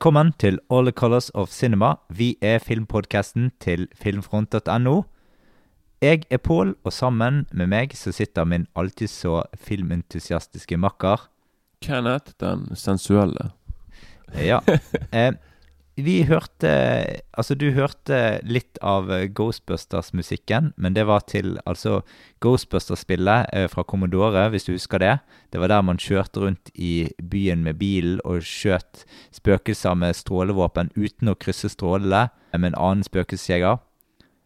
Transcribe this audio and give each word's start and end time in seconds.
Velkommen 0.00 0.30
til 0.40 0.56
All 0.72 0.86
the 0.86 0.92
Colors 0.96 1.28
of 1.34 1.50
Cinema. 1.52 1.90
Vi 2.08 2.38
er 2.40 2.58
filmpodkasten 2.58 3.50
til 3.60 3.82
filmfront.no. 3.92 5.02
Jeg 6.00 6.22
er 6.30 6.36
Pål, 6.36 6.76
og 6.84 6.92
sammen 6.92 7.42
med 7.52 7.66
meg 7.68 7.92
så 7.92 8.08
sitter 8.08 8.48
min 8.48 8.64
alltid 8.72 9.12
så 9.12 9.42
filmentusiastiske 9.54 10.78
makker. 10.80 11.28
Kenneth 11.84 12.32
den 12.40 12.64
sensuelle. 12.76 13.50
Ja. 14.32 14.62
Eh, 15.12 15.34
vi 16.04 16.22
hørte 16.28 16.70
Altså, 17.40 17.54
du 17.56 17.70
hørte 17.72 18.40
litt 18.44 18.78
av 18.84 19.08
eh, 19.14 19.28
Ghostbusters-musikken, 19.32 20.72
men 20.76 20.96
det 20.96 21.06
var 21.08 21.24
til 21.30 21.54
altså 21.64 22.02
Ghostbusters-spillet 22.44 23.48
eh, 23.56 23.68
fra 23.72 23.84
Commodore, 23.88 24.48
hvis 24.52 24.68
du 24.68 24.74
husker 24.74 25.00
det. 25.00 25.14
Det 25.52 25.62
var 25.62 25.72
der 25.72 25.86
man 25.86 26.00
kjørte 26.00 26.42
rundt 26.42 26.72
i 26.74 27.08
byen 27.22 27.64
med 27.64 27.78
bilen 27.80 28.20
og 28.28 28.44
skjøt 28.44 29.06
spøkelser 29.32 29.96
med 29.96 30.18
strålevåpen 30.18 30.92
uten 30.98 31.32
å 31.32 31.38
krysse 31.38 31.72
strålene 31.72 32.28
med 32.52 32.74
en 32.74 32.80
annen 32.80 33.06
spøkelsesjeger. 33.06 33.80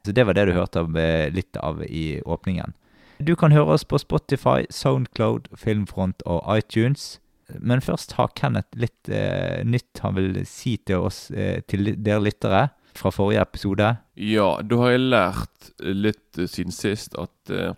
Så 0.06 0.12
det 0.12 0.26
var 0.28 0.36
det 0.38 0.46
du 0.46 0.54
hørte 0.54 0.84
av, 0.84 0.96
eh, 0.96 1.32
litt 1.34 1.56
av 1.56 1.82
i 1.82 2.20
åpningen. 2.22 2.74
Du 3.18 3.34
kan 3.36 3.52
høre 3.52 3.74
oss 3.74 3.84
på 3.84 3.98
Spotify, 3.98 4.66
Soundcloud, 4.70 5.48
Filmfront 5.56 6.22
og 6.26 6.42
iTunes. 6.50 7.20
Men 7.60 7.82
først 7.84 8.16
har 8.18 8.32
Kenneth 8.38 8.78
litt 8.80 9.10
eh, 9.12 9.60
nytt 9.66 10.00
han 10.04 10.16
vil 10.16 10.40
si 10.48 10.76
til 10.86 11.06
oss, 11.08 11.28
eh, 11.30 11.60
til 11.68 11.94
dere 11.96 12.22
lyttere, 12.24 12.64
fra 12.94 13.10
forrige 13.10 13.42
episode. 13.42 13.88
Ja, 14.14 14.48
da 14.62 14.76
har 14.78 14.94
jeg 14.94 15.06
lært 15.10 15.70
litt 15.82 16.38
eh, 16.38 16.48
siden 16.50 16.74
sist 16.74 17.16
at 17.18 17.50
eh, 17.50 17.74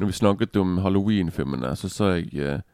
når 0.00 0.10
vi 0.10 0.16
snakket 0.18 0.56
om 0.60 0.78
Halloween-filmene, 0.84 1.74
så 1.78 1.90
sa 1.92 2.14
jeg 2.18 2.34
eh, 2.36 2.64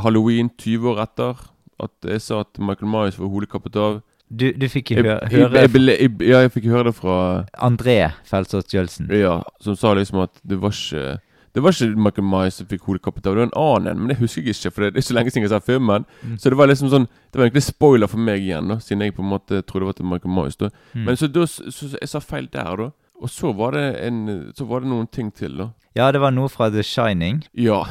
Halloween 0.00 0.52
20 0.56 0.92
år 0.92 1.02
etter. 1.04 1.42
At 1.80 2.08
jeg 2.08 2.20
sa 2.22 2.42
at 2.44 2.60
Michael 2.60 2.90
Myers 2.92 3.18
var 3.18 3.30
hodekappet 3.32 3.76
av. 3.80 4.00
Du, 4.30 4.46
du 4.54 4.66
fikk 4.70 4.92
Jeg, 4.94 5.02
hø 5.02 5.16
høre 5.32 5.64
jeg, 5.64 5.72
jeg, 5.74 6.10
ja, 6.22 6.44
jeg 6.44 6.52
fikk 6.54 6.68
høre 6.70 6.90
det 6.92 6.98
fra 7.00 7.16
André 7.58 7.96
Felsås 8.28 8.68
Jølsen. 8.70 9.08
Ja, 9.10 9.40
som 9.64 9.74
sa 9.78 9.96
liksom 9.98 10.20
at 10.22 10.38
det 10.46 10.60
var 10.62 10.76
ikke 10.76 11.16
det 11.54 11.62
var 11.64 11.74
ikke 11.74 11.98
Michael 11.98 12.26
Myers 12.30 12.60
som 12.60 12.66
fikk 12.70 12.86
av, 12.88 13.16
det 13.22 13.30
var 13.30 13.42
en 13.42 13.56
annen. 13.58 13.98
Men 13.98 14.12
det 14.12 14.18
husker 14.20 14.42
jeg 14.42 14.54
ikke, 14.54 14.70
for 14.70 14.86
det 14.86 15.00
er 15.00 15.06
så 15.06 15.14
lenge 15.16 15.30
siden 15.30 15.42
jeg 15.42 15.50
har 15.50 15.58
sett 15.58 15.66
filmen. 15.66 16.06
Mm. 16.22 16.38
Så 16.38 16.50
det 16.50 16.58
var 16.58 16.70
liksom 16.70 16.90
sånn 16.92 17.08
Det 17.10 17.38
var 17.38 17.46
egentlig 17.48 17.66
spoiler 17.66 18.06
for 18.10 18.18
meg 18.18 18.42
igjen, 18.44 18.70
da 18.70 18.78
siden 18.78 19.02
jeg 19.02 19.14
på 19.16 19.22
en 19.22 19.32
måte 19.32 19.62
trodde 19.62 19.82
det 19.82 19.90
var 19.90 19.98
til 19.98 20.10
Michael 20.12 20.34
Myers. 20.34 20.56
da 20.56 20.70
Mm. 20.94 21.04
Men 21.04 21.16
så, 21.16 21.26
da, 21.26 21.46
så, 21.46 21.70
så 21.70 21.88
jeg 22.00 22.08
sa 22.08 22.18
feil 22.18 22.48
der, 22.52 22.76
da. 22.76 22.90
Og 23.20 23.30
så 23.30 23.52
var 23.52 23.70
det 23.72 24.06
en 24.06 24.52
Så 24.56 24.64
var 24.64 24.80
det 24.80 24.88
noen 24.88 25.06
ting 25.06 25.30
til, 25.34 25.56
da. 25.58 25.68
Ja, 25.96 26.12
det 26.12 26.20
var 26.20 26.30
noe 26.30 26.48
fra 26.48 26.70
The 26.70 26.82
Shining. 26.82 27.44
Ja. 27.54 27.84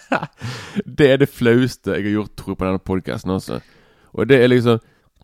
det 0.98 1.10
er 1.10 1.16
det 1.16 1.28
flaueste 1.28 1.96
jeg 1.96 2.04
har 2.04 2.12
gjort, 2.20 2.36
tror 2.36 2.52
jeg, 2.52 2.58
på 2.58 2.66
denne 2.66 2.78
podkasten, 2.78 3.30
altså. 3.30 3.60
Og 4.12 4.28
det 4.28 4.42
er 4.42 4.48
liksom 4.48 4.78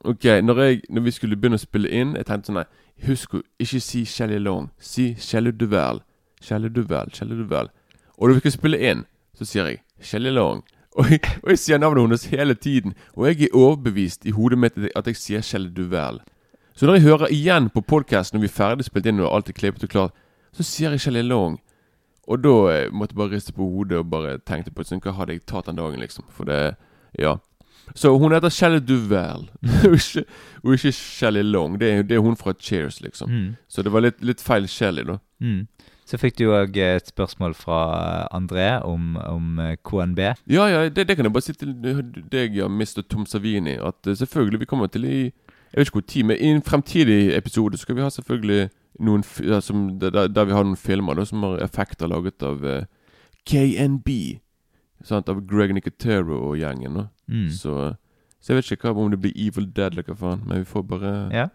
Ok, 0.04 0.24
når, 0.42 0.60
jeg, 0.60 0.80
når 0.90 1.02
vi 1.02 1.10
skulle 1.10 1.36
begynne 1.36 1.60
å 1.60 1.62
spille 1.62 1.88
inn, 1.88 2.16
jeg 2.16 2.26
tenkte 2.26 2.50
sånn 2.50 2.56
Nei, 2.58 2.64
husk 3.06 3.36
å 3.38 3.42
ikke 3.62 3.78
si 3.80 4.00
Shelly 4.08 4.40
Long. 4.42 4.70
Si 4.82 5.12
Shelly 5.14 5.52
Duvel. 5.54 6.02
Shelly 6.42 6.68
Duvel, 6.68 7.12
Shelly 7.14 7.38
Duvel. 7.38 7.70
Og 8.18 8.28
når 8.28 8.34
vi 8.38 8.44
skal 8.44 8.54
spille 8.58 8.80
inn, 8.90 9.04
så 9.38 9.48
sier 9.48 9.70
jeg 9.70 9.82
Shelly 10.02 10.30
Long. 10.34 10.62
Og 11.00 11.08
jeg, 11.08 11.22
og 11.40 11.48
jeg 11.48 11.58
sier 11.58 11.78
navnet 11.80 12.02
hennes 12.04 12.24
hele 12.28 12.52
tiden. 12.54 12.92
Og 13.16 13.24
jeg 13.24 13.46
er 13.46 13.54
overbevist 13.56 14.26
i 14.28 14.34
hodet 14.36 14.58
mitt 14.60 14.74
at 14.76 15.06
jeg 15.08 15.16
sier 15.16 15.40
Shelly 15.40 15.70
Duvel. 15.72 16.18
Så 16.76 16.84
når 16.84 16.98
jeg 16.98 17.06
hører 17.06 17.32
igjen 17.32 17.70
på 17.72 17.80
podkasten 17.80 18.36
når 18.36 18.42
vi 18.42 18.50
er 18.50 18.56
ferdig 18.58 18.84
spilt 18.84 19.08
inn 19.08 19.22
og 19.24 19.30
alt 19.32 19.48
er 19.48 19.56
klippet 19.56 19.86
og 19.86 19.92
klart, 19.94 20.18
så 20.52 20.66
sier 20.68 20.92
jeg 20.92 21.00
Shelly 21.00 21.22
Long. 21.24 21.56
Og 22.28 22.42
da 22.44 22.52
eh, 22.74 22.90
måtte 22.92 23.16
jeg 23.16 23.20
bare 23.22 23.32
riste 23.32 23.54
på 23.56 23.70
hodet 23.72 24.02
og 24.02 24.10
bare 24.12 24.36
tenkte 24.44 24.72
på 24.74 24.84
sånn, 24.84 25.00
hva 25.00 25.14
hadde 25.16 25.38
jeg 25.38 25.46
tatt 25.48 25.70
den 25.70 25.80
dagen, 25.80 26.00
liksom. 26.04 26.28
For 26.28 26.48
det 26.48 26.76
Ja. 27.18 27.38
Så 27.98 28.12
hun 28.16 28.32
heter 28.32 28.48
Shelly 28.52 28.78
Duvel, 28.78 29.48
og 29.84 29.94
ikke, 29.98 30.22
og 30.62 30.74
ikke 30.76 31.30
Long. 31.42 31.80
Det 31.80 31.88
er, 31.90 32.02
det 32.02 32.16
er 32.16 32.20
hun 32.20 32.36
fra 32.36 32.52
Cheers, 32.52 33.00
liksom. 33.00 33.30
Mm. 33.30 33.56
Så 33.68 33.82
det 33.82 33.92
var 33.92 34.00
litt, 34.00 34.22
litt 34.22 34.40
feil 34.40 34.68
Shelly, 34.68 35.02
da. 35.04 35.18
Mm. 35.40 35.66
Så 36.08 36.18
fikk 36.18 36.38
du 36.40 36.48
òg 36.50 36.76
et 36.82 37.08
spørsmål 37.12 37.54
fra 37.54 37.78
André 38.34 38.82
om, 38.84 39.16
om 39.16 39.58
eh, 39.62 39.76
KNB. 39.86 40.18
Ja, 40.50 40.66
ja, 40.66 40.88
det, 40.88 41.06
det 41.08 41.16
kan 41.16 41.28
jeg 41.28 41.32
bare 41.32 41.46
si 41.46 41.54
til 41.54 41.74
deg, 42.32 42.56
ja, 42.58 42.68
Mr. 42.68 43.04
Tom 43.06 43.26
Savini, 43.26 43.76
at 43.78 44.10
eh, 44.10 44.18
selvfølgelig, 44.18 44.60
vi 44.60 44.68
kommer 44.68 44.90
til 44.90 45.06
i 45.06 45.18
Jeg 45.72 45.78
vet 45.78 45.88
ikke 45.88 46.00
hvor 46.00 46.08
tid, 46.08 46.24
men 46.28 46.36
i 46.36 46.50
en 46.52 46.62
fremtidig 46.62 47.36
episode 47.36 47.78
skal 47.80 47.96
vi 47.96 48.02
ha 48.04 48.10
selvfølgelig 48.12 48.68
noen 49.00 49.22
ja, 49.40 49.60
som, 49.64 49.86
der, 50.00 50.26
der 50.28 50.44
vi 50.44 50.52
har 50.52 50.66
noen 50.66 50.76
filmer 50.76 51.16
da, 51.16 51.24
som 51.24 51.42
har 51.46 51.62
effekter 51.64 52.10
laget 52.12 52.44
av 52.44 52.60
uh, 52.60 52.82
KNB. 53.48 54.08
Sant, 55.02 55.30
av 55.32 55.40
Greg 55.48 55.72
Nicotero 55.72 56.42
og 56.50 56.58
gjengen. 56.60 57.06
Mm. 57.24 57.48
Så, 57.56 57.94
så 58.38 58.52
jeg 58.52 58.60
vet 58.60 58.74
ikke 58.76 58.92
hva, 58.92 59.06
om 59.06 59.14
det 59.14 59.22
blir 59.22 59.32
Evil 59.32 59.70
Dead 59.72 59.96
eller 59.96 60.06
hva 60.06 60.18
faen, 60.18 60.44
men 60.44 60.60
vi 60.60 60.68
får 60.68 60.84
bare 60.92 61.14
Ja. 61.32 61.48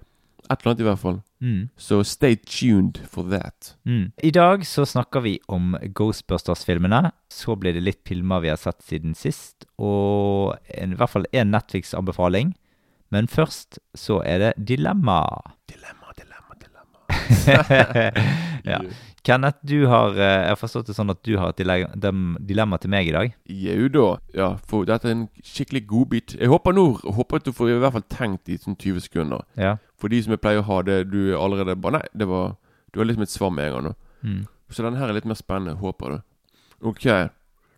Et 0.49 0.59
eller 0.61 0.71
annet 0.71 0.79
i 0.83 0.87
hvert 0.87 1.01
fall. 1.01 1.17
Mm. 1.43 1.69
Så 1.77 1.99
stay 2.07 2.35
tuned 2.35 2.97
for 3.11 3.27
that. 3.29 3.75
Mm. 3.85 4.11
I 4.23 4.31
dag 4.31 4.65
så 4.65 4.85
snakker 4.87 5.21
vi 5.25 5.39
om 5.47 5.75
Ghostbusters-filmene. 5.95 7.11
Så 7.29 7.55
blir 7.59 7.73
det 7.77 7.83
litt 7.85 8.01
filmer 8.07 8.41
vi 8.43 8.49
har 8.49 8.57
sett 8.61 8.81
siden 8.85 9.15
sist, 9.15 9.65
og 9.77 10.55
en, 10.73 10.93
i 10.93 10.99
hvert 10.99 11.09
fall 11.13 11.27
én 11.33 11.51
Netflix-anbefaling. 11.53 12.55
Men 13.11 13.27
først 13.31 13.79
så 13.95 14.21
er 14.25 14.39
det 14.41 14.53
dilemma. 14.67 15.21
Dilemma, 15.71 16.11
dilemma, 16.17 16.57
dilemma. 16.59 18.17
ja. 18.67 18.81
Kenneth, 19.27 19.57
du 19.67 19.81
har, 19.91 20.13
eh, 20.15 20.23
jeg 20.45 20.51
har 20.53 20.59
forstått 20.59 20.87
det 20.87 20.95
sånn 20.95 21.11
at 21.11 21.19
du 21.27 21.33
har 21.35 21.51
et 21.51 21.57
dile- 21.59 22.37
dilemma 22.47 22.77
til 22.79 22.91
meg 22.93 23.09
i 23.09 23.15
dag. 23.15 23.33
Jau 23.51 23.87
da. 23.91 24.05
Ja, 24.35 24.49
for 24.69 24.87
dette 24.87 25.09
er 25.09 25.15
en 25.17 25.25
skikkelig 25.43 25.81
godbit. 25.89 26.35
Jeg 26.39 26.47
håper 26.51 26.71
nå 26.75 26.85
håper 27.03 27.41
at 27.41 27.47
du 27.49 27.51
får 27.55 27.73
i 27.73 27.79
hvert 27.81 27.95
fall 27.97 28.05
tenkt 28.07 28.47
i 28.47 28.55
sånn 28.61 28.77
20 28.79 29.03
sekunder. 29.03 29.43
Ja. 29.59 29.73
For 29.97 30.07
de 30.13 30.19
som 30.23 30.31
jeg 30.35 30.41
pleier 30.43 30.61
å 30.61 30.67
ha 30.67 30.81
det, 30.85 30.99
du 31.11 31.31
er 31.31 31.37
allerede 31.41 31.75
bare 31.81 31.99
Nei, 31.99 32.07
det 32.13 32.27
var 32.29 32.55
Du 32.93 32.99
har 32.99 33.05
liksom 33.09 33.23
et 33.25 33.29
svar 33.33 33.49
med 33.51 33.65
en 33.67 33.73
gang 33.73 33.83
nå. 33.89 33.93
Mm. 34.23 34.43
Så 34.69 34.83
denne 34.83 34.97
her 34.99 35.09
er 35.09 35.13
litt 35.17 35.25
mer 35.25 35.35
spennende, 35.39 35.77
håper 35.79 36.11
du. 36.17 36.21
Ok. 36.89 37.05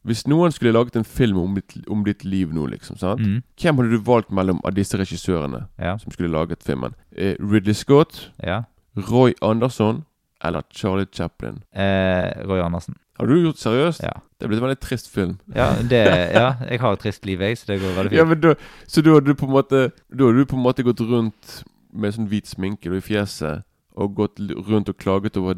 Hvis 0.07 0.23
noen 0.27 0.51
skulle 0.55 0.71
laget 0.73 0.95
en 0.95 1.03
film 1.05 1.37
om 1.41 1.55
ditt, 1.57 1.75
om 1.91 2.03
ditt 2.05 2.23
liv 2.25 2.53
nå, 2.55 2.65
liksom, 2.71 2.97
sant? 2.97 3.19
Mm. 3.19 3.41
Hvem 3.59 3.81
hadde 3.81 3.91
du 3.91 3.97
valgt 4.07 4.31
mellom 4.31 4.61
av 4.65 4.73
disse 4.77 4.97
regissørene 4.97 5.65
Ja. 5.79 5.97
som 5.97 6.11
skulle 6.11 6.31
laget 6.31 6.63
filmen? 6.63 6.95
Eh, 7.15 7.35
Ridley 7.39 7.73
Scott, 7.75 8.31
ja. 8.43 8.63
Roy 8.95 9.33
Andersson 9.41 10.05
eller 10.43 10.63
Charlie 10.71 11.05
Chaplin? 11.11 11.61
Eh, 11.73 12.31
Roy 12.47 12.59
Andersen. 12.63 12.95
Har 13.19 13.27
du 13.27 13.35
gjort 13.43 13.57
seriøst? 13.59 14.01
Ja. 14.03 14.13
Det 14.39 14.45
er 14.45 14.47
blitt 14.47 14.61
en 14.61 14.67
veldig 14.69 14.79
trist 14.79 15.09
film. 15.11 15.37
Ja, 15.53 15.73
det, 15.83 15.99
ja, 16.39 16.53
jeg 16.69 16.79
har 16.79 16.93
et 16.95 16.99
trist 17.03 17.25
liv, 17.27 17.39
jeg, 17.43 17.57
så 17.59 17.65
det 17.73 17.81
går 17.81 17.97
veldig 17.97 18.15
Ja, 18.15 18.23
fint. 18.23 18.29
men 18.29 18.39
da, 18.41 18.55
Så 18.87 19.01
da 19.03 19.11
har 19.17 19.21
du 19.21 19.33
på 19.35 19.45
en 19.45 19.51
måte 19.51 19.91
Da 20.15 20.23
har 20.25 20.33
du 20.33 20.45
på 20.45 20.55
en 20.55 20.63
måte 20.63 20.83
gått 20.87 21.01
rundt 21.01 21.63
med 21.93 22.13
sånn 22.13 22.29
hvit 22.29 22.47
sminke 22.47 22.91
i 22.93 23.01
fjeset 23.01 23.63
og 23.99 24.13
gått 24.15 24.37
rundt 24.69 24.87
og 24.87 24.95
klaget 25.01 25.35
over 25.35 25.57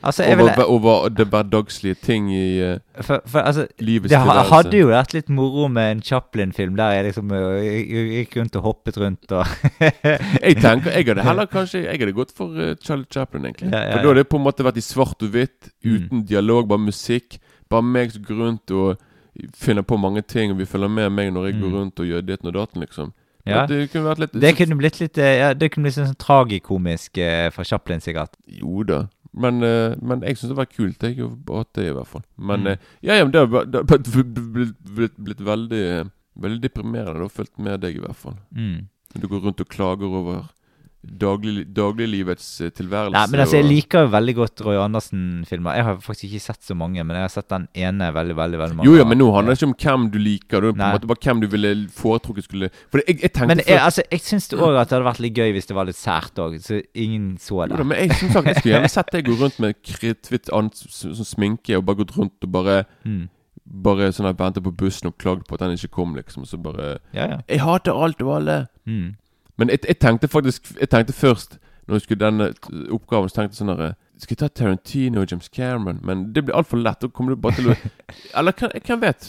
Altså, 0.00 0.24
over, 0.24 0.44
vil 0.56 0.64
over 0.72 1.08
det 1.12 1.26
hverdagslige 1.28 1.98
ting 2.00 2.30
i 2.32 2.60
eh, 2.64 2.78
for, 3.02 3.20
for, 3.26 3.40
altså, 3.42 3.66
livets 3.82 4.08
Det 4.14 4.20
hadde 4.48 4.78
jo 4.78 4.86
vært 4.88 5.12
litt 5.12 5.28
moro 5.28 5.66
med 5.68 5.90
en 5.96 6.00
Chaplin-film 6.02 6.78
der 6.78 6.94
jeg 6.96 7.08
liksom 7.10 7.34
gikk 7.34 8.36
rundt 8.38 8.56
og 8.56 8.62
hoppet 8.70 8.96
rundt 9.02 9.34
og 9.36 9.44
Jeg 10.46 10.56
tenker, 10.62 10.94
jeg 10.94 11.08
hadde 11.10 11.26
heller 11.28 11.50
kanskje 11.50 11.82
Jeg 11.84 11.98
hadde 12.00 12.16
gått 12.16 12.32
for 12.38 12.56
eh, 12.56 12.72
Charlie 12.80 13.10
Chaplin, 13.12 13.44
egentlig. 13.50 13.68
Ja, 13.74 13.82
ja, 13.84 13.92
For 13.92 14.00
da 14.06 14.08
hadde 14.14 14.22
det 14.22 14.30
på 14.32 14.40
en 14.40 14.46
måte 14.48 14.64
vært 14.64 14.80
i 14.80 14.86
svart 14.88 15.22
og 15.28 15.34
hvitt, 15.36 15.72
Mm. 15.84 15.92
uten 15.94 16.24
dialog, 16.26 16.66
bare 16.68 16.82
musikk. 16.82 17.36
Bare 17.70 17.84
meg 17.86 18.10
som 18.10 18.22
går 18.26 18.38
rundt 18.42 18.70
og 18.74 18.96
finner 19.54 19.84
på 19.86 19.96
mange 20.00 20.22
ting, 20.26 20.50
og 20.50 20.58
vi 20.58 20.66
følger 20.66 20.90
med 20.90 21.12
meg 21.14 21.28
når 21.32 21.50
jeg 21.52 21.60
går 21.60 21.68
Mm. 21.68 21.76
rundt 21.76 22.00
og 22.02 22.06
gjør 22.08 22.24
ditten 22.26 22.48
og 22.50 22.54
datten, 22.56 22.80
liksom. 22.82 23.12
Ja. 23.48 23.66
Det 23.66 23.90
kunne 23.92 24.14
litt 24.22 24.32
Det 24.40 24.54
kunne 24.58 24.76
blitt 24.80 24.98
litt 25.00 25.18
eh, 25.18 25.38
ja, 25.40 25.52
Det 25.54 25.70
kunne 25.72 25.88
blitt 25.88 25.96
sånn 25.98 26.14
tragikomisk 26.20 27.18
eh, 27.22 27.48
fra 27.54 27.64
Chaplin, 27.64 28.00
sikkert. 28.04 28.36
Jo 28.46 28.82
da. 28.88 29.06
Men, 29.38 29.62
eh, 29.62 29.94
men 30.02 30.22
jeg 30.26 30.36
syns 30.40 30.52
det 30.52 30.56
var 30.58 30.66
kult. 30.70 31.02
Jeg 31.02 31.18
At 31.60 31.72
det, 31.76 31.88
i 31.90 31.94
hvert 31.96 32.06
fall. 32.10 32.22
Men 32.36 32.60
Mm. 32.64 32.66
eh, 32.72 32.76
ja, 33.02 33.14
ja, 33.18 33.24
men 33.24 33.32
det 33.32 33.40
har 33.44 33.64
det 33.64 33.82
har 33.82 34.22
blitt, 34.22 34.76
blitt, 34.96 35.16
blitt 35.18 35.40
veldig 35.40 35.82
eh, 36.00 36.04
Veldig 36.38 36.60
deprimerende 36.62 37.24
å 37.26 37.30
fulgt 37.34 37.58
med 37.58 37.80
deg, 37.82 37.96
i 37.96 37.98
hvert 37.98 38.14
fall. 38.14 38.36
Mm. 38.54 38.86
Du 39.18 39.26
går 39.26 39.40
rundt 39.42 39.60
og 39.60 39.66
klager 39.68 40.06
over 40.06 40.44
daglig, 41.02 41.62
dagliglivets 41.74 42.46
eh, 42.60 42.70
tilværelse. 42.74 43.14
Nei, 43.14 43.24
men 43.30 43.40
altså, 43.44 43.56
jeg 43.60 43.66
liker 43.68 44.04
jo 44.04 44.10
veldig 44.12 44.34
godt 44.34 44.62
Roy 44.66 44.78
Andersen-filmer. 44.82 45.76
Jeg 45.78 45.86
har 45.86 46.00
faktisk 46.02 46.26
ikke 46.28 46.42
sett 46.42 46.66
så 46.66 46.74
mange, 46.78 47.04
men 47.06 47.16
jeg 47.16 47.24
har 47.28 47.32
sett 47.32 47.48
den 47.52 47.68
ene 47.78 48.10
veldig, 48.14 48.36
veldig 48.36 48.60
veldig 48.62 48.78
mange 48.80 48.88
Jo, 48.90 48.96
ja, 48.98 49.06
men 49.08 49.20
nå 49.22 49.28
handler 49.34 49.54
det 49.54 49.60
ikke 49.62 49.70
om 49.70 49.76
hvem 49.84 50.08
du 50.10 50.18
liker. 50.18 50.66
Det 50.66 50.72
er 50.72 50.74
på 50.74 50.82
en 50.88 50.96
måte 50.98 51.10
bare 51.12 51.24
hvem 51.28 51.44
du 51.44 51.48
ville 51.54 51.72
foretrukket 51.94 52.48
skulle 52.48 52.72
For 52.90 53.04
jeg, 53.04 53.20
jeg 53.22 53.32
tenkte 53.32 53.50
Men 53.54 53.64
jeg, 53.64 53.78
altså, 53.78 54.04
jeg 54.10 54.24
syns 54.26 54.50
òg 54.58 54.74
at 54.74 54.90
det 54.90 54.98
hadde 54.98 55.08
vært 55.08 55.22
litt 55.22 55.38
gøy 55.38 55.54
hvis 55.56 55.70
det 55.70 55.78
var 55.78 55.88
litt 55.88 56.00
sært 56.00 56.42
òg, 56.42 56.58
så 56.64 56.82
ingen 56.92 57.30
så 57.40 57.62
det. 57.64 57.78
Jo 57.78 57.82
da, 57.84 57.88
men 57.92 58.02
jeg 58.02 58.18
som 58.18 58.34
sagt, 58.34 58.50
jeg 58.50 58.60
skulle 58.60 58.74
gjerne 58.76 58.92
sett 58.98 59.14
deg 59.14 59.30
gå 59.30 59.38
rundt 59.38 59.62
med 59.62 59.80
kritthvitt 59.86 60.50
sånn 60.50 61.28
sminke 61.30 61.78
og 61.78 61.86
bare 61.88 62.02
gått 62.02 62.16
rundt 62.18 62.48
og 62.48 62.54
bare 62.58 62.82
Mm. 63.06 63.28
Bare 63.68 64.08
sånn 64.16 64.28
at 64.30 64.38
ventet 64.40 64.64
på 64.64 64.72
bussen 64.80 65.10
og 65.10 65.16
klagd 65.20 65.44
på 65.48 65.56
at 65.56 65.60
den 65.60 65.74
ikke 65.76 65.90
kom, 65.98 66.14
liksom. 66.16 66.46
Så 66.48 66.56
bare 66.60 66.98
Ja, 67.12 67.26
ja. 67.34 67.38
Jeg 67.48 67.60
hater 67.60 67.92
alt 67.92 68.22
og 68.24 68.30
alle. 68.38 68.56
Mm. 68.88 69.16
Men 69.58 69.68
jeg, 69.72 69.80
jeg 69.88 69.98
tenkte 69.98 70.28
faktisk 70.28 70.68
Jeg 70.80 70.88
tenkte 70.92 71.12
først 71.12 71.58
Når 71.88 71.94
jeg 71.96 72.02
skulle 72.04 72.20
denne 72.24 72.46
oppgaven, 72.94 73.28
så 73.28 73.34
tenkte 73.40 73.56
jeg 73.56 73.60
sånn 73.62 73.72
herre 73.74 73.94
Skal 74.18 74.34
jeg 74.36 74.38
ta 74.42 74.48
Tarantino 74.48 75.20
og 75.22 75.30
James 75.32 75.48
Cameron? 75.48 75.98
Men 76.04 76.32
det 76.32 76.44
blir 76.46 76.54
altfor 76.58 76.78
lett. 76.82 77.00
Da 77.00 77.08
kommer 77.08 77.34
du 77.34 77.40
bare 77.42 77.54
til 77.58 77.70
å 77.72 77.76
Eller 78.38 78.52
hvem 78.58 79.00
vet? 79.02 79.28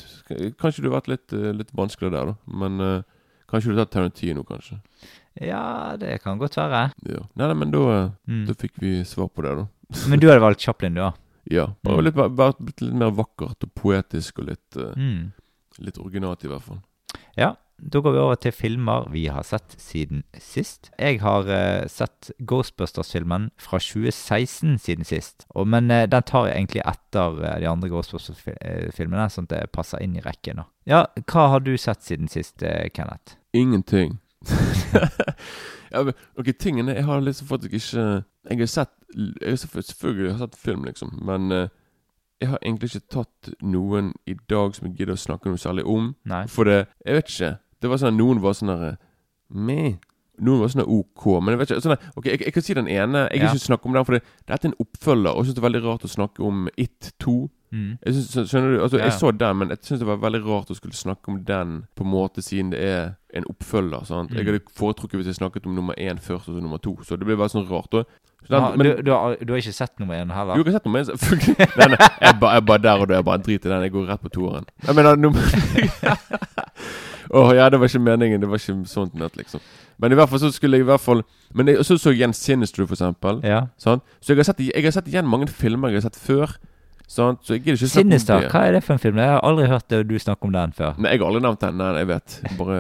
Kanskje 0.59 0.83
du 0.83 0.89
har 0.91 0.99
vært 1.01 1.09
litt, 1.13 1.33
eh, 1.33 1.51
litt 1.53 1.71
vanskelig 1.77 2.11
der, 2.13 2.31
da. 2.33 2.35
Men 2.61 2.79
uh, 2.81 3.01
Kanskje 3.49 3.71
du 3.73 3.79
tar 3.81 3.89
Tarantino, 3.89 4.43
kanskje. 4.45 4.75
Ja, 5.41 5.95
det 5.97 6.19
kan 6.21 6.37
godt 6.37 6.57
være. 6.59 6.91
Ja. 7.09 7.23
Nei, 7.39 7.47
nei, 7.47 7.55
men 7.57 7.71
da, 7.73 7.79
eh, 7.95 8.09
Mm. 8.29 8.43
da 8.45 8.53
fikk 8.53 8.75
vi 8.81 8.91
svar 9.09 9.29
på 9.33 9.41
det, 9.41 9.55
da. 9.57 9.63
Men 10.11 10.19
du 10.21 10.27
hadde 10.29 10.41
valgt 10.43 10.61
Chaplin, 10.61 10.93
du, 10.93 11.01
da? 11.01 11.13
Ja. 11.49 11.63
Bare 11.81 11.97
Mm. 11.97 12.03
litt, 12.05 12.19
bare, 12.37 12.53
litt 12.61 12.81
mer 12.93 13.09
vakkert 13.17 13.65
og 13.65 13.71
poetisk 13.73 14.37
og 14.43 14.51
litt, 14.51 14.77
uh, 14.77 14.91
Mm. 14.93 15.31
litt 15.79 15.97
originalt, 15.97 16.43
i 16.45 16.51
hvert 16.51 16.61
fall. 16.61 16.81
Ja, 17.37 17.55
da 17.81 17.99
går 18.03 18.11
vi 18.15 18.19
over 18.21 18.35
til 18.41 18.53
filmer 18.55 19.07
vi 19.13 19.25
har 19.31 19.43
sett 19.47 19.75
siden 19.81 20.23
sist. 20.39 20.91
Jeg 20.99 21.21
har 21.23 21.47
uh, 21.47 21.87
sett 21.89 22.31
Ghostbusters-filmen 22.39 23.49
fra 23.59 23.79
2016 23.79 24.77
siden 24.83 25.07
sist. 25.07 25.45
Og, 25.49 25.67
men 25.67 25.91
uh, 25.91 26.03
den 26.09 26.25
tar 26.27 26.49
jeg 26.49 26.57
egentlig 26.57 26.83
etter 26.85 27.39
uh, 27.39 27.55
de 27.61 27.69
andre 27.69 27.89
Ghostbusters-filmene, 27.91 29.29
sånn 29.31 29.47
at 29.49 29.55
det 29.55 29.61
passer 29.75 30.03
inn 30.03 30.17
i 30.19 30.23
rekken. 30.25 30.61
nå. 30.61 30.67
Ja, 30.89 31.05
hva 31.31 31.47
har 31.55 31.63
du 31.65 31.75
sett 31.77 32.03
siden 32.03 32.29
sist, 32.31 32.63
Kenneth? 32.95 33.37
Ingenting. 33.53 34.19
ja, 35.93 36.03
men, 36.03 36.13
ok, 36.39 36.53
tingene 36.55 36.93
Jeg 36.95 37.03
har 37.03 37.19
liksom 37.19 37.49
faktisk 37.49 37.73
ikke 37.75 38.03
Jeg 38.47 38.59
har 38.61 38.69
sett 38.71 38.93
Jeg 39.11 39.49
har 39.51 39.57
selvfø- 39.59 39.83
selvfølgelig 39.83 40.31
har 40.31 40.45
sett 40.45 40.55
film, 40.55 40.85
liksom, 40.87 41.11
men 41.27 41.51
jeg 42.39 42.49
har 42.53 42.61
egentlig 42.63 42.93
ikke 42.93 43.11
tatt 43.11 43.49
noen 43.59 44.13
i 44.23 44.35
dag 44.49 44.75
som 44.75 44.87
jeg 44.87 44.95
gidder 45.01 45.17
å 45.17 45.19
snakke 45.19 45.51
noe 45.51 45.59
særlig 45.59 45.83
om. 45.91 46.13
Nei? 46.29 46.45
For 46.47 46.69
det 46.69 46.85
Jeg 47.03 47.17
vet 47.17 47.33
ikke. 47.33 47.49
Det 47.81 47.89
var 47.89 47.97
sånn 48.01 48.13
at 48.13 48.19
Noen 48.19 48.41
var 48.43 48.53
sånn 48.53 48.73
der 48.73 48.97
Meh. 49.49 49.93
Noen 50.39 50.59
var 50.61 50.67
sånn 50.71 50.85
OK. 50.87 51.25
Men 51.43 51.53
jeg 51.55 51.59
vet 51.59 51.71
ikke 51.71 51.83
sånn 51.83 51.97
Ok, 52.15 52.25
jeg, 52.29 52.39
jeg 52.45 52.53
kan 52.55 52.63
si 52.63 52.73
den 52.77 52.87
ene. 52.87 53.25
Jeg 53.31 53.41
Ja. 53.41 53.49
ikke 53.51 53.59
snakke 53.65 53.85
om 53.89 53.93
den, 53.93 54.05
for 54.05 54.13
det, 54.13 54.23
dette 54.47 54.67
er 54.67 54.71
en 54.71 54.77
oppfølger. 54.85 55.31
Og 55.33 55.37
jeg 55.43 55.45
syns 55.49 55.55
det 55.55 55.63
er 55.63 55.69
veldig 55.69 55.83
rart 55.85 56.05
å 56.07 56.11
snakke 56.11 56.39
om 56.47 56.67
It 56.77 57.11
2. 57.19 57.49
Mm. 57.71 57.99
Jeg 58.05 58.13
synes, 58.15 58.49
skjønner 58.49 58.71
du? 58.73 58.81
Altså, 58.81 58.97
Ja, 58.97 59.03
Jeg 59.05 59.13
så 59.13 59.31
den, 59.37 59.57
men 59.57 59.69
jeg 59.69 59.77
syns 59.85 59.99
det 59.99 60.07
var 60.07 60.17
veldig 60.17 60.41
rart 60.47 60.71
å 60.71 60.75
skulle 60.75 60.93
snakke 60.97 61.27
om 61.29 61.43
den 61.43 61.85
på 61.95 62.01
en 62.03 62.09
måte 62.11 62.41
siden 62.41 62.71
det 62.71 62.79
er 62.81 63.15
en 63.35 63.43
oppfølger. 63.51 64.05
sant? 64.07 64.31
Jeg 64.31 64.45
Mm. 64.45 64.53
hadde 64.53 64.73
foretrukket 64.73 65.19
hvis 65.19 65.25
jeg 65.27 65.35
snakket 65.37 65.65
om 65.67 65.75
nummer 65.75 65.93
én 65.99 66.17
først 66.19 66.49
og 66.49 66.55
så 66.55 66.61
nummer 66.63 66.77
to. 66.81 66.95
Så 67.03 67.17
det 67.19 67.27
ble 67.27 67.35
bare 67.37 67.49
sånn 67.49 67.69
rart. 67.69 67.93
Og, 67.93 68.05
så 68.41 68.49
den, 68.49 68.61
ja, 68.63 68.75
men, 68.75 68.85
du, 68.87 69.01
du, 69.03 69.11
har, 69.11 69.35
du 69.35 69.53
har 69.53 69.59
ikke 69.61 69.73
sett 69.73 69.99
nummer 69.99 70.15
én 70.15 70.31
heller? 70.33 70.55
jo, 70.55 70.63
jeg 70.63 70.73
har 70.73 70.79
sett 70.79 70.85
nummer 70.85 70.99
én, 70.99 71.05
selvfølgelig. 71.05 71.57
Nei, 71.77 71.87
jeg, 71.89 71.99
jeg 72.21 72.55
er 72.55 72.61
bare 72.61 72.81
der 72.81 72.97
og 73.01 73.07
da. 73.07 73.13
Jeg 73.15 73.25
bare 73.25 73.37
driter 73.43 73.69
i 73.69 73.73
den. 73.73 73.81
Jeg 73.83 73.91
går 73.91 74.07
rett 74.07 74.21
på 74.23 74.29
toeren. 74.33 74.65
Jeg 74.87 74.95
mener 74.95 75.15
nummer 75.15 75.41
Åh, 77.29 77.51
ja, 77.55 77.69
det 77.69 77.79
var 77.79 77.87
ikke 77.87 77.99
meningen. 78.01 78.41
Det 78.41 78.49
var 78.49 78.57
ikke 78.57 78.87
sånt 78.89 79.13
nett, 79.13 79.35
liksom. 79.37 79.61
Men 79.99 80.11
i 80.11 80.17
hvert 80.17 80.31
fall 80.31 80.39
så 80.39 80.49
skulle 80.55 80.79
jeg 80.79 80.85
i 80.85 80.87
hvert 80.87 81.03
fall 81.03 81.23
Men 81.53 81.67
jeg, 81.67 81.83
så 81.85 81.97
så 81.97 82.13
jeg 82.13 82.21
igjen 82.21 82.33
Sinister, 82.33 82.85
for 82.85 82.95
eksempel. 82.95 83.41
Ja. 83.43 83.65
Sant? 83.77 84.03
Så 84.21 84.33
jeg 84.33 84.39
har, 84.39 84.47
sett, 84.47 84.59
jeg 84.59 84.83
har 84.83 84.95
sett 84.95 85.09
igjen 85.11 85.27
mange 85.27 85.47
filmer 85.47 85.89
jeg 85.89 86.01
har 86.01 86.09
sett 86.09 86.19
før. 86.21 86.55
Sant? 87.09 87.41
Så 87.43 87.57
jeg 87.57 87.63
gidder 87.63 87.79
ikke 87.79 87.91
Sinister, 87.93 88.47
hva 88.53 88.63
er 88.67 88.77
det 88.77 88.83
for 88.85 88.93
en 88.93 89.01
film? 89.01 89.17
Jeg 89.17 89.33
har 89.33 89.41
aldri 89.45 89.65
hørt 89.67 89.89
det, 89.89 90.03
du 90.09 90.17
snakke 90.21 90.45
om 90.45 90.53
den 90.53 90.73
før. 90.77 90.93
Nei, 90.97 91.15
jeg 91.15 91.23
har 91.23 91.31
aldri 91.31 91.41
nevnt 91.41 91.61
den. 91.65 91.79
Nei, 91.81 91.89
jeg 91.97 92.09
vet. 92.11 92.39
Bare 92.57 92.79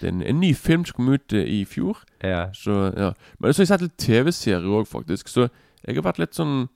Det 0.00 0.08
er 0.08 0.12
en, 0.14 0.22
en 0.22 0.40
ny 0.40 0.54
film 0.56 0.84
som 0.88 0.96
kom 0.96 1.12
ut 1.14 1.32
eh, 1.36 1.46
i 1.60 1.64
fjor. 1.68 2.02
Ja. 2.22 2.48
Så 2.56 2.92
ja 2.96 3.12
Men 3.38 3.52
så 3.54 3.62
har 3.62 3.66
jeg 3.66 3.72
sett 3.74 3.86
litt 3.86 3.98
TV-serier 4.02 4.66
òg, 4.66 4.88
faktisk. 4.90 5.30
Så 5.30 5.48
jeg 5.86 5.96
har 5.96 6.04
vært 6.04 6.18
litt 6.22 6.34
sånn 6.36 6.68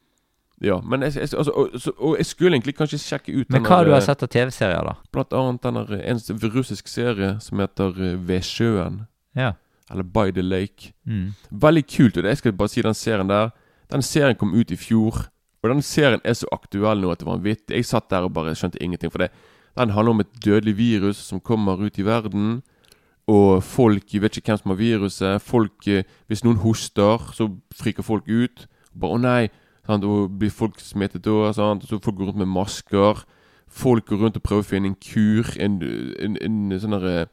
Ja, 0.62 0.78
men 0.86 1.02
jeg, 1.02 1.16
jeg, 1.16 1.28
altså, 1.34 1.50
og, 1.50 1.80
så, 1.80 1.92
og 1.98 2.14
jeg 2.18 2.26
skulle 2.26 2.54
egentlig 2.54 2.76
kanskje 2.78 2.98
sjekke 3.02 3.32
ut 3.34 3.50
Men 3.50 3.64
hva 3.66 3.80
har 3.80 3.88
du 3.88 3.90
har 3.90 3.98
eh, 3.98 4.06
sett 4.06 4.22
av 4.22 4.30
TV-serier, 4.30 4.86
da? 4.86 4.94
Blant 5.12 5.34
annet 5.34 5.64
den 5.66 5.78
der, 5.80 5.94
en 6.12 6.52
russisk 6.54 6.88
serie 6.88 7.34
som 7.42 7.62
heter 7.62 7.98
eh, 7.98 8.14
Ved 8.28 8.46
sjøen. 8.46 9.00
Ja. 9.34 9.52
Eller 9.90 10.06
By 10.06 10.30
the 10.32 10.42
Lake. 10.42 10.92
Mm. 11.04 11.34
Veldig 11.50 11.84
kult. 11.90 12.16
Og 12.16 12.22
det, 12.22 12.36
jeg 12.36 12.42
skal 12.42 12.54
bare 12.60 12.72
si 12.72 12.84
den 12.86 12.94
serien 12.94 13.28
der 13.28 13.50
Den 13.90 14.02
serien 14.02 14.38
kom 14.38 14.54
ut 14.54 14.70
i 14.70 14.78
fjor. 14.78 15.26
Og 15.62 15.70
den 15.70 15.82
serien 15.82 16.22
er 16.24 16.36
så 16.38 16.48
aktuell 16.52 17.02
nå 17.02 17.10
at 17.10 17.20
det 17.20 17.26
var 17.26 17.38
vanvittig. 17.38 17.74
Jeg 17.74 17.88
satt 17.88 18.08
der 18.12 18.28
og 18.28 18.32
bare 18.36 18.54
skjønte 18.54 18.80
ingenting. 18.82 19.12
For 19.12 19.24
det 19.24 19.32
Den 19.76 19.90
handler 19.90 20.10
om 20.10 20.20
et 20.20 20.44
dødelig 20.44 20.76
virus 20.76 21.16
som 21.16 21.40
kommer 21.40 21.82
ut 21.82 21.98
i 21.98 22.06
verden. 22.06 22.62
Og 23.26 23.62
folk 23.64 24.14
jeg 24.14 24.22
vet 24.22 24.36
ikke 24.36 24.52
hvem 24.52 24.62
som 24.62 24.70
har 24.70 24.78
viruset. 24.78 25.42
Folk 25.42 25.88
eh, 25.88 26.04
Hvis 26.28 26.44
noen 26.44 26.62
hoster, 26.62 27.32
så 27.34 27.50
friker 27.74 28.02
folk 28.02 28.28
ut. 28.28 28.68
Bare 28.94 29.18
'Å 29.18 29.20
nei!' 29.20 29.50
Sant? 29.86 30.04
Og 30.04 30.32
blir 30.38 30.50
folk 30.50 30.80
smittet 30.80 31.24
da. 31.26 31.52
Folk 31.52 32.16
går 32.16 32.30
rundt 32.30 32.40
med 32.40 32.50
masker. 32.50 33.24
Folk 33.68 34.06
går 34.06 34.16
rundt 34.22 34.36
og 34.36 34.42
prøver 34.42 34.64
å 34.64 34.68
finne 34.68 34.92
en 34.92 34.98
kur. 35.00 35.50
En, 35.60 35.80
en, 35.82 36.38
en 36.42 36.80
sånn 36.80 36.98
derre 36.98 37.26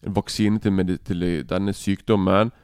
En 0.00 0.14
vaksine 0.16 0.56
til, 0.64 0.72
med, 0.72 0.94
til 1.04 1.20
denne 1.44 1.74
sykdommen. 1.76 2.54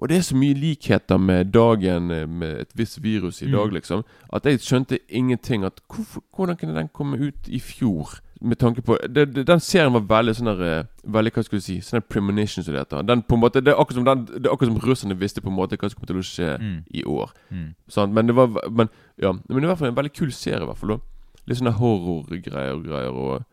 Og 0.00 0.08
det 0.08 0.16
er 0.16 0.22
så 0.24 0.36
mye 0.36 0.54
likheter 0.56 1.18
med 1.20 1.50
dagen 1.52 2.10
eh, 2.10 2.26
med 2.26 2.60
et 2.60 2.70
visst 2.74 3.02
virus 3.04 3.42
i 3.42 3.46
Mm. 3.46 3.52
dag, 3.52 3.72
liksom. 3.72 4.02
At 4.32 4.44
jeg 4.46 4.58
skjønte 4.60 4.98
ingenting. 5.08 5.64
At 5.64 5.80
hvorfor, 5.92 6.22
Hvordan 6.36 6.56
kunne 6.56 6.74
den 6.74 6.88
komme 6.88 7.18
ut 7.20 7.48
i 7.48 7.58
fjor? 7.60 8.18
Med 8.42 8.56
tanke 8.56 8.80
på 8.82 8.96
det, 9.14 9.34
det, 9.34 9.46
Den 9.46 9.60
serien 9.60 9.92
var 9.92 10.00
veldig 10.00 10.32
sånn 10.34 10.46
der 10.56 10.62
eh, 10.78 10.84
Veldig, 11.04 11.32
hva 11.34 11.42
skal 11.44 11.58
du 11.58 11.62
si 11.62 11.80
Sånn 11.84 12.00
premonition 12.08 12.64
som 12.64 12.72
det 12.72 12.80
heter. 12.80 13.02
Den 13.04 13.20
på 13.22 13.34
en 13.36 13.40
måte 13.42 13.60
Det 13.60 13.68
er 13.68 13.76
akkurat 13.76 13.94
som, 14.00 14.04
den, 14.08 14.24
det 14.24 14.46
er 14.46 14.52
akkurat 14.54 14.72
som 14.72 14.80
russerne 14.88 15.18
visste 15.20 15.42
på 15.44 15.48
en 15.52 15.56
måte 15.58 15.76
hva 15.76 15.90
som 15.90 16.00
kom 16.00 16.06
til 16.06 16.16
å 16.16 16.24
skje 16.24 16.56
Mm. 16.58 16.84
i 16.94 17.02
år. 17.04 17.30
Mm. 17.52 17.74
Sånn, 17.88 18.12
Men 18.14 18.26
det 18.26 18.34
var 18.34 18.46
Men 18.70 18.88
ja 19.20 19.32
Men 19.32 19.64
i 19.64 19.66
hvert 19.66 19.78
fall 19.78 19.88
en 19.88 19.94
veldig 20.00 20.14
kul 20.14 20.32
serie, 20.32 20.62
i 20.62 20.66
hvert 20.66 20.78
fall. 20.78 20.88
da 20.96 20.98
Litt 21.46 21.58
sånne 21.58 21.76
horrorgreier 21.76 22.72
og 22.76 22.84
greier. 22.84 23.12
Og 23.12 23.44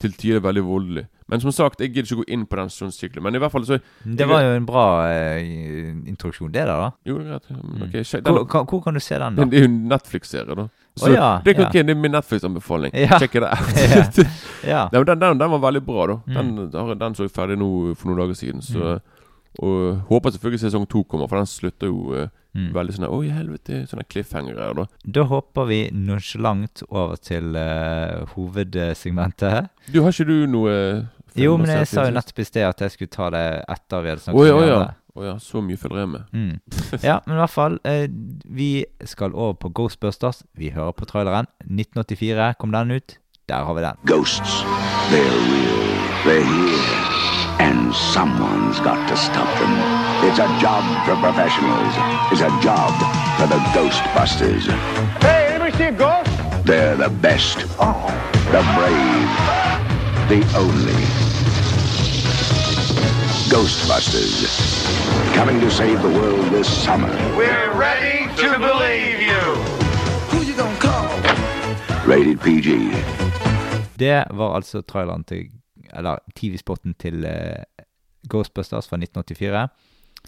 til 0.00 0.12
tider 0.16 0.40
veldig 0.40 0.62
voldelig. 0.64 1.06
Men 1.30 1.40
som 1.40 1.52
sagt, 1.54 1.78
jeg 1.80 1.92
gidder 1.94 2.08
ikke 2.08 2.24
gå 2.24 2.32
inn 2.34 2.46
på 2.50 2.56
den 2.58 2.70
sånn. 2.74 2.90
Men 3.22 3.36
i 3.36 3.38
hvert 3.38 3.52
fall 3.52 3.62
så 3.68 3.76
Det 4.02 4.26
var 4.26 4.40
jo 4.42 4.54
en 4.56 4.64
bra 4.66 4.84
eh, 5.06 5.92
introduksjon, 6.10 6.50
det 6.50 6.64
der, 6.66 6.72
da. 6.72 6.90
Jo, 7.06 7.18
greit. 7.18 7.44
Okay, 7.46 8.00
Mm. 8.00 8.04
sjekk- 8.04 8.24
den, 8.24 8.34
Hvor, 8.34 8.44
kan, 8.50 8.66
hvor 8.66 8.82
kan 8.82 8.94
du 8.94 9.00
se 9.00 9.14
den, 9.18 9.36
da? 9.36 9.44
Det 9.50 9.60
er 9.60 9.62
jo 9.66 9.68
en 9.70 9.88
Netflix-serie, 9.92 10.56
da. 10.56 10.66
Så 10.98 11.06
Å 11.06 11.12
ja, 11.14 11.28
det, 11.44 11.54
kan, 11.54 11.62
ja. 11.62 11.68
ok, 11.68 11.86
det 11.86 11.90
er 11.94 12.00
min 12.00 12.12
Netflix-anbefaling. 12.12 12.92
Ja. 12.98 13.18
Check 13.22 13.32
det. 13.32 13.46
Ja. 13.94 14.02
Ja. 14.66 14.88
Nei, 14.92 14.98
men 14.98 15.06
den, 15.06 15.20
den, 15.20 15.38
den 15.38 15.50
var 15.54 15.62
veldig 15.70 15.84
bra, 15.86 16.06
da. 16.10 16.16
Mm. 16.26 16.34
Den, 16.34 16.70
den, 16.74 16.98
den 16.98 17.14
så 17.14 17.28
jeg 17.28 17.30
ferdig 17.36 17.58
nå 17.62 17.94
for 17.94 18.10
noen 18.10 18.24
dager 18.24 18.34
siden. 18.34 18.60
Så 18.66 18.98
Og 19.58 20.04
håper 20.08 20.30
selvfølgelig 20.30 20.62
sesong 20.62 20.86
to 20.88 21.02
kommer, 21.04 21.26
for 21.28 21.40
den 21.40 21.50
slutter 21.50 21.90
jo 21.90 22.14
eh, 22.14 22.28
Mm. 22.50 22.72
veldig 22.74 22.94
sånn 22.96 23.06
Oi, 23.06 23.28
helvete. 23.30 23.84
Sånne 23.86 24.02
cliffhanger-greier, 24.10 24.74
da. 24.74 24.86
Da 25.06 25.22
hopper 25.30 25.68
vi 25.68 25.80
nonsjalant 25.94 26.82
over 26.88 27.14
til 27.22 27.54
uh, 27.54 28.24
hovedsegmentet. 28.34 29.68
Du, 29.86 30.00
har 30.02 30.10
ikke 30.10 30.26
du 30.26 30.48
noe 30.50 30.72
eh, 30.72 31.04
Jo, 31.38 31.54
men 31.60 31.70
jeg 31.70 31.86
sa 31.86 32.08
jo 32.08 32.16
nettopp 32.16 32.42
i 32.42 32.46
sted 32.48 32.66
at 32.66 32.82
jeg 32.82 32.96
skulle 32.96 33.12
ta 33.14 33.28
det 33.30 33.44
etter 33.70 34.02
vi 34.02 34.10
hadde 34.10 34.24
snakket 34.24 34.50
om 34.56 34.64
det 34.64 34.72
ja. 34.72 34.80
Å 35.10 35.24
ja. 35.26 35.36
Så 35.42 35.62
mye 35.62 35.78
følger 35.78 36.04
jeg 36.04 36.10
med. 36.12 36.34
Mm. 36.34 36.58
Ja, 37.08 37.20
men 37.26 37.36
i 37.36 37.40
hvert 37.42 37.54
fall. 37.54 37.78
Eh, 37.86 38.06
vi 38.46 38.70
skal 39.10 39.34
over 39.34 39.54
på 39.58 39.72
Ghostbusters. 39.74 40.44
Vi 40.58 40.70
hører 40.74 40.94
på 40.94 41.06
traileren. 41.10 41.50
1984 41.66 42.54
kom 42.62 42.74
den 42.74 42.98
ut. 42.98 43.18
Der 43.50 43.66
har 43.66 43.78
vi 43.78 43.86
den. 43.86 44.02
Ghosts. 44.06 44.58
They're 45.10 45.38
real. 45.50 45.86
They're 46.26 46.44
here. 46.46 47.09
And 47.66 47.94
someone's 48.14 48.80
got 48.80 49.00
to 49.10 49.16
stop 49.16 49.50
them. 49.60 49.74
It's 50.26 50.38
a 50.38 50.48
job 50.64 50.82
for 51.04 51.14
professionals. 51.26 51.92
It's 52.32 52.40
a 52.40 52.52
job 52.66 52.92
for 53.38 53.46
the 53.54 53.60
Ghostbusters. 53.76 54.64
Hey, 55.20 55.48
anybody 55.50 55.72
see 55.76 55.84
a 55.84 55.92
ghost? 55.92 56.30
They're 56.64 56.96
the 56.96 57.10
best. 57.26 57.58
Oh. 57.78 58.08
The 58.54 58.62
brave. 58.76 59.30
The 60.32 60.40
only. 60.62 61.00
Ghostbusters. 63.52 64.36
Coming 65.34 65.60
to 65.60 65.70
save 65.70 66.00
the 66.00 66.08
world 66.08 66.46
this 66.56 66.68
summer. 66.84 67.12
We're 67.36 67.72
ready 67.86 68.18
to 68.42 68.58
believe 68.58 69.20
you. 69.20 69.42
Who 70.30 70.38
you 70.48 70.54
gonna 70.56 70.78
call? 70.78 71.08
Rated 72.06 72.40
PG. 72.40 72.68
Det 73.98 74.24
var 74.30 74.54
altså 74.54 74.80
traileren 74.80 75.24
til 75.24 75.59
Eller 75.96 76.20
TV-spotten 76.36 76.94
til 77.00 77.24
eh, 77.24 77.64
Ghostbusters 78.30 78.88
fra 78.88 79.00
1984. 79.00 79.68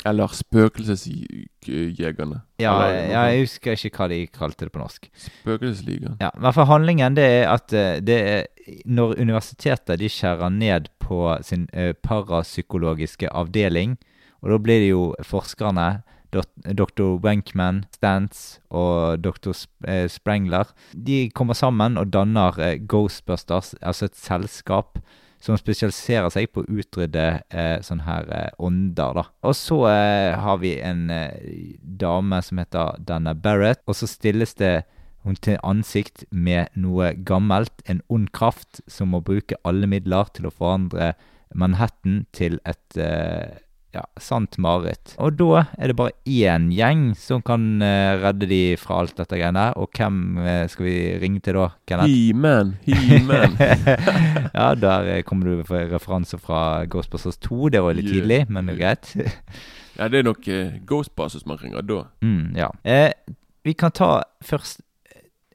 Eller 0.07 0.27
Spøkelsesjegerne. 0.35 2.41
Ja, 2.59 2.87
ja, 2.89 3.21
jeg 3.31 3.41
husker 3.45 3.73
ikke 3.77 3.97
hva 4.01 4.09
de 4.11 4.27
kalte 4.33 4.65
det 4.67 4.73
på 4.75 4.81
norsk. 4.81 5.11
Spøkelsesligaen. 5.43 6.17
Ja, 6.21 6.29
i 6.33 6.41
hvert 6.43 6.57
fall 6.57 6.71
handlingen 6.71 7.17
det 7.19 7.27
er 7.29 7.45
at 7.53 7.73
eh, 7.77 8.01
det 8.03 8.19
er 8.31 8.43
når 8.87 9.15
universitetet 9.21 10.01
de 10.01 10.09
skjærer 10.11 10.51
ned 10.55 10.83
på 11.03 11.37
sin 11.47 11.69
eh, 11.73 11.93
parapsykologiske 12.03 13.29
avdeling, 13.31 13.99
og 14.43 14.51
da 14.51 14.57
blir 14.59 14.79
det 14.83 14.91
jo 14.91 15.15
forskerne, 15.27 16.03
dr. 16.33 17.21
Wenkman, 17.21 17.85
Stantz 17.93 18.59
og 18.71 19.21
dr. 19.21 19.53
Sp 19.53 19.69
Sprengler, 20.09 20.65
de 20.97 21.31
kommer 21.35 21.55
sammen 21.55 21.99
og 22.01 22.13
danner 22.15 22.53
Ghostbusters, 22.89 23.75
altså 23.83 24.05
et 24.09 24.17
selskap 24.17 24.99
som 25.43 25.59
spesialiserer 25.59 26.31
seg 26.31 26.53
på 26.55 26.63
å 26.63 26.79
utrydde 26.79 27.27
eh, 27.51 27.79
sånne 27.83 28.07
her 28.07 28.29
eh, 28.31 28.51
ånder, 28.63 29.19
da. 29.19 29.25
Og 29.49 29.57
så 29.59 29.79
eh, 29.91 30.39
har 30.39 30.61
vi 30.63 30.77
en 30.79 31.09
eh, 31.11 31.75
dame 31.83 32.39
som 32.47 32.61
heter 32.63 33.03
Dana 33.03 33.35
Barrett, 33.35 33.83
og 33.91 33.99
så 33.99 34.07
stilles 34.11 34.55
det 34.61 34.85
hun 35.23 35.39
til 35.39 35.59
ansikt 35.67 36.25
med 36.31 36.71
noe 36.79 37.13
gammelt, 37.27 37.83
en 37.87 38.03
ond 38.11 38.31
kraft 38.35 38.83
som 38.91 39.13
må 39.15 39.23
bruke 39.23 39.59
alle 39.67 39.91
midler 39.91 40.31
til 40.35 40.49
å 40.49 40.55
forandre 40.55 41.13
Manhattan 41.55 42.25
til 42.33 42.59
et, 42.65 42.97
eh, 42.97 43.59
ja, 43.95 44.03
sant 44.21 44.57
mareritt. 44.63 45.15
Og 45.21 45.35
da 45.37 45.67
er 45.77 45.91
det 45.93 45.97
bare 45.99 46.15
én 46.25 46.71
gjeng 46.73 47.11
som 47.19 47.43
kan 47.45 47.83
eh, 47.85 48.15
redde 48.23 48.47
de 48.49 48.61
fra 48.81 49.03
alt 49.03 49.17
dette 49.19 49.37
greiene. 49.37 49.67
Og 49.77 49.91
hvem 49.99 50.39
eh, 50.41 50.63
skal 50.73 50.87
vi 50.87 50.95
ringe 51.21 51.43
til 51.45 51.59
da, 51.59 51.67
Kenneth? 51.87 52.09
He-Man, 52.09 52.71
He-Man. 52.87 53.57
ja, 54.59 54.71
der 54.81 55.11
eh, 55.19 55.23
kommer 55.29 55.47
du 55.51 55.57
med 55.61 55.93
referanser 55.93 56.41
fra 56.41 56.85
Ghostbusters 56.87 57.37
2. 57.45 57.69
Det 57.77 57.83
var 57.85 57.95
litt 57.99 58.09
Yeah. 58.09 58.17
tidlig, 58.23 58.41
men 58.51 58.67
det 58.67 58.75
er 58.75 58.81
greit. 58.81 59.13
ja, 59.99 60.09
det 60.09 60.19
er 60.23 60.27
nok 60.27 60.49
eh, 60.49 60.73
Ghostbusters 60.89 61.45
man 61.47 61.61
ringer 61.61 61.85
da. 61.87 62.01
mm, 62.25 62.57
ja. 62.57 62.71
Eh, 62.85 63.13
vi 63.65 63.73
kan 63.79 63.93
ta 63.95 64.23
først 64.43 64.81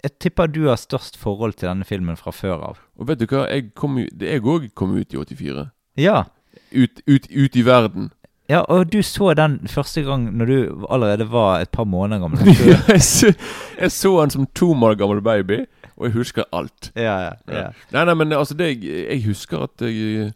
Jeg 0.05 0.13
tipper 0.21 0.47
du 0.47 0.67
har 0.69 0.77
størst 0.79 1.17
forhold 1.19 1.57
til 1.57 1.67
denne 1.67 1.83
filmen 1.83 2.15
fra 2.15 2.31
før 2.31 2.61
av. 2.69 2.77
Og 3.01 3.09
vet 3.09 3.19
du 3.19 3.25
hva, 3.27 3.47
jeg 3.49 3.71
kom 3.75 3.97
jo 3.97 4.05
det- 4.13 4.29
Jeg 4.29 4.41
òg 4.45 4.69
kom 4.77 4.93
ut 4.95 5.11
i 5.13 5.17
84. 5.17 5.65
Ja. 5.97 6.23
Ut, 6.71 7.01
ut, 7.07 7.25
ut 7.33 7.55
i 7.57 7.61
verden. 7.65 8.11
Ja, 8.49 8.59
og 8.59 8.91
du 8.93 9.01
så 9.03 9.33
den 9.33 9.59
første 9.67 10.01
gang 10.07 10.29
når 10.37 10.45
du 10.45 10.85
allerede 10.89 11.31
var 11.31 11.59
et 11.59 11.69
par 11.69 11.83
måneder 11.83 12.19
gammel. 12.21 12.39
Ja, 12.67 12.77
jeg, 12.87 13.01
så, 13.01 13.33
jeg 13.79 13.91
så 13.91 14.21
den 14.21 14.29
som 14.29 14.47
to 14.55 14.73
måneder 14.73 14.95
gammel 14.95 15.21
baby, 15.21 15.65
og 15.97 16.05
jeg 16.05 16.13
husker 16.13 16.43
alt. 16.53 16.91
ja, 16.95 17.17
ja, 17.27 17.31
ja. 17.47 17.67
Nei, 17.91 18.05
nei, 18.05 18.13
men 18.13 18.31
altså 18.31 18.53
det, 18.53 18.83
jeg, 18.83 19.23
husker 19.25 19.67
at 19.67 19.81
jeg, 19.81 20.31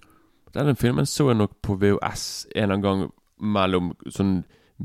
Denne 0.54 0.76
filmen 0.76 1.06
så 1.08 1.30
jeg 1.30 1.38
nok 1.40 1.54
på 1.64 1.78
VHS 1.80 2.48
en 2.56 2.64
eller 2.64 2.76
annen 2.76 2.84
gang 2.84 3.12
mellom 3.42 3.94
sånn 4.12 4.42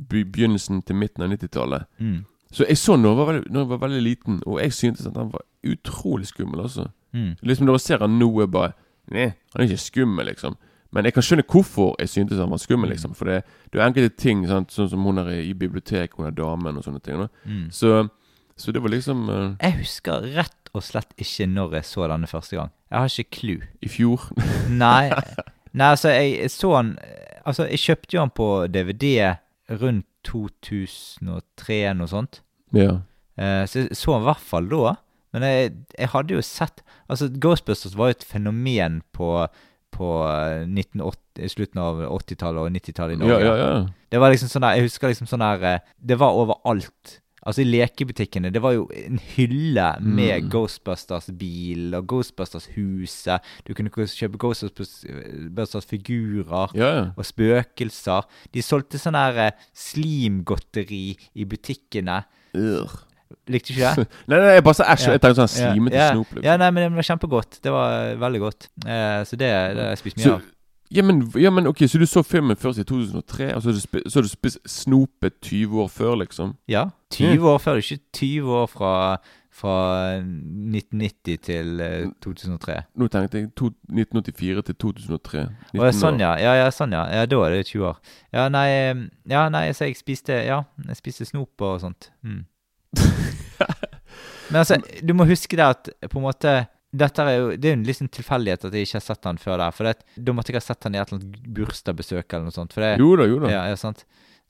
begynnelsen 0.08 0.82
til 0.86 0.96
midten 0.96 1.24
av 1.24 1.32
90-tallet. 1.32 1.86
Mm, 1.98 2.20
Så 2.52 2.64
jeg 2.68 2.78
så 2.78 2.94
den 2.94 3.02
når 3.02 3.32
jeg 3.32 3.42
jeg 3.52 3.68
var 3.68 3.80
veldig 3.82 4.02
liten, 4.02 4.40
og 4.46 4.60
jeg 4.62 4.72
syntes 4.72 5.06
at 5.06 5.16
han 5.16 5.32
var 5.32 5.42
utrolig 5.66 6.26
skummel. 6.26 6.60
altså 6.60 6.86
mm. 7.12 7.36
Liksom 7.42 7.66
Når 7.66 7.74
jeg 7.74 7.80
ser 7.80 7.98
han 7.98 8.18
nå, 8.18 8.40
jeg 8.40 8.50
bare 8.50 8.72
Nei, 9.10 9.32
han 9.54 9.60
er 9.60 9.68
ikke 9.68 9.82
skummel, 9.82 10.26
liksom. 10.26 10.56
Men 10.94 11.08
jeg 11.08 11.16
kan 11.16 11.24
skjønne 11.26 11.46
hvorfor 11.50 11.94
jeg 12.00 12.12
syntes 12.12 12.40
han 12.40 12.52
var 12.52 12.60
skummel. 12.62 12.90
liksom 12.92 13.14
For 13.18 13.30
det, 13.30 13.40
det 13.72 13.80
er 13.80 13.88
enkelte 13.88 14.14
ting, 14.20 14.44
sant? 14.48 14.72
sånn 14.72 14.90
som 14.92 15.06
hun 15.06 15.22
er 15.22 15.32
i 15.40 15.54
biblioteket, 15.56 16.16
hun 16.18 16.28
er 16.28 16.36
damen 16.36 16.78
og 16.78 16.86
sånne 16.86 17.02
ting. 17.04 17.26
Mm. 17.44 17.66
Så, 17.74 18.06
så 18.56 18.74
det 18.74 18.82
var 18.84 18.94
liksom 18.94 19.26
uh... 19.28 19.56
Jeg 19.60 19.80
husker 19.80 20.28
rett 20.36 20.72
og 20.76 20.84
slett 20.84 21.12
ikke 21.20 21.48
når 21.50 21.78
jeg 21.78 21.88
så 21.88 22.08
denne 22.10 22.30
første 22.30 22.58
gang. 22.58 22.72
Jeg 22.90 22.98
har 22.98 23.12
ikke 23.12 23.38
klu. 23.40 23.56
i 23.82 23.90
fjor. 23.90 24.28
Nei, 24.84 25.10
nei 25.76 25.92
altså, 25.94 26.12
jeg 26.14 26.50
så 26.52 26.74
han 26.76 26.96
Altså, 27.46 27.68
jeg 27.70 27.78
kjøpte 27.78 28.16
jo 28.16 28.22
han 28.24 28.32
på 28.34 28.46
DVD 28.74 29.36
rundt 29.78 30.06
2003, 30.26 31.76
noe 31.94 32.10
sånt. 32.10 32.42
ja. 32.74 33.02
Uh, 33.36 33.66
så 33.68 33.82
jeg 33.82 33.96
så 34.00 34.14
han 34.14 34.22
i 34.24 34.26
hvert 34.30 34.46
fall 34.48 34.68
da. 34.70 34.94
Men 35.36 35.44
jeg, 35.44 35.72
jeg 35.98 36.08
hadde 36.14 36.32
jo 36.38 36.42
sett 36.42 36.80
Altså, 37.12 37.28
Ghostbusters 37.28 37.96
var 37.98 38.08
jo 38.08 38.16
et 38.16 38.24
fenomen 38.24 39.02
på, 39.14 39.28
på 39.96 40.08
eh, 40.28 40.62
1980, 40.68 41.48
slutten 41.56 41.80
av 41.82 41.94
80-tallet 42.20 42.60
og 42.62 42.70
90-tallet 42.76 43.16
i 43.16 43.18
Norge. 43.24 43.40
ja, 43.44 43.54
ja, 43.56 43.68
ja. 43.80 43.86
Det 44.12 44.18
var 44.22 44.28
liksom 44.30 44.48
sånn 44.52 44.62
der, 44.68 44.76
Jeg 44.78 44.86
husker 44.86 45.08
liksom 45.10 45.26
sånn 45.26 45.42
der 45.42 45.58
eh, 45.74 45.80
Det 45.98 46.14
var 46.20 46.30
overalt. 46.38 47.18
Altså 47.46 47.62
I 47.62 47.68
lekebutikkene. 47.70 48.50
Det 48.50 48.58
var 48.62 48.72
jo 48.74 48.88
en 48.90 49.20
hylle 49.36 49.84
med 50.02 50.42
Mm. 50.42 50.48
Ghostbusters-bil 50.50 51.94
og 51.94 52.06
Ghostbusters-huset. 52.10 53.38
Du 53.68 53.74
kunne 53.78 53.90
kjøpe 53.94 54.34
Ghostbusters-figurer 54.42 56.74
ja. 56.74 56.90
og 57.16 57.24
spøkelser. 57.26 58.22
De 58.54 58.62
solgte 58.66 58.98
sånn 58.98 59.14
her 59.18 59.38
eh, 59.46 59.52
slimgodteri 59.76 61.16
i 61.38 61.44
butikkene. 61.48 62.22
Ugh. 62.56 62.90
Likte 63.50 63.72
ikke 63.74 63.92
det? 63.96 64.06
Nei, 64.30 64.38
nei, 64.38 64.50
jeg 64.56 64.64
bare 64.66 64.78
sa 64.78 64.88
æsj. 64.92 65.06
Jeg 65.12 65.22
tenkte 65.22 65.38
sånn 65.44 65.52
slimete 65.54 65.98
ja, 65.98 66.10
snop. 66.14 66.34
Liksom. 66.34 66.44
Ja, 66.46 66.58
nei, 66.60 66.68
men 66.74 66.84
det 66.86 66.98
var 66.98 67.06
kjempegodt. 67.08 67.58
Det 67.62 67.72
var 67.74 68.12
veldig 68.22 68.42
godt. 68.42 68.68
Eh, 68.86 69.22
så 69.26 69.38
det, 69.38 69.48
det 69.50 69.82
har 69.82 69.94
jeg 69.94 70.02
spist 70.02 70.18
mye 70.20 70.26
Så, 70.26 70.34
av. 70.38 70.52
ja, 70.98 71.04
men, 71.06 71.22
ja, 71.42 71.52
men 71.54 71.70
ok, 71.70 71.84
så 71.90 71.98
du 72.02 72.06
så 72.10 72.22
filmen 72.26 72.58
først 72.58 72.82
i 72.82 72.86
2003, 72.86 73.48
og 73.54 73.62
så 73.64 73.72
har 73.72 74.26
du, 74.26 74.30
spist 74.30 74.60
snopet 74.70 75.40
20 75.42 75.82
år 75.82 75.90
før, 75.94 76.14
liksom? 76.22 76.54
Ja. 76.70 76.88
20 77.14 77.50
år 77.50 77.58
før. 77.62 77.82
Ikke 77.82 77.98
20 78.18 78.56
år 78.62 78.66
fra, 78.70 78.94
fra 79.54 79.76
1990 80.22 81.38
til 81.46 81.84
eh, 81.86 82.08
2003. 82.22 82.80
Nå 82.98 83.08
tenkte 83.14 83.42
jeg 83.42 83.52
to, 83.58 83.70
1984 83.90 84.66
til 84.70 84.80
2003. 84.86 85.46
Å, 85.46 85.78
ja, 85.78 85.94
sånn, 85.94 86.18
ja. 86.22 86.34
Ja, 86.42 86.58
ja, 86.62 86.66
sånn, 86.74 86.94
ja. 86.94 87.06
ja. 87.14 87.30
Da 87.30 87.40
er 87.46 87.56
det 87.58 87.62
20 87.70 87.88
år. 87.92 88.02
Ja, 88.34 88.50
nei, 88.52 88.66
eh, 88.74 89.06
ja, 89.30 89.46
nei 89.54 89.68
så 89.74 89.86
jeg 89.90 89.98
spiste 89.98 90.42
Ja, 90.46 90.64
jeg 90.86 90.98
spiste 90.98 91.26
snop 91.26 91.66
og 91.66 91.80
sånt. 91.82 92.10
Mm. 92.26 92.44
Men 94.50 94.60
altså, 94.62 94.78
du 95.02 95.12
må 95.16 95.26
huske 95.26 95.58
det 95.58 95.66
at 95.66 95.90
på 96.10 96.20
en 96.20 96.26
måte 96.28 96.56
dette 96.96 97.24
er 97.28 97.34
jo, 97.36 97.48
Det 97.58 97.68
er 97.68 97.74
jo 97.74 97.78
en 97.80 97.86
liksom 97.86 98.08
tilfeldighet 98.14 98.66
at 98.68 98.74
jeg 98.74 98.86
ikke 98.86 98.96
har 99.00 99.04
sett 99.04 99.26
han 99.28 99.40
før 99.42 99.58
der. 99.60 99.74
For 99.74 99.88
det, 99.88 99.96
da 100.16 100.32
måtte 100.32 100.52
jeg 100.52 100.60
ha 100.60 100.64
sett 100.64 100.86
han 100.86 100.94
i 100.96 101.00
et 101.00 101.10
eller 101.10 101.22
annet 101.22 101.48
bursdagsbesøk 101.58 102.24
eller 102.30 102.46
noe 102.46 102.54
sånt. 102.54 102.76
For 102.76 102.84
det, 102.84 102.92
Jo 103.02 103.08
da, 103.18 103.26
jo 103.28 103.40
da. 103.42 103.50
ja, 103.52 103.64
ja, 103.72 103.78
sant. 103.80 104.04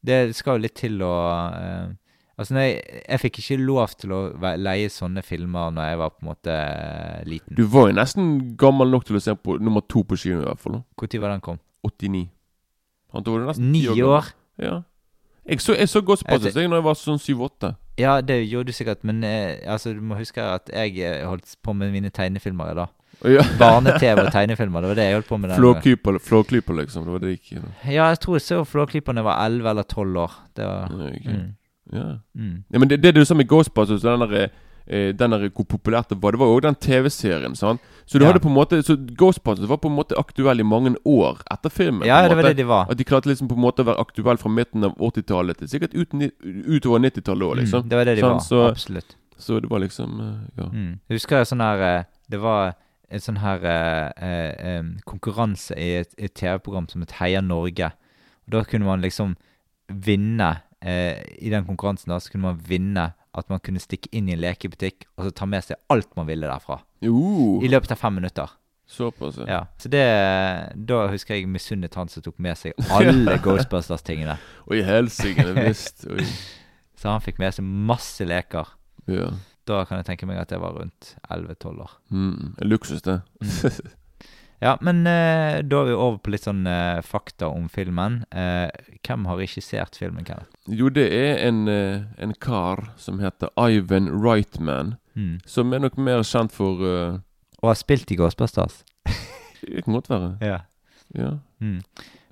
Det 0.07 0.19
skal 0.37 0.59
jo 0.59 0.67
litt 0.67 0.77
til 0.79 1.01
å 1.03 1.15
eh, 1.57 1.95
Altså, 2.37 2.53
nei, 2.53 2.67
jeg, 2.77 3.17
fikk 3.23 3.39
ikke 3.41 3.57
lov 3.63 3.95
til 3.97 4.11
å 4.13 4.19
leie 4.61 4.91
sånne 4.93 5.23
filmer 5.25 5.71
når 5.73 5.87
jeg 5.89 6.01
var 6.03 6.11
på 6.13 6.21
en 6.21 6.29
måte 6.29 6.53
eh, 6.53 7.23
liten. 7.25 7.55
Du 7.57 7.63
var 7.73 7.87
jo 7.89 7.95
nesten 7.97 8.27
gammel 8.61 8.93
nok 8.93 9.07
til 9.09 9.17
å 9.17 9.23
se 9.25 9.33
på 9.41 9.57
nummer 9.57 9.81
to 9.89 10.03
på 10.05 10.19
kino, 10.21 10.43
i 10.43 10.45
hvert 10.45 10.61
fall. 10.61 10.83
Når 10.85 11.15
var 11.23 11.33
den 11.33 11.41
kom? 11.47 11.57
89. 11.89 12.27
Han 13.17 13.25
var 13.25 13.47
nesten 13.49 13.73
Ni 13.73 13.87
år? 13.89 14.03
år? 14.05 14.29
Ja. 14.61 14.75
Jeg 15.49 15.65
så, 15.65 15.79
jeg 15.79 15.89
så 15.89 16.03
Ghostbusters 16.05 16.53
Jeg 16.53 16.67
jeg 16.67 16.71
når 16.75 16.83
jeg 16.83 16.87
var 16.91 17.01
sånn 17.01 17.23
7-8. 17.23 17.73
Ja, 17.99 18.21
det 18.21 18.43
gjorde 18.51 18.69
du 18.69 18.73
sikkert, 18.77 19.05
men 19.05 19.25
eh, 19.25 19.57
altså, 19.65 19.95
du 19.97 20.01
må 20.05 20.19
huske 20.19 20.43
at 20.43 20.71
jeg 20.73 20.99
eh, 21.01 21.23
holdt 21.27 21.57
på 21.65 21.73
med 21.73 21.93
mine 21.95 22.11
tegnefilmer 22.11 22.75
da. 22.77 22.87
Ja. 23.25 23.41
Barne-TV 23.59 24.27
og 24.27 24.33
tegnefilmer, 24.37 24.81
det 24.85 24.89
var 24.91 24.99
det 24.99 25.05
jeg 25.09 25.15
holdt 25.17 25.29
på 25.31 25.37
med. 25.41 25.55
flåklyper, 26.21 26.77
liksom. 26.83 27.05
Det 27.07 27.13
var 27.13 27.19
det 27.25 27.31
ikke. 27.39 27.55
gikk. 27.55 27.63
Ja, 27.87 28.11
jeg 28.13 28.21
tror 28.21 28.37
jeg 28.37 28.45
så 28.45 28.65
Flåklyperne 28.65 29.25
var 29.25 29.41
11 29.47 29.71
eller 29.71 29.83
12 29.83 30.19
år. 30.27 30.33
Det 30.57 30.67
var 30.67 30.93
Ja, 30.93 31.09
okay. 31.09 31.33
mm, 31.33 31.55
Ja. 31.93 32.05
mm. 32.35 32.65
Ja, 32.73 32.79
men 32.79 32.91
det, 32.91 33.03
det 33.03 33.15
du 33.15 33.25
sa 33.25 33.35
med 33.35 33.49
Ghostbusters, 33.49 34.03
den 34.03 34.21
der, 34.21 34.49
eh, 34.89 35.13
den 35.13 35.31
der 35.31 35.49
hvor 35.51 35.65
populært 35.65 36.09
det 36.11 36.21
var, 36.23 36.33
det 36.33 36.39
var 36.41 36.47
også 36.47 36.63
den 36.63 36.75
TV-serien. 36.75 37.55
sant? 37.57 37.81
Så 38.07 38.19
du 38.19 38.25
Ja. 38.25 38.31
hadde 38.33 38.41
på 38.41 38.49
en 38.49 38.55
måte 38.55 38.83
Så 38.83 38.97
Ghostbusters 39.17 39.69
var 39.69 39.77
på 39.79 39.89
en 39.89 39.97
måte 39.97 40.15
aktuell 40.19 40.61
i 40.61 40.63
mange 40.63 40.97
år 41.05 41.41
etter 41.51 41.69
filmen. 41.71 42.07
Ja, 42.07 42.29
det 42.29 42.37
var 42.37 42.43
det 42.43 42.57
de 42.57 42.65
var. 42.67 42.87
At 42.91 42.97
de 42.99 43.05
klarte 43.05 43.27
liksom 43.27 43.49
på 43.49 43.55
en 43.57 43.61
måte 43.63 43.83
å 43.83 43.87
være 43.87 43.99
aktuelle 44.01 44.39
fra 44.39 44.49
midten 44.51 44.85
av 44.85 44.95
80-tallet 44.99 45.57
til 45.59 45.69
sikkert 45.69 45.95
ut, 45.95 46.13
utover 46.67 46.99
90-tallet 47.01 47.43
òg, 47.43 47.57
liksom. 47.57 47.83
Mm, 47.83 47.89
det 47.89 47.97
var 47.97 48.05
det 48.05 48.15
de 48.17 48.23
Sånn, 48.23 48.33
var. 48.33 48.41
så- 48.41 48.69
Absolutt. 48.71 49.17
Så 49.39 49.61
det 49.61 49.69
var 49.71 49.79
liksom 49.81 50.21
eh, 50.21 50.63
Ja. 50.63 50.69
Mm. 50.71 51.01
Jeg 51.09 51.17
husker 51.19 51.43
sånn 51.45 51.61
her 51.61 51.99
eh, 51.99 52.05
Det 52.31 52.39
var 52.41 52.75
en 53.11 53.21
sånn 53.21 53.39
her 53.39 53.59
eh, 53.65 54.79
eh, 54.79 54.83
konkurranse 55.05 55.77
i 55.77 56.01
et, 56.01 56.15
et 56.19 56.35
TV-program 56.35 56.89
som 56.89 57.01
het 57.03 57.13
Heia 57.21 57.41
Norge. 57.41 57.93
Og 58.47 58.51
Da 58.51 58.63
kunne 58.65 58.85
man 58.87 59.01
liksom 59.03 59.37
vinne 59.93 60.63
eh, 60.83 61.23
I 61.41 61.51
den 61.51 61.65
konkurransen 61.67 62.09
da 62.09 62.19
Så 62.19 62.31
kunne 62.33 62.43
man 62.43 62.61
vinne 62.69 63.13
at 63.37 63.49
man 63.53 63.61
kunne 63.61 63.81
stikke 63.83 64.09
inn 64.17 64.29
i 64.31 64.35
en 64.37 64.41
lekebutikk 64.43 65.05
og 65.17 65.27
så 65.27 65.33
ta 65.37 65.47
med 65.49 65.65
seg 65.67 65.77
alt 65.93 66.09
man 66.17 66.27
ville 66.29 66.49
derfra. 66.49 66.79
Jo, 67.05 67.59
I 67.63 67.69
løpet 67.69 67.93
av 67.93 68.01
fem 68.01 68.15
minutter. 68.19 68.51
såpass, 68.89 69.37
ja. 69.39 69.47
Ja, 69.51 69.61
Så 69.79 69.89
det 69.91 70.05
Da 70.87 71.07
husker 71.11 71.35
jeg 71.35 71.49
misunnet 71.51 71.95
han 71.99 72.09
som 72.09 72.23
tok 72.23 72.39
med 72.39 72.57
seg 72.57 72.73
alle 72.91 73.37
Ghostbusters-tingene. 73.45 74.39
Oi, 74.71 74.81
helsike, 74.87 75.45
visst. 75.59 76.07
Oi. 76.11 76.23
Så 77.01 77.11
han 77.13 77.21
fikk 77.21 77.39
med 77.43 77.53
seg 77.53 77.65
masse 77.67 78.25
leker. 78.25 78.71
Ja. 79.11 79.29
Da 79.67 79.83
kan 79.85 79.99
jeg 79.99 80.07
tenke 80.07 80.27
meg 80.31 80.39
at 80.41 80.49
det 80.55 80.61
var 80.63 80.79
rundt 80.79 81.17
11-12 81.29 81.83
år. 81.83 81.91
Mm, 82.15 82.55
en 82.63 82.69
luksus, 82.71 83.03
det. 83.03 83.21
Ja, 84.63 84.77
men 84.81 85.03
eh, 85.07 85.59
da 85.69 85.83
er 85.83 85.89
vi 85.91 85.95
over 85.97 86.17
på 86.25 86.33
litt 86.33 86.47
sånn 86.47 86.63
eh, 86.71 87.03
fakta 87.05 87.51
om 87.53 87.67
filmen. 87.69 88.23
Eh, 88.33 88.71
hvem 89.05 89.27
har 89.29 89.37
regissert 89.37 89.99
filmen, 90.01 90.25
Kenneth? 90.25 90.49
Jo, 90.73 90.89
det 90.89 91.05
er 91.13 91.43
en, 91.45 91.67
eh, 91.69 92.07
en 92.25 92.33
kar 92.41 92.87
som 92.97 93.21
heter 93.21 93.53
Ivan 93.61 94.09
Wrightman, 94.21 94.97
Mm. 95.17 95.39
som 95.49 95.73
er 95.73 95.81
nok 95.81 95.95
mer 95.97 96.21
kjent 96.29 96.53
for 96.53 96.77
uh, 96.85 97.15
Og 97.63 97.71
har 97.71 97.77
spilt 97.81 98.11
i 98.13 98.17
Ghostbusters. 98.21 98.83
Det 99.63 99.85
kan 99.87 99.95
godt 99.95 100.11
være. 100.11 100.27
Ja. 100.45 100.59
Ja. 101.17 101.31
Mm. 101.59 101.79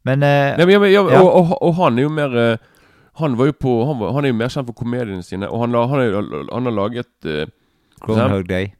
Men 0.04 0.22
eh, 0.22 0.52
Nei, 0.58 0.66
men, 0.68 0.84
ja, 0.92 1.00
ja. 1.08 1.22
Og, 1.22 1.30
og, 1.32 1.54
og 1.64 1.72
han 1.78 1.96
er 1.98 2.04
jo 2.04 2.10
mer 2.12 2.34
Han 3.22 3.38
var 3.40 3.48
jo 3.48 3.54
på 3.56 3.72
Han, 3.88 4.02
var, 4.02 4.12
han 4.12 4.24
er 4.28 4.34
jo 4.34 4.36
mer 4.36 4.52
kjent 4.52 4.68
for 4.68 4.76
komediene 4.76 5.24
sine, 5.24 5.48
og 5.48 5.64
han, 5.64 5.72
han, 5.72 6.02
er, 6.04 6.18
han 6.52 6.68
har 6.68 6.76
laget 6.76 7.08
uh, 7.24 7.46
Groundhog 8.04 8.44
Day. 8.48 8.74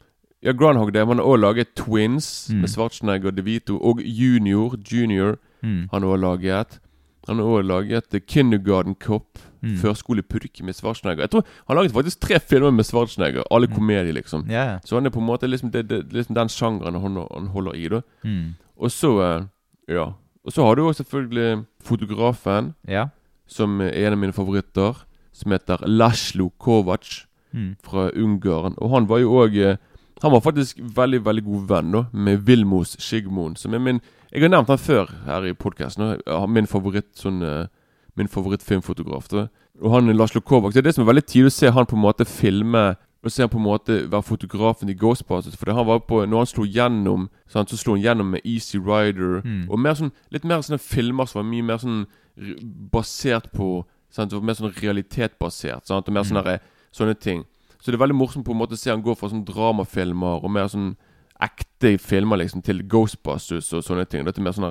Ja, 0.44 0.52
Groundhog 0.52 0.92
Day. 0.94 1.04
Han 1.06 1.18
har 1.18 1.24
også 1.24 1.40
laget 1.40 1.68
Twins 1.76 2.48
Mm. 2.52 2.60
med 2.60 2.68
Schwarzenegger 2.68 3.26
og 3.30 3.36
DeVito, 3.36 3.78
og 3.80 4.00
Junior. 4.04 4.76
Junior 4.92 5.36
Mm. 5.62 5.88
han 5.92 6.02
har 6.02 6.08
også 6.10 6.20
laget. 6.20 6.80
Han 7.28 7.36
har 7.36 7.44
også 7.44 7.62
laget 7.68 8.04
The 8.10 8.20
Kindergarten 8.20 8.94
Cop. 9.00 9.38
Mm. 9.62 9.76
Førskolepurk 9.76 10.60
med 10.62 10.72
Schwarzenegger. 10.74 11.22
Jeg 11.22 11.30
tror 11.30 11.44
Han 11.68 11.76
har 11.76 11.82
laget 11.82 11.92
faktisk 11.92 12.20
tre 12.20 12.40
filmer 12.40 12.70
med 12.70 12.84
Schwarzenegger. 12.84 13.42
Alle 13.50 13.66
Mm. 13.66 13.74
komedier, 13.74 14.12
liksom. 14.12 14.44
Ja. 14.50 14.78
Så 14.84 14.96
han 14.96 15.06
er 15.06 15.10
på 15.10 15.20
en 15.20 15.26
måte 15.26 15.46
liksom, 15.46 15.70
det, 15.70 15.88
det, 15.88 16.12
liksom 16.12 16.34
den 16.34 16.48
sjangeren 16.48 16.94
han, 17.00 17.16
han 17.34 17.46
holder 17.46 17.72
i. 17.72 17.88
da 17.88 18.00
Mm. 18.24 18.54
Og 18.76 18.90
så 18.90 19.20
eh, 19.38 19.44
Ja. 19.88 20.04
Og 20.46 20.52
så 20.52 20.62
har 20.66 20.74
du 20.74 20.82
òg 20.88 20.94
selvfølgelig 20.94 21.64
fotografen, 21.82 22.74
Ja. 22.88 23.06
som 23.46 23.80
er 23.80 23.88
en 24.06 24.12
av 24.12 24.18
mine 24.18 24.32
favoritter, 24.32 25.04
som 25.32 25.52
heter 25.52 25.76
Laszlo 25.86 26.50
Kovac 26.58 27.26
Mm. 27.54 27.76
fra 27.84 28.10
Ungarn. 28.16 28.74
Og 28.78 28.90
han 28.90 29.08
var 29.08 29.18
jo 29.18 29.32
òg 29.46 29.78
Han 30.24 30.32
var 30.32 30.40
faktisk 30.40 30.78
veldig 30.80 31.20
veldig 31.26 31.42
god 31.44 31.64
venn 31.68 31.90
da 31.92 32.04
med 32.12 32.44
Vilmos 32.48 32.96
Skigmoen, 32.98 33.56
som 33.60 33.74
er 33.76 33.82
min 33.84 34.00
Jeg 34.32 34.42
har 34.42 34.48
nevnt 34.50 34.68
han 34.72 34.78
før 34.80 35.10
her 35.28 35.44
i 35.46 35.52
podkasten. 35.54 36.16
Min 36.50 36.66
favoritt 36.66 37.12
sånn 37.20 37.42
eh, 37.44 37.66
Min 38.16 38.28
favorittfilmfotograf. 38.32 39.28
da 39.28 39.48
Og 39.82 39.90
han 39.92 40.08
er 40.08 40.14
Laslo 40.16 40.40
Kovac. 40.40 40.72
Det 40.72 40.80
er 40.80 40.88
det 40.88 40.94
som 40.96 41.04
er 41.04 41.12
veldig 41.12 41.26
tidlig 41.26 41.52
å 41.52 41.58
se 41.58 41.70
han 41.70 41.86
på 41.86 41.94
en 41.98 42.02
måte 42.06 42.24
filme 42.26 42.96
og 43.24 43.32
se 43.32 43.40
han 43.42 43.48
på 43.48 43.56
en 43.56 43.64
måte 43.64 43.94
være 44.12 44.22
fotografen 44.22 44.90
i 44.92 44.94
Ghostbusters. 45.00 45.56
For 45.56 45.72
han 45.72 45.86
var 45.86 46.00
på 46.04 46.24
Når 46.28 46.36
han 46.42 46.46
slo 46.46 46.64
gjennom 46.68 47.28
sant, 47.48 47.70
Så 47.70 47.76
slo 47.80 47.94
han 47.94 48.02
gjennom 48.02 48.30
med 48.34 48.40
Easy 48.44 48.78
Rider. 48.78 49.40
Mm. 49.44 49.66
Og 49.70 49.78
mer 49.78 49.94
sånn, 49.94 50.10
litt 50.30 50.44
mer 50.44 50.60
sånne 50.60 50.78
filmer 50.80 51.24
som 51.26 51.40
var 51.42 51.50
mye 51.50 51.62
mer 51.64 51.78
sånn 51.78 52.04
basert 52.92 53.50
på 53.52 53.84
sant, 54.10 54.32
Mer 54.42 54.54
sånn 54.54 54.74
realitetbasert. 54.76 55.86
Sant, 55.88 56.08
og 56.08 56.14
mer 56.14 56.22
sånne, 56.24 56.44
der- 56.44 56.60
sånne 56.92 57.14
ting. 57.18 57.44
Så 57.84 57.92
det 57.92 57.98
er 57.98 58.04
veldig 58.06 58.16
morsomt 58.16 58.46
på 58.46 58.54
en 58.54 58.62
måte 58.62 58.78
å 58.78 58.80
se 58.80 58.88
han 58.88 59.02
gå 59.04 59.12
fra 59.18 59.28
sånne 59.28 59.44
dramafilmer 59.44 60.44
og 60.44 60.52
mer 60.56 60.70
sånn 60.72 60.94
ekte 61.44 61.98
filmer 62.00 62.40
liksom 62.40 62.62
til 62.64 62.80
Ghostbusters 62.88 63.68
og 63.76 63.84
sånne 63.84 64.06
ting. 64.08 64.24
Det 64.24 64.32
er 64.38 64.46
mer 64.46 64.56
sånn 64.56 64.70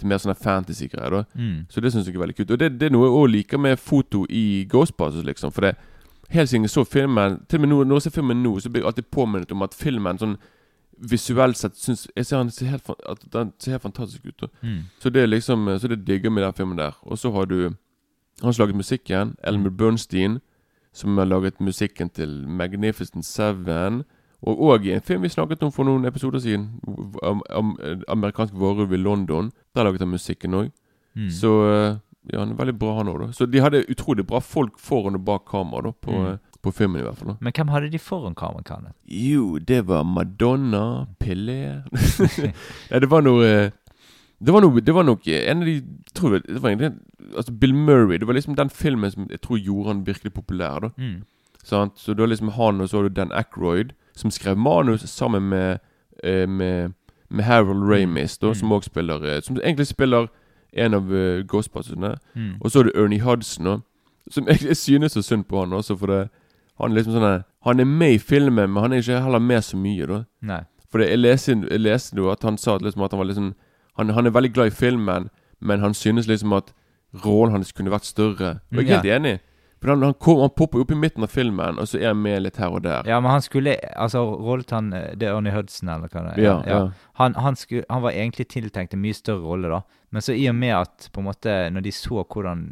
til 0.00 0.08
mer 0.10 0.18
sånne 0.18 0.34
fantasy-greier. 0.34 1.22
Mm. 1.38 1.66
Så 1.70 1.80
det 1.80 1.92
syns 1.92 2.08
jeg 2.08 2.16
er 2.16 2.24
veldig 2.24 2.36
kult. 2.40 2.50
Og 2.50 2.58
det, 2.58 2.72
det 2.80 2.88
er 2.88 2.94
noe 2.94 3.06
jeg 3.06 3.18
òg 3.20 3.28
liker 3.30 3.62
med 3.62 3.78
foto 3.78 4.24
i 4.26 4.64
Ghostbusters, 4.70 5.26
liksom. 5.28 5.54
For 5.54 5.68
det 5.68 5.76
Helt 6.32 6.48
siden 6.48 6.64
jeg 6.64 6.70
så 6.72 6.84
filmen 6.88 7.34
Til 7.48 7.58
og 7.58 7.60
med 7.60 7.68
nå, 7.68 7.84
når 7.84 7.98
jeg 7.98 8.02
ser 8.02 8.14
filmen 8.14 8.42
nå, 8.42 8.54
så 8.60 8.70
blir 8.70 8.80
jeg 8.80 8.86
alltid 8.88 9.08
påminnet 9.12 9.50
om 9.52 9.62
at 9.66 9.74
filmen 9.76 10.18
sånn 10.18 10.36
visuelt 11.10 11.58
sett 11.58 11.76
syns 11.76 12.06
Jeg 12.16 12.26
ser 12.26 12.40
han 12.40 12.50
ser 12.50 12.70
helt, 12.72 12.88
den 13.32 13.52
ser 13.58 13.76
helt 13.76 13.84
fantastisk 13.84 14.24
ut. 14.30 14.46
Mm. 14.62 14.78
Så 15.02 15.10
det 15.10 15.22
er 15.22 15.28
liksom 15.28 15.68
Så 15.78 15.88
det 15.92 16.06
digger 16.06 16.30
med 16.30 16.42
den 16.46 16.56
filmen 16.56 16.78
der. 16.78 16.96
Og 17.02 17.18
så 17.18 17.32
har 17.32 17.44
du 17.46 17.74
Han 18.42 18.52
som 18.52 18.62
laget 18.62 18.76
musikken. 18.76 19.36
Elmer 19.44 19.70
Bernstein, 19.70 20.40
som 20.92 21.16
har 21.18 21.24
laget 21.26 21.60
musikken 21.60 22.10
til 22.12 22.42
Magnificent 22.46 23.24
Seven. 23.24 24.02
Og 24.42 24.58
òg 24.58 24.86
i 24.88 24.92
en 24.96 25.00
film 25.06 25.22
vi 25.22 25.28
snakket 25.30 25.62
om 25.62 25.70
for 25.72 25.86
noen 25.86 26.04
episoder 26.08 26.40
siden, 26.42 26.68
om, 27.22 27.42
om 27.50 27.76
amerikansk 28.10 28.54
varulv 28.58 28.92
i 28.92 28.98
London. 28.98 29.52
Der 29.74 29.84
laget 29.86 30.00
han 30.02 30.10
musikken 30.10 30.54
òg. 30.58 30.72
Mm. 31.14 31.28
Så 31.30 31.50
eh, 31.70 31.96
ja, 32.32 32.40
han 32.40 32.50
er 32.54 32.58
veldig 32.58 32.74
bra, 32.78 32.96
han 32.98 33.08
òg, 33.12 33.20
da. 33.26 33.28
Så 33.36 33.46
de 33.46 33.60
hadde 33.62 33.84
utrolig 33.92 34.24
bra 34.26 34.40
folk 34.42 34.78
foran 34.82 35.14
og 35.18 35.24
bak 35.28 35.44
kamera, 35.50 35.82
da, 35.88 35.92
på, 36.02 36.12
Mm. 36.12 36.26
eh, 36.32 36.38
på 36.62 36.70
filmen 36.74 37.00
i 37.00 37.04
hvert 37.04 37.16
fall. 37.18 37.28
da 37.32 37.36
Men 37.40 37.52
hvem 37.52 37.68
hadde 37.74 37.88
de 37.90 37.98
foran 37.98 38.34
kameraet? 38.38 38.64
Kenneth? 38.68 38.94
Jo, 39.06 39.58
det 39.58 39.80
var 39.86 40.04
Madonna, 40.04 41.06
Pelé 41.18 41.82
Nei, 42.90 42.98
det 43.02 43.08
var 43.10 43.22
noe 43.26 43.46
eh, 43.46 43.70
Det 44.46 44.52
var 44.52 44.60
noe 44.64 44.80
Det 44.80 44.94
var 44.94 45.02
nok 45.06 45.26
eh, 45.28 45.50
en 45.50 45.60
av 45.62 45.66
de 45.66 45.82
tror 46.14 46.32
jeg, 46.34 46.42
Det 46.48 46.62
var 46.62 46.70
egentlig 46.70 46.92
Altså 47.36 47.52
Bill 47.52 47.74
Murray. 47.74 48.18
Det 48.18 48.26
var 48.26 48.34
liksom 48.34 48.56
den 48.56 48.70
filmen 48.70 49.10
som 49.10 49.26
jeg 49.30 49.40
tror 49.40 49.56
gjorde 49.58 49.88
han 49.88 50.06
virkelig 50.06 50.32
populær. 50.34 50.80
da 50.80 50.88
Mm. 50.98 51.22
Sant? 51.64 51.92
Så 51.96 52.14
var 52.14 52.26
liksom 52.26 52.48
han, 52.48 52.80
og 52.80 52.88
så 52.88 53.08
Dan 53.08 53.30
Aykroyd, 53.32 53.92
som 54.16 54.30
skrev 54.30 54.56
manus 54.58 55.00
sammen 55.00 55.42
med 55.48 55.78
eh, 56.24 56.48
Med, 56.48 56.92
med 57.30 57.44
Harold 57.44 57.82
Ramis, 57.90 58.38
da, 58.38 58.46
Mm. 58.48 58.54
som 58.54 58.72
også 58.72 58.86
spiller 58.90 59.24
eh, 59.36 59.40
Som 59.42 59.56
egentlig 59.56 59.86
spiller 59.86 60.26
en 60.72 60.94
av 60.94 61.10
uh, 61.12 61.44
Ghostbustersene. 61.46 62.16
Mm. 62.34 62.54
Og 62.60 62.70
så 62.70 62.78
er 62.78 62.82
det 62.82 62.92
Ernie 62.96 63.20
Hudson 63.20 63.66
også, 63.66 63.82
Som 64.30 64.46
jeg, 64.48 64.76
synes 64.76 65.12
så 65.12 65.22
synd 65.22 65.44
på 65.44 65.60
han 65.60 65.72
også, 65.72 65.96
for 65.96 66.06
det, 66.06 66.28
han 66.80 66.90
er 66.90 66.94
liksom 66.94 67.12
sånn 67.12 67.42
Han 67.64 67.80
er 67.80 67.84
med 67.84 68.12
i 68.12 68.18
filmen, 68.18 68.70
men 68.72 68.82
han 68.82 68.92
er 68.92 68.96
ikke 68.96 69.20
heller 69.22 69.38
med 69.38 69.62
så 69.62 69.76
mye, 69.76 70.06
da. 70.06 70.22
Nei. 70.42 70.60
For 70.90 70.98
det, 70.98 71.08
jeg 71.10 71.18
leste, 71.18 71.52
jeg 71.70 71.80
leste 71.80 72.16
jo 72.16 72.30
at 72.30 72.42
han 72.42 72.56
sa 72.58 72.76
liksom, 72.78 73.02
at 73.02 73.12
han 73.12 73.18
var 73.18 73.24
liksom 73.26 73.54
han, 73.98 74.10
han 74.16 74.26
er 74.26 74.34
veldig 74.34 74.52
glad 74.54 74.72
i 74.72 74.76
filmen, 74.76 75.30
men 75.60 75.80
han 75.80 75.94
synes 75.94 76.28
liksom 76.28 76.52
at 76.56 76.72
rollen 77.24 77.52
hans 77.52 77.72
kunne 77.72 77.92
vært 77.92 78.08
større. 78.08 78.58
Og 78.72 78.82
jeg 78.82 78.88
er 78.88 79.02
helt 79.02 79.10
enig. 79.18 79.38
For 79.82 79.90
han, 79.90 80.02
han, 80.06 80.14
kom, 80.14 80.38
han 80.38 80.52
popper 80.54 80.84
opp 80.84 80.92
i 80.94 80.96
midten 80.96 81.24
av 81.26 81.32
filmen, 81.34 81.78
og 81.82 81.88
så 81.90 81.98
er 81.98 82.12
han 82.12 82.20
med 82.22 82.44
litt 82.44 82.60
her 82.62 82.70
og 82.70 82.84
der. 82.84 83.08
Ja, 83.10 83.18
men 83.20 83.32
han 83.34 83.42
skulle 83.42 83.74
Altså, 83.98 84.22
rollet 84.38 84.70
han 84.70 84.92
Det 84.92 85.26
er 85.26 85.34
Ernie 85.34 85.50
Hudson, 85.50 85.90
eller 85.90 86.06
hva 86.12 86.22
det 86.28 86.36
er? 86.36 86.42
Ja, 86.44 86.54
ja. 86.66 86.82
Han, 87.18 87.34
han, 87.34 87.58
skulle, 87.58 87.82
han 87.90 88.04
var 88.04 88.14
egentlig 88.14 88.46
tiltenkt 88.54 88.94
en 88.94 89.02
mye 89.02 89.18
større 89.18 89.42
rolle, 89.42 89.72
da. 89.74 89.82
Men 90.12 90.20
så 90.22 90.34
i 90.36 90.44
og 90.50 90.54
med 90.54 90.74
at 90.76 91.08
på 91.12 91.22
en 91.22 91.26
måte 91.30 91.52
når 91.72 91.82
de 91.86 91.92
så 91.96 92.20
hvordan 92.22 92.66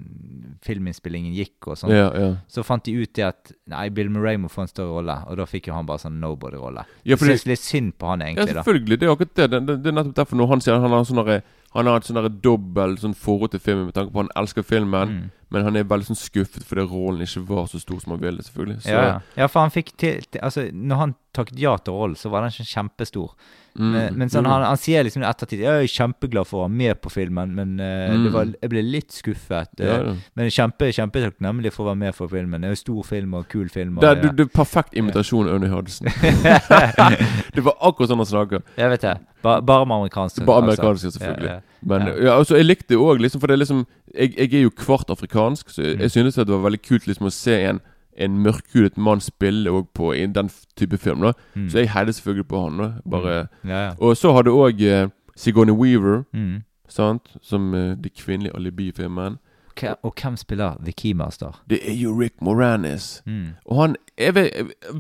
filminnspillingen 0.65 1.33
gikk, 1.35 1.71
og 1.73 1.79
sånn, 1.81 1.93
ja, 1.95 2.09
ja. 2.13 2.31
så 2.53 2.65
fant 2.67 2.85
de 2.85 2.93
ut 3.01 3.13
det 3.17 3.25
at 3.25 3.53
nei, 3.73 3.87
Bill 3.97 4.11
Murray 4.13 4.37
må 4.41 4.51
få 4.53 4.67
en 4.67 4.71
større 4.71 4.93
rolle. 4.99 5.17
Og 5.31 5.39
da 5.41 5.47
fikk 5.49 5.71
jo 5.71 5.77
han 5.77 5.89
bare 5.89 6.03
sånn 6.03 6.19
nobody-rolle. 6.21 6.85
Ja, 7.09 7.17
fordi- 7.17 7.39
syns 7.39 7.47
litt 7.49 7.65
synd 7.65 7.95
på 7.99 8.11
han, 8.13 8.21
Ja, 8.21 8.27
egentlig. 8.27 8.55
da 8.55 8.63
selvfølgelig. 8.63 8.99
Det 9.01 9.09
er 9.09 9.15
akkurat 9.15 9.35
det. 9.35 9.51
Det, 9.51 9.61
det, 9.67 9.83
det 9.83 9.89
er 9.93 9.97
nettopp 10.03 10.15
derfor 10.21 10.37
når 10.37 10.49
han 10.53 10.61
sier 10.61 10.81
han 10.81 10.91
har, 10.91 11.05
sånne 11.09 11.43
han 11.73 11.87
har 11.87 11.97
et 11.97 12.05
sånn 12.05 12.19
dobbelt 12.19 12.43
dobbel 12.43 12.97
sånn 12.99 13.15
forhold 13.17 13.51
til 13.53 13.61
filmen 13.61 13.87
med 13.87 13.95
tanke 13.95 14.13
på 14.13 14.21
at 14.21 14.27
han 14.29 14.43
elsker 14.43 14.63
filmen, 14.67 15.09
Mm. 15.11 15.31
men 15.51 15.65
han 15.65 15.77
er 15.77 15.85
veldig 15.85 16.07
sånn 16.11 16.19
skuffet 16.19 16.65
fordi 16.67 16.83
rollen 16.91 17.23
ikke 17.23 17.47
var 17.47 17.67
så 17.67 17.81
stor 17.81 18.01
som 18.01 18.13
han 18.13 18.21
ville, 18.21 18.43
selvfølgelig. 18.43 18.83
Så, 18.83 18.91
Ja, 18.91 19.03
ja. 19.07 19.21
ja, 19.37 19.47
for 19.47 19.61
han 19.61 19.71
fikk 19.71 19.97
til, 19.97 20.21
til 20.31 20.41
Altså, 20.43 20.71
når 20.73 20.97
han 20.97 21.15
takket 21.33 21.59
ja 21.59 21.77
til 21.79 21.95
rollen, 21.95 22.17
så 22.17 22.29
var 22.31 22.43
den 22.43 22.51
ikke 22.51 22.69
kjempestor. 22.75 23.33
Mm, 23.75 23.91
Men, 23.93 24.15
men 24.19 24.29
sånn, 24.33 24.45
mm. 24.45 24.51
han, 24.53 24.63
han 24.71 24.77
sier 24.81 25.05
liksom 25.07 25.23
i 25.23 25.27
ettertid 25.29 25.61
Jeg 25.63 25.85
er 25.85 25.87
kjempeglad 25.91 26.47
for 26.49 26.59
å 26.59 26.65
være 26.67 26.77
med 26.81 27.01
på 27.01 27.11
filmen, 27.13 27.55
men 27.55 27.77
uh, 27.81 28.11
Mm. 28.11 28.25
det 28.25 28.33
var, 28.35 28.47
jeg 28.63 28.71
ble 28.71 28.83
litt 28.83 29.13
skuffet. 29.13 29.71
Uh, 29.81 29.87
ja, 29.87 29.97
ja. 30.07 30.15
Men 30.35 30.51
kjempe, 30.51 30.91
kjempetakknemlig 30.97 31.73
for 31.73 31.85
å 31.85 31.91
være 31.93 32.01
med 32.03 32.15
på 32.19 32.29
filmen. 32.33 32.61
Det 32.61 32.69
er 32.71 32.75
jo 32.75 32.81
stor 32.83 33.03
film 33.11 33.35
og 33.35 33.49
kul 33.49 33.69
film. 33.69 33.97
Og, 33.99 34.03
Det, 34.03 34.11
er- 34.11 34.17
ja. 34.17 34.23
du, 34.23 34.37
det 34.37 34.47
er 34.49 34.53
perfekt 34.59 34.95
imitasjon 34.99 35.49
av 35.49 35.55
Ernie 35.59 35.71
Hudson. 35.71 36.09
det 37.55 37.65
var 37.65 37.77
akkurat 37.81 38.11
sånn 38.11 38.21
han 38.23 38.29
snakker. 38.31 38.63
Jeg 38.79 38.91
vet 38.95 39.05
det. 39.07 39.15
Ba, 39.45 39.61
bare 39.65 39.87
med 39.89 39.97
amerikansk. 40.01 40.43
Bare 40.45 40.65
altså. 40.67 40.83
amerikansk, 40.83 41.15
selvfølgelig. 41.19 41.49
Ja, 41.49 41.61
ja. 41.61 41.87
Men 41.93 42.07
Ja. 42.25 42.35
altså, 42.37 42.57
jeg 42.59 42.67
likte 42.69 42.99
òg, 43.01 43.21
liksom, 43.25 43.41
for 43.41 43.49
det 43.49 43.55
er 43.57 43.63
liksom 43.65 43.87
jeg, 44.15 44.35
jeg 44.37 44.55
er 44.55 44.63
jo 44.67 44.71
kvart 44.75 45.11
afrikansk, 45.15 45.71
så 45.71 45.83
jeg, 45.83 45.97
Mm. 45.97 46.01
jeg 46.03 46.11
synes 46.11 46.35
det 46.35 46.49
var 46.49 46.65
veldig 46.71 46.83
kult 46.83 47.07
liksom 47.07 47.27
å 47.27 47.33
se 47.33 47.55
en 47.71 47.81
En 48.17 48.39
mørkhudet 48.43 48.99
mann 48.99 49.21
spille 49.21 49.71
òg 49.71 49.87
på 49.95 50.13
i 50.15 50.27
den 50.27 50.51
type 50.77 50.99
film. 50.99 51.21
da 51.23 51.33
Mm. 51.57 51.69
Så 51.71 51.79
jeg 51.79 51.91
heier 51.91 52.11
selvfølgelig 52.13 52.49
på 52.49 52.63
han. 52.69 52.79
da 52.79 52.93
Bare 53.11 53.47
ja, 53.65 53.85
ja. 53.87 53.91
Og 54.01 54.17
så 54.17 54.33
har 54.33 54.43
du 54.43 54.51
òg 54.51 55.05
uh, 55.05 55.11
Sigourney 55.37 55.73
Weaver, 55.75 56.23
Mm. 56.35 56.63
sant 56.89 57.37
som 57.43 57.75
uh, 57.75 57.95
det 57.95 58.15
kvinnelige 58.15 58.57
alibi-filmen. 58.57 59.39
Hva- 59.81 59.95
Og 60.03 60.15
hvem 60.23 60.37
spiller 60.37 60.75
The 60.85 60.93
Keymaster? 60.93 61.63
Det 61.71 61.79
er 61.89 61.95
jo 61.95 62.13
Rick 62.21 62.35
Moranis. 62.43 63.23
Mm. 63.27 63.47
Og 63.65 63.81
han 63.81 63.97
jeg 64.19 64.35
vet, 64.35 64.51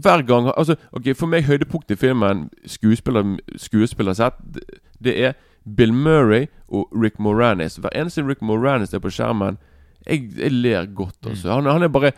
Hver 0.02 0.22
gang 0.26 0.52
Altså, 0.56 0.76
ok, 0.92 1.16
For 1.16 1.26
meg 1.26 1.44
høydepunktet 1.44 1.90
i 1.90 1.96
filmen, 1.96 2.50
skuespiller, 2.66 3.36
skuespiller 3.56 4.12
sett, 4.12 4.34
det, 4.54 4.62
det 5.04 5.24
er 5.24 5.32
Bill 5.76 5.92
Murray 5.92 6.46
og 6.68 6.88
Rick 7.02 7.18
Moranis. 7.18 7.76
Hver 7.76 7.90
eneste 7.94 8.22
Rick 8.28 8.42
Moranis 8.42 8.94
er 8.94 8.98
på 8.98 9.10
skjermen, 9.10 9.58
jeg, 10.06 10.30
jeg 10.38 10.52
ler 10.52 10.86
godt. 10.86 11.18
altså 11.26 11.52
han, 11.52 11.66
han 11.66 11.82
er 11.82 11.88
bare 11.88 12.12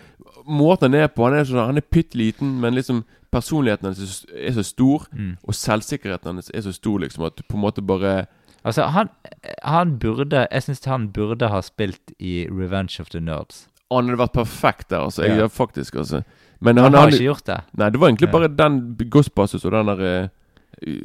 Måten 0.47 0.91
han 0.93 0.95
er 1.05 1.07
på 1.09 1.23
Han 1.25 1.35
er, 1.39 1.45
sånn, 1.45 1.67
han 1.67 1.77
er 1.79 1.85
bitte 1.91 2.17
liten, 2.19 2.57
men 2.61 2.75
liksom 2.75 3.05
personligheten 3.33 3.87
hans 3.87 4.25
er 4.35 4.53
så- 4.53 4.65
stor, 4.65 5.07
Mm. 5.13 5.37
og 5.47 5.55
selvsikkerheten 5.55 6.25
hans 6.35 6.51
er 6.53 6.61
så 6.61 6.73
stor, 6.73 6.99
liksom, 6.99 7.25
at 7.25 7.37
du 7.37 7.43
på 7.49 7.55
en 7.55 7.63
måte 7.63 7.81
bare 7.87 8.27
Altså, 8.65 8.87
han, 8.91 9.09
han 9.65 9.99
burde 9.99 10.47
Jeg 10.53 10.63
syns 10.63 10.85
han 10.85 11.09
burde 11.09 11.49
ha 11.49 11.61
spilt 11.61 12.13
i 12.21 12.47
Revenge 12.51 13.01
of 13.01 13.09
the 13.11 13.21
Nerds. 13.21 13.67
Han 13.91 14.07
hadde 14.09 14.19
vært 14.19 14.33
perfekt 14.33 14.89
der, 14.91 15.01
altså. 15.01 15.23
Jeg, 15.25 15.39
Ja. 15.39 15.47
faktisk, 15.49 15.95
altså. 15.97 16.23
Men 16.61 16.77
Han, 16.77 16.85
han, 16.85 16.93
har 16.95 17.01
han, 17.01 17.09
ikke 17.13 17.25
gjort 17.25 17.45
det. 17.47 17.61
Nei, 17.77 17.91
det 17.91 18.01
var 18.01 18.09
egentlig 18.09 18.29
Ja. 18.29 18.33
bare 18.39 18.49
den 18.49 18.97
Ghostbusters 19.11 19.65
og 19.65 19.73
den 19.73 19.87
der 19.87 20.01
eh, 20.23 20.29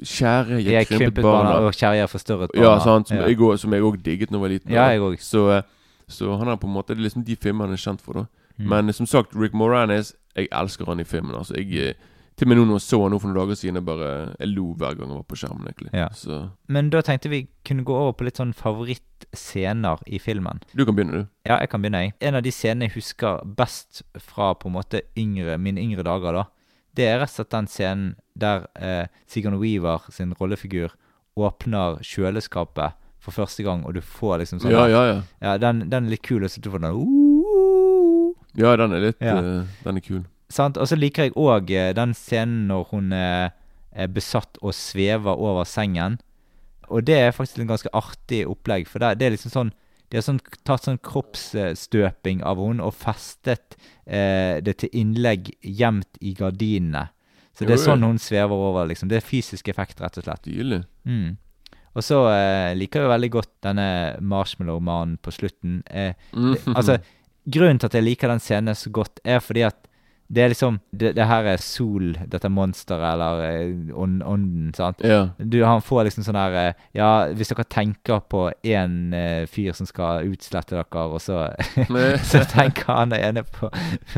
Kjære, 0.03 0.63
Jeg 0.63 0.65
jeg 0.73 0.87
krympet 0.87 1.23
barna 1.23 1.49
og 1.59 1.73
kjære 1.73 1.97
jeg 1.97 2.09
forstørret 2.09 2.49
barna. 2.53 2.63
Ja, 2.67 2.79
sant. 2.79 3.07
Som 3.07 3.17
ja. 3.17 3.25
jeg 3.27 3.59
som 3.59 3.73
jeg 3.73 3.81
òg 3.81 4.01
digget 4.03 4.29
da 4.29 4.35
jeg 4.37 4.41
var 4.41 4.49
liten. 4.49 4.71
Ja, 4.71 4.85
jeg 4.89 5.01
også. 5.01 5.21
Så, 5.21 5.49
eh, 5.57 5.61
så 6.09 6.37
han 6.39 6.47
er 6.47 6.55
på 6.55 6.67
en 6.67 6.73
måte 6.73 6.93
Det 6.95 7.01
er 7.01 7.07
liksom 7.09 7.25
de 7.27 7.35
filmene 7.35 7.67
han 7.67 7.77
er 7.77 7.81
kjent 7.81 8.01
for, 8.01 8.13
da. 8.13 8.51
Mm. 8.57 8.69
Men 8.71 8.89
eh, 8.89 8.95
som 8.95 9.05
sagt, 9.05 9.35
Rick 9.35 9.53
Moranis 9.53 10.13
Jeg 10.35 10.47
elsker 10.51 10.85
han 10.85 10.99
i 10.99 11.03
filmen. 11.03 11.35
Altså 11.35 11.57
Jeg 11.59 11.89
eh, 11.89 11.93
Til 12.37 12.45
og 12.45 12.49
med 12.49 12.57
nå 12.57 12.65
når 12.69 12.77
jeg 12.79 12.85
så 12.85 12.99
han 13.01 13.11
nå 13.11 13.19
for 13.19 13.31
noen 13.31 13.39
dager 13.39 13.57
siden, 13.57 13.79
jeg 13.79 13.85
bare 13.85 14.09
Jeg 14.39 14.49
lo 14.53 14.67
hver 14.77 14.95
gang 14.95 15.09
han 15.09 15.19
var 15.19 15.27
på 15.27 15.35
skjermen, 15.41 15.67
egentlig. 15.67 15.89
Ja. 15.93 16.07
Så 16.13 16.49
Men 16.67 16.91
da 16.93 17.01
tenkte 17.01 17.29
vi 17.33 17.47
kunne 17.65 17.83
gå 17.83 17.95
over 17.97 18.13
på 18.13 18.27
litt 18.27 18.37
sånn 18.37 18.53
favorittscener 18.53 20.03
i 20.05 20.19
filmen. 20.19 20.61
du 20.73 20.85
kan 20.85 20.95
begynne, 20.95 21.23
du. 21.23 21.25
Ja, 21.49 21.57
jeg 21.59 21.69
kan 21.69 21.81
begynne, 21.81 22.03
jeg. 22.05 22.13
En 22.21 22.37
av 22.37 22.43
de 22.45 22.51
scenene 22.53 22.85
jeg 22.85 22.95
husker 22.99 23.41
best 23.57 24.03
fra 24.21 24.53
på 24.53 24.69
en 24.69 24.77
måte 24.77 25.01
yngre, 25.17 25.57
mine 25.57 25.81
yngre 25.81 26.05
dager, 26.05 26.37
da, 26.37 26.45
det 26.93 27.05
er 27.09 27.19
rett 27.21 27.33
og 27.33 27.35
slett 27.39 27.51
den 27.53 27.67
scenen 27.67 28.15
der 28.37 28.67
eh, 28.75 29.09
Sigourney 29.27 29.59
Weaver 29.59 30.05
sin 30.13 30.33
rollefigur 30.37 30.93
åpner 31.37 31.99
kjøleskapet 32.05 32.97
for 33.27 33.35
første 33.43 33.63
gang, 33.65 33.83
og 33.85 33.93
du 33.97 34.01
får 34.01 34.39
liksom 34.45 34.61
sånn 34.63 34.71
Ja, 34.71 34.85
ja, 34.87 35.03
ja. 35.09 35.17
Ja, 35.43 35.57
den, 35.61 35.85
den 35.91 36.07
er 36.07 36.15
litt 36.15 36.23
kul, 36.25 36.45
og 36.47 36.51
så 36.53 36.61
du 36.63 36.69
får 36.71 36.83
den 36.85 36.95
uh, 36.95 38.33
Ja, 38.57 38.75
den 38.79 38.95
er 38.95 39.03
litt 39.09 39.21
Ja. 39.23 39.37
uh, 39.43 39.79
Den 39.83 39.99
er 39.99 40.05
kul. 40.05 40.23
Sant? 40.49 40.79
Og 40.79 40.87
så 40.87 40.95
liker 40.95 41.27
jeg 41.27 41.35
òg 41.35 41.71
eh, 41.75 41.89
den 41.97 42.13
scenen 42.15 42.69
når 42.69 42.85
hun 42.93 43.11
er, 43.11 43.51
er 43.91 44.07
besatt 44.15 44.55
og 44.63 44.71
svever 44.77 45.35
over 45.35 45.67
sengen. 45.67 46.15
Og 46.87 47.03
det 47.03 47.17
er 47.19 47.35
faktisk 47.35 47.59
en 47.59 47.67
ganske 47.73 47.91
artig 47.91 48.45
opplegg, 48.47 48.87
for 48.87 49.03
det, 49.03 49.17
det 49.19 49.27
er 49.27 49.35
liksom 49.35 49.51
sånn 49.51 49.73
De 50.07 50.15
har 50.15 50.23
sånn, 50.23 50.39
tatt 50.63 50.85
sånn 50.87 51.01
kroppsstøping 51.03 52.39
av 52.47 52.61
henne 52.63 52.85
og 52.87 52.93
festet 52.95 53.75
eh, 54.05 54.63
det 54.63 54.77
til 54.79 54.93
innlegg 54.95 55.49
gjemt 55.59 56.15
i 56.23 56.31
gardinene. 56.37 57.09
Så 57.57 57.65
det 57.67 57.73
er 57.75 57.81
sånn 57.81 58.05
hun 58.05 58.19
svever 58.21 58.55
over, 58.55 58.85
liksom. 58.87 59.09
Det 59.11 59.17
er 59.19 59.25
fysisk 59.25 59.67
effekt, 59.67 59.99
rett 59.99 60.15
og 60.21 60.23
slett. 60.23 60.45
Stilig. 60.45 60.79
Mm. 61.09 61.35
Og 61.95 62.03
så 62.03 62.19
eh, 62.29 62.75
liker 62.77 62.99
jeg 63.01 63.07
jo 63.07 63.13
veldig 63.13 63.29
godt 63.31 63.51
denne 63.65 63.87
marshmallow-mannen 64.21 65.17
på 65.23 65.31
slutten. 65.33 65.83
Eh, 65.89 66.13
Mm. 66.33 66.53
det, 66.53 66.75
altså, 66.75 66.97
grunnen 67.49 67.79
til 67.79 67.87
at 67.87 67.93
jeg 67.93 68.03
liker 68.03 68.27
den 68.27 68.39
scenen 68.43 68.75
så 68.75 68.89
godt, 68.91 69.19
er 69.25 69.39
fordi 69.39 69.61
at 69.65 69.86
Det 70.29 70.41
er 70.43 70.49
liksom 70.51 70.79
Det, 70.91 71.13
det 71.15 71.23
her 71.27 71.45
er 71.53 71.57
Sol, 71.63 72.09
dette 72.27 72.49
monsteret, 72.51 73.13
eller 73.13 73.43
eh, 73.47 73.93
ånd- 73.95 74.23
ånden, 74.27 74.73
sant? 74.75 74.99
Ja. 75.03 75.29
Du, 75.39 75.61
han 75.63 75.79
får 75.81 76.03
liksom 76.09 76.25
sånn 76.27 76.35
her 76.35 76.57
eh, 76.65 76.73
Ja, 76.97 77.27
hvis 77.31 77.47
dere 77.53 77.63
tenker 77.63 78.19
på 78.27 78.49
én 78.67 79.13
eh, 79.15 79.45
fyr 79.47 79.71
som 79.77 79.87
skal 79.87 80.27
utslette 80.27 80.75
dere, 80.75 81.05
og 81.07 81.21
så 81.23 81.45
Så 82.31 82.43
tenker 82.51 82.91
han 82.91 83.13
ene 83.15 83.43
på 83.47 83.69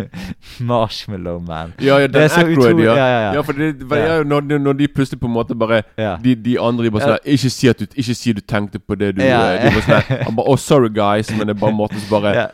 Marshmallow 0.59 1.39
Man. 1.39 1.73
Ja, 1.79 1.99
ja, 1.99 2.07
Det 2.07 2.23
er 2.23 2.27
så 2.27 2.41
utrolig- 2.47 2.85
ja. 2.85 2.95
ja, 2.95 3.07
ja, 3.07 3.33
ja. 3.33 3.41
for 3.43 3.53
det, 3.53 3.75
for, 3.87 3.95
Ja. 3.97 4.23
når, 4.23 4.41
når 4.59 4.73
de 4.73 4.87
plutselig 4.87 5.19
på 5.19 5.27
en 5.27 5.33
måte 5.33 5.55
bare 5.55 5.83
de, 6.23 6.35
de 6.35 6.57
andre 6.59 6.83
de 6.83 6.91
bare 6.91 7.01
sånn. 7.01 7.17
Ikke 7.25 7.49
si 7.49 7.67
at 7.69 7.79
du 7.79 7.85
Ikke 7.95 8.15
si 8.15 8.33
du 8.33 8.41
tenkte 8.41 8.79
på 8.79 8.95
det 8.97 9.15
du 9.15 9.21
Ja. 9.23 9.57
de 9.61 9.69
bare 9.75 9.81
sånn 9.85 10.23
Han 10.25 10.35
bare 10.35 10.47
Oh, 10.49 10.55
sorry, 10.57 10.89
guys. 10.89 11.29
Men 11.31 11.47
det 11.47 11.55
er 11.55 11.59
bare 11.59 11.73
måten 11.73 11.99
som 11.99 12.09
bare 12.21 12.33
Ja. 12.39 12.47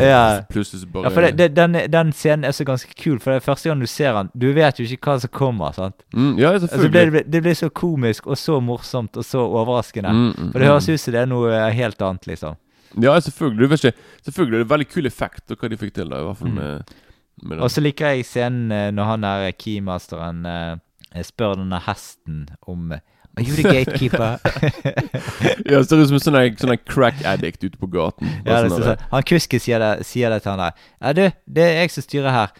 Ja. 0.00 0.40
Plutselig 0.50 0.80
så 0.82 0.86
bare 0.90 1.04
Ja, 1.04 1.08
for 1.10 1.20
det, 1.20 1.36
det, 1.38 1.54
den, 1.56 1.76
den 1.92 2.12
scenen 2.12 2.44
er 2.48 2.52
så 2.56 2.63
ganske 2.64 2.94
kul, 2.98 3.18
for 3.20 3.30
det 3.32 3.36
er 3.40 3.44
første 3.44 3.68
gang 3.70 3.80
du 3.80 3.86
ser 3.86 4.12
han, 4.16 4.30
Du 4.34 4.46
vet 4.52 4.78
jo 4.80 4.84
ikke 4.84 5.10
hva 5.12 5.20
som 5.20 5.30
kommer. 5.30 5.72
sant? 5.74 6.02
mm, 6.14 6.38
Ja, 6.38 6.52
Altså, 6.52 6.66
det, 6.68 6.80
selvfølgelig. 6.80 7.24
det 7.30 7.42
blir 7.42 7.54
så 7.54 7.68
komisk 7.70 8.26
og 8.26 8.36
så 8.38 8.60
morsomt 8.60 9.16
og 9.16 9.24
så 9.24 9.38
overraskende. 9.44 10.10
Mm, 10.12 10.34
mm, 10.38 10.52
For 10.52 10.58
det 10.58 10.68
høres 10.68 10.88
mm. 10.88 10.94
ut 10.94 11.00
som 11.00 11.12
det 11.12 11.20
er 11.20 11.26
noe 11.26 11.52
eh, 11.54 11.70
helt 11.74 12.02
annet, 12.02 12.26
liksom. 12.26 12.56
Ja, 13.02 13.16
selvfølgelig. 13.20 13.58
Du 13.58 13.66
vet 13.68 13.84
ikke 13.84 13.96
Selvfølgelig 14.24 14.54
er 14.54 14.62
det 14.64 14.70
veldig 14.70 14.88
kul 14.88 15.06
effekt 15.06 15.50
og 15.50 15.58
hva 15.58 15.68
de 15.68 15.76
fikk 15.76 15.94
til, 15.94 16.08
da. 16.10 16.20
I 16.20 16.24
hvert 16.28 16.38
fall 16.38 16.48
Mm. 16.48 16.54
med, 16.54 16.94
med 17.42 17.60
Og 17.60 17.70
så 17.70 17.80
liker 17.82 18.06
jeg 18.14 18.24
scenen 18.24 18.70
eh, 18.72 18.90
når 18.94 19.04
han 19.04 19.20
der 19.26 19.50
keymasteren 19.52 20.46
eh, 20.46 21.22
spør 21.22 21.56
denne 21.58 21.80
hesten 21.86 22.48
om 22.66 22.92
Are 23.36 23.42
you 23.42 23.56
the 23.56 23.62
gatekeeper? 23.62 24.38
Ja, 25.70 25.82
ser 25.82 25.98
ut 25.98 26.08
som 26.08 26.18
en 26.18 26.22
sånn 26.22 26.56
sånn 26.60 26.76
crack 26.86 27.18
addict 27.26 27.64
ute 27.64 27.78
på 27.80 27.88
gaten. 27.90 28.28
ja, 28.46 28.60
det, 28.62 28.70
sånn 28.70 28.84
så, 28.84 28.94
han 29.10 29.24
kusken 29.26 29.62
sier 29.62 29.82
sier 30.06 30.30
det 30.30 30.42
til 30.44 30.52
han 30.52 30.62
der. 30.62 30.84
Ja, 31.00 31.12
du, 31.16 31.22
det 31.56 31.64
er 31.64 31.80
jeg 31.80 31.94
som 31.94 32.04
styrer 32.04 32.34
her. 32.34 32.54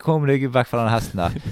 Kom 0.00 0.26
deg 0.28 0.46
vekk 0.52 0.70
fra 0.70 0.84
den 0.84 0.92
hesten 0.94 1.20
der. 1.20 1.32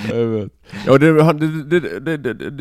Ja, 0.00 0.94
det, 0.96 1.08
han, 1.26 1.40
det, 1.68 1.80
det, 2.06 2.14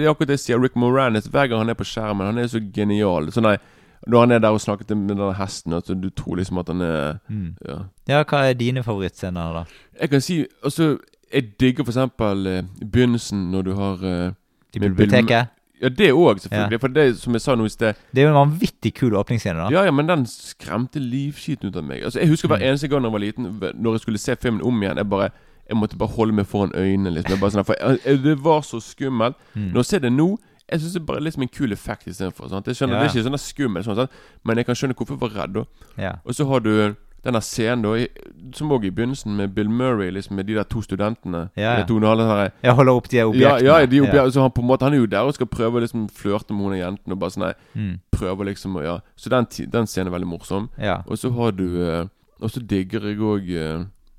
er 0.04 0.10
akkurat 0.10 0.32
det 0.32 0.40
jeg 0.40 0.44
sier. 0.44 0.60
Rick 0.60 0.76
Moranis, 0.76 1.30
hver 1.32 1.48
gang 1.48 1.62
han 1.62 1.72
er 1.72 1.78
på 1.78 1.86
skjermen, 1.88 2.26
han 2.28 2.42
er 2.42 2.50
så 2.52 2.60
genial. 2.60 3.30
Sånn 3.32 3.48
der, 3.48 3.62
Når 4.10 4.26
han 4.26 4.34
er 4.36 4.42
der 4.44 4.56
og 4.56 4.64
snakker 4.64 4.96
med 4.96 5.14
den 5.14 5.36
hesten, 5.38 5.76
altså, 5.78 5.94
du 5.94 6.10
tror 6.10 6.40
liksom 6.40 6.60
at 6.60 6.72
han 6.74 6.82
er 6.84 7.20
mm. 7.30 7.48
Ja. 7.68 7.78
Ja, 8.10 8.24
hva 8.24 8.42
er 8.50 8.58
dine 8.60 8.84
favorittscener, 8.84 9.62
da? 9.62 9.64
Jeg 10.02 10.10
kan 10.10 10.26
si 10.26 10.42
Altså, 10.64 10.98
jeg 11.34 11.60
digger 11.60 11.84
for 11.86 11.92
eksempel 11.94 12.48
eh, 12.48 12.62
begynnelsen 12.86 13.52
når 13.52 13.64
du 13.64 13.74
har 13.76 13.94
eh, 14.04 14.32
Til 14.74 14.82
Med 14.82 14.96
biblioteket? 14.96 15.48
Ja, 15.82 15.88
det 15.90 16.10
òg, 16.12 16.40
selvfølgelig. 16.44 16.80
For 16.82 16.88
det 16.92 17.04
som 17.18 17.34
jeg 17.34 17.42
sa 17.42 17.54
nå 17.56 17.64
i 17.66 17.70
sted 17.72 17.94
Det 18.14 18.20
er 18.22 18.28
jo 18.28 18.34
en 18.34 18.50
vanvittig 18.52 18.92
kul 18.98 19.14
åpningsscene, 19.16 19.56
da. 19.64 19.70
Ja, 19.72 19.86
ja, 19.88 19.92
men 19.96 20.08
den 20.10 20.26
skremte 20.28 21.00
livskiten 21.00 21.70
ut 21.72 21.76
av 21.80 21.84
meg. 21.88 22.04
Altså, 22.04 22.20
Jeg 22.20 22.28
husker 22.30 22.48
hver 22.52 22.60
Mm. 22.60 22.68
eneste 22.70 22.88
gang 22.92 23.04
jeg 23.04 23.12
var 23.12 23.20
liten, 23.20 23.46
når 23.80 23.92
jeg 23.96 24.00
skulle 24.02 24.18
se 24.20 24.36
filmen 24.36 24.62
om 24.62 24.82
igjen. 24.84 24.98
Jeg 24.98 25.10
bare 25.10 25.30
Jeg 25.70 25.78
måtte 25.78 25.98
bare 25.98 26.10
holde 26.10 26.34
meg 26.34 26.46
foran 26.48 26.72
øynene. 26.76 27.12
Liksom. 27.14 27.32
Jeg 27.32 27.40
bare 27.40 27.52
sånn, 27.52 27.64
for 27.66 27.76
jeg, 27.80 28.00
jeg, 28.06 28.24
Det 28.24 28.44
var 28.44 28.62
så 28.62 28.80
skummelt. 28.82 29.36
Mm. 29.56 29.70
Når 29.72 29.76
jeg 29.80 29.86
ser 29.86 30.00
det 30.00 30.12
nå 30.12 30.38
Jeg 30.72 30.80
synes 30.82 30.94
det 30.94 31.02
er 31.02 31.06
bare 31.06 31.22
liksom 31.24 31.42
en 31.42 31.48
kul 31.50 31.72
effekt 31.72 32.08
istedenfor. 32.08 32.50
sant? 32.50 32.66
Jeg 32.68 32.76
skjønner, 32.76 32.94
Ja. 32.96 33.00
Det 33.04 33.10
er 33.10 33.20
ikke 33.20 33.24
sånn 33.30 33.38
der 33.38 33.46
skummelt, 33.46 33.86
sånn, 33.86 33.96
sant? 33.96 34.12
men 34.44 34.58
jeg 34.58 34.66
kan 34.66 34.76
skjønne 34.76 34.94
hvorfor 34.96 35.16
jeg 35.18 35.22
var 35.22 35.30
redd. 35.42 35.54
da 35.54 35.64
Ja. 35.98 36.12
Og 36.26 36.34
så 36.36 36.46
har 36.48 36.60
du 36.60 36.96
denne 37.26 37.42
scenen 37.42 37.82
da 37.84 38.08
som 38.56 38.70
òg 38.72 38.86
i 38.86 38.92
begynnelsen, 38.92 39.36
med 39.36 39.54
Bill 39.56 39.70
Murray 39.70 40.10
liksom 40.12 40.36
med 40.36 40.46
de 40.48 40.54
der 40.56 40.64
to 40.64 40.82
studentene. 40.82 41.50
Ja, 41.58 41.74
ja. 41.74 41.82
De 41.82 41.88
to, 41.88 42.00
når 42.00 42.52
Jeg 42.64 42.74
holder 42.74 42.94
opp 42.94 43.10
de 43.10 43.24
objektene. 43.24 43.64
ja, 43.66 43.80
ja, 43.80 43.86
de 43.86 44.00
objek- 44.02 44.32
så 44.32 44.42
han 44.42 44.52
på 44.52 44.62
en 44.62 44.68
måte 44.68 44.84
Han 44.86 44.94
er 44.94 44.98
jo 44.98 45.06
der 45.06 45.20
og 45.28 45.34
skal 45.34 45.48
prøve 45.48 45.78
å 45.78 45.82
liksom 45.84 46.08
flørte 46.10 46.54
med 46.54 46.64
hun 46.66 46.74
jenten. 46.78 47.12
Og 47.12 47.20
bare 47.20 47.30
sånn 47.30 47.44
nei, 47.46 47.54
Mm. 47.76 48.00
prøver 48.12 48.46
liksom 48.46 48.76
å 48.76 48.84
ja. 48.84 49.00
Så 49.18 49.30
den, 49.30 49.46
ti- 49.46 49.66
den 49.66 49.86
scenen 49.86 50.08
er 50.14 50.18
veldig 50.18 50.28
morsom. 50.28 50.70
ja. 50.78 51.02
Og 51.08 51.18
så 51.18 51.30
har 51.34 51.52
du 51.52 51.82
eh, 51.82 52.06
Og 52.42 52.50
så 52.50 52.60
digger 52.66 53.02
jeg 53.02 53.18
òg 53.18 53.50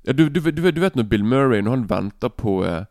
Ja, 0.05 0.13
du, 0.13 0.29
du, 0.29 0.39
vet- 0.39 0.55
du, 0.55 0.61
vet- 0.61 0.75
du 0.75 0.81
vet 0.81 0.95
når 0.95 1.03
Bill 1.09 1.23
Murray 1.23 1.61
Når 1.61 1.69
han 1.71 1.87
venter 1.89 2.29
på 2.29 2.63
uh, 2.63 2.85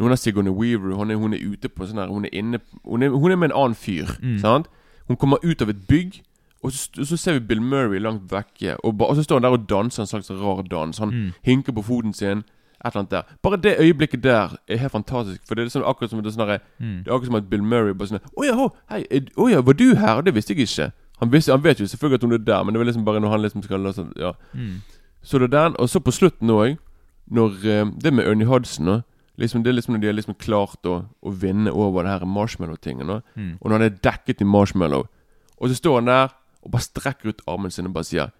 hun 0.00 0.10
er 0.10 0.16
Sigourney 0.16 0.50
Weaver 0.52 0.94
hun 0.96 1.10
er, 1.10 1.16
hun 1.16 1.32
er 1.32 1.38
ute 1.38 1.68
på 1.68 1.86
sånn 1.86 1.98
her 2.00 2.08
Hun 2.08 2.24
er 2.24 2.30
inne 2.32 2.58
Hun 2.84 3.02
er, 3.02 3.08
hun 3.10 3.30
er 3.32 3.36
med 3.36 3.50
en 3.50 3.56
annen 3.56 3.74
fyr. 3.74 4.06
Mm. 4.22 4.38
Sant? 4.40 4.66
Hun 5.08 5.16
kommer 5.16 5.36
ut 5.44 5.62
av 5.62 5.68
et 5.68 5.86
bygg. 5.88 6.20
Og 6.64 6.72
så, 6.72 7.04
så 7.04 7.16
ser 7.20 7.32
vi 7.36 7.40
Bill 7.50 7.60
Murray 7.62 8.00
langt 8.00 8.30
vekke. 8.32 8.76
Og, 8.84 8.94
ba, 8.98 9.04
og 9.12 9.16
så 9.18 9.22
står 9.26 9.36
han 9.40 9.42
der 9.46 9.56
og 9.58 9.66
danser 9.68 10.02
en 10.02 10.08
slags 10.08 10.30
rar 10.30 10.62
dans. 10.70 10.98
Han 10.98 11.08
Mm. 11.12 11.32
hinker 11.44 11.72
på 11.76 11.82
foten 11.84 12.12
sin. 12.16 12.38
Et 12.84 12.92
eller 12.92 13.00
annet 13.00 13.10
der 13.10 13.22
Bare 13.42 13.56
det 13.56 13.76
øyeblikket 13.80 14.22
der 14.22 14.56
er 14.68 14.76
helt 14.76 14.92
fantastisk. 14.92 15.42
For 15.48 15.54
det 15.54 15.64
er 15.64 15.68
sånn, 15.72 15.84
akkurat 15.88 16.10
som 16.10 16.22
det 16.22 16.32
er 16.32 16.36
sånn 16.36 16.58
Mm. 16.80 17.04
Det 17.04 17.08
er 17.08 17.14
akkurat 17.14 17.26
som 17.26 17.34
at 17.36 17.50
Bill 17.50 17.62
Murray 17.62 17.92
bare 17.92 18.08
sånn 18.08 18.20
Å 18.36 18.44
ja, 18.44 18.68
hei, 18.90 19.04
å 19.36 19.48
ja, 19.50 19.60
var 19.60 19.72
du 19.72 19.94
her? 19.94 20.20
Det 20.22 20.34
visste 20.34 20.54
jeg 20.54 20.66
ikke. 20.68 20.92
Han, 21.20 21.30
visste, 21.30 21.52
han 21.52 21.62
vet 21.62 21.78
jo 21.80 21.86
selvfølgelig 21.86 22.14
at 22.14 22.22
hun 22.22 22.32
er 22.32 22.38
der, 22.44 22.62
men 22.64 22.74
det 22.74 22.78
var 22.80 22.86
liksom 22.86 23.04
bare 23.04 23.20
når 23.20 23.30
han 23.30 23.42
liksom 23.42 23.62
skal 23.62 23.92
sånn, 23.92 24.12
Ja. 24.16 24.32
Mm. 24.54 24.80
Så 25.22 25.38
det 25.38 25.54
er 25.54 25.68
den, 25.68 25.76
og 25.78 25.88
så 25.88 26.00
på 26.00 26.12
slutten 26.12 26.50
òg, 26.50 26.78
når 27.30 27.50
eh, 27.64 27.84
Det 28.02 28.12
med 28.12 28.26
Ernie 28.26 28.46
Hudson 28.46 28.84
nå, 28.86 29.02
liksom, 29.38 29.62
Det 29.62 29.70
er 29.70 29.74
liksom 29.74 29.94
når 29.94 30.00
de 30.00 30.06
har 30.06 30.14
liksom 30.14 30.34
klart 30.38 30.82
å, 30.84 31.04
å 31.24 31.30
vinne 31.32 31.70
over 31.72 32.02
det 32.02 32.10
her 32.12 32.26
marshmallow-tingen. 32.26 33.22
Mm. 33.36 33.58
Og 33.60 33.70
når 33.70 33.78
han 33.78 33.82
er 33.82 33.96
dekket 34.02 34.40
i 34.40 34.44
marshmallow, 34.44 35.06
og 35.58 35.68
så 35.68 35.74
står 35.74 35.94
han 35.94 36.04
der 36.06 36.28
og 36.64 36.70
bare 36.72 36.82
strekker 36.82 37.28
ut 37.34 37.42
armen 37.46 37.70
sin 37.70 37.86
og 37.86 37.94
bare 37.94 38.04
sier 38.08 38.30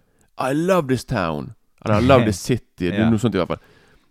I 0.41 0.51
love 0.53 0.87
this 0.87 1.05
town. 1.05 1.53
Eller 1.85 2.01
I 2.01 2.05
love 2.07 2.23
this 2.25 2.39
city. 2.49 2.89
Det 2.91 2.99
er 2.99 3.09
noe 3.09 3.19
sånt 3.21 3.35
i 3.35 3.37
hvert 3.39 3.47
fall. 3.47 3.61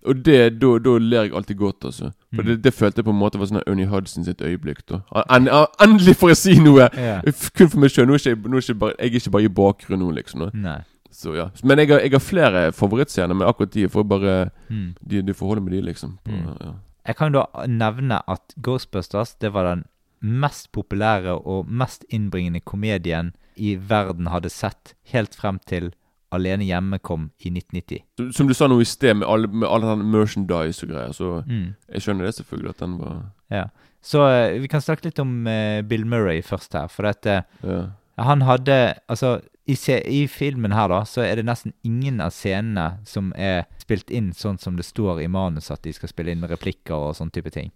Og 0.04 0.18
det, 0.24 0.60
da, 0.60 0.70
da 0.84 0.92
ler 1.00 1.22
jeg 1.26 1.32
alltid 1.34 1.56
godt, 1.56 1.84
altså. 1.84 2.10
For 2.34 2.42
Mm. 2.42 2.46
det, 2.48 2.56
det 2.64 2.72
følte 2.74 2.98
jeg 3.00 3.04
på 3.06 3.10
en 3.14 3.18
måte 3.18 3.38
var 3.40 3.46
sånn 3.48 3.62
Ernie 3.66 3.86
Hudson 3.88 4.24
sitt 4.24 4.40
øyeblikk. 4.42 4.82
da 4.88 4.98
en, 5.30 5.48
en, 5.48 5.66
Endelig 5.80 6.16
får 6.20 6.28
jeg 6.34 6.36
si 6.36 6.54
noe! 6.60 6.88
Yeah. 6.98 7.22
Kun 7.56 7.68
for 7.72 7.78
meg 7.80 7.90
sjøl. 7.94 8.10
Ikke, 8.14 8.34
nå 8.48 8.56
er 8.58 8.64
ikke 8.66 8.74
bare, 8.80 8.94
jeg 8.98 9.10
er 9.14 9.20
ikke 9.20 9.30
bare 9.36 9.44
i 9.44 9.52
bakgrunnen 9.60 10.04
nå, 10.06 10.10
liksom. 10.18 10.50
Nei. 10.54 10.80
Så 11.14 11.34
ja 11.36 11.46
Men 11.62 11.78
jeg 11.78 11.88
har, 11.92 12.00
jeg 12.02 12.10
har 12.10 12.20
flere 12.20 12.62
favorittscener, 12.72 13.34
men 13.38 13.46
akkurat 13.48 13.70
de 13.72 13.88
får 13.88 14.04
bare 14.10 14.50
Mm. 14.68 14.94
De, 15.08 15.22
de 15.22 15.34
får 15.34 15.46
holde 15.46 15.62
med 15.62 15.72
de, 15.72 15.80
liksom. 15.88 16.18
På, 16.24 16.30
Mm. 16.32 16.56
ja. 16.60 16.72
Jeg 17.06 17.16
kan 17.16 17.32
da 17.32 17.44
nevne 17.68 18.20
at 18.28 18.54
Ghostbusters 18.62 19.34
det 19.40 19.52
var 19.54 19.64
den 19.74 19.84
mest 20.20 20.72
populære 20.72 21.32
og 21.46 21.66
mest 21.68 22.04
innbringende 22.10 22.60
komedien 22.60 23.32
i 23.56 23.76
verden 23.76 24.26
hadde 24.32 24.50
sett 24.50 24.94
helt 25.12 25.34
frem 25.34 25.58
til 25.66 25.92
Alene 26.34 26.64
hjemme 26.66 26.98
kom 26.98 27.28
i 27.38 27.50
1990. 27.52 28.32
Som 28.34 28.48
du 28.48 28.54
sa 28.54 28.66
nå 28.66 28.80
i 28.82 28.84
sted, 28.88 29.14
med 29.20 29.28
alle, 29.30 29.46
med 29.46 29.68
all 29.70 29.84
den 29.86 30.00
merchandise 30.10 30.82
og 30.82 30.90
greier, 30.90 31.12
så 31.14 31.44
Mm. 31.46 31.74
jeg 31.92 32.02
skjønner 32.02 32.24
det 32.26 32.34
selvfølgelig 32.34 32.70
at 32.70 32.78
den 32.78 32.98
var 32.98 33.20
Ja. 33.50 33.64
Så 34.02 34.20
eh, 34.28 34.58
vi 34.60 34.66
kan 34.68 34.80
snakke 34.80 35.04
litt 35.04 35.18
om 35.18 35.46
uh, 35.46 35.80
Bill 35.82 36.04
Murray 36.04 36.42
først 36.42 36.72
her. 36.74 36.88
For 36.88 37.06
at 37.06 37.24
eh, 37.26 37.42
Ja. 37.62 37.86
han 38.18 38.40
hadde 38.42 38.94
Altså, 39.08 39.40
i, 39.66 39.72
i 40.08 40.26
filmen 40.26 40.72
her, 40.72 40.88
da, 40.88 41.04
så 41.04 41.22
er 41.22 41.36
det 41.36 41.46
nesten 41.46 41.72
ingen 41.84 42.20
av 42.20 42.30
scenene 42.32 42.98
som 43.06 43.32
er 43.36 43.64
spilt 43.78 44.10
inn 44.10 44.32
sånn 44.32 44.58
som 44.60 44.76
det 44.76 44.84
står 44.84 45.22
i 45.22 45.26
manus 45.28 45.70
at 45.70 45.82
de 45.82 45.92
skal 45.92 46.08
spille 46.08 46.32
inn 46.32 46.42
replikker 46.42 46.92
og 46.94 47.14
sånn 47.16 47.30
type 47.30 47.50
ting. 47.50 47.70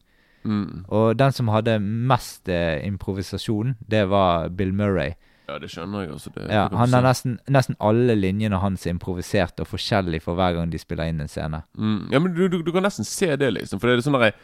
Mm. 0.45 0.85
Og 0.89 1.17
den 1.17 1.33
som 1.33 1.49
hadde 1.49 1.79
mest 1.81 2.49
eh, 2.49 2.85
improvisasjon, 2.87 3.77
det 3.89 4.05
var 4.09 4.49
Bill 4.51 4.73
Murray. 4.73 5.15
Ja, 5.49 5.59
det 5.59 5.71
skjønner 5.73 6.03
jeg, 6.05 6.11
altså. 6.13 6.31
Det, 6.35 6.47
Ja, 6.53 6.67
det 6.69 6.77
han 6.79 6.93
har 6.93 7.03
nesten, 7.09 7.39
nesten 7.49 7.77
alle 7.81 8.15
linjene 8.19 8.59
hans 8.61 8.87
er 8.87 8.91
improvisert 8.95 9.61
og 9.65 9.67
forskjellig 9.71 10.21
for 10.23 10.37
hver 10.37 10.55
gang 10.59 10.71
de 10.71 10.79
spiller 10.79 11.09
inn 11.09 11.21
en 11.25 11.29
scene. 11.33 11.63
mm. 11.79 12.11
Ja, 12.13 12.19
men 12.21 12.35
du, 12.37 12.49
du, 12.53 12.63
du 12.63 12.73
kan 12.73 12.83
nesten 12.85 13.05
se 13.09 13.35
det, 13.37 13.49
liksom. 13.57 13.81
For 13.81 13.89
det 13.89 13.99
er 13.99 14.05
sånn 14.11 14.19
der, 14.21 14.35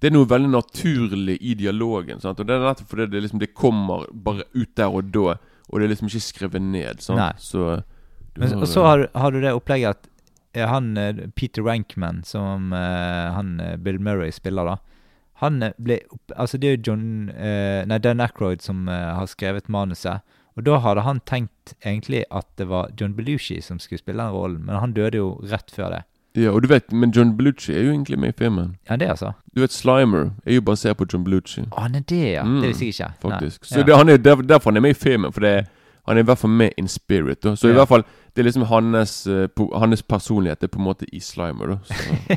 Det 0.00 0.08
er 0.08 0.14
noe 0.16 0.24
veldig 0.28 0.48
naturlig 0.52 1.38
i 1.44 1.54
dialogen. 1.54 2.20
Sant? 2.20 2.38
Og 2.40 2.46
det 2.48 2.54
er 2.56 2.62
nettopp 2.64 2.88
fordi 2.88 3.06
det, 3.12 3.20
liksom, 3.26 3.40
det 3.42 3.50
kommer 3.54 4.06
bare 4.12 4.46
ut 4.54 4.70
der 4.76 4.88
og 4.88 5.10
da. 5.12 5.34
Og 5.68 5.78
det 5.80 5.84
er 5.86 5.92
liksom 5.94 6.08
ikke 6.08 6.22
skrevet 6.24 6.62
ned. 6.64 7.02
Sant? 7.04 7.18
Nei. 7.20 7.32
Så 7.38 7.82
Men, 8.36 8.48
har- 8.48 8.62
og 8.62 8.68
så 8.68 8.84
har, 8.86 9.08
har 9.14 9.30
du 9.34 9.40
det 9.42 9.52
opplegget 9.52 9.90
at 9.98 10.08
eh, 10.54 10.66
han 10.66 10.96
eh, 10.96 11.26
Peter 11.36 11.62
Rankman, 11.62 12.22
som 12.24 12.72
eh, 12.72 13.32
han 13.36 13.60
Bill 13.84 13.98
Murray 14.00 14.30
spiller, 14.32 14.64
da 14.64 14.76
Han 15.40 15.60
ble 15.78 16.00
Altså, 16.36 16.58
det 16.60 16.68
er 16.68 16.76
jo 16.76 16.82
John 16.90 17.04
Nei, 17.88 17.98
Dan 17.98 18.20
Ackroyd 18.20 18.60
som 18.62 18.86
har 18.88 19.26
skrevet 19.26 19.68
manuset. 19.72 20.20
Og 20.56 20.64
da 20.66 20.78
hadde 20.82 21.00
han 21.06 21.20
tenkt 21.26 21.74
egentlig 21.86 22.24
at 22.30 22.46
det 22.58 22.68
var 22.68 22.90
John 23.00 23.14
Belushi 23.14 23.60
som 23.62 23.78
skulle 23.78 23.98
spille 24.02 24.22
den 24.22 24.32
rollen, 24.34 24.64
men 24.66 24.76
han 24.80 24.92
døde 24.92 25.16
jo 25.20 25.40
rett 25.50 25.70
før 25.70 25.90
det. 25.94 26.02
Ja, 26.38 26.50
og 26.54 26.62
du 26.62 26.68
vet, 26.70 26.92
men 26.92 27.10
John 27.10 27.32
Belushi 27.36 27.72
er 27.74 27.82
jo 27.82 27.90
egentlig 27.90 28.18
med 28.18 28.28
i 28.28 28.36
filmen. 28.38 28.76
Ja, 28.90 28.96
det, 28.96 29.08
altså. 29.10 29.32
Du 29.56 29.60
vet, 29.64 29.72
Slimer 29.74 30.30
er 30.46 30.54
jo 30.54 30.60
basert 30.62 30.96
på 30.96 31.06
John 31.12 31.24
Belushi. 31.26 31.64
Å, 31.72 31.80
han 31.88 31.94
er 31.98 32.04
det, 32.06 32.20
ja. 32.36 32.44
Mm, 32.46 32.60
det 32.62 32.68
visste 32.70 32.84
jeg 32.86 32.94
ikke. 32.94 33.08
Nei. 33.10 33.30
Faktisk. 33.32 33.64
Så 33.66 33.78
Ja. 33.80 33.82
det, 33.88 33.96
han 33.96 34.08
er 34.08 34.16
der, 34.16 34.36
derfor 34.42 34.70
han 34.70 34.76
er 34.76 34.80
med 34.86 34.90
i 34.94 34.98
filmen. 35.00 35.32
For 35.32 35.40
det, 35.40 35.66
han 36.06 36.16
er 36.16 36.22
i 36.22 36.28
hvert 36.28 36.38
fall 36.38 36.50
med 36.50 36.70
in 36.78 36.86
spirit. 36.88 37.42
Da. 37.42 37.54
Så 37.56 37.68
i 37.68 37.72
hvert 37.74 37.88
fall 37.88 38.04
Det 38.36 38.44
er 38.44 38.46
liksom 38.46 38.62
hans, 38.70 39.26
eh, 39.26 39.48
hans 39.74 40.02
personlighet 40.06 40.62
er 40.62 40.68
på 40.70 40.78
en 40.78 40.84
måte 40.86 41.04
i 41.12 41.18
Slimer. 41.18 41.66
Da. 41.66 41.78
Så, 41.82 42.36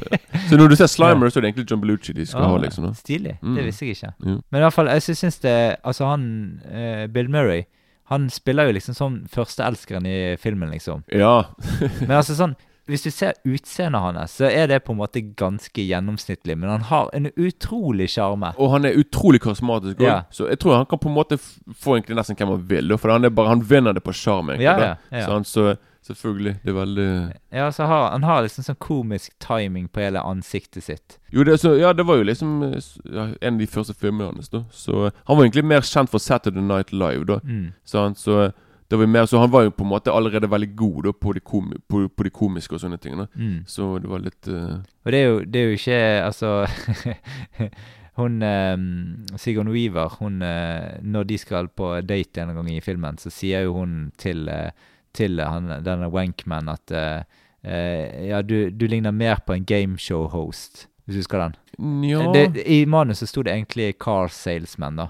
så 0.50 0.58
når 0.58 0.68
du 0.70 0.76
ser 0.76 0.88
Slimer, 0.90 1.30
så 1.30 1.38
er 1.38 1.42
det 1.46 1.52
egentlig 1.52 1.68
John 1.72 1.82
Belushi 1.82 2.14
de 2.18 2.26
skal 2.26 2.42
Åh, 2.42 2.50
ha. 2.50 2.58
liksom 2.64 2.88
da. 2.88 2.94
Stilig. 2.98 3.36
Mm. 3.44 3.56
Det 3.56 3.66
visste 3.68 3.86
jeg 3.86 3.96
ikke. 4.00 4.14
Ja. 4.26 4.34
Men 4.50 4.58
i 4.60 4.64
hvert 4.66 4.74
fall, 4.74 4.88
jeg 4.90 5.02
sy- 5.06 5.14
syns 5.22 5.38
det 5.40 5.54
Altså, 5.86 6.06
han 6.10 6.26
uh, 6.66 7.06
Bill 7.14 7.30
Murray 7.30 7.62
Han 8.12 8.30
spiller 8.30 8.68
jo 8.68 8.76
liksom 8.76 8.96
som 8.98 9.18
førsteelskeren 9.32 10.06
i 10.06 10.36
filmen, 10.42 10.72
liksom. 10.74 11.04
ja. 11.08 11.46
Men 12.08 12.18
altså 12.20 12.36
sånn 12.36 12.56
Hvis 12.86 13.06
du 13.06 13.12
ser 13.16 13.38
utseendet 13.48 14.02
hans, 14.04 14.34
så 14.42 14.50
er 14.52 14.68
det 14.68 14.82
på 14.84 14.92
en 14.92 15.00
måte 15.00 15.22
ganske 15.40 15.86
gjennomsnittlig. 15.88 16.58
Men 16.60 16.68
han 16.70 16.82
har 16.90 17.08
en 17.16 17.30
utrolig 17.40 18.10
sjarme. 18.12 18.50
Og 18.60 18.74
han 18.74 18.84
er 18.90 18.98
utrolig 19.00 19.40
karismatisk 19.40 20.02
òg. 20.02 20.10
Ja. 20.10 20.18
Så 20.36 20.50
jeg 20.52 20.60
tror 20.60 20.76
han 20.82 20.90
kan 20.92 21.00
på 21.00 21.08
en 21.08 21.16
måte 21.16 21.38
få 21.40 21.96
egentlig 21.96 22.18
nesten 22.20 22.36
hvem 22.36 22.52
han 22.58 22.66
vil. 22.68 22.98
For 23.00 23.14
han, 23.16 23.24
er 23.24 23.32
bare, 23.32 23.54
han 23.54 23.64
vinner 23.64 23.96
det 23.96 24.04
på 24.04 24.12
sjarm. 24.12 24.52
egentlig, 24.52 24.68
Ja, 24.68 24.98
ja, 25.16 25.24
så 25.24 25.32
han 25.32 25.48
Så, 25.48 25.70
Selvfølgelig. 26.04 26.56
Det 26.64 26.70
er 26.74 26.76
veldig 26.78 27.08
Ja, 27.56 27.70
så 27.72 27.86
har, 27.88 28.10
Han 28.12 28.24
har 28.28 28.42
liksom 28.44 28.64
sånn 28.68 28.76
komisk 28.84 29.32
timing 29.40 29.88
på 29.88 30.02
hele 30.04 30.20
ansiktet 30.20 30.84
sitt. 30.84 31.18
Jo, 31.32 31.44
det, 31.48 31.58
så, 31.62 31.76
ja, 31.80 31.94
det 31.94 32.04
var 32.06 32.18
jo 32.20 32.24
liksom 32.28 32.58
eh, 32.68 32.80
ja, 33.14 33.30
en 33.42 33.54
av 33.56 33.60
de 33.64 33.68
første 33.68 33.94
filmene 33.96 34.32
hans. 34.34 34.50
da 34.50 34.64
Så 34.72 35.10
Han 35.26 35.38
var 35.38 35.46
egentlig 35.46 35.66
mer 35.66 35.82
kjent 35.82 36.10
for 36.12 36.20
Saturday 36.20 36.62
Night 36.62 36.92
Live. 36.94 37.26
da 37.26 37.40
Mm. 37.44 37.72
sant? 37.86 38.18
Så 38.20 38.52
det 38.92 39.00
var 39.00 39.08
mer 39.08 39.26
Så 39.26 39.40
han 39.40 39.50
var 39.50 39.64
jo 39.64 39.72
på 39.72 39.84
en 39.84 39.90
måte 39.90 40.12
allerede 40.12 40.50
veldig 40.52 40.76
god 40.76 41.04
da 41.04 41.12
på 41.14 41.34
det, 41.34 41.44
komi 41.44 41.78
på, 41.90 42.10
på 42.10 42.24
de 42.24 42.30
komiske 42.30 42.76
og 42.76 42.82
sånne 42.84 43.00
ting. 43.02 43.18
da 43.18 43.26
Mm. 43.36 43.64
Så 43.66 44.00
det 44.00 44.10
var 44.10 44.20
litt 44.20 44.48
uh... 44.48 44.84
Og 45.06 45.12
det 45.12 45.20
er 45.24 45.28
jo, 45.30 45.40
det 45.46 45.60
er 45.60 45.66
jo 45.66 45.78
ikke 45.80 46.02
Altså 46.26 46.68
Hun 48.16 48.42
eh, 48.44 48.78
Sigourney 49.38 49.74
Weaver, 49.74 50.18
hun 50.20 50.42
eh, 50.42 51.00
Når 51.02 51.24
de 51.24 51.38
skal 51.42 51.68
på 51.74 51.96
date 52.06 52.42
en 52.44 52.54
gang 52.56 52.70
i 52.70 52.80
filmen, 52.82 53.18
så 53.18 53.32
sier 53.34 53.64
jo 53.66 53.74
hun 53.80 54.12
til, 54.22 54.48
eh, 54.50 54.70
til 55.16 55.42
han, 55.42 55.72
denne 55.86 56.10
Wankman 56.14 56.70
at 56.74 56.92
eh, 56.92 57.24
eh, 57.64 58.30
Ja, 58.30 58.42
du, 58.42 58.70
du 58.70 58.88
ligner 58.88 59.12
mer 59.12 59.42
på 59.46 59.54
en 59.54 59.66
gameshow-host, 59.66 60.88
hvis 61.06 61.16
du 61.16 61.20
husker 61.20 61.44
den. 61.48 61.58
Ja. 62.10 62.32
Det, 62.34 62.64
I 62.66 62.86
manuset 62.86 63.30
sto 63.30 63.42
det 63.42 63.54
egentlig 63.54 63.94
car 64.00 64.28
salesman, 64.28 64.98
da. 64.98 65.08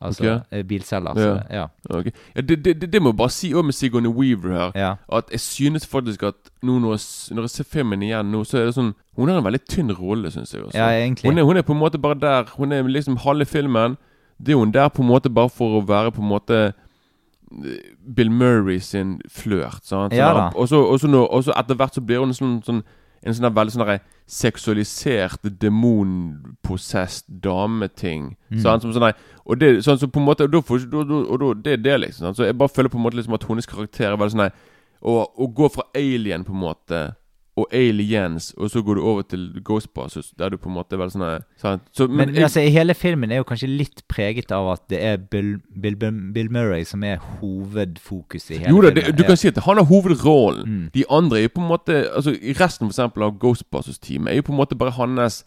Altså 0.00 0.40
okay. 0.52 0.62
bilselger. 0.62 1.10
Altså. 1.10 1.42
Ja. 1.50 1.58
Ja. 1.60 1.66
Okay. 1.90 2.10
ja, 2.36 2.40
det, 2.40 2.64
det, 2.64 2.92
det, 2.92 3.02
må 3.02 3.08
jeg 3.08 3.16
bare 3.16 3.30
si 3.30 3.50
òg 3.54 3.64
med 3.66 3.74
Sigourney 3.74 4.08
Weaver 4.08 4.52
her. 4.52 4.70
ja. 4.74 4.94
At 5.12 5.24
jeg 5.32 5.40
synes 5.40 5.86
faktisk 5.86 6.22
at 6.22 6.34
nå 6.62 6.78
når 6.78 6.92
jeg, 6.92 7.00
når 7.34 7.42
jeg 7.42 7.50
ser 7.50 7.64
filmen 7.64 8.02
igjen 8.02 8.30
nå, 8.30 8.44
så 8.44 8.58
er 8.58 8.64
det 8.64 8.74
sånn 8.74 8.92
Hun 9.16 9.28
har 9.28 9.40
en 9.40 9.44
veldig 9.44 9.64
tynn 9.66 9.90
rolle, 9.92 10.30
syns 10.30 10.54
jeg. 10.54 10.62
Også. 10.62 10.78
Ja, 10.78 10.92
egentlig. 10.94 11.30
Hun 11.30 11.38
er, 11.38 11.42
hun 11.42 11.56
er 11.56 11.62
på 11.66 11.74
en 11.74 11.78
måte 11.78 11.98
bare 11.98 12.14
der. 12.14 12.52
Hun 12.54 12.72
er 12.72 12.82
liksom 12.86 13.16
halve 13.16 13.44
filmen. 13.44 13.96
Det 14.38 14.54
er 14.54 14.60
hun 14.60 14.70
der 14.70 14.88
på 14.88 15.02
en 15.02 15.08
måte 15.08 15.30
bare 15.30 15.50
for 15.50 15.80
å 15.80 15.82
være 15.86 16.12
på 16.14 16.22
en 16.22 16.30
måte 16.30 16.60
eh, 16.68 16.72
Bill 18.14 18.30
Murray 18.30 18.78
sin 18.80 19.20
flørt. 19.28 19.84
sant? 19.86 20.12
Ja 20.12 20.32
Sånn, 20.32 20.38
da. 20.38 20.48
Og 20.58 21.44
så, 21.44 21.52
etter 21.56 21.78
hvert 21.78 21.96
så 21.96 22.04
blir 22.04 22.22
hun 22.22 22.32
en 22.32 22.36
sånn, 22.36 22.56
sånn 22.66 22.82
en 23.26 23.34
sånn 23.34 23.54
veldig 23.54 23.74
sånn 23.74 23.88
seksualisert, 24.28 25.46
demonpossessed 25.60 27.26
dameting. 27.42 28.36
Mm. 28.52 28.60
Som 28.62 28.92
sånn 28.94 29.08
og 29.48 29.58
det, 29.58 29.70
sånn, 29.86 29.98
så 29.98 30.10
på 30.12 30.20
en 30.20 30.26
måte 30.28 30.44
Og, 30.44 30.52
da 30.52 31.22
og 31.24 31.38
da, 31.40 31.52
det 31.64 31.72
er 31.78 31.82
det, 31.82 31.96
liksom. 32.04 32.28
Sant? 32.28 32.38
Så 32.38 32.44
jeg 32.46 32.58
bare 32.58 32.72
føler 32.72 32.92
på 32.92 33.00
en 33.00 33.06
måte 33.06 33.18
liksom 33.18 33.34
at 33.38 33.46
hennes 33.48 33.66
karakter 33.66 34.12
er 34.12 34.20
veldig 34.20 34.36
sånn 34.36 34.50
å 34.98 35.46
gå 35.54 35.68
fra 35.70 35.86
alien, 35.96 36.44
på 36.44 36.52
en 36.52 36.62
måte, 36.62 37.00
og 37.58 37.66
aliens, 37.74 38.52
og 38.56 38.70
så 38.70 38.82
går 38.86 38.94
du 38.98 39.02
over 39.02 39.22
til 39.26 39.42
Ghostbusters, 39.66 40.30
der 40.38 40.50
du 40.54 40.56
på 40.60 40.68
en 40.70 40.76
måte 40.76 40.94
er 40.94 41.00
veldig 41.02 41.14
sånn 41.16 41.42
sant? 41.60 41.82
Så, 41.96 42.06
Men, 42.08 42.32
jeg- 42.34 42.44
altså, 42.46 42.60
hele 42.70 42.94
filmen 42.94 43.32
er 43.32 43.40
jo 43.40 43.46
kanskje 43.48 43.68
litt 43.70 44.02
preget 44.08 44.52
av 44.54 44.68
at 44.72 44.86
det 44.92 45.00
er 45.02 45.16
Bill, 45.18 45.56
Bill, 45.80 45.96
Bill 46.34 46.50
Murray 46.54 46.84
som 46.84 47.02
er 47.04 47.18
hovedfokuset 47.40 48.50
i 48.50 48.58
hele 48.62 48.70
Jo 48.74 48.80
da, 48.82 48.90
det, 48.90 49.04
filmen. 49.04 49.16
du 49.18 49.24
kan 49.28 49.36
si 49.36 49.48
at 49.48 49.56
han 49.64 49.76
har 49.80 49.84
hovedrollen. 49.88 50.64
Mm. 50.68 50.90
De 50.94 51.04
andre 51.10 51.38
er 51.38 51.42
jo 51.48 51.54
på 51.56 51.62
en 51.64 51.68
måte 51.68 51.98
Altså 52.14 52.32
i 52.36 52.52
Resten 52.58 52.86
for 52.88 52.92
eksempel 52.94 53.22
av 53.28 53.38
Ghostbusters-teamet 53.42 54.32
er 54.32 54.36
jo 54.40 54.42
på 54.48 54.52
en 54.54 54.60
måte 54.62 54.78
bare 54.78 54.90
hans 54.98 55.44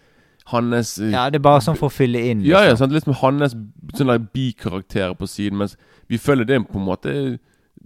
Hans 0.51 0.97
eh, 0.99 1.11
Ja, 1.13 1.29
det 1.29 1.37
er 1.37 1.43
bare 1.45 1.61
sånn 1.61 1.77
for 1.77 1.87
å 1.87 1.93
fylle 1.93 2.17
inn. 2.31 2.41
Ja, 2.41 2.63
ja, 2.65 2.71
liksom. 2.71 2.89
sant? 2.89 2.93
Liksom 2.93 3.13
hans 3.21 3.53
sånne 3.93 4.15
bikarakterer 4.33 5.13
på 5.15 5.27
siden. 5.29 5.57
Mens 5.61 5.75
vi 6.09 6.17
følger 6.17 6.45
det 6.49 6.57
på 6.67 6.79
en 6.81 6.85
måte 6.87 7.13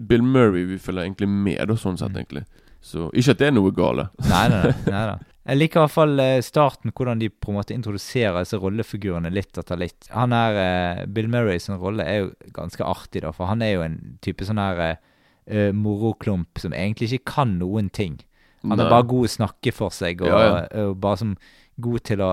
Bill 0.08 0.24
Murray 0.24 0.64
vi 0.66 0.78
følger 0.80 1.04
egentlig 1.04 1.28
med, 1.30 1.70
og 1.70 1.78
sånn 1.78 1.98
sett, 2.00 2.16
Mm. 2.16 2.46
Så 2.86 3.08
ikke 3.18 3.34
at 3.34 3.42
det 3.42 3.48
er 3.50 3.56
noe 3.56 3.72
gale. 3.76 4.10
Nei, 4.30 4.44
nei, 4.52 4.62
nei, 4.70 4.92
nei 4.94 5.06
da. 5.10 5.16
Jeg 5.46 5.60
liker 5.60 5.78
i 5.78 5.84
hvert 5.84 5.94
fall 5.94 6.22
eh, 6.24 6.40
starten, 6.42 6.94
hvordan 6.98 7.20
de 7.22 7.28
på 7.30 7.52
en 7.52 7.58
måte 7.60 7.74
introduserer 7.76 8.40
disse 8.42 8.58
rollefigurene 8.58 9.30
litt 9.30 9.60
etter 9.62 9.78
litt. 9.78 10.08
Han 10.14 10.34
er, 10.34 10.58
eh, 10.58 11.02
Bill 11.06 11.28
Murray 11.30 11.62
sin 11.62 11.78
rolle 11.82 12.06
er 12.10 12.24
jo 12.24 12.32
ganske 12.56 12.82
artig, 12.82 13.22
da, 13.22 13.34
for 13.34 13.52
han 13.52 13.62
er 13.62 13.76
jo 13.76 13.84
en 13.86 14.00
type 14.26 14.48
sånn 14.48 14.62
her 14.62 14.82
eh, 14.88 15.70
moroklump 15.70 16.62
som 16.62 16.74
egentlig 16.74 17.12
ikke 17.12 17.36
kan 17.36 17.60
noen 17.62 17.92
ting. 17.94 18.18
Han 18.66 18.80
Nei. 18.80 18.88
er 18.88 18.96
bare 18.96 19.06
god 19.12 19.30
å 19.30 19.34
snakke 19.36 19.76
for 19.78 19.94
seg, 19.94 20.26
og, 20.26 20.34
Ja, 20.34 20.66
og 20.88 20.98
bare 21.04 21.22
som 21.22 21.36
god 21.82 22.04
til 22.08 22.22
å 22.24 22.28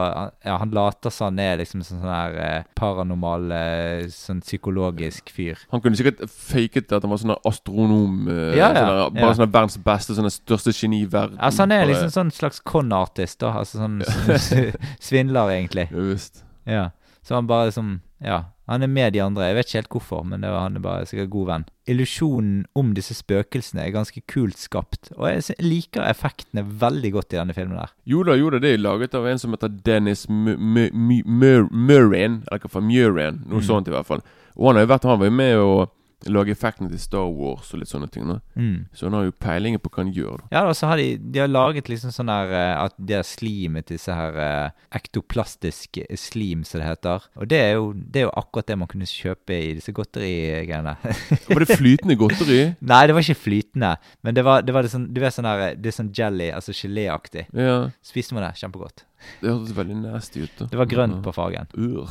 Ja, 0.45 0.57
han 0.59 0.71
later 0.71 1.11
som 1.11 1.25
han 1.33 1.39
er 1.43 1.57
liksom 1.59 1.81
sånn 1.83 2.01
sånn 2.01 2.13
her 2.15 2.37
eh, 2.39 2.63
paranormal, 2.79 3.51
eh, 3.53 4.03
sånn 4.07 4.41
psykologisk 4.43 5.31
fyr. 5.35 5.59
Han 5.73 5.81
kunne 5.83 5.97
sikkert 5.99 6.23
faket 6.31 6.93
at 6.93 7.03
han 7.03 7.11
var 7.11 7.19
sånn 7.19 7.37
astronom. 7.45 8.29
eh, 8.29 8.57
Ja, 8.57 8.73
ja, 8.73 8.85
sånne, 8.87 9.21
bare 9.21 9.35
sånn 9.35 9.53
verdens 9.53 9.79
beste, 9.83 10.15
sånn 10.15 10.31
største 10.31 10.73
geni 10.73 11.03
i 11.03 11.07
verden. 11.07 11.39
Altså, 11.39 11.59
han 11.67 11.73
er 11.73 11.85
Bare- 11.87 11.93
liksom 11.95 12.11
sånn 12.15 12.33
slags 12.33 12.61
con-artist, 12.63 13.39
da. 13.41 13.53
Altså 13.59 13.79
sånn 13.83 14.03
svindler, 15.01 15.51
egentlig. 15.51 15.89
Ja. 15.93 16.73
Ja. 16.73 16.91
Så 17.23 17.35
han 17.35 17.47
bare 17.47 17.67
liksom 17.71 18.01
Ja. 18.23 18.45
Han 18.73 18.83
er 18.87 18.91
med 18.91 19.13
de 19.15 19.21
andre. 19.23 19.49
Jeg 19.51 19.57
vet 19.59 19.69
ikke 19.69 19.81
helt 19.83 19.93
hvorfor, 19.97 20.23
men 20.27 20.43
det 20.45 20.51
var, 20.51 20.65
han 20.65 20.79
er 20.79 20.83
bare 20.85 21.07
sikkert 21.09 21.31
god 21.35 21.47
venn. 21.51 21.65
Illusjonen 21.93 22.63
om 22.79 22.93
disse 22.97 23.15
spøkelsene 23.19 23.83
er 23.85 23.93
ganske 23.95 24.21
kult 24.31 24.57
skapt, 24.59 25.11
og 25.19 25.27
jeg 25.29 25.57
liker 25.61 26.07
effektene 26.09 26.63
veldig 26.81 27.11
godt 27.19 27.35
i 27.35 27.39
denne 27.41 27.55
filmen 27.57 27.77
der. 27.79 27.91
Jo 28.09 28.23
da, 28.27 28.33
jo 28.39 28.51
da, 28.55 28.59
det 28.63 28.71
er 28.75 28.83
laget 28.83 29.15
av 29.19 29.27
en 29.29 29.39
som 29.43 29.53
heter 29.55 29.71
Dennis 29.87 30.25
Murin. 30.31 32.35
Eller 32.47 32.63
hva 32.63 32.71
faen, 32.73 32.87
Murin. 32.89 33.43
Noe 33.47 33.61
Mm. 33.61 33.67
sånt, 33.67 33.89
i 33.89 33.91
hvert 33.95 34.07
fall. 34.07 34.23
Og 34.57 34.67
han 34.69 34.77
har 34.77 34.83
jo 34.87 34.93
vært 34.95 35.03
Han 35.09 35.19
var 35.19 35.27
jo 35.27 35.33
med 35.33 35.57
å 35.57 35.89
lage 36.31 36.55
effektene 36.55 36.91
til 36.93 37.01
Star 37.03 37.29
Wars 37.31 37.73
og 37.73 37.83
litt 37.83 37.91
sånne 37.91 38.09
ting. 38.13 38.29
Mm. 38.55 38.87
Så 38.95 39.09
han 39.09 39.17
har 39.17 39.27
jo 39.27 39.35
peiling 39.43 39.79
på 39.83 39.91
hva 39.93 40.05
han 40.05 40.13
gjør. 40.15 40.43
Da. 40.45 40.51
Ja, 40.55 40.63
og 40.71 40.77
så 40.79 40.91
har 40.91 41.01
de, 41.01 41.17
de 41.19 41.43
har 41.43 41.51
laget 41.51 41.91
liksom 41.91 42.13
sånn 42.15 42.31
der 42.31 42.53
eh, 42.57 42.75
At 42.85 42.97
det 42.99 43.19
er 43.19 43.27
slimet, 43.27 43.89
disse 43.91 44.15
her 44.15 44.39
eh, 44.43 44.87
ektoplastisk 44.99 46.01
slim, 46.19 46.65
som 46.69 46.83
det 46.83 46.89
heter. 46.89 47.29
Og 47.39 47.51
det 47.51 47.61
er, 47.61 47.73
jo, 47.79 47.93
det 47.95 48.23
er 48.23 48.29
jo 48.29 48.35
akkurat 48.43 48.71
det 48.71 48.79
man 48.81 48.91
kunne 48.91 49.09
kjøpe 49.09 49.57
i 49.57 49.73
disse 49.79 49.95
godterigreiene. 49.97 50.97
Var 51.53 51.65
det 51.65 51.71
flytende 51.73 52.19
godteri? 52.21 52.61
Nei, 52.93 53.03
det 53.09 53.17
var 53.17 53.25
ikke 53.25 53.43
flytende, 53.47 53.95
men 54.23 54.37
det 54.37 54.45
var 54.47 54.65
det, 54.65 54.75
var 54.75 54.85
det 54.85 54.93
sånn 54.93 55.09
Du 55.15 55.21
vet 55.23 55.35
sånn 55.35 55.47
der 55.47 55.77
Det 55.79 55.91
er 55.91 55.97
sånn 55.97 56.13
jelly, 56.17 56.51
altså 56.55 56.75
geléaktig. 56.77 57.47
Ja. 57.57 57.79
Spiste 58.05 58.37
man 58.37 58.47
det? 58.47 58.55
Kjempegodt. 58.61 59.05
Det 59.41 59.51
hørtes 59.51 59.75
veldig 59.77 59.97
nasty 60.01 60.45
ut. 60.45 60.53
da 60.59 60.67
Det 60.71 60.79
var 60.79 60.89
grønt 60.91 61.21
på 61.25 61.35
fargen. 61.35 61.71
Ur. 61.75 62.11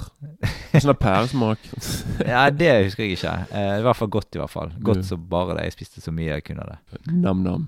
Sånn 0.76 0.98
pæresmak. 1.00 1.64
Ja, 2.32 2.46
det 2.54 2.70
husker 2.86 3.06
jeg 3.06 3.18
ikke. 3.18 3.34
Eh, 3.52 3.56
det 3.58 3.72
var 3.72 3.80
i 3.80 3.88
hvert 3.90 4.00
fall 4.02 4.12
godt, 4.14 4.36
i 4.36 4.42
hvert 4.42 4.54
fall. 4.54 4.74
Godt 4.84 5.06
som 5.08 5.24
bare 5.32 5.58
det. 5.58 5.68
Jeg 5.70 5.78
spiste 5.80 6.04
så 6.04 6.14
mye 6.16 6.30
jeg 6.32 6.46
kunne 6.48 6.68
det. 6.70 6.78
Nam-nam. 7.12 7.68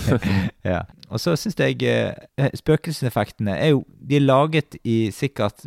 ja. 0.72 0.82
Og 1.08 1.22
så 1.22 1.34
syns 1.40 1.56
jeg 1.58 1.82
eh, 1.88 2.50
spøkelseseffektene 2.58 3.56
er 3.56 3.72
jo 3.72 3.84
De 3.98 4.18
er 4.18 4.26
laget 4.26 4.76
i 4.84 5.10
sikkert 5.14 5.64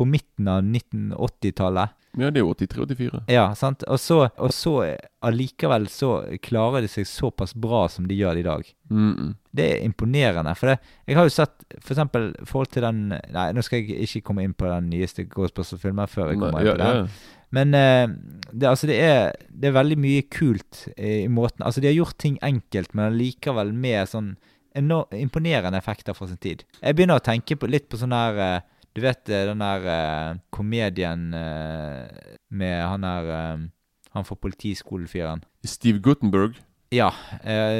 på 0.00 0.06
midten 0.08 0.48
av 0.48 0.62
1980-tallet. 0.64 1.96
Ja, 2.18 2.30
det 2.32 2.40
er 2.40 2.46
jo 2.46 2.54
83-84. 2.56 3.18
Ja, 3.30 3.42
sant? 3.54 3.84
Og 3.86 4.00
så, 4.00 4.22
og 4.40 4.54
så 4.56 4.72
allikevel 5.22 5.84
så 5.92 6.14
klarer 6.42 6.82
de 6.82 6.88
seg 6.90 7.06
såpass 7.06 7.52
bra 7.52 7.84
som 7.92 8.08
de 8.08 8.16
gjør 8.16 8.40
i 8.40 8.46
dag. 8.46 8.70
Mm 8.90 9.12
-mm. 9.14 9.34
Det 9.52 9.66
er 9.72 9.84
imponerende. 9.84 10.54
For 10.54 10.66
det, 10.66 10.78
jeg 11.06 11.16
har 11.16 11.24
jo 11.24 11.28
sett 11.28 11.64
for 11.80 11.92
eksempel 11.94 12.34
forhold 12.44 12.70
til 12.72 12.82
den 12.82 13.08
Nei, 13.08 13.52
nå 13.52 13.62
skal 13.62 13.78
jeg 13.78 14.00
ikke 14.00 14.20
komme 14.20 14.42
inn 14.42 14.54
på 14.54 14.66
den 14.66 14.90
nyeste 14.90 15.24
Ghostbusters-filmen 15.24 16.08
før 16.08 16.28
jeg 16.28 16.38
kommer 16.38 16.52
Nei, 16.52 16.60
inn 16.60 16.66
ja, 16.66 16.72
på 16.72 16.78
den. 16.78 16.96
ja. 16.96 17.06
Men 17.50 17.74
eh, 17.74 18.08
det, 18.52 18.66
altså 18.68 18.86
det, 18.86 19.00
er, 19.00 19.32
det 19.50 19.68
er 19.68 19.72
veldig 19.82 19.98
mye 19.98 20.22
kult 20.22 20.88
i 20.96 21.28
måten 21.28 21.62
Altså, 21.62 21.80
de 21.80 21.86
har 21.86 21.94
gjort 21.94 22.18
ting 22.18 22.38
enkelt, 22.42 22.94
men 22.94 23.18
likevel 23.18 23.72
med 23.72 24.08
sånn 24.08 24.36
enorm, 24.74 25.06
imponerende 25.12 25.78
effekter 25.78 26.14
fra 26.14 26.26
sin 26.26 26.36
tid. 26.36 26.64
Jeg 26.80 26.94
begynner 26.94 27.18
å 27.18 27.24
tenke 27.24 27.56
på, 27.56 27.66
litt 27.66 27.88
på 27.88 27.96
sånn 27.96 28.12
her 28.12 28.38
eh, 28.38 28.60
Du 28.96 29.00
vet 29.04 29.28
eh, 29.30 29.44
den 29.46 29.60
der 29.62 29.84
eh, 29.86 30.38
komedien 30.50 31.28
eh, 31.34 32.08
med 32.50 32.80
han 32.82 33.06
der 33.06 33.68
Han 34.10 34.24
fra 34.26 34.34
Politiskolen-fyren. 34.34 35.44
Steve 35.64 36.00
Guttenberg. 36.02 36.56
Ja. 36.90 37.12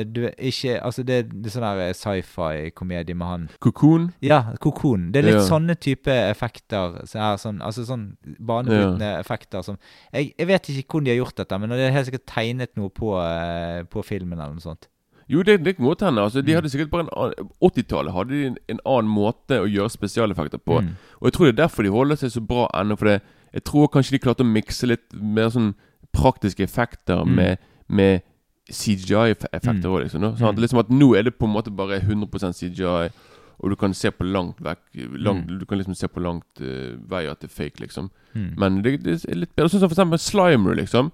du 0.07 0.20
er 0.29 0.35
ikke 0.38 0.77
Altså, 0.87 1.03
det, 1.03 1.33
det 1.33 1.49
er 1.51 1.55
sånn 1.57 1.64
der 1.66 1.96
sci-fi-komedie 1.99 3.16
med 3.18 3.27
han 3.27 3.49
Kokon? 3.59 4.05
ja, 4.23 4.53
kokon. 4.62 5.09
Det 5.11 5.18
er 5.18 5.27
litt 5.27 5.40
Ja. 5.40 5.49
sånne 5.49 5.75
type 5.75 6.14
effekter. 6.31 7.01
Så 7.11 7.18
her, 7.18 7.35
sånn, 7.42 7.59
altså 7.61 7.83
sånn 7.88 8.05
banebrytende 8.38 9.09
effekter 9.18 9.62
som 9.66 9.81
jeg, 10.14 10.31
jeg 10.38 10.46
vet 10.46 10.70
ikke 10.70 10.87
hvordan 10.94 11.05
de 11.09 11.11
har 11.16 11.18
gjort 11.25 11.37
dette, 11.42 11.59
men 11.59 11.70
de 11.75 11.83
har 11.83 11.90
helt 11.96 12.07
sikkert 12.07 12.27
tegnet 12.31 12.77
noe 12.79 12.88
på, 12.94 13.11
på 13.90 14.05
filmen 14.07 14.38
eller 14.38 14.55
noe 14.55 14.62
sånt. 14.62 14.87
Jo, 15.30 15.42
det, 15.46 15.58
det 15.64 15.76
kan 15.76 15.86
godt 15.86 16.00
hende. 16.02 16.22
Altså, 16.24 16.42
de 16.42 16.50
Mm. 16.52 16.56
hadde 16.58 16.70
sikkert 16.72 16.90
bare 16.90 17.04
en 17.06 17.12
annen 17.16 17.50
80-tallet 17.62 18.12
hadde 18.12 18.30
de 18.34 18.46
en, 18.48 18.56
en 18.68 18.80
annen 18.84 19.10
måte 19.14 19.60
å 19.62 19.68
gjøre 19.70 19.90
spesialeffekter 19.94 20.58
på. 20.58 20.80
Mm. 20.82 20.88
Og 21.20 21.28
jeg 21.28 21.32
tror 21.36 21.46
det 21.46 21.52
er 21.54 21.62
derfor 21.62 21.82
de 21.86 21.92
holder 21.94 22.16
seg 22.16 22.30
så 22.34 22.42
bra 22.46 22.66
ennå. 22.74 22.96
For 22.98 23.06
det, 23.06 23.20
jeg 23.54 23.64
tror 23.64 23.88
kanskje 23.94 24.16
de 24.16 24.18
klarte 24.24 24.42
å 24.42 24.50
mikse 24.52 24.86
litt 24.90 25.06
mer 25.14 25.48
sånn 25.54 25.74
praktiske 26.12 26.64
effekter 26.66 27.22
Mm. 27.24 27.34
med, 27.36 27.58
med 27.88 28.22
CGI-effekter 28.70 29.88
Mm. 29.90 30.02
liksom. 30.02 30.20
da. 30.20 30.32
Sånn 30.36 30.48
at, 30.48 30.54
Mm. 30.56 30.60
liksom 30.62 30.78
at 30.80 30.88
nå 30.90 31.14
er 31.18 31.22
det 31.22 31.38
på 31.38 31.46
en 31.46 31.52
måte 31.54 31.70
bare 31.74 32.00
100% 32.00 32.54
CGI, 32.56 33.10
og 33.62 33.70
du 33.70 33.76
kan 33.76 33.92
se 33.94 34.10
på 34.10 34.24
langt 34.24 34.56
vekk 34.60 34.78
langt, 35.18 35.46
Mm. 35.50 35.58
Du 35.58 35.66
kan 35.66 35.78
liksom 35.78 35.94
se 35.94 36.06
på 36.08 36.20
langt 36.20 36.44
uh, 36.60 36.96
vei 37.08 37.26
at 37.26 37.40
det 37.40 37.50
er 37.50 37.54
fake, 37.64 37.80
liksom. 37.80 38.10
Men 38.34 38.80
det, 38.82 39.02
det 39.02 39.24
er 39.28 39.34
litt 39.34 39.54
bedre. 39.54 39.68
Sånn 39.68 39.80
som 39.80 39.88
for 39.88 39.94
eksempel 39.96 40.18
Slimer, 40.18 40.74
liksom. 40.76 41.12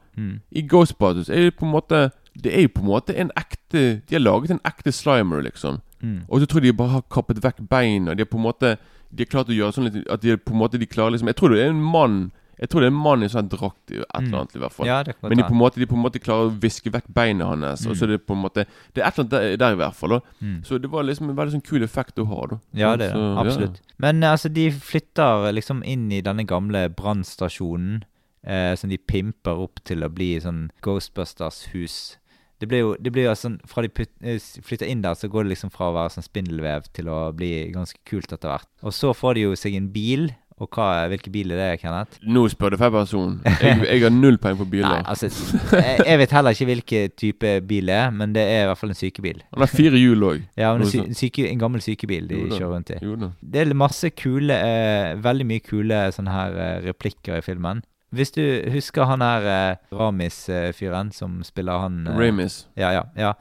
I 0.53 0.63
Ghostbusters 0.63 1.29
er 1.31 1.51
det 1.51 1.57
på 1.57 1.65
en 1.67 1.73
måte 1.73 2.13
Det 2.43 2.53
er 2.53 2.67
jo 2.67 2.73
på 2.77 2.83
en 2.85 2.91
måte 2.91 3.15
en 3.17 3.31
ekte 3.37 4.03
De 4.09 4.17
har 4.17 4.23
laget 4.23 4.51
en 4.51 4.61
ekte 4.69 4.93
Slimer, 4.93 5.43
liksom. 5.47 5.81
Mm. 6.03 6.25
Og 6.29 6.41
så 6.41 6.47
tror 6.47 6.61
jeg 6.61 6.73
de 6.73 6.77
bare 6.77 6.99
har 6.99 7.05
kappet 7.11 7.43
vekk 7.45 7.63
beina. 7.71 8.15
De 8.15 8.25
har 8.25 8.29
på 8.31 8.37
en 8.37 8.45
måte 8.45 8.77
De 9.11 9.25
har 9.25 9.31
klart 9.31 9.49
å 9.49 9.57
gjøre 9.57 9.73
sånn 9.73 9.89
litt 9.89 10.03
At 10.13 10.21
de 10.21 10.37
på 10.37 10.53
en 10.53 10.61
måte 10.61 10.79
De 10.79 10.87
klarer 10.87 11.15
liksom 11.15 11.31
Jeg 11.31 11.39
tror 11.39 11.55
det 11.55 11.63
er 11.65 11.71
en 11.73 11.81
mann 11.81 12.19
Jeg 12.61 12.69
tror 12.69 12.85
det 12.85 12.91
er 12.91 12.93
en 12.93 13.01
mann 13.05 13.25
i 13.25 13.29
sånn 13.29 13.49
drakt, 13.53 13.91
et 13.93 14.05
eller 14.17 14.39
annet 14.41 14.55
i 14.57 14.61
hvert 14.63 14.73
fall. 14.73 14.89
Ja, 14.89 15.03
Men 15.21 15.37
de 15.37 15.45
på, 15.45 15.53
en 15.53 15.61
måte, 15.61 15.81
de 15.81 15.89
på 15.91 15.97
en 15.97 16.01
måte 16.01 16.23
klarer 16.25 16.49
å 16.49 16.55
viske 16.57 16.89
vekk 16.89 17.11
beina 17.13 17.51
hans. 17.51 17.83
Og 17.85 17.99
så 17.99 18.07
er 18.07 18.15
det 18.15 18.23
på 18.25 18.33
en 18.33 18.41
måte 18.47 18.65
Det 18.95 19.03
er 19.03 19.11
et 19.11 19.19
eller 19.19 19.27
annet 19.27 19.35
der, 19.35 19.57
der 19.61 19.77
i 19.77 19.81
hvert 19.83 19.99
fall. 19.99 20.15
Mm. 20.41 20.55
Så 20.65 20.79
det 20.81 20.89
var 20.89 21.05
liksom 21.05 21.29
en 21.29 21.37
veldig 21.37 21.59
sånn 21.59 21.67
kul 21.67 21.85
effekt 21.85 22.17
å 22.17 22.25
ha. 22.31 22.47
da 22.55 22.59
Ja, 22.73 22.95
det 22.97 23.11
er 23.11 23.19
det. 23.19 23.27
Absolutt. 23.43 23.77
ja. 23.77 23.97
Men 24.07 24.25
altså, 24.25 24.49
de 24.49 24.71
flytter 24.73 25.51
liksom 25.53 25.85
inn 25.85 26.09
i 26.13 26.23
denne 26.25 26.47
gamle 26.49 26.87
brannstasjonen, 26.97 28.07
eh, 28.49 28.73
som 28.81 28.89
de 28.89 28.97
pimper 29.05 29.61
opp 29.67 29.85
til 29.85 30.01
å 30.07 30.09
bli 30.09 30.31
sånn 30.41 30.71
Ghostbusters-hus. 30.87 32.17
Det 32.61 32.69
blir 32.71 32.81
jo, 32.81 32.95
det 32.97 33.13
blir 33.13 33.27
jo 33.29 33.35
sånn 33.37 33.59
Fra 33.69 33.83
de 33.85 33.91
put, 33.93 34.09
eh, 34.25 34.41
flytter 34.65 34.89
inn 34.89 35.03
der, 35.05 35.17
så 35.19 35.29
går 35.29 35.45
det 35.45 35.57
liksom 35.57 35.73
fra 35.75 35.91
å 35.91 35.97
være 35.97 36.15
sånn 36.17 36.25
spindelvev 36.25 36.89
til 36.97 37.11
å 37.13 37.21
bli 37.37 37.53
ganske 37.75 38.01
kult 38.09 38.33
etter 38.33 38.49
hvert. 38.53 38.69
Og 38.83 38.95
så 38.97 39.13
får 39.17 39.37
de 39.37 39.47
jo 39.49 39.55
seg 39.61 39.77
en 39.77 39.91
bil. 39.93 40.31
Og 40.57 40.71
hva, 40.73 41.05
hvilken 41.13 41.35
bil 41.35 41.51
er 41.53 41.59
det, 41.61 41.81
Kenneth? 41.83 42.15
Nå 42.25 42.47
spør 42.49 42.73
du 42.73 42.79
feil 42.81 42.93
person. 42.95 43.35
Jeg, 43.45 43.75
jeg 43.91 44.01
har 44.07 44.15
null 44.15 44.39
penger 44.41 44.63
på 44.63 44.67
biler. 44.73 44.89
Nei, 45.03 45.03
altså 45.13 45.29
jeg, 45.29 45.99
jeg 46.01 46.21
vet 46.23 46.33
heller 46.33 46.57
ikke 46.57 46.69
hvilken 46.71 47.13
type 47.21 47.51
bil 47.69 47.91
det 47.93 47.99
er, 47.99 48.15
men 48.17 48.33
det 48.33 48.45
er 48.55 48.63
i 48.63 48.71
hvert 48.71 48.81
fall 48.81 48.95
en 48.95 48.97
sykebil. 48.97 49.43
Han 49.53 49.67
har 49.67 49.69
fire 49.69 50.01
hjul 50.01 50.25
òg. 50.31 50.47
Ja, 50.63 50.71
men 50.73 50.87
en, 50.87 51.13
sy 51.13 51.27
syke, 51.27 51.45
en 51.51 51.61
gammel 51.61 51.85
sykebil 51.85 52.25
de 52.31 52.41
kjører 52.55 52.73
rundt 52.73 52.95
i. 52.97 53.29
Det 53.45 53.67
er 53.67 53.75
masse 53.77 54.09
kule 54.17 54.57
eh, 54.57 55.13
Veldig 55.21 55.45
mye 55.53 55.61
kule 55.61 56.01
sånne 56.17 56.33
her 56.33 56.57
eh, 56.57 56.79
replikker 56.89 57.37
i 57.37 57.45
filmen. 57.45 57.85
Hvis 58.15 58.31
du 58.37 58.43
husker 58.71 59.09
han 59.11 59.23
her 59.25 59.47
eh, 59.51 59.97
Ramis-fyren 59.99 61.11
som 61.13 61.41
spiller 61.45 61.83
han 61.83 62.05
eh, 62.07 62.19
Ramis. 62.19 62.69
Ja, 62.79 62.93
ja, 62.95 63.03
ja. 63.19 63.33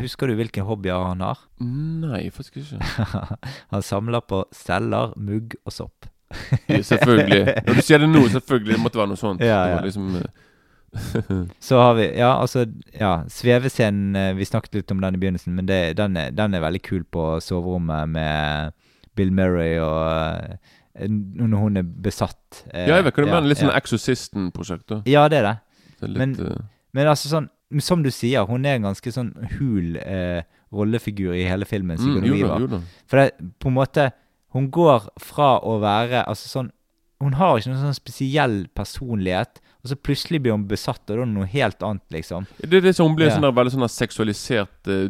Husker 0.00 0.30
du 0.30 0.38
hvilke 0.38 0.64
hobbyer 0.64 1.10
han 1.10 1.20
har? 1.20 1.42
Nei, 1.60 2.30
faktisk 2.32 2.62
ikke. 2.62 2.80
han 3.74 3.84
samler 3.84 4.24
på 4.24 4.44
celler, 4.56 5.12
mugg 5.16 5.58
og 5.64 5.76
sopp. 5.76 6.08
Ja, 6.68 6.80
selvfølgelig. 6.82 7.60
Når 7.66 7.76
du 7.76 7.82
sier 7.84 8.00
det 8.02 8.08
nå, 8.10 8.24
selvfølgelig. 8.32 8.74
Det 8.74 8.82
måtte 8.82 8.98
være 8.98 9.12
noe 9.12 9.20
sånt. 9.20 9.44
Ja, 9.44 9.60
ja. 9.70 9.80
liksom 9.84 10.16
eh, 10.18 10.32
Så 11.68 11.78
har 11.78 11.94
vi 11.98 12.04
Ja, 12.16 12.40
altså 12.40 12.66
Ja, 12.94 13.24
svevescenen 13.28 14.16
eh, 14.16 14.36
Vi 14.38 14.46
snakket 14.46 14.74
litt 14.78 14.90
om 14.94 15.00
den 15.02 15.16
i 15.16 15.18
begynnelsen, 15.18 15.54
men 15.54 15.66
det, 15.66 15.96
den, 15.98 16.16
er, 16.16 16.30
den 16.30 16.54
er 16.54 16.62
veldig 16.62 16.82
kul 16.82 17.04
på 17.04 17.40
soverommet 17.42 18.08
med 18.14 18.72
Bill 19.14 19.32
Murray 19.34 19.78
og 19.82 20.00
eh, 20.10 20.56
når 20.94 21.58
hun 21.58 21.76
er 21.76 21.82
besatt. 21.82 22.64
eh, 22.72 22.86
Ja, 22.88 22.96
jeg 22.96 23.04
vet 23.04 23.14
hva 23.16 23.24
du 23.24 23.30
mener. 23.30 23.48
Litt 23.48 23.58
sånn 23.58 23.70
ja. 23.72 23.78
Exorcisten-prosjekt. 23.80 25.02
Ja, 25.10 25.28
det 25.28 25.38
er 25.38 25.42
det. 25.42 25.58
Det 26.00 26.02
er 26.02 26.08
litt, 26.08 26.18
Men- 26.38 26.46
eh, 26.46 26.62
Men 26.94 27.06
altså 27.08 27.28
sånn 27.28 27.48
Som 27.80 28.02
du 28.04 28.10
sier, 28.10 28.46
hun 28.46 28.64
er 28.66 28.76
en 28.76 28.82
ganske 28.82 29.10
sånn 29.10 29.32
hul 29.58 29.96
eh, 29.96 30.42
rollefigur 30.72 31.34
i 31.34 31.42
hele 31.48 31.64
filmen. 31.64 31.96
mm, 31.98 32.24
jo 32.24 32.46
da, 32.46 32.58
jo 32.60 32.66
da. 32.68 32.80
For 33.06 33.16
det, 33.16 33.58
på 33.58 33.66
en 33.66 33.74
måte 33.74 34.12
Hun 34.52 34.70
går 34.70 35.08
fra 35.18 35.58
å 35.60 35.80
være 35.80 36.24
Altså 36.28 36.46
sånn 36.48 36.70
Hun 37.20 37.32
har 37.32 37.56
ikke 37.58 37.72
noen 37.72 37.82
sånn 37.92 37.94
spesiell 37.98 38.66
personlighet, 38.76 39.58
og 39.84 39.90
så 39.90 39.96
plutselig 40.00 40.40
blir 40.40 40.54
hun 40.56 40.62
besatt, 40.68 41.02
og 41.04 41.10
da 41.10 41.20
er 41.20 41.26
det 41.26 41.34
noe 41.34 41.46
helt 41.52 41.82
annet, 41.84 42.04
liksom. 42.10 42.46
Det 42.58 42.78
er 42.78 42.80
det 42.86 42.94
som 42.96 43.12
blir 43.14 43.28
Ja. 43.28 43.34
sånn 43.36 43.42
der 43.44 43.52
veldig 43.52 43.72
sånn 43.74 43.88
seksualisert 43.92 44.88
uh, 44.88 45.04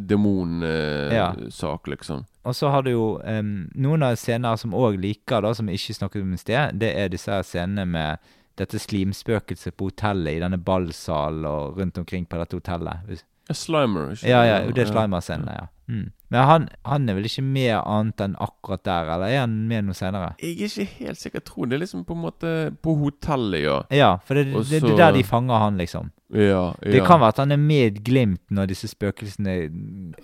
Ja. 1.14 1.28
demonsak, 1.32 1.86
liksom. 1.86 2.24
Og 2.44 2.54
så 2.54 2.70
har 2.70 2.82
du 2.82 2.90
jo 2.90 3.20
um, 3.24 3.70
noen 3.74 4.02
av 4.02 4.16
scener 4.16 4.56
som 4.58 4.72
òg 4.74 4.98
liker, 5.00 5.40
da, 5.46 5.54
som 5.54 5.68
ikke 5.70 5.94
snakket 5.94 6.22
om 6.22 6.34
i 6.34 6.36
sted. 6.42 6.78
Det 6.78 6.90
er 6.96 7.08
disse 7.08 7.30
her 7.30 7.42
scenene 7.46 7.86
med 7.86 8.18
dette 8.56 8.78
slimspøkelset 8.78 9.76
på 9.76 9.88
hotellet, 9.90 10.34
i 10.36 10.42
denne 10.42 10.58
ballsalen 10.58 11.46
og 11.46 11.78
rundt 11.78 11.96
omkring 11.98 12.26
på 12.26 12.38
dette 12.38 12.58
hotellet. 12.58 13.22
Ja, 13.48 13.54
Slimer. 13.54 14.12
ikke 14.14 14.28
Ja, 14.28 14.42
ja, 14.48 14.58
det 14.70 14.86
er 14.86 14.92
Slimer-scenen, 14.92 15.48
ja. 15.52 15.66
Mm. 15.88 16.12
Men 16.32 16.46
han, 16.48 16.68
han 16.82 17.08
er 17.08 17.18
vel 17.18 17.26
ikke 17.28 17.44
med 17.44 17.74
annet 17.76 18.22
enn 18.24 18.32
akkurat 18.42 18.82
der, 18.88 19.10
eller 19.14 19.28
er 19.28 19.42
han 19.44 19.52
med 19.68 19.84
noe 19.86 19.94
senere? 19.94 20.32
Jeg 20.40 20.56
er 20.56 20.72
ikke 20.72 21.04
helt 21.04 21.20
sikker. 21.20 21.38
Jeg 21.38 21.46
tror 21.50 21.68
det 21.68 21.76
er 21.76 21.82
liksom 21.84 22.06
på 22.08 22.16
en 22.16 22.22
måte 22.24 22.52
på 22.82 22.94
hotellet, 22.98 23.60
ja. 23.66 23.76
Ja, 23.94 24.10
for 24.24 24.40
det, 24.40 24.48
Også... 24.50 24.72
det, 24.72 24.80
det 24.82 24.94
er 24.96 25.02
der 25.02 25.18
de 25.18 25.24
fanger 25.28 25.62
han, 25.62 25.78
liksom. 25.78 26.10
Ja, 26.34 26.72
Det 26.82 27.04
kan 27.06 27.20
være 27.20 27.34
at 27.36 27.38
han 27.44 27.52
er 27.54 27.60
med 27.60 27.76
i 27.76 27.90
et 27.92 28.00
glimt 28.02 28.42
når 28.50 28.72
disse 28.72 28.88
spøkelsene 28.90 29.52
ja. 29.54 29.68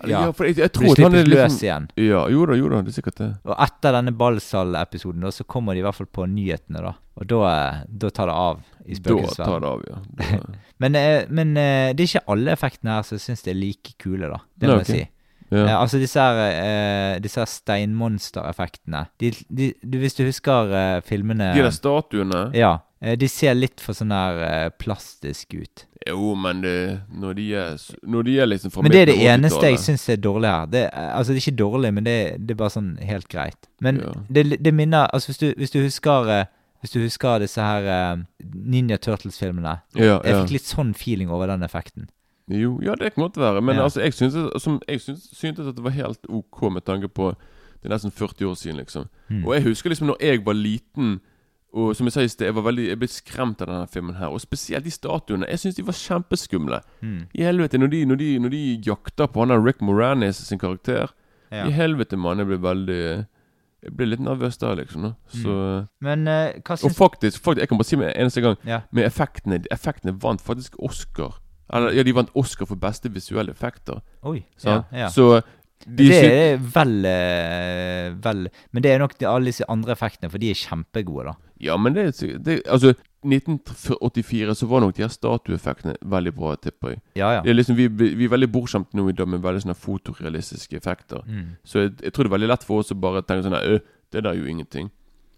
ja, 0.09 0.23
for 0.35 0.49
jeg, 0.49 0.57
jeg 0.59 0.73
tror 0.75 0.97
blir 0.97 1.05
han 1.05 1.15
er 1.15 1.21
slippet 1.23 1.31
løs 1.31 1.43
liksom 1.45 1.63
igjen. 1.63 1.85
Ja, 2.03 2.23
jo 2.33 2.47
da, 2.49 2.57
jo 2.59 2.71
da. 2.73 2.81
Det 2.83 2.91
er 2.91 2.97
sikkert 2.97 3.21
det. 3.21 3.29
Og 3.47 3.53
etter 3.67 3.95
denne 3.95 4.15
ballsal-episoden 4.19 5.23
da, 5.23 5.31
så 5.31 5.45
kommer 5.47 5.77
de 5.77 5.83
i 5.83 5.85
hvert 5.85 5.99
fall 6.01 6.09
på 6.11 6.27
nyhetene, 6.27 6.83
da. 6.89 6.97
Og 7.21 7.29
da, 7.31 7.39
eh, 7.53 7.79
da 8.01 8.11
tar 8.11 8.31
det 8.31 8.35
av 8.41 8.59
i 8.83 8.97
Da 8.97 9.17
tar 9.37 9.63
det 9.63 9.71
av, 9.71 9.87
ja. 9.87 10.01
Da, 10.19 10.41
Men, 10.81 10.95
eh, 10.97 11.23
men 11.29 11.55
eh, 11.61 11.91
det 11.93 12.03
er 12.05 12.09
ikke 12.09 12.27
alle 12.33 12.53
effektene 12.55 12.95
her 12.97 13.05
som 13.05 13.19
jeg 13.19 13.25
syns 13.27 13.43
er 13.51 13.57
like 13.59 13.93
kule, 14.01 14.27
da. 14.31 14.39
Det 14.57 14.69
må 14.71 14.79
jeg 14.81 14.87
jeg 14.87 14.95
si. 14.95 15.03
ja. 15.51 15.65
Eh, 15.67 15.75
altså 15.77 15.99
disse 16.01 16.19
her, 16.23 17.19
disse 17.21 17.39
her 17.43 17.49
steinmonstereffektene. 17.51 19.05
Hvis 19.19 20.15
du 20.17 20.23
husker 20.25 21.01
filmene 21.05 21.51
De 21.55 21.63
der 21.65 21.69
statuene 21.75 22.49
Ja. 22.55 22.77
de 23.01 23.27
ser 23.27 23.53
litt 23.57 23.81
for 23.81 23.93
sånn 23.97 24.11
her 24.13 24.69
plastisk 24.79 25.53
ut. 25.57 25.85
Jo, 26.07 26.33
men 26.35 26.61
det, 26.63 27.01
når 27.13 27.35
de 27.37 27.43
er 27.53 27.75
Når 28.07 28.23
de 28.25 28.39
er 28.41 28.47
liksom 28.47 28.71
Men 28.81 28.91
det 28.91 29.01
er 29.01 29.05
det 29.11 29.17
eneste 29.21 29.61
jeg 29.61 29.75
80-tallet. 29.77 29.85
syns 29.85 30.09
er 30.09 30.15
dårlig 30.17 30.49
her. 30.49 30.65
Det, 30.65 30.89
altså, 30.93 31.33
det 31.33 31.37
er 31.37 31.51
ikke 31.51 31.57
dårlig, 31.61 31.93
men 31.93 32.03
det, 32.03 32.15
det 32.47 32.51
er 32.55 32.57
bare 32.63 32.73
sånn 32.73 32.97
helt 33.05 33.27
greit. 33.29 33.67
Men 33.81 33.99
Ja. 34.01 34.13
det, 34.29 34.63
det 34.63 34.73
minner 34.73 35.07
Altså, 35.13 35.27
hvis 35.29 35.37
du, 35.37 35.53
hvis 35.57 35.71
du 35.71 35.79
husker 35.83 36.47
Hvis 36.81 36.91
du 36.95 36.99
husker 37.03 37.39
disse 37.43 37.61
her 37.61 37.85
uh, 38.15 38.23
Ninja 38.41 38.97
Turtles-filmene 38.97 39.75
Ja, 39.95 40.19
Jeg 40.23 40.33
ja. 40.33 40.39
fikk 40.43 40.51
litt 40.55 40.65
sånn 40.69 40.93
feeling 40.97 41.29
over 41.29 41.47
den 41.47 41.61
effekten. 41.63 42.07
Jo, 42.49 42.79
ja, 42.83 42.95
det 42.99 43.13
kan 43.13 43.23
godt 43.27 43.37
være. 43.37 43.61
Men 43.61 43.75
Ja. 43.77 43.83
altså, 43.85 44.01
jeg 44.01 44.13
syntes, 44.17 44.61
som, 44.63 44.79
jeg 44.89 44.99
syntes, 45.01 45.29
syntes 45.37 45.67
at 45.67 45.75
det 45.77 45.83
var 45.85 45.93
helt 45.95 46.25
ok 46.27 46.71
med 46.73 46.83
tanke 46.85 47.07
på 47.07 47.35
Det 47.81 47.89
er 47.89 47.95
nesten 47.95 48.11
40 48.11 48.45
år 48.45 48.55
siden, 48.55 48.77
liksom. 48.77 49.05
Mm. 49.29 49.45
Og 49.45 49.53
jeg 49.55 49.63
husker 49.63 49.89
liksom 49.89 50.07
når 50.07 50.17
jeg 50.21 50.45
var 50.45 50.53
liten 50.53 51.19
Og 51.73 51.95
som 51.95 52.05
jeg 52.05 52.13
sa 52.13 52.21
i 52.21 52.27
sted, 52.27 52.45
jeg 52.49 52.55
var 52.55 52.65
veldig 52.67 52.87
Jeg 52.89 52.99
ble 52.99 53.07
skremt 53.07 53.61
av 53.61 53.67
denne 53.67 53.87
filmen 53.87 54.15
her. 54.19 54.27
Og 54.27 54.41
spesielt 54.41 54.83
de 54.83 54.91
statuene. 54.91 55.47
Jeg 55.47 55.59
syns 55.59 55.75
de 55.75 55.83
var 55.87 55.93
kjempeskumle. 55.95 56.81
Mm. 57.01 57.21
I 57.33 57.43
helvete, 57.47 57.77
når 57.79 57.87
de, 57.93 58.05
når 58.05 58.15
de, 58.19 58.39
når 58.39 58.49
de 58.49 58.81
jakter 58.85 59.27
på 59.31 59.39
han 59.39 59.49
der 59.53 59.63
Rick 59.63 59.81
Moranis 59.81 60.35
sin 60.35 60.59
karakter 60.59 61.07
Ja. 61.51 61.65
I 61.67 61.71
helvete, 61.71 62.17
mann. 62.17 62.37
Jeg 62.39 62.47
ble 62.47 62.57
veldig 62.63 63.25
Jeg 63.81 63.95
ble 63.97 64.05
litt 64.11 64.21
nervøs 64.21 64.57
der, 64.61 64.75
liksom. 64.77 65.07
Da. 65.07 65.13
Så 65.33 65.53
Men 66.05 66.27
uh, 66.27 66.51
hva 66.61 66.75
Og 66.85 66.91
faktisk, 66.93 67.41
faktisk, 67.41 67.61
jeg 67.63 67.69
kan 67.71 67.79
bare 67.79 67.89
si 67.89 67.97
med 67.97 68.11
eneste 68.15 68.41
gang 68.41 68.57
Ja. 68.65 68.81
Med 68.91 69.07
effektene 69.07 69.63
Effektene 69.71 70.13
vant 70.21 70.41
faktisk 70.41 70.75
Oscar. 70.79 71.39
Eller 71.73 71.95
ja, 71.95 72.03
de 72.03 72.13
vant 72.15 72.29
Oscar 72.35 72.67
for 72.67 72.75
beste 72.75 73.09
visuelle 73.13 73.51
effekter. 73.51 74.01
Oi. 74.21 74.43
Ja, 74.65 74.81
ja. 74.91 75.09
Så 75.09 75.41
det 75.87 76.09
er 76.17 76.57
vel, 76.57 77.05
eh, 77.05 78.11
vel 78.23 78.49
Men 78.71 78.83
det 78.83 78.91
er 78.91 78.99
nok 78.99 79.17
de, 79.17 79.25
alle 79.27 79.45
disse 79.51 79.65
andre 79.69 79.91
effektene, 79.95 80.29
for 80.31 80.37
de 80.41 80.49
er 80.51 80.59
kjempegode, 80.59 81.25
da. 81.31 81.35
Ja, 81.61 81.77
men 81.77 81.93
det, 81.93 82.07
er 82.23 82.37
det 82.41 82.61
Altså, 82.67 82.93
1984 83.23 84.55
så 84.57 84.67
var 84.67 84.81
nok 84.81 84.95
de 84.97 85.03
her 85.03 85.11
statueeffektene 85.13 85.95
veldig 86.09 86.33
bra, 86.37 86.55
tipper 86.57 86.95
jeg. 86.95 87.01
Ja, 87.19 87.33
ja. 87.37 87.41
Det 87.45 87.53
liksom, 87.55 87.75
vi, 87.77 87.87
vi 87.91 88.25
er 88.25 88.33
veldig 88.33 88.49
bortskjemte 88.53 88.97
nå 88.97 89.07
i 89.11 89.15
dag 89.17 89.29
med 89.29 89.43
veldig 89.43 89.61
sånne 89.65 89.77
fotorealistiske 89.77 90.77
effekter. 90.79 91.21
Mm. 91.27 91.51
Så 91.63 91.85
jeg, 91.85 91.93
jeg 92.01 92.13
tror 92.15 92.25
det 92.25 92.31
er 92.31 92.37
veldig 92.37 92.51
lett 92.53 92.65
for 92.67 92.81
oss 92.81 92.91
å 92.93 92.97
bare 93.01 93.21
tenke 93.25 93.45
sånn 93.47 93.57
«Øh, 93.61 93.79
Det 94.11 94.23
der 94.25 94.31
er 94.33 94.41
jo 94.41 94.49
ingenting. 94.51 94.89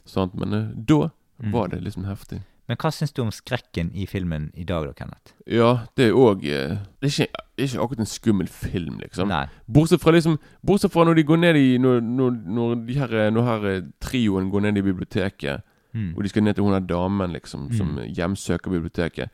Sant? 0.10 0.34
Men 0.36 0.54
øh, 0.54 0.72
da 0.76 1.10
Mm. 1.44 1.52
var 1.52 1.68
det 1.68 1.80
liksom 1.84 2.06
heftig. 2.06 2.38
Men 2.70 2.78
hva 2.80 2.92
syns 2.96 3.12
du 3.12 3.22
om 3.22 3.32
skrekken 3.32 3.90
i 3.94 4.06
filmen 4.08 4.46
i 4.56 4.64
dag, 4.64 4.86
da, 4.88 4.94
Kenneth? 4.96 5.34
Ja, 5.52 5.86
det 5.98 6.06
er 6.08 6.14
òg 6.16 6.42
det, 6.46 6.54
er 6.64 6.78
det 7.02 7.10
er 7.20 7.66
ikke 7.68 7.82
akkurat 7.84 8.00
en 8.00 8.06
skummel 8.10 8.48
film, 8.48 9.00
liksom. 9.04 9.28
Nei. 9.28 9.46
Bortsett 9.68 10.02
fra 10.02 10.12
liksom 10.16 10.38
Bortsett 10.66 10.92
fra 10.94 11.04
når 11.06 11.16
de 11.20 11.24
går 11.28 11.38
ned 11.44 11.56
i 11.60 11.78
Når, 11.78 12.00
når, 12.02 12.32
når 12.48 12.76
de 12.88 12.94
her, 13.02 13.30
når 13.36 13.44
her 13.50 13.68
eh, 13.74 13.82
trioen 14.02 14.48
går 14.52 14.62
ned 14.70 14.78
i 14.78 14.82
biblioteket, 14.82 15.62
Mm. 15.94 16.16
og 16.18 16.24
de 16.24 16.30
skal 16.30 16.42
ned 16.42 16.56
til 16.58 16.64
hun 16.66 16.74
der 16.74 16.80
damen 16.90 17.32
liksom 17.36 17.68
som 17.78 17.92
Mm. 18.00 18.08
hjemsøker 18.18 18.72
biblioteket. 18.72 19.30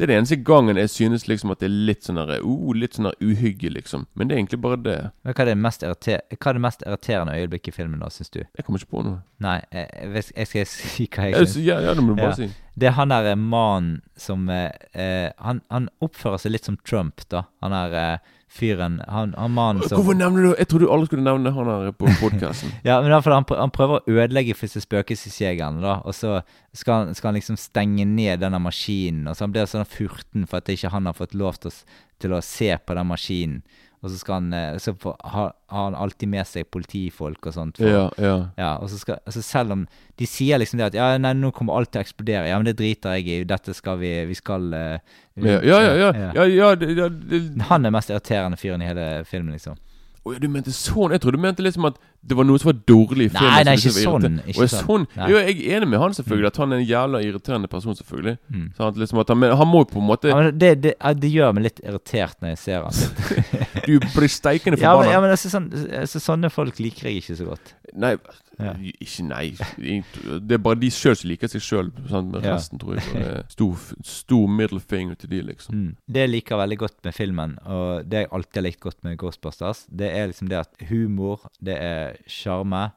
Det 0.00 0.06
er 0.06 0.12
det 0.14 0.16
eneste 0.16 0.36
gangen 0.48 0.78
jeg 0.80 0.88
synes 0.88 1.26
liksom 1.28 1.50
at 1.52 1.60
det 1.60 1.66
er 1.68 1.74
litt 1.90 2.06
sånn 2.06 2.16
der, 2.16 2.30
uh, 2.40 2.70
Litt 2.72 2.94
sånn 2.96 3.10
uhygge, 3.20 3.68
liksom. 3.74 4.06
Men 4.16 4.30
det 4.30 4.34
er 4.34 4.40
egentlig 4.40 4.60
bare 4.64 4.78
det. 4.80 4.94
Men 5.26 5.34
hva 5.36 5.44
er 5.44 5.50
det 5.50 5.56
mest, 5.60 5.84
irriter 5.84 6.22
hva 6.38 6.48
er 6.54 6.56
det 6.56 6.62
mest 6.64 6.84
irriterende 6.86 7.34
øyeblikket 7.36 7.74
i 7.74 7.76
filmen, 7.76 8.00
da, 8.00 8.08
syns 8.14 8.32
du? 8.32 8.38
Jeg 8.40 8.64
kommer 8.64 8.80
ikke 8.80 8.94
på 8.94 9.02
noe. 9.04 9.18
Nei, 9.44 9.58
jeg, 9.76 10.24
jeg, 10.32 10.48
skal 10.48 10.66
si 10.72 11.08
hva 11.12 11.28
jeg 11.28 11.42
syns. 11.50 11.58
ja, 11.66 11.76
ja, 11.84 11.92
det 11.98 12.06
må 12.06 12.14
du 12.16 12.22
bare 12.22 12.32
Ja. 12.32 12.38
si. 12.40 12.48
Det 12.80 12.88
er 12.88 12.96
han 12.96 13.12
der 13.12 13.34
mannen 13.36 14.00
som 14.16 14.48
eh, 14.48 14.70
eh, 14.96 15.28
han, 15.44 15.60
han 15.68 15.90
oppfører 16.00 16.40
seg 16.40 16.54
litt 16.54 16.64
som 16.64 16.78
Trump, 16.80 17.20
da. 17.28 17.42
Han 17.60 17.76
er 17.76 17.96
eh, 18.00 18.36
fyren 18.50 18.98
Han, 19.08 19.34
han 19.38 19.52
mannen 19.54 19.86
som 19.86 20.00
Hvorfor 20.00 20.16
nevner 20.18 20.42
du 20.42 20.50
Jeg 20.58 20.68
trodde 20.70 20.88
du 20.88 20.92
aldri 20.92 21.10
skulle 21.10 21.26
nevne 21.26 21.52
han 21.54 21.70
her 21.70 21.92
på 21.94 22.10
podkasten. 22.20 22.72
Ja, 22.88 23.00
men 23.02 23.12
derfor, 23.12 23.36
han, 23.36 23.46
han 23.46 23.72
prøver 23.74 24.00
å 24.00 24.16
ødelegge 24.16 24.56
for 24.56 24.66
disse 24.66 24.82
spøkelsesjegerne, 24.84 25.82
da. 25.84 25.98
Og 26.08 26.16
så 26.16 26.40
skal 26.76 27.04
han, 27.04 27.14
skal 27.14 27.30
han 27.30 27.38
liksom 27.38 27.58
stenge 27.60 28.06
ned 28.08 28.42
denne 28.42 28.60
maskinen. 28.62 29.28
Og 29.30 29.36
så 29.36 29.46
han 29.46 29.54
blir 29.54 29.68
sånn 29.70 29.86
furten 29.88 30.48
for 30.50 30.60
at 30.60 30.72
ikke 30.72 30.92
han 30.94 31.06
har 31.06 31.16
fått 31.18 31.36
lov 31.38 31.60
til 31.62 31.70
å, 31.70 31.76
til 32.22 32.34
å 32.36 32.42
se 32.44 32.72
på 32.74 32.96
den 32.98 33.10
maskinen. 33.10 33.62
Og 34.00 34.08
så 34.08 34.16
skal 34.16 34.38
han 34.38 34.52
eh, 34.56 34.78
Så 34.80 34.94
har 35.04 35.50
han 35.68 35.94
alltid 35.94 36.30
med 36.32 36.48
seg 36.48 36.70
politifolk 36.72 37.50
og 37.50 37.54
sånt. 37.54 37.80
For, 37.80 37.88
ja, 37.88 38.06
ja. 38.16 38.36
Ja, 38.56 38.70
og 38.80 38.88
så 38.92 39.00
skal, 39.00 39.20
altså 39.28 39.42
selv 39.44 39.76
om 39.76 39.84
de 40.20 40.28
sier 40.28 40.60
liksom 40.60 40.80
det 40.80 40.90
at 40.90 40.96
ja, 40.96 41.10
nei, 41.20 41.34
nå 41.36 41.52
kommer 41.56 41.76
alt 41.76 41.92
til 41.92 42.00
å 42.00 42.06
eksplodere. 42.06 42.48
Ja, 42.48 42.56
men 42.60 42.70
det 42.70 42.78
driter 42.80 43.18
jeg 43.18 43.28
i. 43.28 43.44
Dette 43.48 43.76
skal 43.76 44.00
vi 44.00 44.14
Vi 44.30 44.38
skal 44.38 44.72
uh, 44.72 45.20
Ja, 45.36 45.60
ja, 45.60 45.80
ja. 45.84 45.92
ja, 46.00 46.32
ja, 46.32 46.48
ja, 46.48 46.72
ja 46.72 47.08
det, 47.12 47.44
Han 47.68 47.84
er 47.84 47.94
mest 47.94 48.12
irriterende 48.12 48.60
fyren 48.60 48.82
i 48.84 48.88
hele 48.88 49.08
filmen, 49.28 49.52
liksom. 49.56 49.76
Å 50.20 50.34
ja, 50.34 50.40
du 50.40 50.50
mente 50.52 50.72
sånn? 50.76 51.14
Jeg 51.14 51.22
trodde 51.22 51.40
du 51.40 51.44
mente 51.44 51.64
liksom 51.64 51.88
at 51.88 52.00
det 52.22 52.36
var 52.36 52.44
noe 52.44 52.58
som 52.60 52.68
var 52.70 52.78
dårlig 52.86 53.26
i 53.26 53.32
filmen. 53.32 53.50
nei, 53.50 53.62
nei, 53.64 53.74
ikke 53.80 53.92
sånn, 53.96 54.38
ikke 54.44 54.60
jeg, 54.60 54.70
sånn. 54.74 55.06
sånn 55.16 55.30
jo, 55.30 55.38
jeg 55.40 55.54
er 55.64 55.78
enig 55.78 55.88
med 55.88 56.00
han 56.02 56.12
selvfølgelig, 56.18 56.46
at 56.52 56.56
han 56.60 56.72
er 56.72 56.82
en 56.82 56.86
jævla 56.90 57.22
irriterende 57.24 57.70
person, 57.72 57.96
selvfølgelig. 57.96 58.36
Mm. 58.52 58.66
Sant? 58.76 58.96
Liksom 59.00 59.22
at 59.22 59.28
han, 59.32 59.38
men 59.40 59.54
han 59.56 59.68
må 59.70 59.80
jo 59.84 59.88
på 59.94 60.02
en 60.02 60.06
måte 60.10 60.28
Ja, 60.28 60.50
det, 60.50 60.70
det, 60.84 60.94
det 61.22 61.30
gjør 61.32 61.54
meg 61.56 61.64
litt 61.70 61.80
irritert 61.80 62.36
når 62.42 62.54
jeg 62.54 62.58
ser 62.66 62.84
han. 62.84 62.92
Du 63.86 63.96
blir 63.98 64.28
steikende 64.30 64.76
Ja, 64.78 64.92
forbanna. 64.92 65.12
ja, 65.14 65.20
men 65.24 65.30
altså, 65.32 65.48
sånn, 65.50 65.70
altså, 66.02 66.20
sånne 66.20 66.50
folk 66.52 66.78
liker 66.78 67.08
jeg 67.08 67.22
ikke 67.22 67.36
så 67.40 67.48
godt. 67.48 67.74
Nei, 67.96 68.12
Ja. 68.60 68.74
ikke 68.76 69.24
nei. 69.24 69.46
Det 69.80 70.52
er 70.52 70.60
bare 70.60 70.76
de 70.78 70.90
sjøl 70.92 71.16
som 71.16 71.30
liker 71.30 71.48
seg 71.48 71.62
sjøl. 71.64 71.88
Sånn, 72.10 72.28
Ja. 72.44 72.52
resten 72.58 72.78
tror 72.78 72.98
jeg 73.00 73.08
bare 73.14 73.44
stor, 73.48 73.78
stor 74.04 74.46
middle 74.52 74.80
finger 74.84 75.16
til 75.16 75.30
de, 75.32 75.40
liksom. 75.48 75.74
Mm. 75.74 75.96
Det 76.06 76.20
jeg 76.26 76.30
liker 76.34 76.60
veldig 76.60 76.78
godt 76.78 76.98
med 77.08 77.14
filmen, 77.16 77.56
og 77.64 78.04
det 78.08 78.26
jeg 78.26 78.28
alltid 78.36 78.54
har 78.60 78.66
likt 78.68 78.80
godt 78.84 79.00
med 79.02 79.16
Ghostbusters, 79.18 79.86
det 79.88 80.12
er 80.14 80.28
liksom 80.28 80.48
det 80.52 80.58
at 80.60 80.86
humor, 80.90 81.48
det 81.64 81.78
er 81.80 82.09
sjarme, 82.30 82.90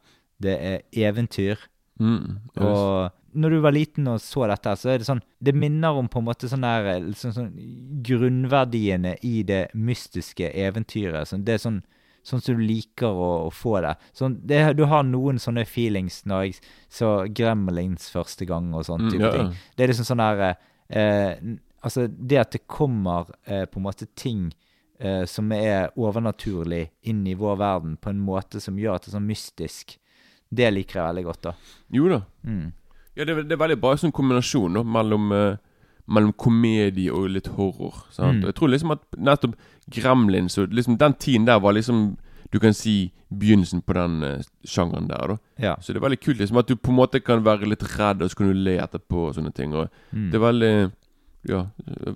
det 0.43 0.55
er 0.59 1.05
eventyr. 1.09 1.61
Mm. 1.99 2.39
yes. 2.57 2.63
Og 2.65 3.37
når 3.37 3.53
du 3.53 3.59
var 3.63 3.73
liten 3.73 4.07
og 4.09 4.21
så 4.21 4.47
dette, 4.49 4.73
så 4.77 4.89
er 4.93 5.01
det 5.01 5.05
sånn 5.07 5.21
Det 5.37 5.53
minner 5.53 5.93
om 5.97 6.07
på 6.09 6.21
en 6.21 6.25
måte 6.25 6.49
sånn 6.49 6.65
der 6.65 6.87
liksom 7.05 7.33
sånn 7.35 7.51
Grunnverdiene 8.05 9.15
i 9.25 9.43
det 9.47 9.67
mystiske 9.73 10.49
eventyret. 10.49 11.29
Sånn, 11.29 11.45
det 11.45 11.57
er 11.57 11.67
sånn 11.67 11.83
Sånn 12.23 12.39
som 12.39 12.55
du 12.55 12.61
liker 12.63 13.11
å, 13.11 13.31
å 13.43 13.51
få 13.51 13.81
det. 13.83 13.97
Sånn, 14.15 14.37
det. 14.47 14.61
Du 14.79 14.85
har 14.87 15.01
noen 15.03 15.41
sånne 15.43 15.65
feelings 15.67 16.21
når 16.23 16.45
jeg 16.45 16.53
så 16.87 17.09
Gremlins 17.27 18.05
første 18.13 18.47
gang 18.47 18.69
og 18.71 18.85
sånn 18.87 19.09
type 19.09 19.19
mm, 19.19 19.25
ja. 19.25 19.31
ting. 19.35 19.49
Det 19.75 19.83
er 19.83 19.91
liksom 19.91 20.07
sånn 20.07 20.23
der 20.23 20.43
eh, 20.47 21.33
Altså, 21.83 22.05
det 22.07 22.39
at 22.39 22.55
det 22.55 22.61
kommer 22.71 23.27
eh, 23.43 23.65
på 23.67 23.81
en 23.81 23.83
måte 23.89 24.07
ting 24.15 24.45
eh, 25.03 25.25
som 25.29 25.51
er 25.55 25.91
overnaturlig 25.99 26.85
inn 27.11 27.25
i 27.27 27.35
vår 27.35 27.59
verden 27.59 27.97
på 28.01 28.09
en 28.13 28.21
måte 28.23 28.61
som 28.63 28.77
gjør 28.79 28.95
at 28.97 29.05
det 29.05 29.11
er 29.11 29.17
sånn 29.19 29.27
mystisk, 29.27 29.97
det 30.53 30.71
liker 30.73 30.99
jeg 31.01 31.07
veldig 31.11 31.23
godt, 31.27 31.41
da. 31.49 31.53
Jo 31.91 32.09
da. 32.11 32.21
Mm. 32.47 32.71
Ja, 33.17 33.25
det, 33.29 33.35
det 33.49 33.55
er 33.57 33.61
veldig 33.61 33.79
bra 33.81 33.93
sånn 33.97 34.13
kombinasjon 34.15 34.73
da, 34.79 34.83
mellom, 34.85 35.31
eh, 35.37 35.57
mellom 36.07 36.33
komedie 36.37 37.11
og 37.13 37.29
litt 37.35 37.47
horror. 37.57 38.03
Sant? 38.13 38.39
Mm. 38.39 38.43
Og 38.43 38.51
Jeg 38.51 38.57
tror 38.59 38.71
liksom 38.73 38.91
at 38.95 39.03
nettopp 39.17 39.55
Gremlins 39.93 40.55
så 40.57 40.65
liksom 40.69 40.97
den 41.01 41.13
tiden 41.19 41.45
der 41.49 41.59
var 41.59 41.73
liksom 41.75 42.15
Du 42.53 42.59
kan 42.61 42.73
si 42.77 43.11
begynnelsen 43.33 43.81
på 43.81 43.95
den 43.97 44.19
uh, 44.21 44.41
sjangeren 44.63 45.07
der. 45.09 45.31
da 45.31 45.37
Ja. 45.57 45.71
Så 45.81 45.89
det 45.93 45.97
er 45.97 46.03
veldig 46.05 46.19
kult 46.21 46.37
liksom 46.37 46.59
at 46.61 46.67
du 46.69 46.75
på 46.75 46.91
en 46.91 46.99
måte 46.99 47.19
kan 47.25 47.41
være 47.43 47.65
litt 47.65 47.81
redd, 47.97 48.21
og 48.21 48.29
så 48.29 48.37
kan 48.37 48.51
du 48.51 48.53
le 48.53 48.75
etterpå 48.77 49.23
og 49.29 49.33
sånne 49.33 49.53
ting. 49.57 49.73
Og 49.73 49.89
Mm. 50.13 50.29
Det 50.29 50.37
er 50.37 50.43
veldig 50.51 50.91
Ja, 51.49 51.63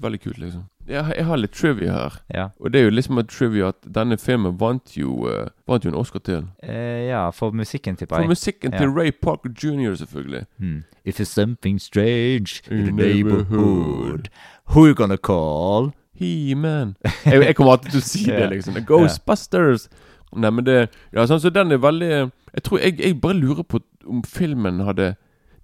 veldig 0.03 0.19
kult, 0.21 0.37
liksom. 0.37 0.63
Jeg, 0.87 1.13
jeg 1.17 1.25
har 1.25 1.37
litt 1.37 1.51
trivia 1.51 1.91
her. 1.91 2.13
Ja. 2.33 2.45
Og 2.59 2.71
det 2.73 2.79
er 2.79 2.85
jo 2.85 2.89
liksom 2.95 3.17
en 3.19 3.27
trivia 3.27 3.67
at 3.73 3.87
denne 3.95 4.17
filmen 4.17 4.55
vant 4.59 4.93
jo 4.97 5.27
uh, 5.27 5.47
Vant 5.67 5.83
jo 5.85 5.91
en 5.91 5.97
Oscar 5.99 6.19
til. 6.23 6.45
Eh, 6.63 7.07
ja, 7.09 7.25
for 7.35 7.51
musikken, 7.51 7.97
tipper 7.99 8.15
For 8.21 8.27
musikken 8.27 8.71
Ja. 8.73 8.77
til 8.79 8.89
Ray 8.95 9.11
Parker 9.21 9.49
jr., 9.51 9.95
selvfølgelig. 9.95 10.45
Hmm. 10.57 10.83
If 11.05 11.19
there's 11.19 11.33
something 11.33 11.79
strange 11.81 12.61
in 12.71 12.85
the 12.85 12.91
neighborhood, 12.91 13.51
neighborhood. 13.51 14.29
who 14.71 14.85
you 14.87 14.95
gonna 14.95 15.17
call? 15.17 15.91
He-Man. 16.15 16.95
Jeg, 17.25 17.43
jeg 17.45 17.55
kommer 17.55 17.71
alltid 17.71 17.91
til 17.91 17.99
å 18.01 18.07
si 18.07 18.23
det, 18.25 18.49
liksom. 18.49 18.73
liksom. 18.73 18.85
Ghostbusters! 18.87 19.89
Nei, 20.35 20.49
men 20.51 20.65
det 20.65 20.89
Ja, 21.13 21.23
sånn, 21.27 21.39
så 21.39 21.49
den 21.53 21.71
er 21.71 21.77
veldig 21.83 22.09
Jeg 22.09 22.63
tror 22.63 22.79
jeg, 22.79 22.97
jeg 22.99 23.19
bare 23.21 23.37
lurer 23.37 23.63
på 23.63 23.79
om 24.07 24.23
filmen 24.23 24.79
hadde 24.87 25.15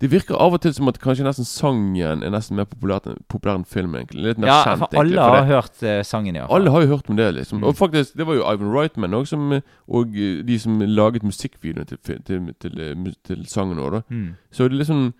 Det 0.03 0.09
virker 0.11 0.35
av 0.35 0.53
og 0.57 0.59
til 0.65 0.73
som 0.75 0.89
at 0.91 0.97
kanskje 0.99 1.23
nesten 1.23 1.45
sangen 1.47 2.23
er 2.27 2.31
nesten 2.33 2.57
mer 2.59 2.65
populær, 2.67 2.99
populær 3.31 3.55
enn 3.55 3.63
filmen. 3.63 4.01
egentlig 4.03 4.23
Litt 4.25 4.37
mer 4.43 4.49
Ja, 4.49 4.57
kjent, 4.65 4.79
for 4.81 4.87
egentlig. 4.91 4.99
alle 4.99 5.15
for 5.23 5.35
har 5.37 5.45
det, 5.45 5.53
hørt 5.53 5.83
eh, 5.87 6.01
sangen, 6.03 6.35
ja. 6.35 6.47
alle 6.51 6.73
har 6.73 6.81
jo 6.83 6.89
hørt 6.91 7.09
om 7.09 7.15
det, 7.15 7.27
liksom. 7.37 7.61
Mm. 7.61 7.67
Og 7.69 7.75
faktisk, 7.79 8.17
det 8.19 8.25
var 8.27 8.35
jo 8.35 8.43
Ivan 8.51 8.73
Reitman 8.75 9.13
også, 9.15 9.29
som, 9.37 9.61
og 9.87 10.17
eh, 10.19 10.41
de 10.43 10.59
som 10.59 10.81
laget 10.83 11.23
musikkvideoen 11.23 11.87
til, 11.87 11.97
til, 12.03 12.19
til, 12.27 12.51
til, 12.59 12.79
eh, 12.83 12.93
mu- 12.99 13.15
til 13.23 13.45
sangen 13.47 13.79
òg, 13.79 13.91
da. 13.95 14.01
Mm. 14.09 14.35
Så 14.51 14.67
det 14.67 14.73
er 14.75 14.83
liksom 14.83 15.13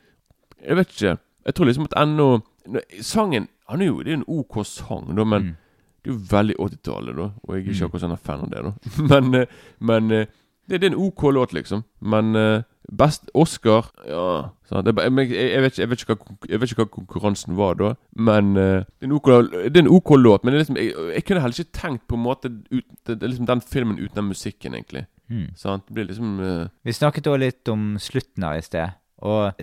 Jeg 0.68 0.76
vet 0.76 0.88
ikke. 0.98 1.18
Jeg 1.46 1.54
tror 1.56 1.66
liksom 1.66 1.88
at 1.92 1.98
ennå 2.04 2.28
nå- 2.68 2.86
Sangen 3.02 3.48
han 3.70 3.82
er 3.82 3.86
jo, 3.86 4.04
Det 4.04 4.12
er 4.12 4.18
en 4.20 4.26
OK 4.28 4.66
sang, 4.66 5.16
da, 5.16 5.24
men 5.24 5.42
Mm. 5.44 5.56
det 6.04 6.12
er 6.12 6.14
jo 6.14 6.20
veldig 6.28 6.56
80-tallet, 6.60 7.16
da. 7.16 7.30
Og 7.48 7.56
jeg 7.56 7.56
er 7.56 7.72
ikke 7.72 7.80
Mm. 7.80 7.88
akkurat 7.88 8.02
sånn 8.02 8.20
fan 8.20 8.42
av 8.44 8.50
det, 8.50 8.64
da. 8.64 8.74
Men, 9.22 9.36
eh, 9.36 9.46
men 9.80 10.12
eh, 10.12 10.26
det, 10.70 10.82
det 10.82 10.88
er 10.88 10.94
en 10.94 11.02
OK 11.06 11.24
låt, 11.36 11.54
liksom. 11.54 11.84
Men 12.02 12.36
uh, 12.36 12.62
best 12.92 13.30
Oscar 13.34 13.92
Ja? 14.08 14.50
Det 14.82 14.94
jeg, 14.98 15.32
jeg, 15.32 15.62
vet 15.62 15.72
ikke, 15.72 15.82
jeg, 15.82 15.90
vet 15.90 16.02
ikke 16.02 16.16
hva, 16.16 16.36
jeg 16.50 16.60
vet 16.60 16.72
ikke 16.72 16.84
hva 16.84 16.90
konkurransen 16.96 17.58
var 17.58 17.76
da, 17.78 17.92
men 18.18 18.56
uh, 18.58 18.82
det, 18.82 19.04
er 19.06 19.10
en 19.10 19.16
OK, 19.20 19.30
det 19.54 19.78
er 19.78 19.84
en 19.84 19.92
OK 19.94 20.16
låt. 20.18 20.44
Men 20.44 20.56
det 20.56 20.64
liksom, 20.64 20.80
jeg, 20.80 21.24
kunne 21.28 21.44
heller 21.44 21.60
ikke 21.60 21.80
tenkt 21.80 22.08
på 22.10 22.18
en 22.18 22.26
måte 22.26 22.50
ut, 22.72 22.88
det, 23.06 23.20
er 23.20 23.30
liksom 23.30 23.50
den 23.50 23.62
filmen 23.62 24.00
uten 24.00 24.18
den 24.18 24.32
musikken, 24.32 24.74
egentlig. 24.74 25.06
Mm. 25.30 25.52
Sant? 25.56 25.86
Det 25.88 25.94
blir 25.94 26.10
liksom 26.10 26.40
uh... 26.40 26.66
Vi 26.84 26.96
snakket 26.96 27.30
også 27.30 27.44
litt 27.44 27.70
om 27.70 27.94
slutten 28.02 28.48
her 28.48 28.60
i 28.60 28.66
sted, 28.66 28.98
og 29.24 29.54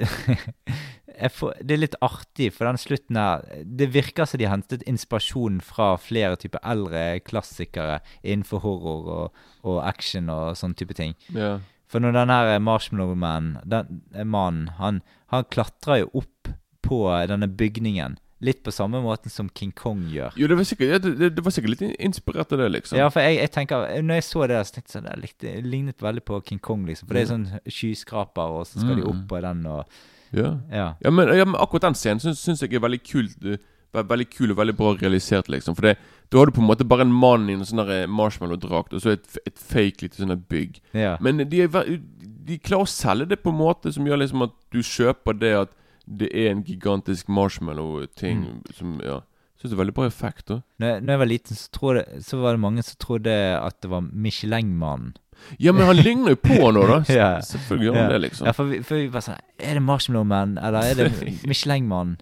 får, 1.35 1.55
det 1.63 1.75
er 1.77 1.83
litt 1.83 1.99
artig, 2.05 2.51
for 2.55 2.69
den 2.69 2.79
slutten 2.81 3.19
her 3.19 3.43
Det 3.65 3.91
virker 3.95 4.29
som 4.29 4.39
de 4.41 4.47
har 4.49 4.55
hentet 4.57 4.85
inspirasjon 4.89 5.61
fra 5.65 5.93
flere 6.01 6.37
typer 6.41 6.63
eldre 6.63 7.21
klassikere 7.27 8.01
innenfor 8.23 8.63
horror 8.65 9.11
og, 9.17 9.45
og 9.67 9.83
action 9.85 10.31
og 10.33 10.57
sånn 10.61 10.75
type 10.79 10.97
ting. 10.99 11.15
Ja. 11.35 11.59
For 11.91 11.99
når 12.03 12.15
den 12.15 12.31
her 12.31 12.59
Marshmallow 12.63 13.17
Man, 13.19 13.57
den 13.67 14.03
eh, 14.15 14.25
mannen, 14.25 14.69
han, 14.79 15.03
han 15.35 15.47
klatrer 15.51 16.05
jo 16.05 16.11
opp 16.23 16.53
på 16.87 17.05
denne 17.29 17.49
bygningen. 17.51 18.19
Litt 18.41 18.63
på 18.65 18.73
samme 18.73 19.03
måten 19.05 19.29
som 19.29 19.51
King 19.53 19.73
Kong 19.77 20.07
gjør. 20.09 20.33
Jo, 20.41 20.47
det 20.49 20.57
var 20.57 20.65
sikkert, 20.65 21.03
det, 21.05 21.29
det, 21.37 21.43
var 21.45 21.53
sikkert 21.53 21.75
litt 21.75 21.99
inspirert 22.01 22.55
av 22.55 22.63
det, 22.63 22.69
liksom. 22.73 22.97
Ja, 22.97 23.11
for 23.13 23.21
jeg, 23.21 23.37
jeg 23.37 23.51
tenker 23.53 23.85
Når 24.01 24.17
jeg 24.17 24.25
så 24.25 24.47
det, 24.49 24.63
så 24.65 24.79
tenkte 24.79 24.95
jeg 24.95 25.03
sånn, 25.05 25.35
det 25.45 25.53
lignet 25.67 26.01
veldig 26.01 26.23
på 26.25 26.39
King 26.49 26.63
Kong, 26.65 26.87
liksom. 26.89 27.11
For 27.11 27.19
det 27.19 27.27
er 27.27 27.29
sånn 27.35 27.45
skyskraper, 27.69 28.55
og 28.63 28.65
så 28.71 28.81
skal 28.81 28.97
de 28.97 29.05
Mm. 29.05 29.11
opp 29.13 29.27
på 29.29 29.43
den, 29.45 29.61
og 29.69 30.01
ja. 30.33 30.59
Ja. 30.71 30.95
Ja, 31.05 31.11
men, 31.11 31.29
ja, 31.37 31.45
men 31.45 31.57
akkurat 31.61 31.83
den 31.89 31.95
scenen 31.99 32.21
syns, 32.21 32.41
syns 32.45 32.61
jeg 32.63 32.75
er 32.75 32.81
veldig 32.85 33.03
kult 33.05 33.37
eh, 33.45 33.57
ve- 33.93 34.05
Veldig 34.07 34.29
kul 34.31 34.51
og 34.53 34.57
veldig 34.61 34.77
bra 34.79 34.93
realisert, 34.95 35.49
liksom. 35.51 35.75
For 35.75 35.83
det, 35.89 35.97
da 36.31 36.39
har 36.39 36.47
du 36.47 36.53
på 36.53 36.61
en 36.63 36.69
måte 36.69 36.85
bare 36.87 37.03
en 37.03 37.13
mann 37.13 37.49
i 37.51 37.57
en 37.59 37.65
sånn 37.67 37.83
eh, 37.89 38.07
marshmallow-drakt, 38.07 38.93
og 38.95 39.03
så 39.03 39.11
et, 39.17 39.39
et 39.47 39.59
fake 39.59 40.03
lite 40.05 40.21
sånn 40.23 40.37
bygg. 40.49 40.79
Men 41.21 41.43
de, 41.51 41.65
er, 41.67 41.99
de 42.47 42.59
klarer 42.63 42.87
å 42.87 42.93
selge 42.93 43.27
det 43.33 43.41
på 43.43 43.51
en 43.51 43.59
måte 43.59 43.91
som 43.93 44.07
gjør 44.07 44.23
liksom 44.23 44.47
at 44.47 44.55
du 44.71 44.79
kjøper 44.87 45.35
det 45.41 45.55
at 45.65 45.75
det 46.07 46.31
er 46.35 46.53
en 46.55 46.63
gigantisk 46.67 47.29
marshmallow-ting 47.29 48.41
Mm. 48.47 48.63
som 48.75 49.01
Ja. 49.05 49.21
Syns 49.61 49.73
det 49.75 49.77
er 49.77 49.83
veldig 49.85 49.95
bra 49.95 50.07
effekt, 50.09 50.47
da. 50.49 50.63
Når, 50.81 51.01
når 51.05 51.13
jeg 51.13 51.19
var 51.21 51.29
liten, 51.29 51.57
så, 51.57 51.67
trodde, 51.71 52.05
så 52.25 52.39
var 52.41 52.55
det 52.57 52.61
mange 52.63 52.83
som 52.83 52.97
trodde 52.97 53.35
at 53.61 53.81
det 53.83 53.91
var 53.91 54.01
Michelin-mannen. 54.01 55.11
Ja, 55.59 55.73
men 55.77 55.87
han 55.89 55.99
ligner 55.99 56.35
jo 56.37 56.41
på 56.41 56.71
nå, 56.75 56.87
da. 56.89 56.99
Ja. 57.21 57.31
Selvfølgelig 57.45 57.89
gjør 57.91 58.01
han 58.01 58.11
det, 58.15 58.19
liksom. 58.27 58.49
Ja, 58.51 58.57
for 58.57 58.71
vi, 58.71 58.81
for 58.87 59.01
vi 59.01 59.07
bare 59.13 59.27
sånn 59.27 59.39
Er 59.59 59.79
det 59.79 59.85
Marshmallow 59.85 60.27
Man, 60.29 60.59
eller 60.59 60.91
er 60.93 60.99
det 61.01 61.09
Michelin-mannen? 61.51 62.19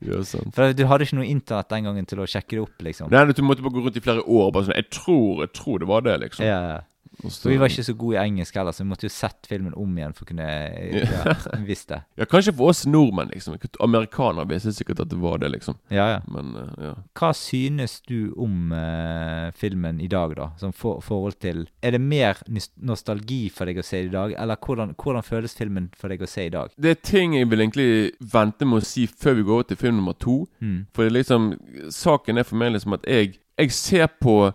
Ja, 0.00 0.22
sant. 0.24 0.54
For 0.56 0.72
du 0.72 0.84
hadde 0.88 1.04
ikke 1.04 1.18
noe 1.18 1.28
internett 1.28 1.68
den 1.68 1.88
gangen 1.88 2.06
til 2.08 2.22
å 2.22 2.28
sjekke 2.30 2.56
det 2.56 2.62
opp, 2.62 2.76
liksom. 2.86 3.10
Nei, 3.12 3.24
du 3.28 3.42
måtte 3.44 3.64
bare 3.66 3.76
gå 3.76 3.84
rundt 3.84 3.98
i 4.00 4.04
flere 4.04 4.24
år 4.24 4.46
og 4.48 4.54
bare 4.56 4.68
sånn 4.70 4.78
Jeg 4.78 4.88
tror, 4.96 5.42
jeg 5.44 5.52
tror 5.58 5.82
det 5.82 5.90
var 5.90 6.06
det, 6.06 6.14
liksom. 6.24 6.46
Ja, 6.48 6.60
ja. 6.72 6.78
Og 7.24 7.32
vi 7.48 7.56
var 7.60 7.70
ikke 7.70 7.86
så 7.86 7.94
gode 7.96 8.16
i 8.16 8.28
engelsk 8.28 8.56
heller, 8.58 8.74
så 8.76 8.84
vi 8.84 8.90
måtte 8.90 9.06
jo 9.08 9.12
sett 9.12 9.48
filmen 9.48 9.74
om 9.78 9.94
igjen 9.96 10.14
for 10.16 10.26
å 10.26 10.30
kunne 10.30 10.46
ja, 10.46 11.34
visst 11.66 11.88
det. 11.92 12.00
Ja, 12.20 12.26
kanskje 12.28 12.54
for 12.56 12.72
oss 12.72 12.84
nordmenn, 12.88 13.30
liksom. 13.32 13.56
Amerikanere 13.84 14.48
visste 14.50 14.74
sikkert 14.76 15.04
at 15.06 15.12
det 15.12 15.20
var 15.22 15.40
det, 15.42 15.50
liksom. 15.54 15.78
Ja, 15.92 16.08
ja. 16.16 16.18
Men 16.32 16.52
uh, 16.58 16.72
ja. 16.82 16.92
Hva 17.16 17.32
synes 17.36 17.98
du 18.08 18.34
om 18.42 18.74
uh, 18.74 19.48
filmen 19.56 20.00
i 20.04 20.10
dag, 20.12 20.36
da? 20.38 20.50
Som 20.60 20.74
for, 20.76 21.00
forhold 21.04 21.38
til 21.42 21.64
Er 21.80 21.96
det 21.96 22.02
mer 22.02 22.42
nostalgi 22.76 23.46
for 23.54 23.68
deg 23.68 23.80
å 23.80 23.86
se 23.86 24.04
i 24.04 24.12
dag, 24.12 24.36
eller 24.36 24.60
hvordan, 24.60 24.94
hvordan 25.00 25.26
føles 25.26 25.56
filmen 25.56 25.88
for 25.96 26.12
deg 26.12 26.24
å 26.24 26.30
se 26.30 26.46
i 26.48 26.52
dag? 26.52 26.74
Det 26.76 26.92
er 26.92 27.02
ting 27.06 27.36
jeg 27.38 27.48
vil 27.50 27.64
egentlig 27.64 27.90
vente 28.32 28.68
med 28.68 28.82
å 28.82 28.86
si 28.86 29.06
før 29.08 29.40
vi 29.40 29.46
går 29.46 29.60
over 29.60 29.70
til 29.70 29.80
film 29.80 30.00
nummer 30.00 30.16
to. 30.20 30.42
Mm. 30.60 30.78
For 30.94 31.06
det 31.06 31.16
liksom 31.16 31.52
Saken 31.92 32.38
er 32.40 32.46
for 32.46 32.58
meg 32.60 32.74
liksom 32.74 32.96
at 32.96 33.04
jeg 33.08 33.36
Jeg 33.56 33.72
ser 33.72 34.08
på 34.20 34.52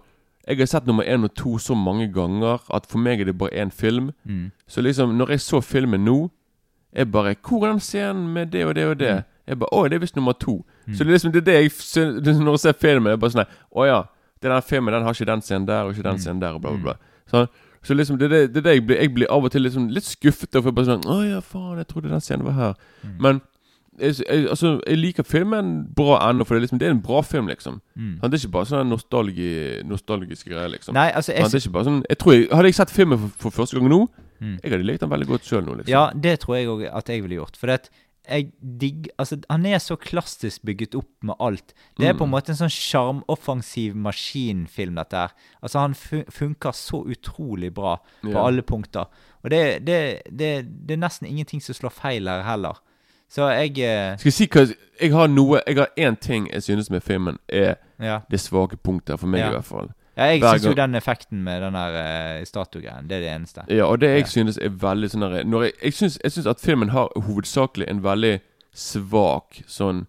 Jeg 0.47 0.57
har 0.57 0.65
sett 0.65 0.85
nummer 0.87 1.03
én 1.05 1.23
og 1.23 1.33
to 1.37 1.57
så 1.61 1.75
mange 1.77 2.07
ganger 2.13 2.59
at 2.73 2.85
for 2.89 2.97
meg 2.99 3.21
er 3.21 3.25
det 3.29 3.37
bare 3.37 3.53
én 3.61 3.71
film. 3.71 4.11
Mm. 4.25 4.51
Så 4.67 4.81
liksom, 4.81 5.13
når 5.17 5.29
jeg 5.35 5.39
så 5.41 5.61
filmen 5.61 6.05
nå 6.05 6.31
Jeg 6.93 7.11
bare 7.11 7.35
Hvor 7.39 7.63
er 7.65 7.71
den 7.71 7.79
scenen 7.79 8.33
med 8.33 8.47
det 8.51 8.65
og 8.65 8.75
det 8.75 8.85
og 8.85 8.97
det? 8.99 9.23
Jeg 9.47 9.59
bare 9.59 9.69
Å, 9.71 9.83
det 9.87 9.95
er 9.95 9.99
visst 10.03 10.15
nummer 10.15 10.33
to. 10.33 10.57
Så 10.91 11.03
det 11.05 11.07
er 11.07 11.13
liksom 11.13 11.31
det 11.31 11.41
er 11.41 11.45
det 11.45 11.53
jeg 11.61 11.71
syn- 11.71 12.17
er 12.17 12.33
Når 12.43 12.51
jeg 12.57 12.59
ser 12.59 12.73
filmen, 12.73 13.11
jeg 13.13 13.19
bare 13.19 13.31
sånn 13.31 13.45
Å 13.75 13.85
ja, 13.87 13.99
den 14.43 14.61
filmen, 14.61 14.93
den 14.93 15.03
har 15.03 15.13
ikke 15.13 15.25
den 15.29 15.41
scenen 15.41 15.67
der 15.67 15.83
og 15.85 15.93
ikke 15.93 16.03
den 16.09 16.19
scenen 16.19 16.41
der, 16.41 16.53
og 16.57 16.61
bla, 16.61 16.71
bla, 16.71 16.81
bla. 16.81 16.95
Så, 17.29 17.45
så 17.83 17.93
liksom, 17.93 18.17
det 18.17 18.25
er 18.25 18.29
det, 18.33 18.53
det, 18.55 18.63
det 18.65 18.73
jeg, 18.75 18.85
blir, 18.87 18.97
jeg 18.97 19.13
blir 19.13 19.31
av 19.31 19.45
og 19.45 19.51
til 19.53 19.61
liksom 19.61 19.87
litt 19.93 20.03
skuffet 20.09 20.51
For 20.57 20.67
jeg 20.71 20.75
Bare 20.75 20.85
sånn 20.89 21.05
Å 21.07 21.19
ja, 21.29 21.39
faen, 21.39 21.77
jeg 21.77 21.87
trodde 21.87 22.09
den 22.11 22.21
scenen 22.25 22.45
var 22.49 22.57
her. 22.57 22.73
Men 23.21 23.39
jeg, 24.01 24.15
jeg, 24.25 24.49
altså, 24.49 24.73
jeg 24.87 24.97
liker 24.97 25.27
filmen 25.27 25.71
bra 25.95 26.17
ennå, 26.29 26.45
for 26.47 26.55
det 26.55 26.61
er, 26.61 26.65
liksom, 26.65 26.81
det 26.81 26.89
er 26.89 26.95
en 26.95 27.03
bra 27.05 27.21
film, 27.25 27.47
liksom. 27.51 27.79
Mm. 27.95 28.17
Det 28.23 28.33
er 28.33 28.41
ikke 28.41 28.55
bare 28.57 28.69
sånne 28.71 28.89
nostalgi, 28.89 29.53
nostalgiske 29.87 30.49
greier, 30.49 30.73
liksom. 30.73 30.97
Nei, 30.97 31.09
altså 31.15 31.35
jeg, 31.35 31.45
det 31.45 31.59
er 31.61 31.65
ikke 31.65 31.77
bare 31.77 31.89
sånn 31.89 32.03
Jeg 32.09 32.19
tror 32.21 32.35
jeg, 32.35 32.45
Hadde 32.51 32.71
jeg 32.71 32.77
sett 32.81 32.93
filmen 32.93 33.21
for, 33.21 33.37
for 33.45 33.61
første 33.61 33.79
gang 33.79 33.89
nå, 33.91 34.03
Mm. 34.41 34.55
jeg 34.57 34.71
hadde 34.73 34.85
likt 34.89 35.03
den 35.03 35.11
veldig 35.11 35.27
godt 35.29 35.45
sjøl 35.45 35.61
nå, 35.67 35.75
liksom. 35.77 35.93
Ja, 35.93 36.07
det 36.17 36.39
tror 36.41 36.55
jeg 36.57 36.69
òg 36.71 36.87
at 36.89 37.09
jeg 37.13 37.21
ville 37.21 37.37
gjort. 37.37 37.59
For 37.61 37.69
det, 37.69 37.91
jeg 38.25 38.51
digg 38.59 39.09
Altså, 39.21 39.37
han 39.49 39.65
er 39.65 39.81
så 39.81 39.97
klassisk 40.01 40.65
bygget 40.65 40.95
opp 40.97 41.09
med 41.25 41.37
alt. 41.41 41.73
Det 41.97 42.07
er 42.09 42.17
på 42.17 42.25
en 42.25 42.33
måte 42.33 42.53
en 42.53 42.59
sånn 42.59 42.73
sjarmoffensiv 42.73 43.97
maskinfilm, 43.97 44.97
dette 44.97 45.25
her. 45.25 45.35
Altså, 45.61 45.81
han 45.83 45.97
fu 45.97 46.21
funker 46.33 46.75
så 46.77 47.03
utrolig 47.05 47.71
bra 47.73 47.97
på 48.21 48.33
yeah. 48.33 48.45
alle 48.45 48.65
punkter. 48.65 49.09
Og 49.41 49.53
det, 49.53 49.63
det, 49.85 49.99
det, 50.29 50.51
det 50.85 50.97
er 50.97 51.01
nesten 51.01 51.29
ingenting 51.29 51.61
som 51.61 51.77
slår 51.77 51.93
feil 51.97 52.29
her 52.29 52.45
heller. 52.45 52.81
Så 53.31 53.45
jeg 53.47 53.77
eh, 53.79 54.17
Skal 54.19 54.27
jeg 54.27 54.33
si 54.35 54.47
hva 54.51 54.65
Jeg 55.01 55.13
har 55.15 55.27
noe 55.31 55.61
Jeg 55.67 55.77
har 55.77 55.89
én 55.97 56.17
ting 56.19 56.49
jeg 56.51 56.63
synes 56.63 56.89
med 56.91 57.01
filmen 57.01 57.37
er 57.49 57.75
Ja. 58.01 58.19
det 58.31 58.39
svake 58.41 58.77
punktet, 58.77 59.19
for 59.19 59.27
meg 59.27 59.39
Ja. 59.39 59.47
i 59.49 59.51
hvert 59.53 59.65
fall. 59.65 59.89
ja 60.17 60.23
jeg 60.33 60.39
Hver 60.41 60.57
syns 60.57 60.65
jo 60.65 60.73
den 60.73 60.95
effekten 60.95 61.43
med 61.43 61.61
den 61.61 61.73
der 61.73 62.39
uh, 62.39 62.45
statuegreien, 62.45 63.07
det 63.07 63.15
er 63.17 63.19
det 63.21 63.29
eneste. 63.35 63.61
Ja, 63.69 63.85
og 63.85 64.01
det 64.01 64.09
jeg 64.09 64.19
Ja. 64.19 64.25
synes 64.25 64.57
er 64.57 64.69
veldig 64.69 65.09
sånn 65.09 65.21
der- 65.21 65.43
når 65.43 65.63
jeg, 65.63 65.71
jeg, 65.83 65.93
synes, 65.93 66.19
jeg 66.23 66.31
synes 66.31 66.47
at 66.47 66.59
filmen 66.59 66.89
har 66.89 67.07
hovedsakelig 67.15 67.87
en 67.89 68.03
veldig 68.03 68.39
svak 68.73 69.61
sånn 69.67 70.07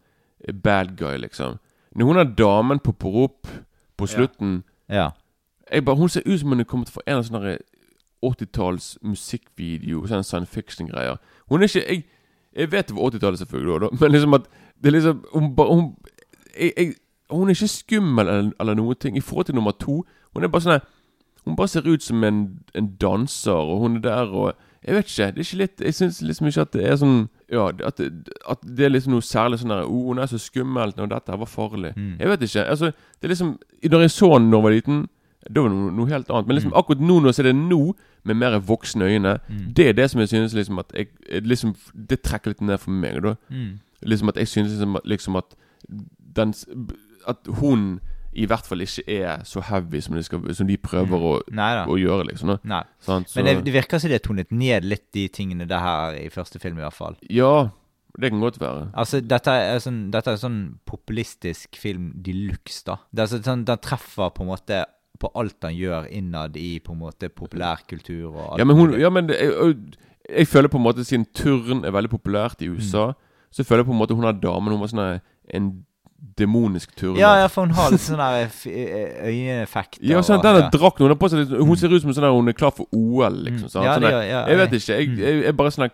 eh, 0.49 0.53
bad 0.53 0.97
guy, 0.97 1.17
liksom. 1.17 1.59
Når 1.95 2.05
hun 2.07 2.17
har 2.17 2.25
damen 2.25 2.79
på 2.81 2.95
opp 3.25 3.47
på 3.99 4.07
slutten 4.07 4.63
Ja. 4.89 5.11
jeg 5.71 5.85
bare, 5.85 5.97
Hun 5.97 6.09
ser 6.09 6.23
ut 6.27 6.41
som 6.41 6.49
hun 6.49 6.61
er 6.61 6.65
kommet 6.65 6.89
fra 6.91 7.03
en 7.07 7.17
av 7.19 7.25
sånne 7.25 7.59
80-talls 8.23 8.99
musikkvideo, 9.03 10.07
sånn 10.07 10.25
science 10.25 10.51
fiction-greier. 10.51 11.19
Hun 11.51 11.63
er 11.63 11.67
ikke 11.69 11.87
Jeg, 11.89 12.05
jeg 12.57 12.73
vet 12.73 12.89
det 12.89 12.97
var 12.97 13.11
80-tallet, 13.11 13.39
selvfølgelig, 13.39 13.81
da, 13.81 13.89
men 14.01 14.13
liksom 14.13 14.35
at 14.35 14.49
det 14.83 14.89
er 14.91 14.97
liksom 14.99 15.25
Hun, 15.33 15.55
hun, 15.57 15.95
jeg, 16.59 16.73
jeg, 16.77 16.95
hun 17.31 17.49
er 17.49 17.55
ikke 17.55 17.69
skummel 17.69 18.29
eller, 18.29 18.51
eller 18.61 18.75
noen 18.75 18.97
ting. 19.01 19.17
I 19.17 19.21
forhold 19.21 19.47
til 19.47 19.55
nummer 19.55 19.71
to 19.81 20.03
Hun 20.35 20.45
er 20.45 20.49
bare 20.53 20.63
sånn 20.67 20.81
Hun 21.47 21.57
bare 21.57 21.69
ser 21.69 21.87
ut 21.89 22.03
som 22.03 22.25
en, 22.25 22.41
en 22.75 22.89
danser, 23.01 23.53
og 23.55 23.81
hun 23.85 23.97
er 23.97 24.01
der 24.09 24.27
og 24.35 24.53
Jeg 24.85 24.95
vet 24.97 25.07
ikke. 25.07 25.27
Det 25.31 25.39
er 25.39 25.47
ikke 25.47 25.61
litt 25.63 25.81
Jeg 25.87 25.95
syns 25.95 26.19
liksom 26.23 26.47
ikke 26.51 26.61
at 26.67 26.73
det 26.75 26.85
er 26.91 26.97
sånn 26.99 27.29
Ja, 27.53 27.69
at 27.71 28.01
at 28.03 28.63
det 28.67 28.85
er 28.85 28.91
liksom 28.91 29.15
noe 29.15 29.23
særlig 29.23 29.61
sånn 29.63 29.71
der 29.75 29.87
oh, 29.87 30.09
hun 30.11 30.19
er 30.19 30.27
så 30.27 30.39
skummelt, 30.43 30.99
og 30.99 31.11
dette 31.13 31.31
her 31.33 31.39
var 31.39 31.47
farlig. 31.51 31.93
Mm. 31.97 32.15
Jeg 32.21 32.29
vet 32.33 32.43
ikke. 32.49 32.65
Altså, 32.75 32.91
det 33.21 33.29
er 33.29 33.35
liksom 33.37 33.59
Når 33.93 34.01
jeg 34.07 34.11
så 34.19 34.33
henne 34.35 34.51
da 34.51 34.57
jeg 34.59 34.65
var 34.67 34.75
liten, 34.77 35.03
da 35.51 35.61
var 35.63 35.69
det 35.73 35.79
noe, 35.79 35.93
noe 36.01 36.11
helt 36.11 36.31
annet. 36.31 36.47
Men 36.49 36.57
liksom 36.59 36.73
Mm. 36.73 36.79
akkurat 36.83 37.01
nå, 37.07 37.21
når 37.21 37.29
jeg 37.33 37.35
ser 37.39 37.49
det 37.51 37.55
nå, 37.59 37.81
med 38.25 38.37
mer 38.37 38.59
voksne 38.61 39.05
øyne, 39.05 39.39
Mm. 39.49 39.73
det 39.75 39.89
er 39.89 39.93
det 39.93 40.11
som 40.11 40.21
jeg 40.21 40.29
synes 40.29 40.55
liksom 40.55 40.79
at 40.79 40.93
jeg, 40.95 41.09
liksom, 41.43 41.75
Det 42.09 42.23
trekker 42.23 42.51
litt 42.53 42.61
ned 42.61 42.79
for 42.79 42.91
meg, 42.91 43.23
da. 43.23 43.35
Mm. 43.51 43.81
Liksom 44.03 44.29
at 44.29 44.37
jeg 44.37 44.49
synes 44.49 44.71
liksom, 44.71 44.97
liksom 45.05 45.37
at 45.37 45.55
den 46.37 46.55
At 47.27 47.39
hun 47.61 48.01
i 48.35 48.47
hvert 48.47 48.65
fall 48.65 48.81
ikke 48.81 49.03
er 49.13 49.43
så 49.45 49.61
heavy 49.61 50.01
som 50.01 50.15
de, 50.17 50.23
skal, 50.23 50.55
som 50.55 50.67
de 50.67 50.77
prøver 50.81 51.21
å, 51.21 51.33
å 51.45 51.97
gjøre, 52.01 52.25
liksom. 52.31 52.55
Nei. 52.65 52.83
Sånn, 53.05 53.27
Så, 53.29 53.37
Men 53.37 53.45
det, 53.45 53.65
det 53.67 53.75
virker 53.75 53.99
som 54.01 54.09
de 54.09 54.15
har 54.17 54.21
tonet 54.25 54.51
ned 54.51 54.85
litt 54.89 55.05
de 55.13 55.27
tingene 55.29 55.67
det 55.69 55.79
her 55.79 56.17
i 56.17 56.31
første 56.33 56.59
film, 56.59 56.79
i 56.79 56.83
hvert 56.87 56.97
fall. 56.97 57.19
Ja, 57.29 57.69
det 58.19 58.31
kan 58.33 58.41
godt 58.41 58.57
være. 58.59 58.87
Altså, 58.97 59.21
dette 59.21 59.53
er 59.53 59.79
sånn, 59.85 60.11
dette 60.11 60.33
er 60.33 60.41
sånn 60.41 60.79
populistisk 60.89 61.77
film 61.77 62.11
de 62.25 62.33
luxe, 62.49 62.83
da. 62.89 62.97
Det 63.13 63.23
er 63.27 63.43
sånn, 63.43 63.65
Den 63.69 63.79
treffer 63.85 64.33
på 64.33 64.43
en 64.47 64.49
måte 64.55 64.81
på 65.23 65.31
alt 65.39 65.63
han 65.65 65.77
gjør 65.79 66.09
innad 66.11 66.57
i 66.61 66.79
på 66.83 66.93
en 66.97 66.99
måte 67.05 67.29
populærkultur 67.31 68.27
og 68.33 68.41
alt 68.49 68.59
Ja, 68.63 68.67
men, 68.69 68.77
hun, 68.77 68.97
ja, 69.01 69.11
men 69.15 69.31
jeg, 69.31 69.77
jeg 70.29 70.49
føler 70.51 70.69
på 70.73 70.81
en 70.81 70.85
måte 70.89 71.05
Siden 71.07 71.27
turn 71.35 71.85
er 71.87 71.95
veldig 71.95 72.11
populært 72.13 72.59
Mm. 72.61 72.67
i 72.67 72.69
USA, 72.77 73.07
så 73.53 73.65
føler 73.65 73.83
jeg 73.85 73.91
på 73.93 73.95
en 73.97 74.01
måte 74.03 74.15
hun 74.19 74.25
er 74.29 74.33
damen. 74.41 74.73
Hun 74.75 74.81
var 74.81 74.91
sånn 74.93 75.21
en 75.55 75.71
demonisk 76.39 76.93
turner. 76.97 77.19
ja, 77.21 77.33
ja, 77.43 77.47
for 77.51 77.67
hun 77.67 77.75
har 77.75 77.91
litt 77.91 78.01
sånn 78.01 78.21
der 78.21 78.47
øyeeffekter. 79.27 80.05
Ja, 80.07 80.21
sånn, 80.25 80.43
den 80.45 80.69
drakten 80.73 81.05
Hun 81.07 81.13
har 81.13 81.19
på 81.21 81.29
seg 81.33 81.43
litt, 81.43 81.55
Hun 81.59 81.77
ser 81.79 81.93
ut 81.93 82.03
som 82.05 82.15
sånn 82.15 82.29
hun 82.33 82.49
er 82.53 82.57
klar 82.57 82.73
for 82.77 82.87
OL, 82.95 83.37
liksom. 83.49 83.69
Sånn. 83.73 83.85
Ja, 83.87 83.97
Sånn 83.97 84.07
det 84.07 84.13
ja, 84.31 84.45
jeg 84.49 84.61
vet 84.63 84.77
ikke. 84.79 84.97
Jeg, 84.99 85.09
Mm. 85.13 85.19
jeg, 85.19 85.43
jeg 85.49 85.57
bare 85.57 85.71
sånn 85.75 85.91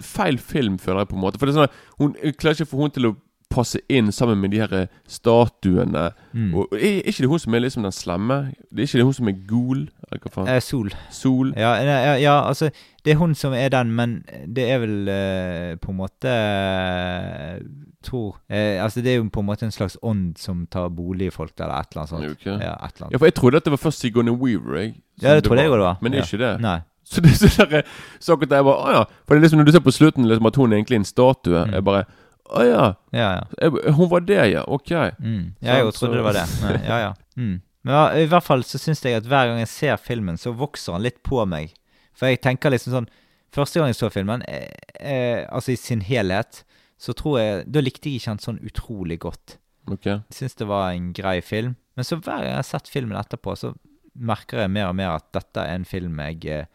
Feil 0.00 0.38
film, 0.38 0.78
føler 0.78 1.00
jeg 1.04 1.08
på 1.08 1.14
en 1.14 1.20
måte. 1.22 1.38
For 1.38 1.46
det 1.46 1.54
er 1.54 1.58
sånn 1.66 1.74
hun, 2.00 2.14
klarer 2.34 2.56
ikke 2.56 2.66
å 2.66 2.72
få 2.72 2.80
hun 2.80 2.90
til 2.90 3.06
å 3.10 3.16
passe 3.54 3.80
inn 3.92 4.10
sammen 4.12 4.40
med 4.42 4.52
de 4.52 4.60
her 4.62 4.72
eh, 4.74 4.90
statuene. 5.10 6.08
Mm. 6.32 6.50
Og 6.58 6.74
Er 6.74 7.02
ikke 7.06 7.24
det 7.24 7.30
hun 7.30 7.42
som 7.42 7.54
er 7.54 7.62
liksom 7.64 7.86
den 7.86 7.94
slemme? 7.94 8.38
Det 8.70 8.82
er 8.82 8.88
ikke 8.88 9.00
det 9.00 9.06
hun 9.08 9.16
som 9.20 9.30
er 9.30 9.38
gul, 9.48 9.84
Eller 10.08 10.22
hva 10.24 10.32
faen? 10.34 10.50
Eh, 10.50 10.60
Sol. 10.64 10.90
Sol? 11.14 11.52
Ja, 11.56 11.74
ja, 11.86 12.14
ja, 12.20 12.34
altså 12.48 12.70
Det 13.04 13.14
er 13.14 13.20
hun 13.20 13.34
som 13.38 13.54
er 13.54 13.68
den, 13.72 13.92
men 13.94 14.22
det 14.46 14.68
er 14.70 14.80
vel 14.82 15.08
eh, 15.08 15.74
på 15.80 15.94
en 15.94 16.00
måte 16.02 16.30
eh, 16.30 17.60
Tror 18.04 18.40
eh, 18.48 18.82
Altså, 18.82 19.00
det 19.00 19.12
er 19.12 19.20
jo 19.20 19.28
på 19.32 19.40
en 19.40 19.46
måte 19.46 19.64
en 19.66 19.74
slags 19.74 19.96
ånd 20.02 20.34
som 20.38 20.66
tar 20.66 20.88
bolig 20.88 21.30
i 21.30 21.34
folk, 21.34 21.54
eller 21.58 21.78
et 21.78 21.92
eller 21.92 22.02
annet 22.02 22.10
sånt. 22.10 22.32
Okay. 22.38 22.58
Ja, 22.60 22.74
et 22.84 22.98
eller 22.98 23.12
Ja, 23.12 23.20
for 23.20 23.30
jeg 23.30 23.34
trodde 23.38 23.62
at 23.62 23.64
det 23.64 23.72
var 23.76 23.80
først 23.86 24.00
Sigourney 24.04 24.34
Weaver. 24.34 24.80
Jeg, 24.80 24.94
Ja, 25.22 25.34
det 25.34 25.44
trodde 25.44 25.62
jeg 25.62 25.70
òg 25.70 25.78
det 25.78 25.86
var. 25.86 25.96
Men 26.02 26.12
det 26.12 26.20
er 26.20 26.28
ikke 26.28 26.44
det. 26.44 26.60
Nei. 26.60 26.80
Så 27.04 27.20
det 27.20 27.30
er 27.30 27.36
så 27.36 27.82
så 28.20 28.32
akkurat 28.32 28.56
jeg 28.56 28.64
bare 28.64 28.76
Å 28.80 28.92
ja. 28.94 29.02
For 29.26 29.34
det 29.34 29.40
er 29.42 29.44
liksom 29.44 29.60
når 29.60 29.68
du 29.68 29.72
ser 29.76 29.84
på 29.84 29.92
slutten 29.92 30.28
liksom 30.28 30.48
at 30.48 30.56
hun 30.56 30.72
er 30.72 30.80
egentlig 30.80 31.00
en 31.02 31.08
statue. 31.08 31.64
Mm. 31.66 31.74
Jeg 31.76 31.84
bare 31.84 32.04
Å 32.52 32.64
ja. 32.66 32.88
Ja, 33.16 33.28
ja. 33.38 33.70
Hun 33.96 34.10
var 34.10 34.24
det, 34.28 34.40
ja. 34.52 34.64
Ok. 34.68 34.90
Mm. 35.18 35.54
Jeg 35.64 35.86
òg 35.86 35.94
trodde 35.96 36.18
det 36.18 36.26
var 36.26 36.36
det. 36.36 36.44
Nei, 36.64 36.78
ja, 36.84 36.98
ja. 37.08 37.12
Mm. 37.34 37.56
Men 37.84 37.96
ja, 37.98 38.02
i 38.22 38.28
hvert 38.30 38.46
fall 38.46 38.62
så 38.62 38.78
syns 38.78 39.00
jeg 39.02 39.16
at 39.18 39.26
hver 39.26 39.48
gang 39.50 39.58
jeg 39.58 39.68
ser 39.72 39.96
filmen, 39.98 40.36
så 40.40 40.52
vokser 40.54 40.94
han 40.94 41.02
litt 41.02 41.18
på 41.26 41.42
meg. 41.50 41.72
For 42.16 42.30
jeg 42.30 42.40
tenker 42.44 42.72
liksom 42.72 42.94
sånn 42.94 43.10
Første 43.54 43.78
gang 43.78 43.90
jeg 43.92 43.98
så 43.98 44.08
filmen, 44.10 44.42
eh, 44.50 44.70
eh, 44.98 45.42
altså 45.46 45.74
i 45.74 45.78
sin 45.78 46.00
helhet, 46.02 46.64
så 46.98 47.14
tror 47.14 47.36
jeg 47.38 47.66
Da 47.70 47.82
likte 47.84 48.10
jeg 48.10 48.18
ikke 48.18 48.32
han 48.32 48.40
sånn 48.42 48.62
utrolig 48.66 49.20
godt. 49.22 49.58
Ok 49.90 50.08
Jeg 50.08 50.34
syns 50.34 50.56
det 50.58 50.66
var 50.70 50.94
en 50.94 51.12
grei 51.14 51.36
film. 51.44 51.76
Men 51.94 52.06
så 52.06 52.18
hver 52.18 52.40
gang 52.40 52.48
jeg 52.48 52.60
har 52.62 52.66
sett 52.66 52.90
filmen 52.90 53.18
etterpå, 53.20 53.54
så 53.58 53.74
merker 54.14 54.62
jeg 54.62 54.72
mer 54.74 54.88
og 54.90 54.96
mer 54.98 55.16
at 55.18 55.26
dette 55.34 55.62
er 55.62 55.74
en 55.74 55.86
film 55.86 56.18
jeg 56.22 56.46
eh, 56.50 56.66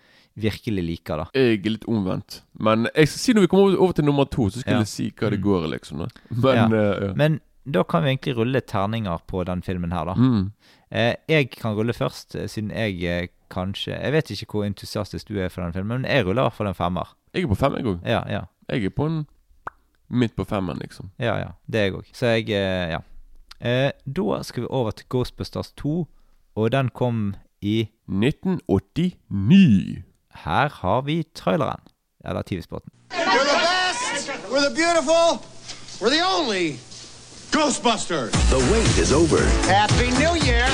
virkelig 0.42 0.84
liker, 0.84 1.18
da. 1.18 1.26
Jeg 1.36 1.60
er 1.66 1.70
litt 1.70 1.86
omvendt. 1.88 2.42
Men 2.60 2.88
jeg 2.96 3.08
skal 3.08 3.20
si 3.20 3.34
når 3.34 3.42
vi 3.42 3.48
kommer 3.48 3.78
over- 3.78 3.94
til 3.94 4.06
nummer 4.06 4.26
to, 4.26 4.50
så 4.50 4.60
skal 4.60 4.74
Ja. 4.74 4.80
jeg 4.80 4.88
si 4.88 5.12
hva 5.12 5.30
det 5.30 5.40
Mm. 5.40 5.44
går 5.44 5.64
i, 5.66 5.68
liksom. 5.78 5.98
Da. 6.00 6.08
Men 6.30 6.56
Ja. 6.56 6.66
Uh, 6.68 7.08
ja. 7.08 7.14
Men 7.16 7.40
da 7.72 7.84
kan 7.84 8.04
vi 8.04 8.10
egentlig 8.16 8.36
rulle 8.38 8.62
terninger 8.62 9.18
på 9.28 9.44
den 9.46 9.62
filmen 9.62 9.92
her, 9.92 10.06
da. 10.06 10.14
Mm. 10.16 10.52
Eh, 10.92 11.16
jeg 11.30 11.52
kan 11.52 11.76
rulle 11.76 11.94
først, 11.94 12.36
eh, 12.36 12.48
siden 12.48 12.72
jeg 12.72 13.04
eh, 13.04 13.28
kanskje 13.52 13.94
Jeg 14.02 14.12
vet 14.12 14.32
ikke 14.32 14.46
hvor 14.52 14.66
entusiastisk 14.66 15.28
du 15.28 15.38
er 15.40 15.50
for 15.50 15.62
den 15.62 15.74
filmen, 15.74 16.02
men 16.02 16.12
jeg 16.12 16.26
ruller 16.26 16.42
i 16.42 16.46
hvert 16.46 16.54
fall 16.54 16.68
en 16.68 16.74
femmer. 16.74 17.08
Jeg 17.34 17.44
er 17.44 17.48
på 17.48 17.56
fem, 17.58 17.74
jeg 17.76 17.86
òg. 17.86 18.00
Ja, 18.06 18.24
ja. 18.28 18.42
Jeg 18.70 18.86
er 18.86 18.90
på 18.90 19.06
en 19.06 19.26
midt 20.10 20.36
på 20.36 20.46
femmeren, 20.46 20.80
liksom. 20.80 21.10
Ja, 21.20 21.38
ja. 21.38 21.48
Det 21.70 21.76
er 21.80 21.84
jeg 21.86 21.94
òg. 21.94 22.06
Så 22.14 22.26
jeg 22.26 22.50
eh, 22.50 22.90
Ja. 22.92 23.92
Da 24.08 24.42
skal 24.44 24.64
vi 24.64 24.68
over 24.70 24.92
til 24.92 25.06
Ghostbusters 25.10 25.72
2, 25.76 26.08
og 26.56 26.72
den 26.72 26.90
kom 26.90 27.36
i 27.62 27.90
1989. 28.08 30.04
Her 30.34 30.70
har 30.70 31.02
vi 31.02 31.24
traileren. 31.36 31.80
Eller 32.26 32.42
TV-spotten. 32.42 32.92
We're 34.52 34.62
the 34.70 34.76
beautiful. 34.76 35.40
We're 36.02 36.10
the 36.10 36.24
only 36.38 36.80
Ghostbusters. 37.52 38.32
The 38.50 38.60
wait 38.72 38.98
is 38.98 39.12
over, 39.12 39.42
Happy 39.68 40.10
New 40.24 40.36
Year. 40.48 40.66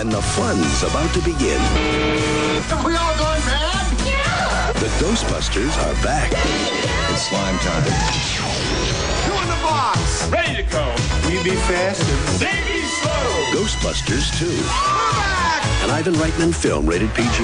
and 0.00 0.10
the 0.12 0.22
fun's 0.36 0.82
about 0.82 1.10
to 1.14 1.20
begin. 1.20 1.60
Are 2.72 2.84
we 2.86 2.94
all 2.96 3.16
going 3.24 3.44
mad? 3.46 3.86
Yeah. 4.06 4.72
The 4.72 4.90
Ghostbusters 5.04 5.74
are 5.86 5.94
back. 6.02 6.30
It's 7.12 7.22
slime 7.28 7.58
time. 7.58 7.84
Box. 9.94 10.30
Ready 10.32 10.54
to 10.60 10.64
go. 10.76 10.84
We 11.28 11.34
be 11.50 11.56
fast. 11.70 12.02
They 12.42 12.56
be 12.70 12.80
slow. 13.00 13.26
Ghostbusters 13.56 14.26
2. 14.38 14.46
An 15.84 15.90
Ivan 15.98 16.14
Reitman 16.22 16.52
film 16.62 16.86
rated 16.86 17.12
PG. 17.18 17.38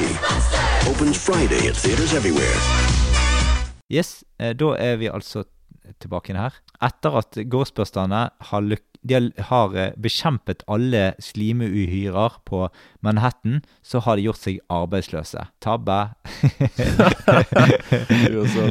Opens 0.90 1.16
Friday 1.26 1.68
at 1.70 1.76
theaters 1.82 2.12
everywhere. 2.14 2.56
Yes, 3.90 4.24
eh, 4.38 4.54
da 4.54 4.74
er 4.78 4.96
vi 4.96 5.06
altså 5.10 5.44
tilbake 6.00 6.30
inn 6.30 6.38
her. 6.40 6.54
Etter 6.82 7.18
at 7.22 7.38
Ghostbusterne 7.50 8.28
har, 8.40 8.60
lyk 8.60 8.89
de 9.02 9.32
har, 9.38 9.76
eh, 9.76 9.92
bekjempet 9.96 10.62
alle 10.66 11.14
slimeuhyrer 11.18 12.32
på 12.44 12.68
Manhattan, 13.00 13.62
så 13.82 13.98
har 14.04 14.16
de 14.16 14.26
gjort 14.28 14.40
seg 14.40 14.60
arbeidsløse. 14.68 15.46
Tabbe. 15.60 16.00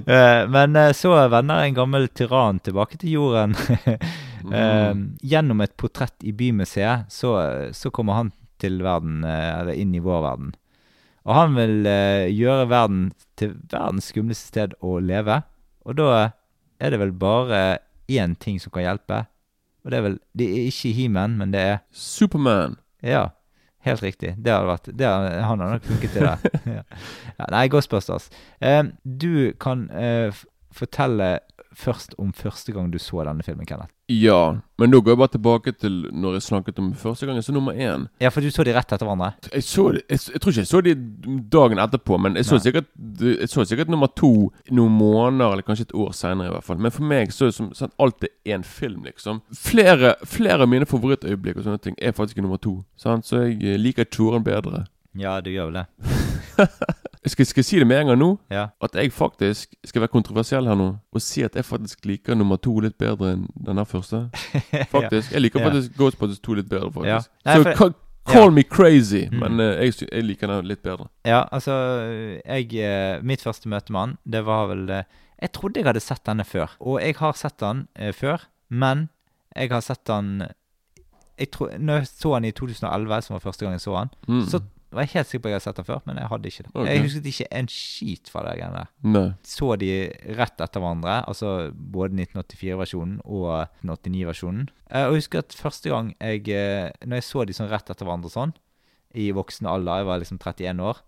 Eh, 0.09 0.47
Men 0.49 0.75
eh, 0.75 0.91
så 0.93 1.13
vender 1.29 1.63
en 1.63 1.73
gammel 1.73 2.07
tyrann 2.07 2.59
tilbake 2.59 2.97
til 2.97 3.11
jorden. 3.17 3.55
mm. 4.43 5.17
Gjennom 5.21 5.61
et 5.61 5.75
portrett 5.77 6.15
i 6.23 6.33
Bymuseet 6.35 7.11
så, 7.11 7.33
så 7.75 7.91
kommer 7.91 8.19
han 8.19 8.31
til 8.59 8.81
verden, 8.83 9.23
eller 9.23 9.75
inn 9.77 9.93
i 9.95 10.01
vår 10.03 10.21
verden. 10.25 10.53
Og 11.27 11.35
han 11.35 11.55
vil 11.55 11.87
gjøre 12.33 12.69
verden 12.71 13.03
til 13.39 13.55
verdens 13.71 14.09
skumleste 14.11 14.51
sted 14.51 14.75
å 14.83 14.97
leve. 15.03 15.41
Og 15.85 15.99
da 15.99 16.09
er 16.79 16.93
det 16.93 17.01
vel 17.01 17.13
bare 17.15 17.79
én 18.09 18.35
ting 18.39 18.59
som 18.59 18.73
kan 18.73 18.87
hjelpe. 18.87 19.23
Og 19.89 19.93
det 19.93 19.97
er 19.97 20.03
vel 20.05 20.19
Det 20.37 20.45
er 20.53 20.67
ikke 20.69 20.91
He-Man, 20.93 21.37
men 21.39 21.53
det 21.53 21.61
er 21.65 21.77
Superman. 21.91 22.75
Ja, 23.01 23.23
helt 23.87 24.03
riktig. 24.05 24.35
Det 24.37 24.51
hadde 24.53 24.67
vært 24.69 24.89
det 24.99 25.07
hadde, 25.07 25.31
Han 25.47 25.63
hadde 25.63 25.71
nok 25.79 25.87
funket 25.87 26.11
til 26.13 26.27
det. 26.27 26.51
ja. 26.77 26.83
Ja, 27.39 27.47
nei, 27.55 27.63
Ghostbusters. 27.73 28.29
Eh, 28.61 28.83
du 29.03 29.51
kan 29.59 29.87
eh, 29.89 30.27
f- 30.29 30.45
fortelle 30.77 31.39
først 31.79 32.15
om 32.19 32.33
første 32.35 32.73
gang 32.75 32.91
du 32.91 32.99
så 33.01 33.23
denne 33.25 33.43
filmen, 33.45 33.67
Kenneth? 33.67 33.93
Ja, 34.09 34.57
men 34.81 34.91
da 34.91 34.99
går 34.99 35.13
jeg 35.13 35.19
bare 35.21 35.31
tilbake 35.35 35.71
til 35.77 35.97
når 36.17 36.37
jeg 36.39 36.45
snakket 36.47 36.79
om 36.81 36.89
første 36.97 37.27
gang 37.27 37.37
jeg 37.37 37.45
så 37.45 37.53
nummer 37.53 37.77
én. 37.77 38.07
Ja, 38.21 38.31
for 38.33 38.41
du 38.41 38.49
så 38.51 38.65
de 38.65 38.73
rett 38.73 38.89
etter 38.89 39.05
hverandre? 39.05 39.31
Jeg, 39.53 39.63
så 39.67 39.85
jeg, 39.93 40.03
jeg 40.09 40.41
tror 40.41 40.55
ikke 40.55 40.63
jeg 40.63 40.71
så 40.71 40.81
de 40.85 40.95
dagen 41.53 41.81
etterpå, 41.83 42.17
men 42.17 42.39
jeg 42.39 42.47
så, 42.49 42.59
sikkert, 42.63 42.89
jeg 43.21 43.49
så 43.51 43.65
sikkert 43.69 43.91
nummer 43.93 44.09
to 44.17 44.31
noen 44.71 44.95
måneder, 44.97 45.53
eller 45.53 45.67
kanskje 45.67 45.89
et 45.89 45.97
år 45.97 46.15
senere 46.17 46.49
i 46.49 46.55
hvert 46.55 46.65
fall. 46.65 46.81
Men 46.81 46.95
for 46.95 47.05
meg 47.11 47.35
så 47.35 47.47
er 47.47 47.53
det 47.53 47.59
som 47.59 47.69
sånn, 47.77 47.93
alltid 48.01 48.33
én 48.49 48.65
film, 48.65 49.05
liksom. 49.07 49.43
Flere, 49.55 50.15
flere 50.25 50.65
av 50.65 50.71
mine 50.71 50.89
favorittøyeblikk 50.89 51.61
og 51.61 51.67
sånne 51.67 51.83
ting 51.85 51.99
er 52.01 52.17
faktisk 52.17 52.41
nummer 52.41 52.61
to. 52.61 52.79
Sant? 52.99 53.29
Så 53.29 53.45
jeg 53.45 53.59
eh, 53.61 53.77
liker 53.79 54.09
Toren 54.09 54.45
bedre. 54.45 54.87
Ja, 55.17 55.37
du 55.41 55.53
gjør 55.53 55.69
vel 55.69 55.83
det. 55.83 55.87
Jeg 57.25 57.31
skal, 57.31 57.45
skal 57.45 57.59
jeg 57.59 57.65
si 57.65 57.79
det 57.79 57.87
med 57.87 57.97
en 57.99 58.07
gang 58.07 58.19
nå? 58.19 58.27
Ja. 58.49 58.67
At 58.81 58.93
jeg 58.95 59.11
faktisk 59.11 59.73
skal 59.85 60.01
være 60.05 60.11
kontroversiell 60.13 60.67
her 60.69 60.75
nå 60.79 60.85
og 61.11 61.21
si 61.21 61.41
at 61.43 61.55
jeg 61.55 61.65
faktisk 61.67 62.05
liker 62.07 62.35
nummer 62.39 62.55
to 62.63 62.77
litt 62.79 62.95
bedre 62.97 63.33
enn 63.33 63.47
den 63.65 63.81
første. 63.85 64.29
Faktisk. 64.95 65.31
Jeg 65.33 65.41
liker 65.41 65.59
Ja. 65.59 65.67
faktisk 65.67 65.97
Ghostbusters 65.97 66.39
2 66.39 66.53
litt 66.61 66.69
bedre, 66.69 66.91
faktisk. 66.91 67.29
Ja. 67.45 67.49
Nei, 67.49 67.55
Så 67.63 67.75
for- 67.77 67.93
call 68.29 68.43
ja. 68.43 68.49
me 68.55 68.63
crazy, 68.63 69.25
Mm. 69.31 69.39
men 69.39 69.59
uh, 69.59 69.83
jeg, 69.83 69.93
jeg 70.11 70.23
liker 70.23 70.47
den 70.47 70.65
litt 70.67 70.81
bedre. 70.83 71.09
Ja, 71.25 71.43
altså 71.51 71.73
jeg, 72.45 72.73
eh, 72.79 73.19
Mitt 73.21 73.41
første 73.41 73.67
møte 73.69 73.91
med 73.91 73.99
han, 73.99 74.17
det 74.25 74.45
var 74.45 74.67
vel 74.71 74.89
eh, 74.89 75.03
Jeg 75.41 75.51
trodde 75.53 75.79
jeg 75.79 75.85
hadde 75.87 75.99
sett 76.03 76.23
denne 76.25 76.43
før. 76.45 76.69
Og 76.79 77.01
jeg 77.01 77.15
har 77.19 77.33
sett 77.33 77.57
den 77.59 77.87
eh, 77.95 78.11
før, 78.13 78.47
men 78.69 79.09
jeg 79.55 79.69
har 79.71 79.81
sett 79.81 80.05
den 80.07 80.43
jeg 81.39 81.51
tro, 81.51 81.67
Når 81.79 81.93
jeg 82.01 82.07
så 82.07 82.33
han 82.33 82.45
i 82.45 82.51
2011, 82.51 83.21
som 83.23 83.33
var 83.33 83.39
første 83.43 83.65
gang 83.65 83.73
jeg 83.75 83.81
så 83.81 83.95
han, 83.97 84.09
Mm. 84.27 84.45
så 84.47 84.59
var 84.97 85.05
jeg 85.05 85.11
helt 85.13 85.27
sikker 85.29 85.41
på 85.43 85.49
at 85.49 85.51
jeg 85.51 85.57
hadde 85.59 85.67
sett 85.67 85.79
den 85.79 85.87
før, 85.89 85.99
men 86.07 86.17
jeg 86.17 86.29
hadde 86.31 86.49
ikke 86.49 86.63
det. 86.65 86.71
Okay. 86.73 86.87
Jeg 86.95 87.03
husket 87.03 87.27
ikke 87.31 87.47
en 87.59 87.67
skit 87.69 88.29
fra 88.33 88.41
det 88.47 88.53
greiene 88.59 88.79
der. 88.79 88.89
Så 89.45 89.67
de 89.81 89.89
rett 90.39 90.63
etter 90.65 90.81
hverandre, 90.81 91.17
altså 91.29 91.51
både 91.73 92.17
1984-versjonen 92.25 93.19
og 93.25 93.67
1989-versjonen. 93.83 94.69
Eh, 94.89 95.05
Og 95.05 95.13
jeg 95.13 95.21
husker 95.23 95.43
at 95.43 95.53
første 95.53 95.89
gang 95.93 96.09
jeg 96.17 96.47
eh, 96.49 96.89
Når 97.05 97.21
jeg 97.21 97.27
så 97.27 97.45
de 97.45 97.53
sånn 97.53 97.69
rett 97.69 97.89
etter 97.93 98.05
hverandre 98.07 98.31
sånn, 98.33 98.55
i 99.13 99.31
voksen 99.33 99.65
alder, 99.69 100.01
jeg 100.03 100.05
var 100.09 100.19
liksom 100.21 100.37
31 100.41 100.81
år, 100.85 100.99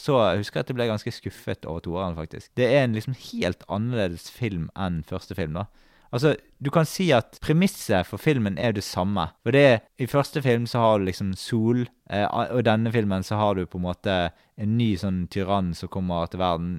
så 0.00 0.14
jeg 0.30 0.40
husker 0.44 0.60
jeg 0.60 0.64
at 0.64 0.70
jeg 0.70 0.76
ble 0.78 0.86
ganske 0.88 1.12
skuffet 1.12 1.66
over 1.68 1.82
toeren, 1.84 2.14
faktisk. 2.16 2.52
Det 2.56 2.68
er 2.72 2.84
en 2.86 2.94
liksom 2.96 3.16
helt 3.32 3.64
annerledes 3.68 4.30
film 4.32 4.70
enn 4.78 5.02
første 5.04 5.34
film, 5.36 5.58
da. 5.58 5.66
Altså, 6.10 6.34
du 6.58 6.70
kan 6.74 6.86
si 6.88 7.08
at 7.14 7.38
premisset 7.42 8.08
for 8.08 8.20
filmen 8.20 8.58
er 8.58 8.74
det 8.74 8.84
samme. 8.86 9.28
For 9.44 9.54
det 9.54 9.62
er, 9.66 9.76
I 10.02 10.08
første 10.10 10.42
film 10.42 10.66
så 10.70 10.82
har 10.82 10.98
du 10.98 11.06
liksom 11.06 11.34
Sol, 11.38 11.84
eh, 12.10 12.26
og 12.26 12.64
denne 12.66 12.92
filmen 12.94 13.26
så 13.26 13.38
har 13.40 13.54
du 13.56 13.66
på 13.70 13.78
en 13.78 13.86
måte 13.86 14.16
en 14.60 14.74
ny 14.78 14.92
sånn 15.00 15.24
tyrann 15.32 15.70
som 15.78 15.92
kommer 15.92 16.30
til 16.30 16.42
verden. 16.42 16.72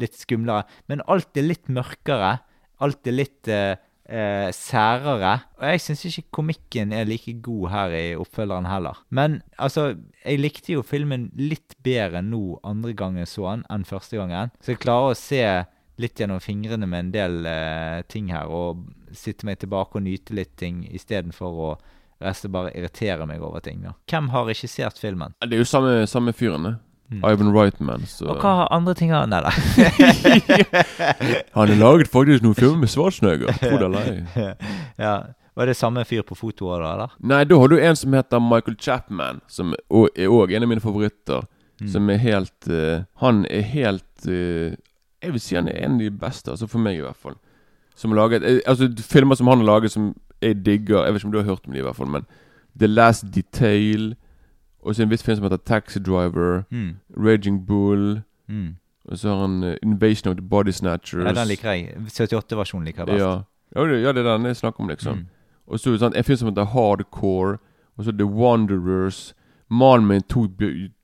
Litt 0.00 0.16
skumlere. 0.16 0.64
Men 0.88 1.04
alt 1.06 1.36
er 1.36 1.50
litt 1.50 1.68
mørkere. 1.68 2.38
Alt 2.80 3.10
er 3.10 3.18
litt 3.18 3.50
eh, 3.52 3.76
eh, 4.08 4.48
særere. 4.56 5.34
Og 5.60 5.68
jeg 5.68 5.84
syns 5.84 6.04
ikke 6.08 6.38
komikken 6.40 6.94
er 6.96 7.08
like 7.08 7.36
god 7.44 7.70
her 7.74 7.96
i 7.96 8.04
oppfølgeren 8.18 8.68
heller. 8.70 9.04
Men 9.10 9.42
altså, 9.60 9.92
jeg 10.24 10.40
likte 10.40 10.78
jo 10.78 10.86
filmen 10.86 11.28
litt 11.38 11.76
bedre 11.84 12.24
nå 12.24 12.60
andre 12.66 12.94
gangen 12.96 13.22
jeg 13.22 13.34
så 13.36 13.50
den, 13.52 13.66
enn 13.68 13.88
første 13.88 14.20
gangen. 14.20 14.54
Så 14.62 14.74
jeg 14.74 14.82
klarer 14.84 15.12
å 15.12 15.18
se 15.18 15.44
litt 15.98 16.20
gjennom 16.20 16.40
fingrene 16.40 16.86
med 16.86 17.06
en 17.06 17.12
del 17.14 17.46
eh, 17.50 18.00
ting 18.10 18.32
her, 18.32 18.50
og 18.50 18.84
sitte 19.16 19.46
meg 19.48 19.58
tilbake 19.62 19.98
og 19.98 20.04
nyte 20.06 20.36
litt 20.36 20.56
ting 20.60 20.84
istedenfor 20.94 21.62
å 21.68 21.70
resten 22.22 22.52
bare 22.52 22.72
irritere 22.74 23.26
meg 23.26 23.42
over 23.42 23.62
ting. 23.62 23.82
da. 23.82 23.94
Hvem 24.10 24.30
har 24.34 24.46
regissert 24.48 24.98
filmen? 24.98 25.34
Det 25.44 25.54
er 25.54 25.62
jo 25.62 25.68
samme, 25.68 26.06
samme 26.10 26.34
fyren, 26.34 26.66
det. 26.66 26.76
Ivan 27.24 27.54
Reitman. 27.54 28.06
Så. 28.06 28.24
Mm. 28.26 28.30
Og 28.30 28.42
hva 28.42 28.54
har 28.58 28.72
andre 28.74 28.94
ting 28.98 29.12
har 29.14 29.28
Nei 29.30 29.40
da. 29.40 29.52
Han 31.56 31.70
har 31.70 31.78
laget 31.80 32.10
faktisk 32.12 32.44
noen 32.44 32.58
filmer 32.58 32.82
med 32.82 32.92
Schwarzenegger. 32.92 33.54
Tro 33.62 33.78
det 33.80 33.86
eller 33.86 34.10
ei. 34.10 34.48
ja. 35.04 35.14
Var 35.58 35.66
det 35.66 35.74
samme 35.74 36.04
fyr 36.06 36.22
på 36.22 36.36
fotoet 36.38 36.82
da, 36.84 36.90
eller? 36.92 37.14
Nei, 37.18 37.40
da 37.48 37.56
har 37.58 37.72
du 37.72 37.78
en 37.80 37.96
som 37.98 38.12
heter 38.14 38.42
Michael 38.44 38.76
Chapman, 38.78 39.40
som 39.50 39.72
er 39.74 40.28
òg 40.30 40.52
en 40.54 40.66
av 40.66 40.70
mine 40.70 40.84
favoritter. 40.84 41.48
Mm. 41.80 41.88
Som 41.90 42.10
er 42.10 42.20
helt 42.22 42.68
uh, 42.70 43.06
Han 43.22 43.44
er 43.46 43.62
helt 43.70 44.26
eh, 44.26 44.74
Jeg 45.22 45.32
vil 45.32 45.40
si 45.40 45.54
han 45.54 45.68
er 45.68 45.84
en 45.84 45.92
av 45.92 45.98
de 45.98 46.10
beste, 46.10 46.50
altså 46.50 46.66
for 46.66 46.78
meg 46.78 46.98
i 46.98 47.02
hvert 47.02 47.16
fall. 47.16 47.34
Som 47.98 48.12
laget 48.14 48.44
eh, 48.46 48.60
Altså 48.66 48.86
Filmer 49.02 49.34
som 49.34 49.48
han 49.50 49.58
har 49.58 49.66
laget 49.66 49.90
som 49.90 50.12
jeg 50.38 50.60
digger 50.62 51.02
Jeg 51.02 51.12
vet 51.12 51.18
ikke 51.18 51.26
om 51.26 51.32
du 51.32 51.38
har 51.38 51.48
hørt 51.48 51.66
om 51.66 51.72
dem, 51.72 51.80
i 51.80 51.82
hvert 51.82 51.96
fall, 51.96 52.06
men 52.06 52.26
The 52.78 52.86
Last 52.86 53.24
Detail. 53.34 54.14
Og 54.80 54.94
så 54.94 55.02
en 55.02 55.10
viss 55.10 55.22
film 55.22 55.36
som 55.36 55.44
heter 55.44 55.56
Taxi 55.66 55.98
Driver. 55.98 56.62
Mm. 56.70 56.96
Raging 57.16 57.66
Bull. 57.66 58.20
Mm. 58.46 58.76
Og 59.08 59.18
så 59.18 59.28
har 59.28 59.40
han 59.40 59.64
uh, 59.64 59.74
Invasion 59.82 60.30
of 60.30 60.36
the 60.36 60.48
Body 60.48 60.70
Snatchers. 60.70 61.24
Ja, 61.24 61.32
den 61.32 61.48
liker 61.48 61.72
jeg. 61.72 61.96
78-versjonen 62.06 62.84
liker 62.84 63.02
jeg 63.02 63.06
best. 63.06 63.24
Ja. 63.24 63.42
Ja, 63.76 63.86
det, 63.86 64.02
ja, 64.02 64.12
det 64.12 64.26
er 64.26 64.36
den 64.36 64.46
jeg 64.46 64.56
snakker 64.56 64.80
om, 64.80 64.88
liksom. 64.88 65.18
Mm. 65.18 65.26
Og 65.66 65.80
så 65.80 65.96
sånn, 65.98 66.14
en 66.16 66.24
film 66.24 66.38
som 66.40 66.48
heter 66.48 66.70
Hardcore. 66.72 67.58
Og 67.98 68.06
så 68.06 68.14
The 68.14 68.24
Wanderers. 68.24 69.34
Mannen 69.68 70.06
med 70.08 70.28
to, 70.32 70.46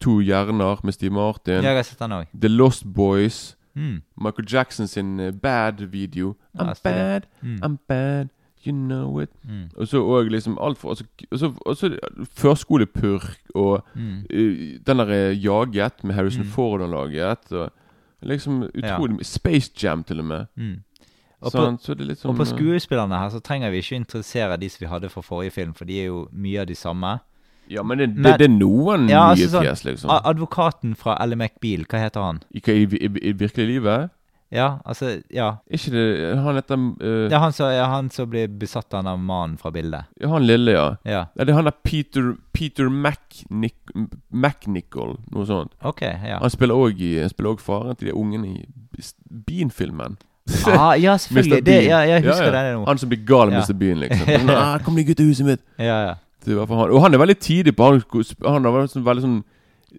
to 0.00 0.20
hjerner 0.24 0.80
med 0.84 0.96
Steve 0.96 1.12
Martin. 1.12 1.60
Ja, 1.60 1.74
jeg 1.74 1.82
har 1.82 1.82
sett 1.84 2.00
den 2.00 2.12
også. 2.16 2.40
The 2.40 2.48
Lost 2.48 2.86
Boys. 2.94 3.56
Mm. 3.74 4.02
Michael 4.20 4.46
Jackson 4.52 4.86
sin 4.86 5.20
eh, 5.20 5.32
Bad-video. 5.32 6.34
I'm 6.58 6.66
ja, 6.68 6.74
bad, 6.84 7.26
Mm. 7.42 7.58
I'm 7.64 7.76
bad, 7.88 8.28
you 8.66 8.72
know 8.72 9.20
it. 9.20 9.30
Mm. 9.44 9.70
Og 9.76 9.86
så 9.88 9.98
òg 10.02 10.28
liksom 10.30 10.58
alt 10.60 10.78
for 10.78 10.88
Og 10.90 10.96
så, 10.96 11.04
og 11.30 11.38
så, 11.38 11.52
og 11.66 11.76
så 11.76 11.98
førskolepurk 12.38 13.38
og 13.54 13.82
eh, 14.30 14.78
den 14.86 14.98
der 14.98 15.08
eh, 15.10 15.44
Jaget 15.44 16.04
med 16.04 16.14
Harrison 16.14 16.42
Mm. 16.44 16.48
Ford 16.50 16.80
og 16.80 16.88
laget. 16.90 17.52
Og 17.52 17.70
liksom 18.22 18.62
utrolig 18.62 19.18
ja. 19.18 19.22
Space 19.22 19.72
Jam, 19.82 20.04
til 20.04 20.18
og 20.18 20.24
med. 20.24 20.46
Mm. 20.56 20.76
Og 21.44 21.52
på, 21.52 21.58
Sånn, 21.60 21.76
så 21.78 21.94
det 21.94 22.06
litt 22.08 22.22
og 22.24 22.36
på 22.38 22.44
skuespillerne 22.48 23.18
her 23.20 23.28
så 23.28 23.40
trenger 23.44 23.70
vi 23.70 23.82
ikke 23.82 23.96
interessere 24.00 24.56
de 24.56 24.68
som 24.72 24.80
vi 24.80 24.88
hadde 24.88 25.10
fra 25.12 25.20
forrige 25.20 25.50
film, 25.50 25.74
for 25.74 25.84
de 25.84 25.98
er 26.00 26.06
jo 26.06 26.28
mye 26.32 26.60
av 26.62 26.66
de 26.70 26.74
samme. 26.74 27.18
Ja, 27.68 27.82
men 27.82 27.98
det, 27.98 28.06
det, 28.14 28.20
Men- 28.22 28.38
det 28.38 28.48
er 28.48 28.52
noen 28.58 29.08
Ja, 29.08 29.22
nye 29.34 29.36
altså 29.36 29.48
sånn, 29.56 29.64
fjes, 29.64 29.84
liksom. 29.84 30.10
Advokaten 30.10 30.94
fra 30.96 31.16
Elle 31.22 31.36
McBeal, 31.36 31.84
hva 31.88 31.98
heter 32.04 32.20
han? 32.20 32.42
I, 32.52 32.60
i, 32.70 32.84
i, 32.84 33.10
I 33.30 33.32
virkelig 33.32 33.66
livet? 33.66 34.10
Ja, 34.54 34.78
altså 34.86 35.22
Ja. 35.34 35.56
Ikke 35.72 35.90
det 35.90 36.36
Han 36.38 36.54
heter 36.54 36.76
uh, 36.76 37.30
er 37.32 37.38
han 37.42 37.52
som, 37.52 37.72
ja, 37.72 38.26
blir 38.30 38.48
besatt 38.48 38.94
av 38.94 39.04
den 39.04 39.24
mannen 39.26 39.56
fra 39.58 39.70
bildet. 39.70 40.04
ja, 40.20 40.28
Han 40.28 40.46
lille, 40.46 40.70
ja. 40.72 40.96
Ja. 41.04 41.24
ja. 41.36 41.44
Det 41.44 41.50
er 41.50 41.54
han 41.58 41.64
der 41.64 41.74
Peter 41.82 42.34
Peter 42.52 42.88
McNic 42.88 43.74
McNichol, 44.30 45.16
noe 45.32 45.46
sånt. 45.46 45.72
OK, 45.82 46.02
ja. 46.02 46.38
Han 46.38 46.50
spiller 46.50 46.74
òg 46.74 47.00
i 47.00 47.28
faren 47.58 47.96
til 47.96 48.08
de 48.08 48.14
ungene 48.14 48.46
i 48.46 48.66
Bean-filmen. 49.28 50.16
Ah, 50.68 50.94
ja, 51.00 51.16
selvfølgelig. 51.24 51.64
Det, 51.66 51.78
ja, 51.88 51.98
jeg 52.04 52.22
husker 52.22 52.52
Ja, 52.52 52.52
ja. 52.52 52.62
det 52.68 52.74
nå. 52.78 52.84
Han 52.86 52.98
som 52.98 53.08
blir 53.08 53.24
gal 53.26 53.48
av 53.48 53.52
Ja. 53.52 53.62
Mr. 53.64 53.74
Bean, 53.80 53.98
liksom. 54.00 54.50
Ah, 54.54 54.78
'Kom 54.78 54.94
deg 54.94 55.10
ut 55.10 55.20
av 55.20 55.26
huset 55.26 55.46
mitt!' 55.46 55.64
Ja, 55.78 55.98
ja. 56.06 56.14
I 56.48 56.54
hvert 56.54 56.68
fall 56.68 56.78
han. 56.78 56.90
Og 56.90 57.02
han 57.02 57.14
er 57.14 57.18
veldig 57.18 57.38
tidlig 57.40 57.76
på 57.76 57.84
Han, 57.90 58.02
han 58.44 58.64
har 58.64 58.86
sånn, 58.86 59.04
veldig 59.04 59.22
sånn 59.22 59.44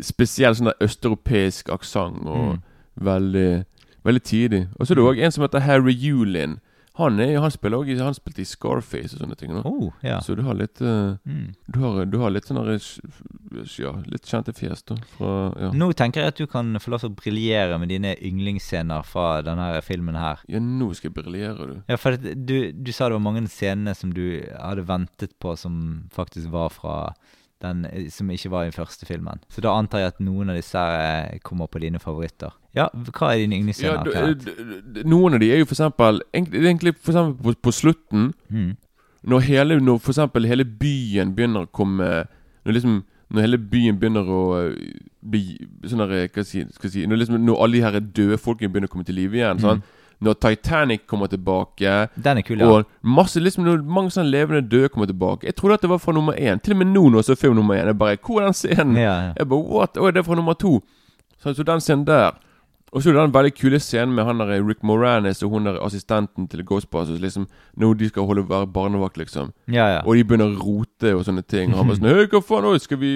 spesiell 0.02 0.56
sånn 0.56 0.74
østeuropeisk 0.82 1.70
aksent. 1.70 2.26
Og 2.26 2.56
Mm. 2.56 2.62
veldig 3.02 3.66
Veldig 4.06 4.22
tidlig. 4.24 4.68
Og 4.80 4.86
så 4.86 4.94
er 4.94 4.96
det 4.96 5.04
òg 5.04 5.20
en 5.26 5.32
som 5.32 5.42
heter 5.42 5.60
Harry 5.66 5.92
Yulin. 5.94 6.60
Han, 6.98 7.20
er, 7.20 7.34
han 7.44 7.52
spiller 7.52 7.78
også, 7.82 7.92
i- 7.92 8.04
Han 8.04 8.14
spilte 8.16 8.42
i 8.42 8.46
Scarface 8.48 9.16
og 9.18 9.20
sånne 9.26 9.36
ting. 9.38 9.52
Oh, 9.66 9.92
ja. 10.02 10.22
Så 10.24 10.36
du 10.36 10.44
har 10.48 10.54
litt 10.56 10.80
uh, 10.82 11.18
Mm. 11.28 11.54
du, 11.68 11.80
har, 11.82 12.06
du 12.06 12.18
har 12.22 12.32
litt 12.32 12.46
sånne 12.48 12.78
Ja, 13.80 13.92
litt 14.12 14.26
kjente 14.28 14.54
fjes, 14.56 14.84
da. 14.88 14.96
Fra, 15.18 15.32
ja. 15.60 15.70
Nå 15.76 15.90
tenker 15.98 16.22
jeg 16.24 16.34
at 16.34 16.40
du 16.40 16.48
kan 16.52 16.74
få 16.82 16.92
lov 16.94 17.04
til 17.04 17.12
å 17.12 17.16
briljere 17.16 17.78
med 17.80 17.90
dine 17.92 18.16
yndlingsscener 18.16 19.04
fra 19.08 19.42
denne 19.46 19.70
filmen 19.86 20.16
her. 20.20 20.40
ja, 20.48 20.60
nå 20.60 20.90
skal 20.96 21.12
jeg 21.12 21.18
briljere, 21.24 21.68
du. 21.70 21.76
Ja, 21.92 21.96
for 22.02 22.18
du, 22.18 22.72
du 22.72 22.92
sa 22.92 23.08
det 23.10 23.18
var 23.20 23.24
mange 23.28 23.46
scener 23.48 23.96
som 23.96 24.12
du 24.16 24.42
hadde 24.60 24.86
ventet 24.88 25.36
på 25.40 25.56
som 25.58 26.08
faktisk 26.16 26.52
var 26.52 26.70
fra 26.74 26.98
den 27.66 27.86
eh, 27.90 28.08
som 28.14 28.30
ikke 28.32 28.52
var 28.54 28.64
i 28.64 28.70
den 28.72 28.78
første 28.78 29.06
filmen. 29.10 29.42
Så 29.52 29.62
da 29.66 29.74
antar 29.76 30.00
jeg 30.04 30.14
at 30.14 30.22
noen 30.24 30.50
av 30.54 30.56
disse 30.60 30.80
eh, 30.80 31.40
kommer 31.44 31.68
på 31.72 31.82
dine 31.84 32.00
favoritter. 32.00 32.54
Ja, 32.76 32.88
hva 32.94 33.34
er 33.34 33.44
dine 33.44 33.58
Ja, 33.58 33.62
yndlingsscener? 33.62 34.34
d- 34.36 34.82
d- 35.00 35.04
noen 35.08 35.34
av 35.38 35.40
de 35.44 35.52
er 35.52 35.62
jo 35.62 35.68
for 35.70 35.78
eksempel 35.78 36.22
Egentlig, 36.36 36.96
for 37.00 37.14
eksempel 37.14 37.54
på, 37.56 37.60
på 37.70 37.72
slutten 37.72 38.34
Mm. 38.52 38.74
Når 39.26 39.40
hele 39.48 39.78
Når 39.82 40.00
for 40.04 40.12
eksempel 40.12 40.46
hele 40.46 40.66
byen 40.68 41.32
begynner 41.38 41.64
å 41.66 41.72
komme 41.72 42.10
Når 42.66 42.74
liksom 42.76 42.98
Når 43.32 43.42
hele 43.46 43.58
byen 43.58 43.98
begynner 44.02 44.28
å 44.28 44.42
bli 45.26 45.56
Sånn 45.88 46.04
der, 46.04 46.12
hva 46.12 46.28
skal 46.28 46.44
jeg 46.44 46.50
si, 46.52 46.66
skal 46.76 46.90
jeg 46.90 46.94
si 46.98 47.06
Når 47.10 47.22
liksom 47.24 47.40
Når 47.48 47.64
alle 47.64 47.80
de 47.80 47.86
her 47.88 48.00
døde 48.20 48.38
folkene 48.44 48.70
begynner 48.74 48.92
å 48.92 48.94
komme 48.94 49.08
til 49.08 49.16
live 49.22 49.40
igjen 49.40 49.64
sånn. 49.64 49.82
Når 50.22 50.34
Titanic 50.34 51.02
kommer 51.08 51.28
tilbake 51.28 52.08
Den 52.24 52.38
er 52.38 52.42
kul, 52.42 52.60
ja. 52.60 52.68
Og 52.68 52.86
masse 53.04 53.40
liksom 53.40 53.66
når 53.66 53.82
Mange 53.84 54.12
sånne 54.16 54.32
levende 54.32 54.62
døde 54.72 54.90
kommer 54.90 55.06
tilbake 55.10 55.46
Jeg 55.50 55.56
trodde 55.56 55.74
at 55.74 55.82
det 55.82 55.90
var 55.90 55.98
fra 55.98 56.14
nummer 56.16 56.34
én 56.34 56.62
Til 56.64 56.74
og 56.74 56.78
med 56.78 56.88
nå 56.94 57.10
når 57.10 57.18
jeg 57.24 57.26
så 57.26 57.36
film 57.36 57.56
nummer 57.56 57.76
én 57.76 57.86
Jeg 57.92 57.98
bare 58.00 58.18
Hvor 58.26 58.40
er 58.42 58.46
den 58.46 58.54
scenen? 58.54 58.96
ja, 58.98 59.14
ja. 59.28 59.34
Jeg 59.38 59.50
bare 59.50 59.60
What? 59.60 59.98
Å, 59.98 60.12
det 60.12 60.18
er 60.24 60.28
fra 60.28 60.36
nummer 60.36 60.54
to 60.54 60.82
Så, 61.38 61.54
så 61.54 61.64
den 61.64 61.82
scenen 61.84 62.08
der 62.08 62.32
Og 62.96 63.04
så 63.04 63.10
er 63.12 63.18
det 63.18 63.24
den 63.26 63.34
veldig 63.36 63.52
kule 63.58 63.80
scenen 63.84 64.14
med 64.16 64.24
han 64.24 64.40
der 64.40 64.62
Rick 64.64 64.80
Moranis 64.88 65.42
og 65.44 65.52
hun 65.52 65.66
der 65.68 65.76
assistenten 65.84 66.46
til 66.48 66.62
Ghostbusters. 66.64 67.20
Liksom 67.20 67.48
Når 67.76 67.98
de 68.00 68.08
skal 68.08 68.24
holde 68.24 68.46
være 68.48 68.68
barnevakt, 68.72 69.18
liksom. 69.20 69.50
Ja, 69.68 69.88
ja. 69.98 69.98
Og 70.06 70.16
de 70.16 70.24
begynner 70.24 70.54
å 70.54 70.62
rote 70.62 71.12
og 71.18 71.26
sånne 71.28 71.44
ting. 71.44 71.74
Og 71.74 71.82
han 71.82 71.90
bare 71.92 72.00
sånn 72.00 72.08
Hei, 72.08 72.30
hva 72.32 72.42
faen, 72.48 72.64
nå 72.64 72.80
skal 72.80 73.02
vi 73.02 73.12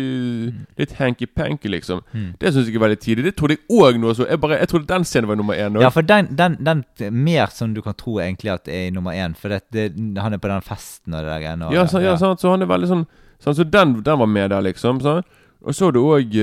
Litt 0.82 0.98
hanky-panky, 1.00 1.72
liksom. 1.72 2.02
Mm. 2.12 2.34
Det 2.42 2.52
syns 2.52 2.68
jeg 2.68 2.76
er 2.76 2.84
veldig 2.84 3.00
tidlig. 3.06 3.26
Det 3.30 3.36
trodde 3.40 3.56
jeg 3.56 3.80
òg 3.80 4.02
nå. 4.04 4.12
Så 4.18 4.28
jeg 4.28 4.42
bare 4.44 4.60
Jeg 4.60 4.72
trodde 4.74 4.92
den 4.92 5.08
scenen 5.08 5.32
var 5.32 5.40
nummer 5.40 5.56
én. 5.56 5.80
også. 5.80 5.86
Ja, 5.88 5.94
for 5.96 6.10
den, 6.12 6.28
den, 6.36 6.60
den 6.60 6.84
mer 7.24 7.48
som 7.56 7.72
du 7.74 7.82
kan 7.86 7.96
tro 7.96 8.18
egentlig 8.20 8.52
at 8.58 8.68
er 8.68 8.92
nummer 8.92 9.16
én. 9.16 9.38
For 9.40 9.56
det, 9.56 9.64
det, 9.72 9.88
han 10.20 10.36
er 10.36 10.44
på 10.44 10.52
den 10.52 10.68
festen 10.68 11.16
og 11.16 11.24
det 11.24 11.32
der 11.32 11.46
greiene. 11.48 11.72
Ja, 11.72 11.88
så, 11.88 12.04
ja, 12.04 12.18
sant, 12.20 12.44
så 12.44 12.52
han 12.52 12.68
er 12.68 12.68
veldig 12.68 12.92
sånn, 12.92 13.08
sånn 13.40 13.56
Så 13.56 13.64
den, 13.64 13.96
den 14.04 14.20
var 14.20 14.28
med 14.28 14.52
der, 14.52 14.68
liksom. 14.68 15.00
Sånn. 15.00 15.24
Og 15.64 15.76
så 15.76 15.88
er 15.88 15.96
det 15.96 16.04
òg 16.04 16.40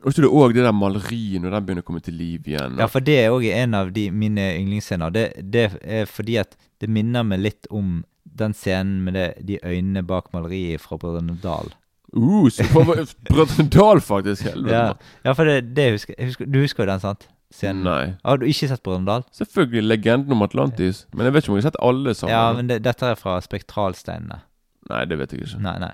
Og 0.00 0.12
så 0.14 0.22
er 0.22 0.24
det 0.24 0.32
òg 0.32 0.54
det 0.56 0.64
der 0.64 0.72
maleriet 0.72 1.42
når 1.42 1.54
den 1.54 1.66
begynner 1.66 1.84
å 1.84 1.88
komme 1.90 2.00
til 2.04 2.16
liv 2.16 2.46
igjen. 2.48 2.78
Ja, 2.80 2.88
for 2.88 3.04
det 3.04 3.18
er 3.20 3.34
òg 3.34 3.44
en 3.52 3.76
av 3.76 3.90
de, 3.96 4.06
mine 4.10 4.46
yndlingsscener. 4.56 5.12
Det, 5.12 5.24
det 5.52 5.66
er 5.84 6.08
fordi 6.08 6.38
at 6.40 6.56
det 6.80 6.88
minner 6.88 7.26
meg 7.26 7.42
litt 7.44 7.68
om 7.68 8.00
den 8.40 8.54
scenen 8.56 9.02
med 9.04 9.18
det, 9.18 9.26
de 9.44 9.58
øynene 9.60 10.02
bak 10.06 10.30
maleriet 10.32 10.80
fra 10.80 10.96
Brødrene 11.00 11.36
Dal. 11.42 11.72
Uh, 12.16 12.48
Brødrene 13.28 13.68
Dal, 13.68 14.00
faktisk. 14.00 14.48
Helvete. 14.48 14.74
Ja, 14.74 15.20
ja 15.24 15.36
for 15.36 15.44
det, 15.44 15.76
det 15.76 15.90
husker, 15.92 16.16
husker 16.24 16.48
Du 16.48 16.58
husker 16.62 16.86
jo 16.86 16.90
den, 16.94 17.04
sant? 17.04 17.28
Scenen. 17.52 17.84
Nei. 17.84 18.14
Har 18.24 18.40
du 18.40 18.46
ikke 18.48 18.70
sett 18.70 18.82
Brødrene 18.86 19.10
Dal? 19.10 19.26
Selvfølgelig 19.36 19.84
legenden 19.84 20.32
om 20.32 20.46
Atlantis. 20.46 21.04
Men 21.12 21.28
jeg 21.28 21.36
vet 21.36 21.44
ikke 21.44 21.52
om 21.52 21.58
jeg 21.58 21.66
har 21.66 21.72
sett 21.74 21.82
alle 21.90 22.14
sammen. 22.14 22.36
Ja, 22.36 22.44
men 22.56 22.72
det, 22.72 22.80
dette 22.86 23.12
er 23.12 23.18
fra 23.20 23.36
Spektralsteinene. 23.44 24.46
Nei, 24.90 25.04
det 25.10 25.20
vet 25.20 25.34
jeg 25.34 25.44
ikke. 25.44 25.60
Nei, 25.66 25.76
nei. 25.82 25.92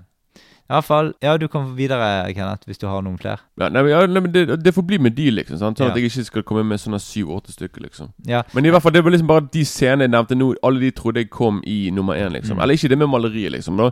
I 0.68 0.72
hvert 0.74 0.84
fall, 0.84 1.12
ja, 1.22 1.36
du 1.38 1.46
kan 1.48 1.76
videre, 1.76 2.32
Kenneth, 2.34 2.66
hvis 2.66 2.78
du 2.78 2.86
har 2.88 3.00
noen 3.02 3.18
flere. 3.20 3.38
Ja, 3.60 3.68
nei, 3.68 3.82
men, 3.82 3.90
ja, 3.92 4.00
nei, 4.06 4.20
men 4.20 4.32
det, 4.32 4.56
det 4.64 4.72
får 4.74 4.82
bli 4.88 4.98
med 4.98 5.14
de, 5.14 5.30
liksom. 5.30 5.58
Sånn 5.60 5.76
Ja. 5.78 5.90
at 5.92 5.96
jeg 5.96 6.10
ikke 6.10 6.24
skal 6.26 6.42
komme 6.42 6.64
med 6.66 6.78
sånne 6.82 6.98
syv-åtte 6.98 7.52
stykker, 7.54 7.80
liksom. 7.86 8.08
Ja, 8.26 8.42
Men 8.52 8.64
i 8.66 8.70
hvert 8.70 8.82
fall, 8.82 8.92
det 8.92 9.04
var 9.04 9.10
liksom 9.14 9.28
bare 9.28 9.46
de 9.52 9.62
scenene 9.64 10.02
jeg 10.08 10.10
nevnte 10.10 10.34
nå. 10.36 10.54
Alle 10.62 10.80
de 10.80 10.90
trodde 10.90 11.22
jeg 11.22 11.30
kom 11.30 11.62
i 11.66 11.90
nummer 11.90 12.14
én, 12.14 12.32
liksom. 12.32 12.56
Mm. 12.56 12.62
Eller 12.62 12.74
ikke 12.74 12.88
det 12.88 12.98
med 12.98 13.08
maleriet, 13.08 13.52
liksom. 13.52 13.76
Da. 13.76 13.90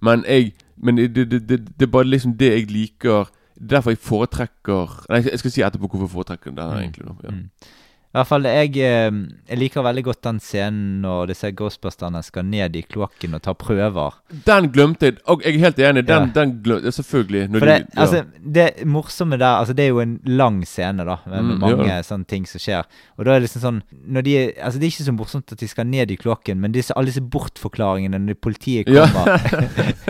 Men 0.00 0.24
jeg 0.28 0.52
Men 0.82 0.96
det, 0.96 1.14
det, 1.14 1.30
det, 1.48 1.58
det 1.78 1.82
er 1.82 1.90
bare 1.90 2.04
liksom 2.06 2.36
det 2.38 2.48
jeg 2.52 2.70
liker. 2.70 3.26
Derfor 3.60 3.90
jeg 3.90 3.98
foretrekker 3.98 5.04
Nei, 5.10 5.20
jeg 5.22 5.38
skal 5.38 5.50
si 5.50 5.60
etterpå 5.62 5.86
hvorfor 5.90 6.06
jeg 6.06 6.14
foretrekker 6.14 6.50
den 6.54 6.58
her, 6.58 6.76
Mm. 6.76 6.82
egentlig. 6.82 7.06
Da. 7.06 7.14
Ja. 7.24 7.30
Mm. 7.30 7.50
I 8.12 8.18
hvert 8.18 8.28
fall, 8.28 8.44
jeg, 8.44 8.76
eh, 8.76 9.10
jeg 9.48 9.56
liker 9.58 9.82
veldig 9.86 10.02
godt 10.04 10.18
den 10.26 10.38
scenen 10.44 10.98
når 11.00 11.30
disse 11.30 11.48
ghostbusterne 11.56 12.20
skal 12.22 12.44
ned 12.44 12.74
i 12.76 12.82
kloakken 12.84 13.32
og 13.38 13.40
ta 13.46 13.54
prøver. 13.56 14.18
Den 14.44 14.66
glemte 14.74 15.06
jeg. 15.08 15.16
Og 15.32 15.40
jeg 15.46 15.54
er 15.56 15.62
helt 15.64 15.78
enig. 15.80 16.02
Den, 16.06 16.26
Ja. 16.28 16.32
den 16.42 16.52
glemte 16.62 16.92
selvfølgelig. 16.92 17.46
For 17.58 17.64
de, 17.66 17.78
det, 17.78 17.86
altså, 17.96 18.24
det 18.44 18.66
morsomme 18.86 19.38
der 19.40 19.56
Altså, 19.62 19.72
det 19.72 19.84
er 19.86 19.88
jo 19.88 20.00
en 20.00 20.20
lang 20.28 20.60
scene, 20.68 21.04
da, 21.08 21.16
med 21.26 21.42
Mm, 21.42 21.58
mange 21.60 21.86
ja. 21.88 22.02
sånne 22.02 22.26
ting 22.28 22.44
som 22.46 22.60
skjer. 22.60 22.84
Og 23.16 23.24
da 23.24 23.30
er 23.32 23.40
det 23.40 23.48
liksom 23.48 23.62
sånn 23.62 24.22
de, 24.22 24.36
Altså, 24.60 24.78
det 24.78 24.86
er 24.86 24.92
ikke 24.92 25.08
så 25.08 25.16
morsomt 25.16 25.52
at 25.52 25.58
de 25.58 25.68
skal 25.68 25.86
ned 25.86 26.10
i 26.10 26.16
kloakken, 26.16 26.60
men 26.60 26.72
disse, 26.72 26.92
alle 26.94 27.06
disse 27.08 27.22
bortforklaringene 27.24 28.18
når 28.20 28.34
politiet 28.44 28.88
Ja. 28.92 29.06
kommer 29.06 29.40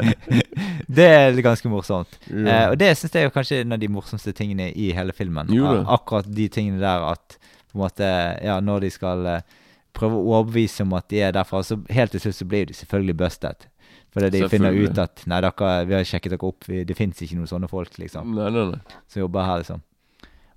Det 0.92 1.06
er 1.06 1.38
ganske 1.42 1.68
morsomt. 1.72 2.18
Ja. 2.28 2.64
Eh, 2.66 2.70
og 2.72 2.78
det 2.80 2.90
syns 2.98 3.14
jeg 3.14 3.24
er 3.24 3.30
kanskje 3.32 3.60
en 3.62 3.72
av 3.72 3.78
de 3.80 3.88
morsomste 3.88 4.32
tingene 4.36 4.70
i 4.74 4.90
hele 4.92 5.12
filmen. 5.16 5.48
Akkurat 5.86 6.26
de 6.28 6.48
tingene 6.52 6.80
der 6.82 7.06
at 7.12 7.38
på 7.72 7.78
en 7.78 7.84
måte 7.86 8.08
Ja, 8.44 8.60
når 8.60 8.86
de 8.86 8.90
skal 8.94 9.26
eh, 9.26 9.60
prøve 9.96 10.18
å 10.18 10.38
overbevise 10.38 10.86
om 10.86 10.94
at 10.96 11.08
de 11.12 11.22
er 11.24 11.34
derfra, 11.36 11.62
så 11.66 11.78
helt 11.92 12.14
til 12.14 12.22
slutt 12.24 12.38
så 12.38 12.48
blir 12.48 12.68
de 12.68 12.76
selvfølgelig 12.76 13.18
busted. 13.24 13.68
Fordi 14.12 14.28
de 14.34 14.48
finner 14.52 14.76
ut 14.76 14.98
at 15.00 15.24
Nei, 15.28 15.40
dere, 15.44 15.70
vi 15.88 15.96
har 15.96 16.04
sjekket 16.08 16.34
dere 16.34 16.48
opp, 16.48 16.68
vi, 16.68 16.82
det 16.88 16.96
fins 16.98 17.22
ikke 17.24 17.38
noen 17.38 17.48
sånne 17.48 17.70
folk, 17.70 17.96
liksom, 18.00 18.34
Nei, 18.36 18.50
nei, 18.52 18.68
nei. 18.74 19.00
som 19.08 19.24
jobber 19.24 19.48
her, 19.48 19.64
liksom. 19.64 19.82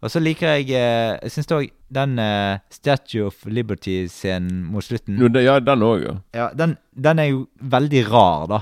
Og 0.04 0.12
så 0.12 0.20
liker 0.22 0.58
jeg 0.60 0.76
eh, 0.76 1.16
Jeg 1.24 1.34
syns 1.34 1.54
òg 1.56 1.70
den 1.96 2.20
uh, 2.20 2.60
Statue 2.74 3.30
of 3.30 3.46
Liberty-scenen 3.48 4.66
mot 4.68 4.84
slutten 4.84 5.18
Jo, 5.22 5.30
det, 5.32 5.46
ja, 5.46 5.56
den 5.64 5.86
òg, 5.88 6.04
ja. 6.04 6.16
ja, 6.36 6.48
den, 6.58 6.76
den 6.92 7.22
er 7.22 7.30
jo 7.32 7.46
veldig 7.76 8.02
rar, 8.10 8.48
da. 8.52 8.60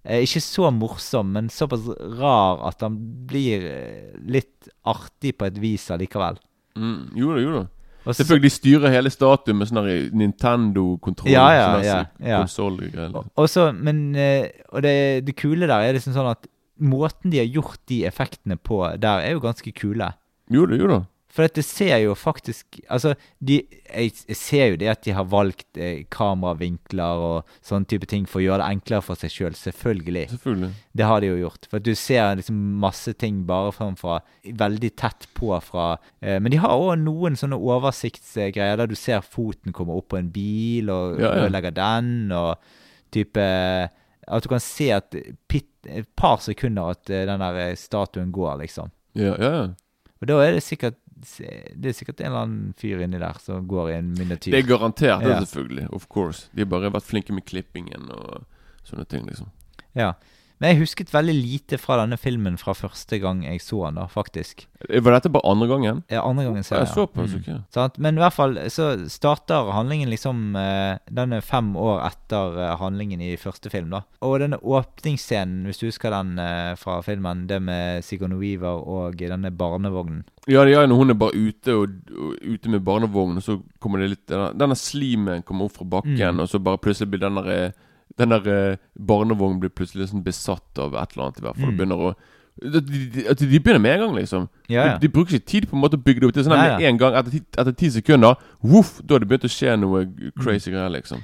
Eh, 0.00 0.24
ikke 0.24 0.40
så 0.40 0.70
morsom, 0.72 1.34
men 1.36 1.50
såpass 1.52 1.84
rar 2.16 2.64
at 2.70 2.80
den 2.80 2.96
blir 3.28 3.66
litt 4.24 4.70
artig 4.88 5.34
på 5.36 5.50
et 5.50 5.60
vis 5.60 5.84
allikevel. 5.92 6.40
Mm, 6.80 7.10
jo 7.20 7.34
da, 7.34 7.42
jo 7.44 7.52
da. 7.58 7.66
Og 8.06 8.14
Selvfølgelig 8.16 8.50
styrer 8.52 8.90
hele 8.94 9.10
statuen 9.12 9.58
med 9.58 9.68
sånn 9.68 9.88
Nintendo-kontroll. 10.16 11.30
Ja, 11.32 11.48
ja, 11.52 11.66
ja, 11.84 11.98
ja. 12.24 12.38
konsollgreier. 12.40 13.14
Og- 13.14 13.26
Og 13.36 13.48
så, 13.48 13.72
men 13.76 14.14
eh, 14.16 14.48
Og 14.72 14.82
det, 14.82 15.26
det 15.26 15.36
kule 15.36 15.66
der 15.66 15.80
er 15.84 15.92
liksom 15.92 16.14
sånn 16.14 16.30
at 16.30 16.46
måten 16.80 17.30
de 17.30 17.38
har 17.38 17.46
gjort 17.46 17.78
de 17.88 18.04
effektene 18.06 18.56
på 18.56 18.80
der, 18.98 19.20
er 19.20 19.32
jo 19.32 19.40
ganske 19.40 19.72
kule. 19.76 20.12
Jo 20.50 20.64
da, 20.66 20.76
jo 20.76 20.86
da. 20.88 21.00
For 21.30 21.46
at 21.46 21.54
du 21.54 21.62
ser 21.62 21.94
jo 22.02 22.14
faktisk 22.18 22.80
Altså, 22.90 23.12
de 23.38 23.60
Jeg, 23.86 24.12
jeg 24.28 24.36
ser 24.36 24.64
jo 24.72 24.78
det 24.80 24.88
at 24.90 25.02
de 25.06 25.12
har 25.14 25.26
valgt 25.30 25.78
eh, 25.78 26.04
kameravinkler 26.10 27.22
og 27.22 27.52
sånne 27.66 27.86
type 27.90 28.08
ting 28.10 28.26
for 28.30 28.40
å 28.40 28.44
gjøre 28.44 28.62
det 28.64 28.68
enklere 28.76 29.02
for 29.06 29.18
seg 29.18 29.32
sjøl. 29.34 29.54
Selvfølgelig. 29.58 30.24
Selvfølgelig. 30.32 30.70
Det 30.98 31.06
har 31.06 31.22
de 31.22 31.30
jo 31.30 31.38
gjort. 31.40 31.66
For 31.70 31.78
at 31.80 31.86
du 31.86 31.92
ser 31.98 32.36
liksom 32.40 32.58
masse 32.82 33.14
ting 33.18 33.42
bare 33.48 33.72
fra, 33.74 33.88
fra 33.98 34.18
veldig 34.46 34.92
tett 34.98 35.28
på 35.38 35.52
fra 35.66 35.88
eh, 36.22 36.38
Men 36.42 36.54
de 36.54 36.60
har 36.62 36.74
òg 36.74 37.02
noen 37.02 37.38
sånne 37.38 37.58
oversiktsgreier 37.58 38.78
der 38.80 38.90
du 38.90 38.96
ser 38.98 39.22
foten 39.26 39.74
komme 39.76 39.94
opp 39.98 40.10
på 40.14 40.20
en 40.20 40.30
bil 40.34 40.90
og 40.90 41.18
Ja, 41.20 41.34
ja. 41.34 41.44
ødelegger 41.46 41.74
den, 41.76 42.30
og 42.32 42.56
type 43.14 43.42
At 44.30 44.44
du 44.44 44.48
kan 44.50 44.62
se 44.62 44.90
at 44.94 45.14
pit, 45.50 45.66
et 45.86 46.06
par 46.16 46.38
sekunder 46.44 46.92
at 46.94 47.10
eh, 47.10 47.26
den 47.26 47.40
der 47.42 47.62
eh, 47.68 47.76
statuen 47.78 48.30
går, 48.34 48.58
liksom. 48.62 48.90
Ja, 49.18 49.34
ja. 49.38 49.52
ja. 49.56 49.62
Og 50.20 50.28
da 50.28 50.36
er 50.44 50.52
det 50.58 50.62
sikkert 50.62 50.98
Det 51.20 51.90
er 51.90 51.92
sikkert 51.96 52.20
en 52.20 52.26
eller 52.30 52.42
annen 52.46 52.74
fyr 52.80 53.02
inni 53.04 53.18
der 53.20 53.38
som 53.44 53.66
går 53.68 53.90
i 53.90 53.94
en 53.98 54.10
miniatyr. 54.16 54.50
Det 54.54 54.62
er 54.64 54.68
garantert, 54.68 55.20
det, 55.22 55.28
Ja. 55.34 55.40
selvfølgelig. 55.44 55.88
Of 55.92 56.08
course. 56.08 56.48
De 56.54 56.62
har 56.64 56.66
bare 56.72 56.90
vært 56.90 57.04
flinke 57.08 57.32
med 57.36 57.44
klippingen 57.44 58.08
og 58.10 58.44
sånne 58.84 59.04
ting, 59.08 59.26
liksom. 59.26 59.50
Ja. 59.94 60.12
Men 60.60 60.74
jeg 60.74 60.82
husket 60.82 61.08
veldig 61.14 61.32
lite 61.34 61.78
fra 61.80 61.96
denne 62.02 62.18
filmen 62.20 62.58
fra 62.60 62.74
første 62.76 63.16
gang 63.22 63.38
jeg 63.46 63.62
så 63.64 63.78
den, 63.86 63.94
da, 63.96 64.04
faktisk. 64.12 64.66
Var 64.90 65.14
dette 65.14 65.30
bare 65.32 65.48
andre 65.48 65.66
gangen? 65.70 66.02
Ja, 66.12 66.20
andre 66.28 66.44
gangen 66.44 66.62
ser 66.64 66.82
jeg, 66.82 66.86
jeg. 66.88 66.94
så 66.94 67.06
på, 67.08 67.24
Mm. 67.24 67.34
ok. 67.40 67.48
Sant? 67.72 67.98
Men 67.98 68.16
i 68.18 68.20
hvert 68.20 68.36
fall 68.36 68.58
så 68.68 68.90
starter 69.08 69.70
handlingen 69.72 70.10
liksom 70.12 70.54
eh, 70.56 70.98
Den 71.10 71.32
er 71.32 71.40
fem 71.40 71.72
år 71.76 72.02
etter 72.10 72.58
eh, 72.60 72.76
handlingen 72.80 73.20
i 73.24 73.36
første 73.40 73.70
film, 73.72 73.90
da. 73.90 74.02
Og 74.20 74.38
denne 74.40 74.58
åpningsscenen, 74.60 75.64
hvis 75.68 75.80
du 75.80 75.86
husker 75.88 76.10
den 76.14 76.38
eh, 76.38 76.74
fra 76.80 77.00
filmen, 77.02 77.46
det 77.48 77.60
med 77.64 78.04
Sigourney 78.04 78.38
Weaver 78.40 78.84
og 78.84 79.16
denne 79.20 79.50
barnevognen. 79.50 80.24
Ja, 80.48 80.64
ja, 80.68 80.84
når 80.86 80.96
hun 80.96 81.10
er 81.10 81.20
bare 81.20 81.36
ute 81.36 81.74
og, 81.76 82.00
og 82.16 82.36
ute 82.44 82.68
med 82.72 82.84
barnevogn, 82.84 83.36
og 83.40 83.44
så 83.44 83.58
kommer 83.80 84.00
det 84.00 84.10
litt 84.14 84.26
Denne, 84.30 84.76
slimen 84.76 85.42
kommer 85.42 85.68
opp 85.68 85.76
fra 85.80 85.84
bakken, 86.00 86.16
Mm. 86.36 86.40
og 86.44 86.48
så 86.48 86.58
bare 86.62 86.78
plutselig 86.80 87.10
blir 87.12 87.20
den 87.24 87.36
der 87.40 87.72
Den 88.20 88.34
der 88.34 88.50
eh, 88.52 88.82
barnevognen 88.94 89.62
blir 89.62 89.72
plutselig 89.72 90.06
liksom 90.06 90.24
besatt 90.26 90.78
av 90.82 90.94
et 90.94 91.16
eller 91.16 91.26
annet, 91.28 91.40
i 91.40 91.46
hvert 91.48 91.58
fall. 91.58 91.72
Mm. 91.72 91.80
Begynner 91.80 92.04
å 92.10 92.12
de, 92.60 92.80
de, 92.80 93.22
at 93.30 93.40
de 93.40 93.46
begynner 93.48 93.80
med 93.80 93.94
en 93.94 94.02
gang, 94.02 94.14
liksom. 94.18 94.46
Ja, 94.68 94.84
ja. 94.84 94.94
De, 94.94 95.06
de 95.06 95.12
bruker 95.12 95.38
ikke 95.38 95.46
tid 95.48 95.66
på 95.70 95.76
en 95.76 95.80
måte 95.80 95.96
å 95.96 96.02
bygge 96.04 96.20
det 96.20 96.28
opp. 96.28 96.34
Det 96.36 96.42
er 96.42 96.48
sånn 96.48 96.56
at 96.58 96.76
med 96.76 96.86
en 96.90 96.98
gang, 97.00 97.16
etter 97.16 97.32
ti, 97.32 97.40
etter 97.56 97.76
ti 97.80 97.90
sekunder, 97.94 98.40
voff, 98.60 98.98
da 99.00 99.16
har 99.16 99.22
det 99.22 99.30
begynt 99.30 99.46
å 99.48 99.52
skje 99.52 99.76
noe 99.80 100.02
crazy 100.42 100.72
greier, 100.72 100.92
liksom. 100.92 101.22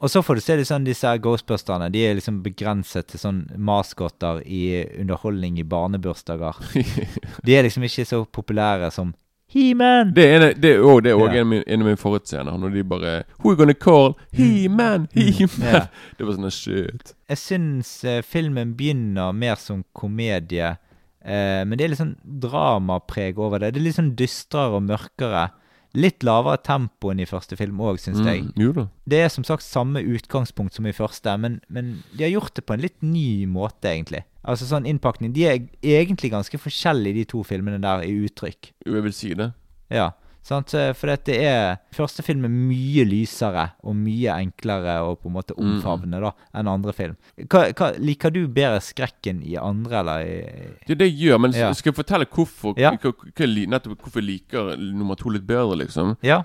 Og 0.00 0.08
så 0.08 0.22
får 0.24 0.38
du 0.38 0.40
se 0.40 0.56
liksom 0.56 0.84
disse 0.86 1.10
Ghostbusterne. 1.20 1.90
De 1.92 2.00
er 2.06 2.14
liksom 2.16 2.38
begrenset 2.40 3.10
til 3.12 3.20
sånn 3.20 3.42
maskotter 3.60 4.40
i 4.48 4.86
underholdning 5.02 5.58
i 5.60 5.66
barnebursdager. 5.68 6.56
De 7.44 7.56
er 7.56 7.66
liksom 7.66 7.84
ikke 7.84 8.06
så 8.08 8.22
populære 8.24 8.88
som 8.94 9.12
He-Man. 9.52 10.12
Det 10.14 10.24
er, 10.26 10.44
også- 10.80 11.34
Ja. 11.34 11.40
en, 11.40 11.52
en 11.66 11.80
av 11.80 11.86
mine 11.86 11.96
favorittscener. 11.98 12.58
Når 12.58 12.72
de 12.74 12.82
bare 12.84 13.14
Who 13.40 13.50
are 13.50 13.56
gonna 13.56 13.74
call? 13.74 14.14
He-Man! 14.32 15.08
He-Man! 15.14 15.72
Ja. 15.74 15.86
Det 16.18 16.26
var 16.26 16.36
sånn 16.38 16.50
shit. 16.54 17.14
Jeg 17.28 17.38
syns 17.38 18.04
eh, 18.04 18.20
filmen 18.22 18.74
begynner 18.78 19.32
mer 19.34 19.56
som 19.58 19.84
komedie, 19.94 20.76
eh, 21.24 21.62
men 21.66 21.76
det 21.78 21.84
er 21.84 21.92
litt 21.94 22.00
sånn 22.02 22.16
dramapreg 22.24 23.38
over 23.38 23.58
det. 23.62 23.72
Det 23.74 23.80
er 23.82 23.88
litt 23.88 23.98
sånn 23.98 24.14
dystrere 24.18 24.78
og 24.78 24.86
mørkere. 24.88 25.48
Litt 25.98 26.22
lavere 26.22 26.60
tempo 26.62 27.10
enn 27.10 27.18
i 27.18 27.26
første 27.26 27.56
film 27.58 27.80
òg, 27.82 27.96
syns 27.98 28.20
jeg. 28.22 28.44
Mm, 28.44 28.50
jo 28.62 28.72
da. 28.76 28.84
Det 29.10 29.24
er 29.24 29.28
som 29.34 29.42
sagt 29.42 29.64
samme 29.66 29.98
utgangspunkt 30.06 30.76
som 30.78 30.86
i 30.86 30.92
første, 30.94 31.32
men, 31.42 31.56
men 31.68 31.96
de 32.14 32.22
har 32.28 32.30
gjort 32.36 32.54
det 32.54 32.62
på 32.68 32.76
en 32.76 32.84
litt 32.84 33.00
ny 33.02 33.42
måte, 33.50 33.90
egentlig. 33.90 34.22
Altså 34.44 34.64
sånn 34.70 34.86
innpakning. 34.88 35.32
De 35.36 35.44
er 35.44 35.58
egentlig 35.84 36.30
ganske 36.32 36.56
forskjellige, 36.58 37.14
de 37.14 37.24
to 37.28 37.42
filmene 37.44 37.80
der, 37.82 38.06
i 38.08 38.14
uttrykk. 38.24 38.72
Jo, 38.86 38.94
jeg 38.94 39.02
vil 39.02 39.12
si 39.12 39.34
det. 39.34 39.50
Ja, 39.92 40.12
sant? 40.42 40.70
For 40.96 41.10
dette 41.12 41.34
er 41.36 41.76
Første 41.92 42.22
film 42.24 42.44
er 42.46 42.52
mye 42.54 43.04
lysere 43.04 43.66
og 43.84 43.94
mye 44.00 44.32
enklere 44.40 44.94
å 45.04 45.16
på 45.20 45.28
en 45.28 45.34
måte 45.34 45.52
Mm. 45.58 45.74
omfavne 45.82 46.20
da 46.22 46.32
enn 46.54 46.68
andre 46.68 46.92
film. 46.96 47.16
Hva, 47.36 47.72
hva, 47.74 47.90
liker 47.98 48.30
du 48.32 48.46
bedre 48.48 48.80
skrekken 48.80 49.42
i 49.44 49.56
andre, 49.60 49.98
eller 50.00 50.20
i 50.24 50.40
Det 50.86 50.90
er 50.92 50.94
det 51.04 51.10
jeg 51.12 51.28
gjør, 51.28 51.40
men 51.40 51.52
Ja. 51.52 51.72
skal 51.72 51.92
jeg 51.92 52.04
fortelle 52.06 52.24
hvorfor 52.26 52.78
Ja. 52.78 52.92
hva, 52.92 53.12
nettopp 53.68 53.98
hvorfor 54.00 54.22
jeg 54.22 54.40
liker 54.48 54.76
nummer 54.78 55.16
to 55.16 55.28
litt 55.28 55.46
bedre, 55.46 55.76
liksom? 55.76 56.16
Ja. 56.22 56.44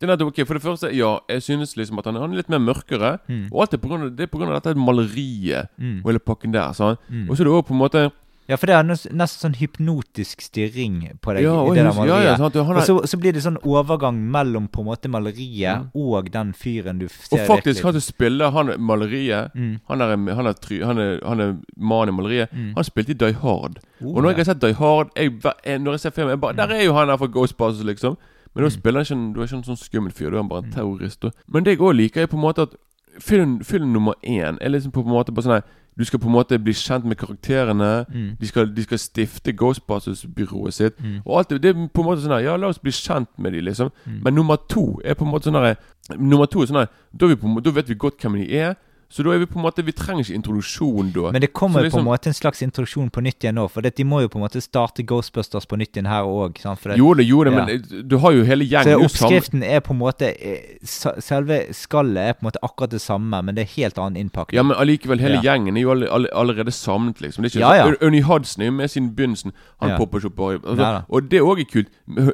Det 0.00 0.08
er 0.08 0.16
nettopp, 0.16 0.28
ok, 0.32 0.46
For 0.46 0.54
det 0.54 0.62
første, 0.64 0.90
ja, 0.96 1.18
jeg 1.28 1.42
synes 1.42 1.76
liksom 1.76 1.98
at 2.00 2.06
han, 2.06 2.16
han 2.16 2.32
er 2.32 2.36
litt 2.40 2.48
mer 2.48 2.58
mørkere. 2.58 3.18
Mm. 3.28 3.48
Og 3.52 3.60
alt 3.66 3.74
er 3.74 3.82
på 3.82 3.88
grunn 3.90 4.02
av, 4.06 4.16
det 4.16 4.24
er 4.24 4.32
pga. 4.32 4.48
dette 4.54 4.74
maleriet 4.74 5.68
Mm. 5.78 6.00
og 6.04 6.10
hele 6.10 6.18
pakken 6.24 6.52
der. 6.52 6.72
sant? 6.72 6.98
Mm. 7.10 7.28
Og 7.28 7.36
så 7.36 7.42
er 7.42 7.44
det 7.44 7.52
også 7.52 7.68
på 7.68 7.74
en 7.74 7.78
måte 7.84 8.10
Ja, 8.48 8.56
for 8.56 8.66
det 8.66 8.74
er 8.74 8.82
nesten 8.82 9.28
sånn 9.28 9.54
hypnotisk 9.60 10.40
stirring 10.42 10.96
på 11.22 11.34
deg 11.36 11.44
Ja, 11.44 11.52
i 11.66 11.74
det 11.76 11.84
der 11.84 11.92
maleriet. 11.94 12.08
ja, 12.24 12.30
ja, 12.32 12.36
sant, 12.36 12.54
han 12.54 12.66
og 12.76 12.82
er- 12.82 12.86
så, 12.86 12.96
så 13.06 13.16
blir 13.20 13.32
det 13.32 13.42
sånn 13.44 13.58
overgang 13.62 14.16
mellom 14.30 14.66
på 14.68 14.80
en 14.80 14.86
måte 14.88 15.06
maleriet 15.08 15.86
og 15.94 16.30
den 16.32 16.52
fyren 16.52 16.98
du 16.98 17.06
ser. 17.06 17.38
Og 17.38 17.46
faktisk, 17.46 17.82
han 17.84 17.92
virkelig. 17.94 18.02
som 18.02 18.14
spiller 18.14 18.50
han 18.50 18.68
er 18.70 18.78
maleriet 18.78 19.54
Mm. 19.54 19.78
han, 19.88 20.00
er, 20.00 20.34
han, 20.34 20.46
er 20.46 20.52
try, 20.54 20.80
han, 20.82 20.98
er, 20.98 21.20
han 21.24 21.40
er 21.40 21.56
mannen 21.76 22.08
i 22.08 22.16
maleriet. 22.22 22.48
Han 22.74 22.82
spilte 22.84 23.10
i 23.10 23.14
Die 23.14 23.32
Hard. 23.34 23.78
Oh, 24.02 24.16
og 24.16 24.22
når 24.24 24.30
jeg 24.30 24.36
har 24.38 24.44
sett 24.54 24.60
Die 24.60 24.72
Hard 24.74 25.10
jeg, 25.14 25.32
eh, 25.64 25.78
Når 25.78 25.92
jeg 25.92 26.00
ser 26.00 26.10
filmen, 26.10 26.30
jeg 26.30 26.40
bare, 26.40 26.54
Der 26.56 26.74
er 26.74 26.82
jo 26.84 26.94
han 26.94 27.06
der 27.08 27.16
fra 27.18 27.26
Ghostbusters, 27.26 27.84
liksom. 27.84 28.16
Men 28.54 28.64
da 28.64 28.68
Mm. 28.68 28.70
spiller 28.70 29.00
ikke 29.00 29.32
Du 29.34 29.40
er 29.40 29.46
ikke 29.46 29.56
en 29.56 29.62
sånn 29.64 29.76
skummel 29.76 30.12
fyr, 30.12 30.30
du 30.30 30.38
er 30.38 30.42
bare 30.42 30.64
en 30.64 30.72
terrorist. 30.72 31.20
Da. 31.22 31.30
Men 31.48 31.64
det 31.64 31.70
jeg 31.78 31.80
òg 31.80 31.94
liker, 31.96 32.22
er 32.22 32.26
på 32.26 32.36
en 32.36 32.42
måte 32.42 32.62
at 32.62 32.74
film, 33.20 33.60
film 33.64 33.92
nummer 33.92 34.14
én 34.24 34.58
er 34.60 34.68
liksom 34.68 34.92
på 34.92 35.00
en 35.04 35.10
måte 35.12 35.32
bare 35.34 35.44
sånn 35.44 35.52
her 35.60 35.62
Du 35.98 36.04
skal 36.04 36.18
på 36.20 36.26
en 36.26 36.32
måte 36.32 36.56
bli 36.58 36.72
kjent 36.72 37.04
med 37.04 37.16
karakterene. 37.18 38.06
Mm. 38.08 38.36
De, 38.40 38.46
skal, 38.46 38.66
de 38.74 38.82
skal 38.82 38.98
stifte 38.98 39.52
Ghostbusters-byrået 39.52 40.72
sitt. 40.72 40.94
Og 41.26 41.38
alt 41.38 41.50
det, 41.50 41.62
det 41.62 41.70
er 41.76 41.88
på 41.92 42.00
en 42.02 42.06
måte 42.06 42.22
sånn 42.22 42.32
her 42.32 42.44
Ja, 42.44 42.56
la 42.56 42.68
oss 42.70 42.78
bli 42.78 42.92
kjent 42.94 43.28
med 43.38 43.52
de 43.52 43.60
liksom. 43.60 43.90
Mm. 44.06 44.20
Men 44.24 44.34
nummer 44.34 44.56
to 44.70 45.00
er 45.04 45.14
på 45.14 45.24
en 45.26 45.32
måte 45.32 45.50
sånn 45.50 45.58
her 45.58 45.76
Nummer 46.16 46.46
to 46.46 46.62
er 46.62 46.66
sånn 46.70 46.80
her 46.84 46.88
da, 47.12 47.26
på, 47.36 47.60
da 47.62 47.70
vet 47.70 47.88
vi 47.90 47.94
godt 47.94 48.18
hvem 48.22 48.38
de 48.40 48.46
er. 48.56 48.76
Så 49.10 49.24
da 49.26 49.32
er 49.34 49.40
vi 49.42 49.46
på 49.50 49.58
en 49.58 49.64
måte 49.64 49.82
Vi 49.84 49.92
trenger 49.92 50.22
ikke 50.22 50.36
introduksjon 50.38 51.08
da. 51.12 51.32
Men 51.34 51.42
det 51.42 51.52
kommer 51.52 51.82
jo 51.82 51.90
på 51.90 51.98
en 51.98 52.04
liksom- 52.04 52.06
måte 52.06 52.26
en 52.30 52.36
slags 52.36 52.62
introduksjon 52.62 53.10
på 53.10 53.20
nytt 53.22 53.42
igjen 53.42 53.56
nå. 53.58 53.68
For 53.68 53.80
det, 53.82 53.96
de 53.96 54.04
må 54.04 54.20
jo 54.22 54.28
på 54.28 54.38
en 54.38 54.44
måte 54.46 54.62
starte 54.62 55.02
Ghostbusters 55.02 55.66
på 55.66 55.76
nytt 55.76 55.96
igjen 55.96 56.06
her 56.06 56.22
òg. 56.22 56.56
Jo 56.96 57.14
det, 57.14 57.26
jo 57.26 57.42
det, 57.44 57.52
Ja. 57.52 57.64
men 57.66 58.06
du 58.08 58.18
har 58.18 58.30
jo 58.32 58.44
hele 58.44 58.64
gjengen. 58.64 58.84
Så 58.84 59.02
oppskriften 59.04 59.64
er 59.64 59.80
på 59.80 59.90
en 59.90 59.98
måte 59.98 60.22
eh, 60.40 60.78
Selve 60.84 61.72
skallet 61.74 62.16
er 62.28 62.32
på 62.34 62.42
en 62.44 62.50
måte 62.50 62.60
akkurat 62.62 62.90
det 62.90 63.00
samme, 63.00 63.42
men 63.42 63.54
det 63.54 63.62
er 63.66 63.82
helt 63.82 63.98
annen 63.98 64.16
innpakning. 64.16 64.54
Ja, 64.54 64.62
men 64.62 64.76
allikevel, 64.76 65.18
hele 65.20 65.42
Ja. 65.42 65.56
gjengen 65.56 65.76
er 65.76 65.80
jo 65.82 65.90
all, 65.90 66.04
all, 66.08 66.26
allerede 66.32 66.70
samlet, 66.72 67.20
liksom. 67.20 67.42
Det 67.42 67.54
er 67.56 67.60
ikke 67.60 67.66
Ja, 67.66 67.74
ja. 67.74 67.84
sånn, 67.86 67.96
Ernie 68.02 68.22
Hudson 68.22 68.62
er 68.62 68.66
jo 68.66 68.72
med 68.72 68.90
siden 68.90 69.14
begynnelsen. 69.14 69.52
Han 69.80 69.96
popper 69.98 70.18
ikke 70.20 70.26
opp 70.26 70.64
altså. 70.64 71.04
Og 71.10 71.28
det 71.28 71.40
òg 71.40 71.60
er 71.60 71.64
kult. 71.64 71.88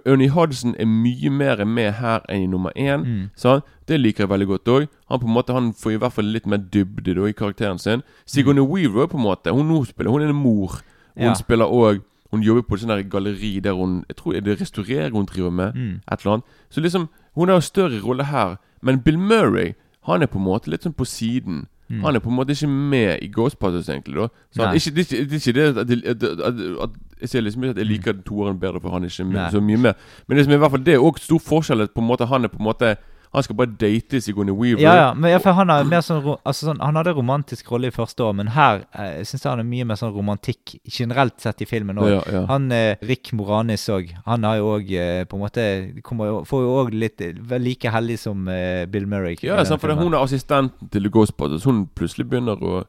Ernie 0.06 0.28
Hudson 0.28 0.74
er 0.78 0.84
mye 0.86 1.30
mer 1.30 1.64
med 1.64 1.94
her 1.94 2.20
enn 2.28 2.42
i 2.42 2.46
nummer 2.46 2.70
én. 2.76 3.04
Mm. 3.04 3.30
sant? 3.34 3.64
Det 3.88 4.00
liker 4.00 4.24
jeg 4.24 4.28
veldig 4.30 4.46
godt 4.46 4.64
òg. 4.68 4.88
Han 5.10 5.20
på 5.20 5.26
en 5.28 5.34
måte 5.34 5.52
Han 5.54 5.72
får 5.72 5.92
i 5.92 5.96
hvert 6.02 6.12
fall 6.12 6.24
litt 6.24 6.46
mer 6.46 6.58
dybde 6.58 7.14
da 7.14 7.26
i 7.28 7.32
karakteren 7.32 7.78
sin. 7.78 8.02
Sigourney 8.26 8.62
Weaver 8.66 9.02
er 9.02 9.06
på 9.06 9.16
en 9.18 9.22
måte 9.24 9.52
Hun 9.54 9.68
nå 9.68 9.84
spiller 9.86 10.10
Hun 10.10 10.22
er 10.22 10.28
en 10.28 10.34
mor. 10.34 10.80
Hun 11.16 11.22
Mm. 11.22 11.22
Ja. 11.30 11.34
spiller 11.34 11.64
òg 11.66 12.02
Hun 12.32 12.42
jobber 12.42 12.62
på 12.62 12.74
et 12.74 13.08
galleri 13.10 13.60
der 13.60 13.72
hun 13.72 14.04
Jeg 14.08 14.16
tror 14.16 14.32
det 14.32 14.48
er 14.48 14.60
restaurering 14.60 15.12
hun 15.14 15.24
driver 15.26 15.50
med. 15.50 15.72
Mm. 15.74 16.00
Et 16.12 16.20
eller 16.20 16.32
annet. 16.32 16.44
Så 16.70 16.80
liksom 16.80 17.08
Hun 17.34 17.48
har 17.48 17.56
en 17.56 17.62
større 17.62 18.00
rolle 18.04 18.24
her. 18.24 18.56
Men 18.82 19.00
Bill 19.00 19.18
Murray 19.18 19.72
Han 20.02 20.22
er 20.22 20.26
på 20.26 20.38
en 20.38 20.44
måte 20.44 20.68
litt 20.68 20.82
sånn 20.82 20.92
på 20.94 21.04
siden. 21.06 21.66
Han 22.02 22.16
er 22.16 22.18
på 22.18 22.28
en 22.28 22.34
måte 22.36 22.50
ikke 22.50 22.66
med 22.68 23.18
i 23.22 23.28
Ghost 23.28 23.58
Passes 23.60 23.88
egentlig. 23.88 24.14
da 24.16 24.28
så 24.52 24.66
han, 24.66 24.74
Mm. 24.74 24.76
Ikke, 24.76 24.94
det, 24.94 25.08
det 25.08 25.32
er 25.32 25.38
ikke 25.38 25.52
det 25.52 25.66
at, 25.68 26.22
at, 26.22 26.22
at, 26.40 26.54
at 26.82 26.90
Jeg 27.20 27.28
ser 27.28 27.40
liksom 27.40 27.62
ikke 27.62 27.70
at 27.70 27.76
jeg 27.78 27.86
liker 27.86 28.12
toeren 28.26 28.58
bedre, 28.60 28.80
for 28.80 28.90
han 28.90 29.04
er 29.04 29.08
ikke 29.08 29.24
med 29.24 29.34
Mm. 29.36 29.42
Nei. 29.42 29.50
så 29.50 29.60
mye 29.60 29.76
med. 29.78 29.94
Men 30.28 30.36
det 30.36 30.44
som 30.44 30.52
er 30.52 30.56
i 30.56 30.58
hvert 30.58 30.70
fall 30.70 30.84
Det 30.84 30.94
er 30.94 30.98
også 30.98 31.22
stor 31.24 31.38
forskjell. 31.38 31.80
at 31.82 31.90
På 31.94 32.00
en 32.00 32.06
måte 32.08 32.26
Han 32.26 32.44
er 32.44 32.48
på 32.48 32.58
en 32.58 32.64
måte 32.66 32.96
Han 33.36 33.44
skal 33.44 33.56
bare 33.56 33.74
date 33.76 34.20
Sigourney 34.24 34.54
Weaver. 34.56 34.80
Ja, 34.80 34.94
ja, 34.96 35.08
men 35.12 35.34
han, 35.44 35.72
mer 35.90 36.00
sånn, 36.00 36.22
altså 36.40 36.70
sånn, 36.70 36.78
han 36.80 36.96
hadde 36.96 37.12
romantisk 37.18 37.68
rolle 37.68 37.90
i 37.90 37.92
første 37.92 38.24
år, 38.24 38.32
men 38.38 38.48
her 38.54 38.86
eh, 38.96 39.18
syns 39.28 39.44
jeg 39.44 39.50
han 39.50 39.60
er 39.60 39.68
mye 39.68 39.84
mer 39.84 39.98
sånn 40.00 40.14
romantikk 40.14 40.78
generelt 40.88 41.36
sett 41.44 41.60
i 41.60 41.68
filmen 41.68 42.00
òg. 42.00 42.08
Ja, 42.14 42.22
ja. 42.32 42.40
Han 42.48 42.70
eh, 42.72 42.96
Rick 43.04 43.34
Moranis 43.36 43.84
òg, 43.92 44.14
han 44.24 44.48
har 44.48 44.56
jo 44.56 44.70
òg 44.78 44.88
eh, 44.88 45.20
på 45.28 45.36
en 45.36 45.44
måte 45.44 45.66
kommer 46.06 46.46
Får 46.48 46.64
jo 46.64 46.72
òg 46.80 46.96
litt 46.96 47.20
eh, 47.20 47.36
like 47.60 47.92
heldig 47.92 48.16
som 48.24 48.48
eh, 48.48 48.86
Bill 48.88 49.04
Murray. 49.04 49.36
Ja, 49.44 49.60
sant, 49.68 49.84
for 49.84 49.92
hun 50.00 50.16
er 50.16 50.24
assistenten 50.24 50.88
til 50.96 51.12
Ghostbusters. 51.12 51.68
Hun 51.68 51.84
plutselig 51.92 52.30
begynner 52.32 52.56
å 52.56 52.86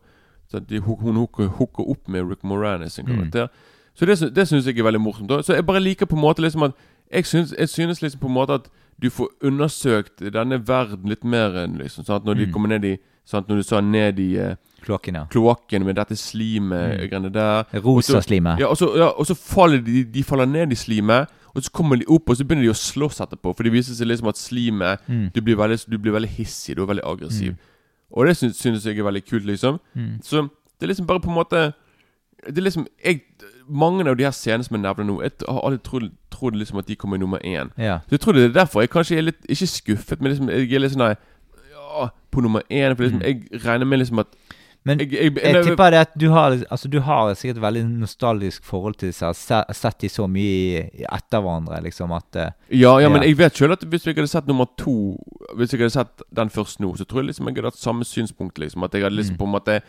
de, 0.55 0.79
Hun 0.79 1.19
hooker, 1.19 1.83
opp 1.83 2.07
med 2.07 2.23
Rick 2.23 2.47
Moranis 2.47 2.95
sin 2.95 3.11
Mm. 3.11 3.49
Så 3.97 4.05
det, 4.05 4.19
det 4.35 4.47
syns 4.47 4.67
jeg 4.67 4.79
er 4.79 4.85
veldig 4.85 5.01
morsomt. 5.01 5.31
Så 5.43 5.53
jeg 5.57 5.65
bare 5.65 5.83
liker 5.83 6.05
på 6.05 6.15
en 6.15 6.21
måte 6.21 6.41
liksom 6.41 6.63
at 6.63 6.71
Jeg 7.11 7.25
synes, 7.25 7.55
jeg 7.59 7.69
synes 7.69 8.01
liksom 8.01 8.19
på 8.19 8.27
en 8.27 8.33
måte 8.33 8.53
at 8.53 8.71
du 8.99 9.09
får 9.09 9.27
undersøkt 9.43 10.23
denne 10.33 10.57
verden 10.67 11.09
litt 11.09 11.23
mer 11.23 11.53
enn 11.63 11.77
liksom, 11.77 12.03
sant? 12.05 12.25
Når 12.25 12.35
de 12.35 12.45
Mm. 12.47 12.53
kommer 12.53 12.67
ned 12.69 12.85
i 12.85 12.97
sant? 13.25 13.47
Når 13.47 13.55
du 13.57 13.63
sa 13.63 13.79
ned 13.81 14.19
i 14.19 14.37
eh, 14.37 14.55
Kloakken, 14.81 15.13
ja. 15.15 15.25
kloakken 15.25 15.83
med 15.85 15.95
dette 15.95 16.15
slimet 16.15 16.97
Mm. 16.99 17.09
greiene 17.09 17.31
der. 17.33 17.65
Rosa 17.83 18.17
Og 18.17 18.23
så- 18.23 18.27
slimet. 18.29 18.59
Ja, 18.59 18.67
og 18.67 18.77
så, 18.77 18.95
ja, 18.97 19.07
og 19.09 19.25
så 19.25 19.35
faller 19.35 19.79
de, 19.83 20.03
de 20.03 20.23
faller 20.23 20.45
ned 20.45 20.71
i 20.71 20.75
slimet, 20.75 21.27
og 21.55 21.61
så 21.63 21.71
kommer 21.71 21.97
de 21.97 22.05
opp, 22.07 22.29
og 22.29 22.35
så 22.37 22.43
begynner 22.45 22.63
de 22.63 22.69
å 22.69 22.73
slåss 22.73 23.19
etterpå. 23.21 23.55
For 23.55 23.63
det 23.63 23.71
viser 23.73 23.93
seg 23.93 24.07
liksom 24.07 24.27
at 24.29 24.35
slimet 24.37 24.99
Mm. 25.09 25.31
du, 25.33 25.41
blir 25.41 25.55
veldig, 25.55 25.85
du 25.89 25.97
blir 25.97 26.13
veldig 26.13 26.29
hissig, 26.29 26.75
du 26.75 26.83
er 26.83 26.87
veldig 26.87 27.03
aggressiv. 27.03 27.55
Og 28.11 28.25
det 28.25 28.37
syns, 28.37 28.55
synes 28.57 28.83
jeg 28.85 28.97
er 28.97 29.03
veldig 29.03 29.25
kult, 29.25 29.43
liksom. 29.45 29.79
Mm. 29.95 30.21
Så 30.23 30.49
det 30.79 30.83
er 30.89 30.93
liksom 30.93 31.05
bare 31.07 31.19
på 31.19 31.27
en 31.29 31.35
måte 31.35 31.73
Det 32.47 32.57
er 32.59 32.61
liksom 32.61 32.85
jeg, 33.03 33.21
Mange 33.70 34.09
av 34.09 34.18
de 34.18 34.24
her 34.24 34.32
scenene 34.36 34.63
som 34.63 34.76
jeg 34.78 34.84
nevner 34.84 35.07
nå, 35.07 35.22
jeg 35.26 35.32
har 35.47 35.63
aldri 35.68 35.80
trodd, 35.84 36.11
trodd 36.32 36.55
liksom 36.55 36.80
at 36.80 36.88
de 36.88 36.95
kommer 36.95 37.18
i 37.18 37.24
nummer 37.24 37.41
én. 37.43 37.72
Ja. 37.78 37.99
Så 38.07 38.15
jeg 38.18 38.22
tror 38.24 38.38
det 38.38 38.45
er 38.45 38.53
derfor 38.61 38.82
jeg 38.86 38.89
kanskje 38.93 39.18
er 39.18 39.26
litt 39.28 39.49
Ikke 39.49 39.68
skuffet, 39.68 40.22
men 40.22 40.32
liksom, 40.32 40.49
jeg 40.53 40.72
er 40.72 40.84
litt 40.86 40.93
sånn 40.93 41.03
nei, 41.03 41.15
ja, 41.74 42.07
På 42.32 42.43
nummer 42.45 42.63
én. 42.70 42.95
For 42.95 43.07
liksom, 43.07 43.22
jeg 43.26 43.63
regner 43.65 43.86
med 43.89 43.99
liksom 44.03 44.24
at 44.24 44.38
Men 44.88 45.01
jeg, 45.03 45.11
jeg, 45.11 45.34
jeg 45.43 45.63
tipper 45.65 45.91
det 45.91 45.99
at 46.05 46.13
du 46.15 46.30
har, 46.32 46.55
altså, 46.72 46.88
du 46.88 46.99
har 47.03 47.34
sikkert 47.36 47.57
et 47.57 47.63
veldig 47.65 47.84
nostalgisk 48.05 48.63
forhold 48.63 48.95
til 48.95 49.09
disse. 49.09 49.34
Se, 49.36 49.59
sett 49.76 49.99
de 49.99 50.07
så 50.09 50.30
mye 50.32 50.86
etter 51.03 51.43
hverandre, 51.43 51.82
liksom, 51.84 52.13
at 52.15 52.39
ja, 52.39 52.47
Ja, 52.72 52.93
ja, 53.03 53.09
men 53.11 53.26
jeg 53.28 53.36
vet 53.38 53.57
selv 53.59 53.76
at 53.76 53.84
hvis 53.84 54.07
jeg 54.07 54.15
hadde 54.15 54.32
sett 54.32 54.47
nummer 54.47 54.70
to 54.80 55.18
Hvis 55.59 55.74
jeg 55.76 55.82
hadde 55.84 55.95
sett 55.97 56.24
den 56.32 56.49
først 56.53 56.80
nå, 56.80 56.93
så 56.95 57.03
tror 57.03 57.26
jeg 57.26 57.34
liksom 57.34 57.49
jeg 57.51 57.59
hadde 57.59 57.74
hatt 57.74 57.84
samme 57.84 58.07
synspunkt. 58.07 58.59
liksom 58.63 58.84
At 58.88 58.95
jeg 58.95 59.03
hadde 59.03 59.20
liksom 59.20 59.36
på 59.41 59.49
en 59.49 59.57
måte 59.57 59.82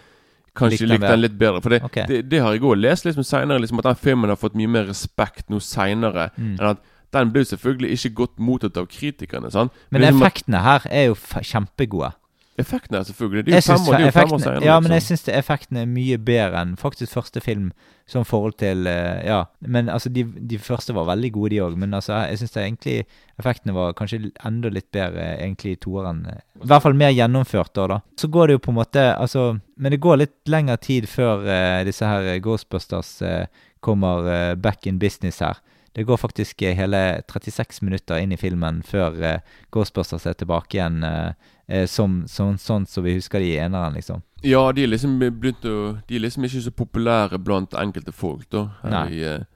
Kanskje 0.59 0.89
likte 0.91 1.09
den 1.09 1.25
litt 1.25 1.39
bedre. 1.41 1.63
For 1.65 1.75
det, 1.75 1.83
okay. 1.87 2.07
det, 2.11 2.23
det 2.33 2.43
har 2.45 2.57
jeg 2.57 2.65
òg 2.67 2.79
lest 2.81 3.07
liksom 3.09 3.27
seinere, 3.27 3.63
liksom, 3.63 3.81
at 3.83 3.91
den 3.93 4.01
filmen 4.03 4.33
har 4.33 4.41
fått 4.41 4.57
mye 4.59 4.71
mer 4.79 4.89
respekt 4.91 5.49
nå 5.53 5.61
seinere. 5.65 6.31
Mm. 6.37 6.55
Enn 6.59 6.71
at 6.75 6.87
den 7.17 7.33
ble 7.33 7.45
selvfølgelig 7.49 7.97
ikke 7.97 8.15
godt 8.23 8.41
mottatt 8.43 8.81
av 8.81 8.89
kritikerne. 8.93 9.51
Sant? 9.55 9.77
Men 9.89 10.05
liksom 10.05 10.23
effektene 10.23 10.65
her 10.65 10.89
er 10.93 11.09
jo 11.09 11.17
kjempegode. 11.17 12.13
Effektene, 12.59 13.05
selvfølgelig. 13.05 13.47
Det 13.47 13.55
er 13.55 13.61
selvfølgelig, 13.61 13.67
jo 13.67 13.71
fem 13.71 13.83
synes 13.83 13.89
det 13.89 14.01
er 14.01 14.07
jo 14.07 14.11
fem 14.11 14.33
år 14.33 14.39
siden. 14.39 14.43
senere. 14.43 14.65
Ja, 14.67 14.81
men 14.81 14.91
jeg 14.91 15.03
liksom. 15.03 15.17
syns 15.17 15.29
effektene 15.39 15.83
er 15.85 15.91
mye 15.93 16.19
bedre 16.19 16.63
enn 16.63 16.75
faktisk 16.81 17.15
første 17.15 17.41
film. 17.45 17.71
Som 18.09 18.25
forhold 18.25 18.55
til 18.57 18.87
eh, 18.89 19.27
Ja. 19.27 19.43
Men 19.61 19.89
altså, 19.89 20.09
de, 20.09 20.25
de 20.25 20.59
første 20.59 20.95
var 20.97 21.05
veldig 21.05 21.33
gode, 21.33 21.51
de 21.51 21.61
òg. 21.61 21.77
Men 21.77 21.95
altså, 21.95 22.15
jeg 22.31 22.39
syns 22.39 22.57
egentlig 22.57 22.97
effektene 23.39 23.75
var 23.77 23.93
kanskje 23.93 24.31
enda 24.49 24.73
litt 24.73 24.89
bedre 24.93 25.21
eh, 25.23 25.45
egentlig 25.45 25.77
i 25.77 25.81
toeren. 25.85 26.25
I 26.63 26.67
hvert 26.67 26.83
fall 26.83 26.97
mer 26.97 27.13
gjennomført 27.13 27.75
da, 27.77 27.87
da. 27.87 28.01
Så 28.19 28.31
går 28.33 28.49
det 28.49 28.59
jo 28.59 28.65
på 28.65 28.73
en 28.73 28.81
måte 28.81 29.05
Altså, 29.15 29.59
men 29.77 29.93
det 29.93 30.01
går 30.01 30.23
litt 30.23 30.37
lengre 30.49 30.77
tid 30.77 31.07
før 31.09 31.45
uh, 31.45 31.85
disse 31.87 32.07
her 32.07 32.41
Ghostbusters 32.43 33.21
uh, 33.23 33.45
kommer 33.81 34.27
uh, 34.27 34.55
back 34.55 34.87
in 34.87 34.99
business 34.99 35.39
her. 35.45 35.61
Det 35.93 36.05
går 36.05 36.17
faktisk 36.21 36.63
eh, 36.63 36.77
hele 36.77 37.23
36 37.29 37.83
minutter 37.83 38.21
inn 38.23 38.33
i 38.33 38.39
filmen 38.41 38.83
før 38.87 39.17
eh, 39.25 39.41
Ghostbusters 39.75 40.27
er 40.29 40.37
tilbake 40.39 40.79
igjen 40.79 41.03
eh, 41.07 41.33
eh, 41.67 41.87
som, 41.91 42.23
som, 42.29 42.57
sånn 42.59 42.87
som 42.87 43.07
vi 43.07 43.17
husker 43.17 43.43
de 43.43 43.53
i 43.55 43.61
eneren, 43.61 43.97
liksom. 43.99 44.23
Ja, 44.47 44.63
de 44.73 44.85
er 44.85 44.93
liksom 44.93 45.17
begynt 45.19 45.65
å 45.67 45.99
De 46.07 46.15
er 46.15 46.23
liksom 46.23 46.47
ikke 46.47 46.63
så 46.63 46.75
populære 46.75 47.41
blant 47.43 47.75
enkelte 47.75 48.15
folk, 48.15 48.47
da. 48.55 48.69
Her 48.83 48.95
Nei. 48.95 49.07
i, 49.17 49.23
eh, 49.27 49.47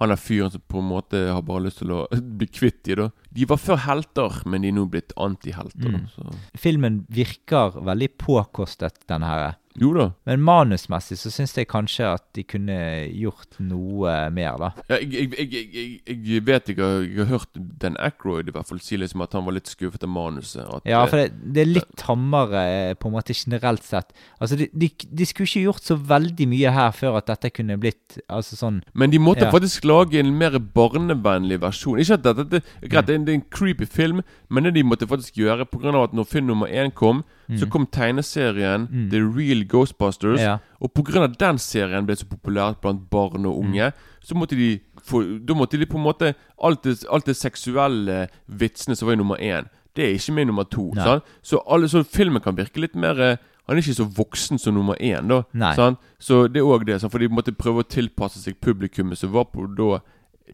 han 0.00 0.10
er 0.10 0.18
fyren 0.18 0.50
som 0.50 0.62
på 0.66 0.80
en 0.80 0.88
måte 0.88 1.26
har 1.28 1.42
bare 1.46 1.66
lyst 1.68 1.82
til 1.82 1.92
å 1.94 2.06
bli 2.38 2.48
kvitt 2.50 2.82
de, 2.88 2.98
da. 3.04 3.10
De 3.32 3.48
var 3.48 3.60
før 3.60 3.80
helter, 3.86 4.42
men 4.46 4.64
de 4.64 4.72
er 4.72 4.76
nå 4.76 4.86
blitt 4.92 5.14
antihelter. 5.20 5.96
Mm. 5.96 6.06
Så. 6.12 6.36
Filmen 6.60 7.02
virker 7.12 7.78
veldig 7.84 8.10
påkostet, 8.20 9.02
denne 9.10 9.30
her. 9.30 9.58
Jo 9.80 9.92
da. 9.96 10.06
Men 10.28 10.42
manusmessig 10.44 11.16
så 11.16 11.30
syns 11.32 11.54
jeg 11.56 11.68
kanskje 11.70 12.04
at 12.10 12.24
de 12.36 12.44
kunne 12.44 12.76
gjort 13.08 13.56
noe 13.64 14.12
mer, 14.34 14.58
da. 14.60 14.70
Ja, 14.90 14.98
jeg, 15.00 15.30
jeg, 15.32 15.46
jeg, 15.72 15.94
jeg, 16.04 16.42
vet 16.44 16.72
ikke, 16.74 16.88
jeg 17.06 17.22
har 17.22 17.30
hørt 17.30 17.60
Dan 17.80 17.96
Ackroyd 18.02 18.50
i 18.50 18.54
hvert 18.54 18.68
fall 18.68 18.82
si 18.84 18.98
liksom 19.00 19.24
at 19.24 19.32
han 19.36 19.46
var 19.46 19.56
litt 19.56 19.70
skuffet 19.72 20.04
av 20.04 20.12
manuset. 20.12 20.68
Ja, 20.88 21.02
eh, 21.02 21.08
for 21.08 21.22
det, 21.22 21.54
det 21.56 21.64
er 21.64 21.70
litt 21.70 21.94
tammere 22.00 22.64
eh, 22.68 22.92
på 22.98 23.08
en 23.08 23.16
måte 23.16 23.36
generelt 23.36 23.86
sett. 23.86 24.12
Altså, 24.38 24.58
de, 24.60 24.68
de, 24.76 24.90
de 24.92 25.28
skulle 25.28 25.48
ikke 25.48 25.64
gjort 25.70 25.88
så 25.88 25.96
veldig 25.96 26.48
mye 26.52 26.74
her 26.76 26.92
før 26.96 27.20
at 27.22 27.32
dette 27.32 27.52
kunne 27.56 27.78
blitt 27.80 28.20
altså 28.28 28.58
sånn 28.58 28.82
Men 28.98 29.12
de 29.14 29.20
måtte 29.22 29.46
Ja. 29.46 29.52
faktisk 29.54 29.86
lage 29.88 30.20
en 30.20 30.34
mer 30.36 30.58
barnevennlig 30.60 31.62
versjon. 31.62 32.00
Ikke 32.02 32.20
at 32.20 32.28
dette, 32.28 32.44
det, 32.58 32.62
greit, 32.84 33.08
det, 33.08 33.16
er 33.16 33.21
en, 33.22 33.26
det 33.26 33.32
er 33.32 33.38
en 33.40 33.44
creepy 33.50 33.86
film, 33.88 34.20
men 34.50 34.64
det 34.66 34.74
de 34.74 34.82
måtte 34.84 35.06
faktisk 35.08 35.38
gjøre 35.40 35.64
pga. 35.70 35.94
at 36.02 36.12
når 36.12 36.24
film 36.28 36.46
nummer 36.50 36.66
én 36.68 36.90
kom, 36.94 37.22
så 37.56 37.68
kom 37.70 37.86
tegneserien 37.86 38.88
Mm. 38.90 39.10
The 39.10 39.20
Real 39.22 39.64
Ghostbusters. 39.64 40.40
Ja. 40.40 40.58
Og 40.80 40.92
pga. 40.92 41.26
den 41.38 41.58
serien 41.58 42.06
ble 42.06 42.14
så 42.16 42.26
populært 42.26 42.80
blant 42.80 43.08
barn 43.10 43.46
og 43.46 43.58
unge, 43.58 43.92
Mm. 43.92 43.92
så 44.24 44.34
måtte 44.34 44.56
de 44.56 44.80
få, 45.02 45.22
Da 45.46 45.54
måtte 45.54 45.78
de 45.78 45.86
på 45.86 45.96
en 45.98 46.04
måte 46.04 46.34
Alt 46.62 46.82
det, 46.84 47.04
alt 47.10 47.24
det 47.26 47.36
seksuelle 47.36 48.28
vitsene 48.48 48.96
som 48.96 49.06
var 49.08 49.14
i 49.14 49.16
nummer 49.16 49.36
én, 49.36 49.66
det 49.96 50.04
er 50.04 50.14
ikke 50.14 50.32
med 50.32 50.42
i 50.42 50.46
nummer 50.46 50.64
to. 50.64 50.92
Sant? 50.94 51.22
Så, 51.42 51.58
alle, 51.68 51.88
så 51.88 52.02
filmen 52.04 52.40
kan 52.42 52.56
virke 52.56 52.80
litt 52.80 52.94
mer 52.94 53.20
eh, 53.20 53.36
Han 53.68 53.76
er 53.76 53.82
ikke 53.82 53.94
så 53.94 54.04
voksen 54.16 54.58
som 54.58 54.74
nummer 54.74 54.94
én, 55.00 55.28
da. 55.28 55.42
Sant? 55.76 55.98
Så 56.18 56.48
det 56.48 56.56
er 56.60 56.64
òg 56.66 56.84
det. 56.84 57.00
For 57.10 57.18
de 57.18 57.28
måtte 57.28 57.52
prøve 57.54 57.82
å 57.84 57.88
tilpasse 57.88 58.38
seg 58.42 58.56
publikummet 58.60 59.16
som 59.18 59.30
var 59.32 59.44
på 59.44 59.66
da 59.76 60.00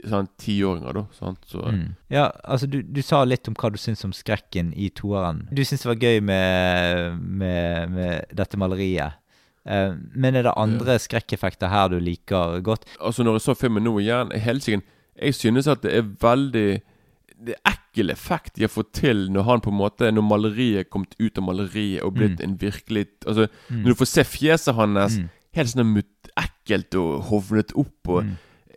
sant, 0.09 0.31
tiåringer, 0.41 0.93
da. 0.95 1.05
Sant? 1.17 1.41
Så, 1.47 1.63
Mm. 1.69 1.95
Ja, 2.11 2.31
altså 2.45 2.67
du, 2.71 2.83
du 2.83 3.01
sa 3.03 3.25
litt 3.25 3.49
om 3.49 3.55
hva 3.55 3.71
du 3.73 3.79
syns 3.79 4.05
om 4.05 4.13
skrekken 4.13 4.73
i 4.77 4.91
toeren. 4.91 5.47
Du 5.53 5.65
syns 5.65 5.83
det 5.85 5.91
var 5.91 6.03
gøy 6.03 6.21
med, 6.21 7.19
med, 7.21 7.91
med 7.91 8.37
dette 8.37 8.61
maleriet. 8.61 9.19
Eh, 9.69 9.95
men 10.15 10.37
er 10.39 10.47
det 10.47 10.55
andre 10.57 10.99
skrekkeffekter 11.03 11.69
her 11.69 11.91
du 11.93 11.99
liker 12.01 12.61
godt? 12.65 12.87
Altså 13.01 13.25
Når 13.25 13.37
jeg 13.39 13.47
så 13.49 13.55
filmen 13.59 13.85
nå 13.85 13.99
igjen 14.01 14.33
helt 14.33 14.65
jeg 15.19 15.35
synes 15.35 15.67
at 15.67 15.83
det 15.83 15.97
er 15.99 16.07
veldig 16.23 16.81
Det 17.39 17.55
er 17.57 17.73
ekkel 17.73 18.11
effekt 18.11 18.55
de 18.57 18.65
har 18.65 18.71
fått 18.73 18.93
til 19.01 19.27
når 19.35 19.43
han 19.49 19.61
på 19.61 19.73
en 19.73 19.81
måte 19.81 20.11
Når 20.15 20.25
maleriet 20.25 20.85
er 20.85 20.89
kommet 20.89 21.15
ut 21.19 21.39
av 21.39 21.45
maleriet 21.45 22.03
og 22.07 22.15
blitt 22.15 22.41
en 22.41 22.55
virkelig 22.61 23.07
Altså 23.27 23.49
Når 23.69 23.91
du 23.93 23.99
får 23.99 24.11
se 24.13 24.25
fjeset 24.25 24.75
hans 24.79 25.19
helt 25.59 25.73
sånn 25.73 26.03
ekkelt 26.39 26.95
og 27.01 27.25
hovnet 27.33 27.73
opp 27.75 28.09
og 28.15 28.29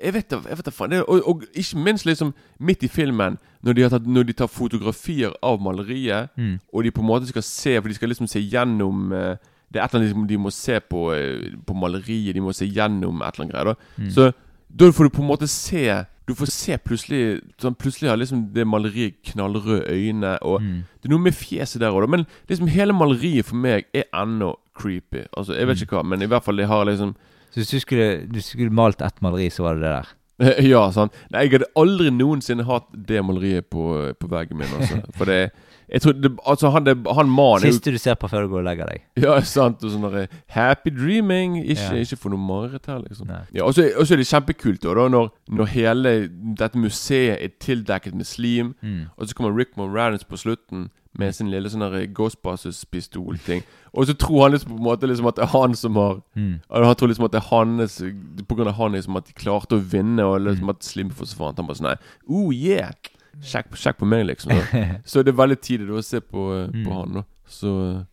jeg 0.02 0.14
vet 0.14 0.30
da 0.32 0.39
jeg 0.49 0.58
vet 0.58 0.66
da 0.66 0.72
faen. 0.74 0.91
Det, 0.91 0.99
og, 1.04 1.22
og 1.30 1.43
ikke 1.54 1.78
minst 1.86 2.06
liksom 2.06 2.34
midt 2.60 2.84
i 2.84 2.89
filmen, 2.91 3.38
når 3.62 3.74
de, 3.78 3.82
har 3.86 3.89
tatt, 3.93 4.08
når 4.08 4.24
de 4.24 4.34
tar 4.34 4.49
fotografier 4.49 5.34
av 5.45 5.62
maleriet, 5.62 6.30
og 6.74 6.84
de 6.84 6.91
på 6.91 7.02
en 7.02 7.08
måte 7.08 7.30
skal 7.30 7.43
se 7.45 7.76
For 7.80 7.88
de 7.88 7.97
skal 7.97 8.10
liksom 8.10 8.28
se 8.28 8.39
gjennom 8.41 9.12
eh, 9.14 9.36
Det 9.72 9.80
er 9.80 9.86
et 9.86 9.93
eller 9.93 10.14
annet 10.14 10.28
de 10.30 10.38
må 10.38 10.49
se 10.52 10.80
på, 10.80 11.14
eh, 11.14 11.52
på 11.66 11.74
maleriet. 11.74 12.34
De 12.36 12.41
må 12.41 12.52
se 12.54 12.66
gjennom 12.66 13.22
et 13.22 13.36
eller 13.36 13.45
annet 13.45 13.54
greier. 13.54 13.74
Da. 13.74 14.10
Så 14.12 14.32
da 14.72 14.91
får 14.91 15.04
du 15.04 15.10
på 15.10 15.22
en 15.22 15.28
måte 15.28 15.47
se 15.47 16.06
Du 16.28 16.34
får 16.36 16.47
se 16.47 16.78
plutselig 16.78 17.41
sånn, 17.60 17.76
Plutselig 17.76 18.10
har 18.10 18.18
liksom 18.18 18.54
det 18.54 18.66
maleriet 18.68 19.18
knallrøde 19.32 19.89
øyne, 19.91 20.38
og 20.41 20.62
det 20.62 21.10
er 21.10 21.14
noe 21.14 21.20
med 21.20 21.34
fjeset 21.36 21.82
der 21.82 21.91
òg, 21.91 22.08
Men 22.10 22.26
liksom 22.49 22.68
hele 22.68 22.93
maleriet 22.93 23.45
for 23.45 23.56
meg 23.56 23.86
er 23.93 24.06
ennå 24.14 24.56
creepy. 24.74 25.26
Altså, 25.38 25.54
jeg 25.54 25.68
vet 25.68 25.82
ikke 25.82 25.97
hva, 25.99 26.04
men 26.08 26.22
i 26.22 26.26
hvert 26.26 26.43
fall 26.43 26.58
det 26.58 26.68
har 26.68 26.86
liksom 26.86 27.16
Så 27.52 27.60
hvis 27.60 27.72
du 27.74 27.80
skulle, 27.84 28.10
du 28.32 28.39
skulle 28.43 28.74
malt 28.74 29.02
ett 29.04 29.22
maleri, 29.24 29.49
så 29.52 29.66
var 29.68 29.76
det 29.78 29.84
det 29.86 29.93
der? 29.97 30.12
Ja, 30.72 30.86
sant. 30.95 31.16
Nei, 31.34 31.45
jeg 31.45 31.58
hadde 31.58 31.72
aldri 31.78 32.10
noensinne 32.16 32.66
hatt 32.66 32.88
det 33.08 33.22
maleriet 33.28 33.68
på, 33.74 33.84
på 34.18 34.30
veggen 34.32 34.58
min. 34.62 34.72
Altså. 34.80 35.02
For 35.18 35.30
det 35.30 35.52
Jeg 35.92 36.02
tror 36.02 36.14
det, 36.14 36.32
Altså, 36.48 36.70
han, 36.72 36.84
det, 36.86 36.94
han 37.16 37.28
mannen 37.30 37.66
Siste 37.68 37.92
du 37.92 37.98
ser 38.00 38.16
på 38.16 38.30
før 38.32 38.46
du 38.46 38.48
går 38.54 38.62
og 38.62 38.68
legger 38.70 38.88
deg. 38.88 39.02
Ja, 39.20 39.34
sant. 39.42 39.84
Og 39.84 39.92
sånn 39.92 40.06
derre 40.08 40.28
Happy 40.48 40.89
dreaming. 40.89 41.58
Ikke, 41.66 41.89
Ja. 41.98 42.00
ikke 42.06 42.18
få 42.18 42.30
noe 42.32 42.39
mareritt 42.39 42.86
her, 42.88 43.00
liksom. 43.04 43.28
Ja, 43.54 43.66
Og 43.66 43.74
så 43.76 43.84
er 43.89 44.18
det 44.22 44.28
kjempekult 44.30 44.82
da, 44.82 45.08
når, 45.10 45.30
når 45.50 45.66
hele 45.76 46.14
dette 46.58 46.78
museet 46.80 47.42
er 47.44 47.52
tildekket 47.60 48.14
med 48.16 48.26
slim, 48.26 48.74
Mm. 48.82 49.10
og 49.18 49.28
så 49.28 49.36
kommer 49.36 49.52
Rick 49.58 49.76
Moranis 49.78 50.24
på 50.24 50.38
slutten 50.39 50.89
med 51.14 51.36
sin 51.36 51.50
lille 51.52 51.68
sånn 51.70 51.84
Ghostbusters-pistol-ting. 52.16 53.64
Og 53.94 54.06
så 54.08 54.14
tror 54.16 54.44
han 54.46 54.52
liksom 54.54 54.72
på 54.72 54.78
en 54.78 54.86
måte 54.86 55.08
liksom 55.10 55.28
at 55.28 55.36
det 55.36 55.44
er 55.44 55.52
han 55.58 55.76
som 55.76 55.96
har 55.96 56.22
Mm. 56.36 56.62
Han 56.72 56.96
tror 56.96 57.08
liksom 57.12 57.26
at 57.26 57.32
det 57.34 57.42
er 57.44 57.50
hans 57.50 57.98
På 58.48 58.56
grunn 58.56 58.68
av 58.68 58.76
han 58.76 58.94
liksom 58.94 59.18
at 59.18 59.26
de 59.26 59.34
klarte 59.34 59.76
å 59.76 59.84
vinne, 59.84 60.20
og 60.24 60.42
liksom 60.42 60.64
Mm. 60.64 60.70
at 60.70 60.84
Slim 60.84 61.10
forsvant. 61.10 61.58
Han 61.58 61.68
bare 61.68 61.76
sånn 61.78 61.89
Nei, 61.92 61.96
oh 62.30 62.52
yeah! 62.54 62.92
Sjekk, 63.42 63.76
sjekk 63.80 63.98
på 63.98 64.06
meg, 64.06 64.26
liksom. 64.28 64.52
Da. 64.52 65.00
Så 65.06 65.24
det 65.24 65.32
er 65.34 65.38
veldig 65.40 65.60
tidlig 65.62 65.88
da 65.88 65.94
å 65.94 66.04
se 66.04 66.20
på, 66.22 66.68
Mm. 66.74 66.84
på 66.86 66.94
han, 67.00 67.14
da. 67.14 67.24
Så 67.48 68.06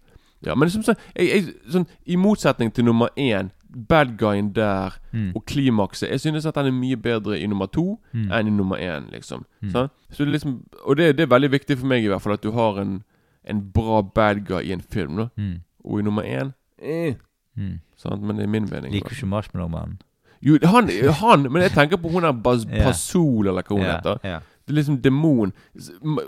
Ja, 0.46 0.54
men 0.54 0.70
som 0.70 0.82
sagt, 0.86 1.00
jeg, 1.16 1.26
jeg, 1.28 1.54
sånn, 1.72 1.86
i 2.06 2.14
motsetning 2.16 2.70
til 2.72 2.84
nummer 2.84 3.08
én, 3.18 3.50
bad 3.88 4.16
guyen 4.18 4.52
der, 4.54 4.94
Mm. 5.12 5.32
og 5.36 5.44
klimakset 5.46 6.08
Jeg 6.10 6.20
synes 6.20 6.46
at 6.46 6.54
han 6.56 6.66
er 6.66 6.70
mye 6.72 6.96
bedre 6.96 7.38
i 7.40 7.46
nummer 7.46 7.66
to 7.66 7.98
enn 8.14 8.46
i 8.46 8.50
nummer 8.50 8.76
én, 8.78 9.10
liksom. 9.10 9.44
Sant? 9.72 9.90
Så 10.10 10.24
det 10.24 10.28
er 10.28 10.32
liksom 10.38 10.62
Og 10.86 10.96
det, 10.96 11.16
det 11.16 11.22
er 11.26 11.26
veldig 11.38 11.50
viktig 11.50 11.78
for 11.78 11.86
meg, 11.86 12.04
i 12.04 12.08
hvert 12.08 12.22
fall, 12.22 12.32
at 12.34 12.42
du 12.42 12.50
har 12.52 12.78
en, 12.80 13.02
en 13.44 13.60
bra 13.74 14.00
bad 14.02 14.44
guy 14.46 14.62
i 14.62 14.72
en 14.72 14.80
film, 14.80 15.16
da. 15.16 15.28
Mm. 15.36 15.60
Og 15.84 15.98
i 15.98 16.02
nummer 16.02 16.22
én 16.22 16.54
eh, 16.82 17.14
Mm. 17.56 17.80
sant? 17.96 18.22
Men 18.22 18.36
det 18.36 18.44
er 18.44 18.48
min 18.48 18.68
mening. 18.70 18.92
Liker 18.92 19.10
ikke 19.10 19.26
Marshmallow-mannen? 19.26 19.98
Jo, 20.40 20.56
han, 20.62 20.88
han 21.20 21.42
Men 21.52 21.62
jeg 21.62 21.72
tenker 21.72 21.96
på 21.96 22.08
hun 22.12 22.22
der 22.22 22.32
Baz, 22.32 22.64
yeah. 22.64 22.86
Eller 22.86 23.62
hva 23.62 23.74
hun 23.74 23.80
Ja, 23.82 23.96
heter. 23.96 24.18
ja. 24.24 24.38
Det 24.68 24.74
er 24.74 24.80
liksom 24.82 25.00
demon. 25.02 25.52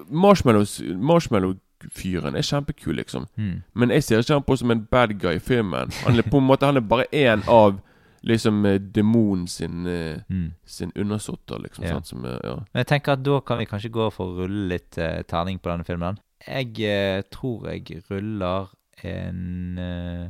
Marshmallow-fyren 0.09 1.03
Marshmallow-fyren 1.11 2.36
er 2.36 2.43
kjempekul, 2.47 2.97
liksom. 2.99 3.26
Mm. 3.36 3.62
Men 3.74 3.91
jeg 3.95 4.05
ser 4.05 4.22
ikke 4.24 4.36
han 4.38 4.47
på 4.49 4.57
som 4.61 4.70
en 4.74 4.82
bad 4.91 5.14
guy 5.20 5.36
i 5.38 5.43
filmen. 5.45 5.93
Han 6.05 6.18
er 6.18 6.26
på 6.30 6.41
en 6.41 6.47
måte 6.49 6.66
Han 6.68 6.76
er 6.80 6.84
bare 6.86 7.07
én 7.12 7.45
av 7.49 7.78
liksom 8.22 8.64
eh, 8.68 8.78
demonen 8.80 9.47
sin 9.49 9.86
eh, 9.86 10.18
Mm. 10.28 10.51
Sin 10.66 10.93
undersåtter, 10.97 11.59
liksom. 11.62 11.84
Ja. 11.84 11.95
Sant? 11.95 12.07
Som, 12.07 12.24
er- 12.24 12.41
ja. 12.45 12.55
Men 12.72 12.80
jeg 12.84 12.86
tenker 12.86 13.12
at 13.12 13.22
da 13.24 13.41
kan 13.41 13.59
vi 13.59 13.64
kanskje 13.66 13.91
gå 13.93 14.11
for 14.12 14.24
å 14.34 14.43
rulle 14.45 14.68
litt 14.74 14.99
uh, 14.99 15.22
terning 15.28 15.59
på 15.59 15.70
denne 15.72 15.84
filmen. 15.88 16.18
Jeg 16.47 16.68
uh, 16.84 17.22
tror 17.32 17.68
jeg 17.70 18.03
ruller 18.11 18.68
en 19.05 19.78
eh, 19.78 20.26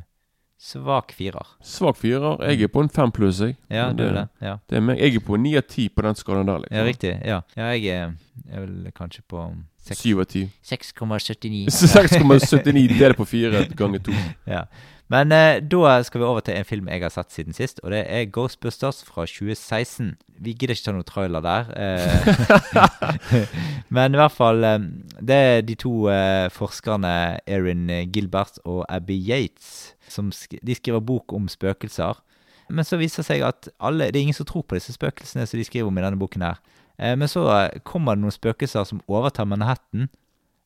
svak 0.61 1.15
firer. 1.17 1.47
Svak 1.65 1.97
firer. 1.97 2.43
Jeg 2.51 2.67
er 2.67 2.73
på 2.73 2.83
en 2.85 2.91
fem 2.93 3.13
pluss, 3.15 3.41
jeg. 3.41 3.57
Ja, 3.73 3.89
du 3.97 4.05
er 4.05 4.13
det. 4.19 4.27
Ja. 4.45 4.59
det 4.69 4.77
er 4.77 4.85
meg. 4.85 5.01
Jeg 5.01 5.17
er 5.17 5.25
på 5.25 5.39
ni 5.41 5.57
av 5.57 5.65
ti 5.69 5.89
på 5.89 6.05
den 6.05 6.19
skalaen 6.19 6.51
der, 6.51 6.63
liksom. 6.65 6.77
ja, 6.77 6.87
riktig. 6.87 7.13
Ja, 7.25 7.41
ja 7.57 7.73
jeg 7.75 7.87
er, 7.95 8.15
jeg 8.45 8.57
er 8.59 8.67
vel 8.67 8.95
kanskje 8.97 9.25
på 9.29 9.49
Syv 9.81 10.21
av 10.21 10.27
ti. 10.29 10.45
6,79. 10.69 11.65
6,79 11.73 12.99
delt 12.99 13.17
på 13.17 13.25
fire 13.27 13.65
ganger 13.77 14.03
to. 14.05 14.13
Ja. 14.55 14.67
Men 15.11 15.33
eh, 15.35 15.59
da 15.59 15.97
skal 16.07 16.23
vi 16.23 16.27
over 16.27 16.45
til 16.47 16.55
en 16.55 16.67
film 16.67 16.89
jeg 16.89 17.03
har 17.03 17.11
sett 17.11 17.33
siden 17.35 17.57
sist, 17.57 17.81
og 17.83 17.91
det 17.91 18.05
er 18.07 18.29
Ghostbusters 18.31 19.03
fra 19.03 19.25
2016. 19.27 20.13
Vi 20.39 20.55
gidder 20.55 20.77
ikke 20.77 20.87
ta 20.87 20.95
noen 20.95 21.09
trailer 21.09 21.43
der. 21.43 21.73
Eh, 21.75 23.49
men 23.97 24.15
i 24.15 24.21
hvert 24.21 24.37
fall 24.37 24.65
eh, 24.65 24.79
Det 25.19 25.39
er 25.49 25.65
de 25.67 25.75
to 25.75 26.07
eh, 26.15 26.47
forskerne 26.55 27.41
Erin 27.43 27.91
Gilbert 28.15 28.63
og 28.65 28.85
Abby 28.89 29.19
Yates. 29.19 29.97
Som 30.11 30.31
sk 30.35 30.61
de 30.63 30.79
skriver 30.79 31.03
bok 31.03 31.35
om 31.35 31.51
spøkelser. 31.51 32.23
Men 32.71 32.87
så 32.87 33.01
viser 33.01 33.25
det 33.25 33.27
seg 33.33 33.43
at 33.43 33.69
alle, 33.83 34.13
det 34.15 34.21
er 34.21 34.29
ingen 34.29 34.39
som 34.39 34.47
tror 34.47 34.63
på 34.63 34.79
disse 34.79 34.95
spøkelsene 34.95 35.43
som 35.47 35.59
de 35.59 35.67
skriver 35.67 35.91
om 35.91 35.99
i 35.99 36.07
denne 36.07 36.23
boken. 36.23 36.47
her. 36.47 36.63
Eh, 37.03 37.19
men 37.19 37.29
så 37.29 37.49
eh, 37.57 37.83
kommer 37.83 38.15
det 38.15 38.23
noen 38.23 38.39
spøkelser 38.39 38.87
som 38.87 39.03
overtar 39.11 39.51
Manhattan. 39.51 40.07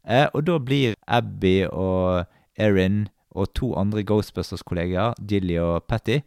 Og 0.05 0.43
da 0.45 0.59
blir 0.61 0.99
Abby 1.09 1.65
og 1.65 2.27
Erin 2.61 3.07
og 3.35 3.51
to 3.59 3.72
andre 3.78 4.05
Ghostbusters-kollegaer, 4.07 5.18
Jilly 5.30 5.59
og 5.62 5.85
Patty, 5.91 6.20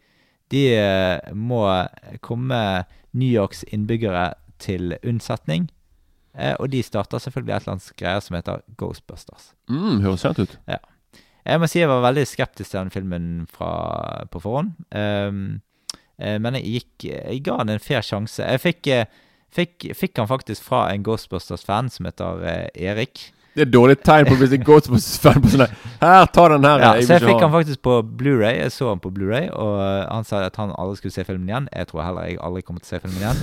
de 0.52 0.62
eh, 0.76 1.32
må 1.36 1.64
komme 2.24 2.60
New 3.12 3.28
Yorks 3.28 3.64
innbyggere 3.72 4.32
til 4.62 4.94
unnsetning. 5.02 5.68
Eh, 6.38 6.54
og 6.58 6.70
de 6.72 6.82
starter 6.84 7.20
selvfølgelig 7.22 7.54
et 7.54 7.64
eller 7.66 7.76
annet 7.76 7.92
greier 8.00 8.24
som 8.24 8.36
heter 8.38 8.62
Ghostbusters. 8.80 9.52
Mm, 9.70 10.00
høres 10.04 10.24
sent 10.24 10.40
ut. 10.40 10.58
Ja. 10.68 10.80
Jeg 11.48 11.60
må 11.60 11.68
si 11.70 11.80
jeg 11.80 11.88
var 11.88 12.04
veldig 12.04 12.26
skeptisk 12.28 12.70
til 12.70 12.82
den 12.82 12.92
filmen 12.92 13.30
fra, 13.52 14.26
på 14.32 14.42
forhånd. 14.44 14.74
Eh, 14.92 15.32
men 16.18 16.56
jeg 16.58 16.64
gikk 16.66 17.04
Jeg 17.06 17.42
ga 17.46 17.60
den 17.62 17.76
en 17.76 17.82
fair 17.82 18.02
sjanse. 18.02 18.42
Jeg 18.42 18.58
fikk, 18.60 18.88
fikk, 19.54 19.84
fikk 19.94 20.18
han 20.18 20.26
faktisk 20.26 20.64
fra 20.66 20.88
en 20.90 21.04
Ghostbusters-fan 21.06 21.92
som 21.94 22.08
heter 22.08 22.42
Erik. 22.74 23.28
Det 23.58 23.64
er 23.64 23.70
dårlig 23.72 23.96
tegn 24.06 24.28
på 24.28 24.36
hvis 24.38 24.52
en 24.54 24.64
Ghostbusters-fan 24.66 25.40
på 25.42 25.50
sånn 25.50 25.64
her 25.66 26.28
ta 26.30 26.44
den 26.52 26.66
her. 26.66 26.82
Ja, 26.84 26.90
jeg 26.94 27.08
så 27.08 27.16
jeg 27.16 27.24
fikk 27.26 27.42
han 27.42 27.50
faktisk 27.50 27.80
på 27.82 27.96
Blu-ray 28.20 28.60
Jeg 28.60 28.70
så 28.74 28.92
han 28.92 29.00
på 29.02 29.10
Blu-ray, 29.14 29.48
Og 29.50 29.72
uh, 29.80 30.04
han 30.06 30.26
sa 30.28 30.44
at 30.46 30.58
han 30.60 30.70
aldri 30.78 31.00
skulle 31.00 31.16
se 31.16 31.24
filmen 31.26 31.50
igjen 31.50 31.66
Jeg 31.74 31.90
tror 31.90 32.04
heller 32.06 32.28
jeg 32.28 32.38
aldri 32.46 32.62
kommer 32.66 32.84
til 32.84 32.86
å 32.86 32.92
se 32.94 33.00
filmen 33.02 33.24
igjen 33.24 33.38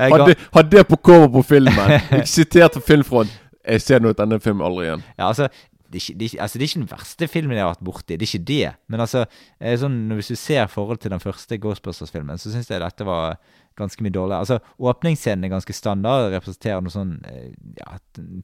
Hadde, 0.00 0.36
hadde 0.54 0.70
det 0.72 0.86
på 0.88 0.96
cover 0.96 1.26
på 1.34 1.42
filmen. 1.44 1.90
Sitert 2.24 2.78
fra 2.78 2.80
filmfront. 2.86 3.32
Jeg 3.60 3.82
ser 3.84 4.00
nå 4.00 4.14
denne 4.16 4.38
filmen 4.40 4.64
aldri 4.64 4.86
igjen. 4.86 5.02
ja, 5.18 5.26
altså, 5.26 5.50
det, 5.90 5.98
er 5.98 6.04
ikke, 6.04 6.18
det, 6.20 6.28
altså, 6.40 6.58
det 6.58 6.64
er 6.64 6.70
ikke 6.70 6.80
den 6.80 6.90
verste 6.90 7.28
filmen 7.28 7.58
jeg 7.58 7.64
har 7.64 7.72
vært 7.74 7.84
borti 7.84 8.16
Det 8.16 8.24
er 8.24 8.30
ikke 8.30 8.48
det 8.48 8.72
Men 8.92 9.02
altså 9.04 9.24
eh, 9.26 9.74
sånn, 9.80 9.96
Hvis 10.14 10.30
du 10.30 10.38
ser 10.38 10.70
forhold 10.70 11.02
til 11.02 11.12
den 11.12 11.22
første 11.22 11.58
Ghostbusters-filmen 11.60 12.38
Så 12.40 12.52
synes 12.54 12.70
jeg 12.70 12.82
dette 12.82 13.06
var 13.08 13.40
ganske 13.80 14.04
mye 14.04 14.14
dårlig 14.14 14.38
Altså, 14.38 14.60
åpningsscenen 14.78 15.46
er 15.46 15.54
ganske 15.54 15.76
standard 15.76 16.30
Representerer 16.34 16.84
noe 16.84 16.94
sånn 16.94 17.16
eh, 17.30 17.50
Ja, 17.80 17.98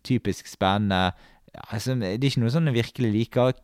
typisk 0.06 0.50
spennende 0.50 1.12
ja, 1.52 1.62
altså, 1.68 1.94
Det 2.00 2.16
er 2.16 2.30
ikke 2.30 2.44
noe 2.44 2.54
sånn 2.54 2.72
jeg 2.72 2.78
virkelig 2.80 3.12
liker 3.14 3.54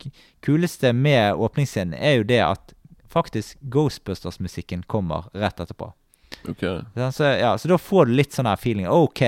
Kuleste 0.44 0.92
med 0.96 1.40
åpningsscenen 1.40 1.98
er 1.98 2.20
jo 2.20 2.28
det 2.28 2.42
at 2.44 2.76
Faktisk 3.12 3.58
Ghostbusters-musikken 3.72 4.86
kommer 4.88 5.28
rett 5.36 5.60
etterpå 5.60 5.90
Ok 6.48 6.62
så, 7.12 7.24
ja, 7.38 7.58
så 7.58 7.68
da 7.68 7.78
får 7.78 8.08
du 8.08 8.14
litt 8.16 8.34
sånn 8.34 8.48
her 8.48 8.58
feeling. 8.58 8.88
Ok, 8.90 9.20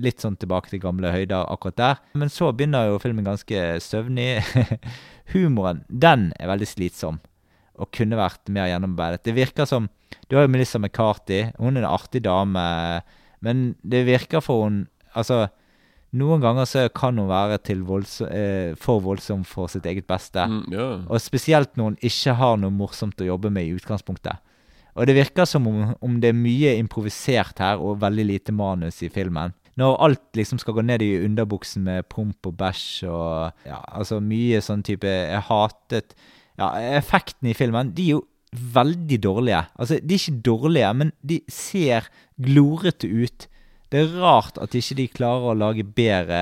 litt 0.00 0.22
sånn 0.22 0.38
tilbake 0.40 0.72
til 0.72 0.82
gamle 0.82 1.12
høyder 1.14 1.46
akkurat 1.52 1.76
der. 1.78 2.00
Men 2.18 2.32
så 2.32 2.50
begynner 2.50 2.88
jo 2.90 3.00
filmen 3.02 3.28
ganske 3.28 3.60
søvnig. 3.84 4.40
Humoren, 5.34 5.84
den 5.88 6.30
er 6.40 6.50
veldig 6.50 6.66
slitsom. 6.66 7.20
Og 7.80 7.88
kunne 7.96 8.18
vært 8.18 8.50
mer 8.52 8.68
gjennomarbeidet. 8.68 9.24
Det 9.24 9.36
virker 9.36 9.68
som 9.68 9.88
Du 10.28 10.36
har 10.36 10.44
jo 10.44 10.52
Melissa 10.52 10.78
McCarthy. 10.78 11.50
Hun 11.58 11.76
er 11.76 11.84
en 11.84 11.94
artig 11.94 12.22
dame. 12.22 13.02
Men 13.40 13.74
det 13.82 14.06
virker 14.06 14.44
for 14.44 14.66
hun 14.66 14.86
Altså, 15.10 15.48
noen 16.14 16.38
ganger 16.38 16.68
så 16.70 16.84
kan 16.94 17.18
hun 17.18 17.26
være 17.26 17.58
voldsom, 17.82 18.28
eh, 18.30 18.74
for 18.78 19.00
voldsom 19.00 19.44
for 19.44 19.66
sitt 19.66 19.86
eget 19.86 20.06
beste. 20.06 20.38
Mm, 20.38 20.72
yeah. 20.72 21.00
Og 21.10 21.20
spesielt 21.20 21.76
når 21.76 21.84
hun 21.84 21.96
ikke 22.00 22.34
har 22.34 22.56
noe 22.56 22.70
morsomt 22.70 23.20
å 23.20 23.26
jobbe 23.26 23.50
med 23.50 23.66
i 23.66 23.74
utgangspunktet. 23.74 24.38
Og 24.94 25.06
det 25.06 25.14
virker 25.14 25.46
som 25.46 25.66
om, 25.66 25.94
om 26.02 26.20
det 26.20 26.30
er 26.30 26.38
mye 26.38 26.76
improvisert 26.78 27.58
her, 27.58 27.78
og 27.78 28.00
veldig 28.02 28.26
lite 28.26 28.52
manus 28.52 29.02
i 29.02 29.08
filmen. 29.08 29.54
Når 29.78 29.96
alt 30.02 30.36
liksom 30.36 30.58
skal 30.58 30.74
gå 30.76 30.82
ned 30.82 31.02
i 31.02 31.12
underbuksen 31.24 31.86
med 31.86 32.08
promp 32.10 32.46
og 32.46 32.56
bæsj 32.58 33.06
og 33.08 33.66
ja, 33.68 33.78
altså 33.94 34.18
mye 34.20 34.58
sånn 34.60 34.82
type 34.84 35.08
Jeg 35.08 35.46
hatet 35.46 36.16
Ja, 36.60 36.70
effektene 36.98 37.54
i 37.54 37.56
filmen, 37.56 37.94
de 37.96 38.08
er 38.08 38.18
jo 38.18 38.24
veldig 38.74 39.20
dårlige. 39.22 39.62
Altså, 39.78 40.00
de 40.02 40.16
er 40.16 40.20
ikke 40.20 40.42
dårlige, 40.50 40.90
men 41.00 41.12
de 41.22 41.38
ser 41.50 42.10
glorete 42.36 43.08
ut. 43.08 43.46
Det 43.90 44.02
er 44.02 44.18
rart 44.20 44.58
at 44.62 44.74
ikke 44.76 44.98
de 44.98 45.06
klarer 45.10 45.50
å 45.50 45.56
lage 45.58 45.86
bedre 45.86 46.40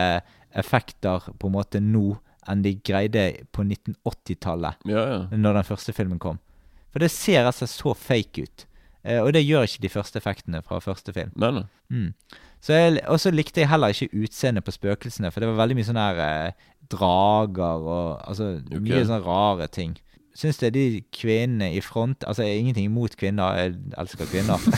effekter 0.59 1.31
på 1.39 1.49
en 1.49 1.55
måte 1.55 1.81
nå 1.85 2.16
enn 2.49 2.64
de 2.64 2.75
greide 2.81 3.25
på 3.53 3.64
1980-tallet, 3.66 4.81
Ja, 4.89 5.05
ja. 5.05 5.19
når 5.37 5.61
den 5.61 5.69
første 5.69 5.93
filmen 5.93 6.21
kom. 6.21 6.41
For 6.89 7.05
det 7.05 7.11
ser 7.12 7.45
altså 7.45 7.69
så 7.69 7.93
fake 7.93 8.47
ut. 8.47 8.64
Eh, 9.05 9.21
og 9.21 9.35
det 9.37 9.45
gjør 9.45 9.69
ikke 9.69 9.85
de 9.85 9.93
første 9.93 10.21
effektene 10.21 10.62
fra 10.64 10.81
første 10.81 11.12
film. 11.12 11.35
Nei, 11.37 11.51
nei. 11.61 11.66
Mm. 11.93 12.39
Så 12.64 12.75
jeg, 12.75 13.03
og 13.07 13.21
så 13.21 13.31
likte 13.31 13.62
jeg 13.62 13.71
heller 13.71 13.93
ikke 13.93 14.25
utseendet 14.25 14.64
på 14.66 14.75
spøkelsene, 14.75 15.31
for 15.31 15.45
det 15.45 15.51
var 15.53 15.61
veldig 15.61 15.77
mye 15.79 15.89
sånne 15.89 16.07
her 16.09 16.23
eh, 16.25 16.69
drager 16.91 17.85
og 17.85 18.07
altså 18.25 18.55
okay. 18.64 18.81
mye 18.83 19.05
sånne 19.05 19.21
rare 19.27 19.69
ting. 19.73 19.95
Syns 20.39 20.61
det 20.61 20.68
er 20.68 20.74
de 20.76 21.01
kvinnene 21.14 21.72
i 21.74 21.80
front 21.82 22.22
Altså, 22.28 22.45
ingenting 22.47 22.86
imot 22.86 23.16
kvinner, 23.18 23.57
jeg 23.59 23.74
elsker 23.99 24.30
kvinner. 24.30 24.62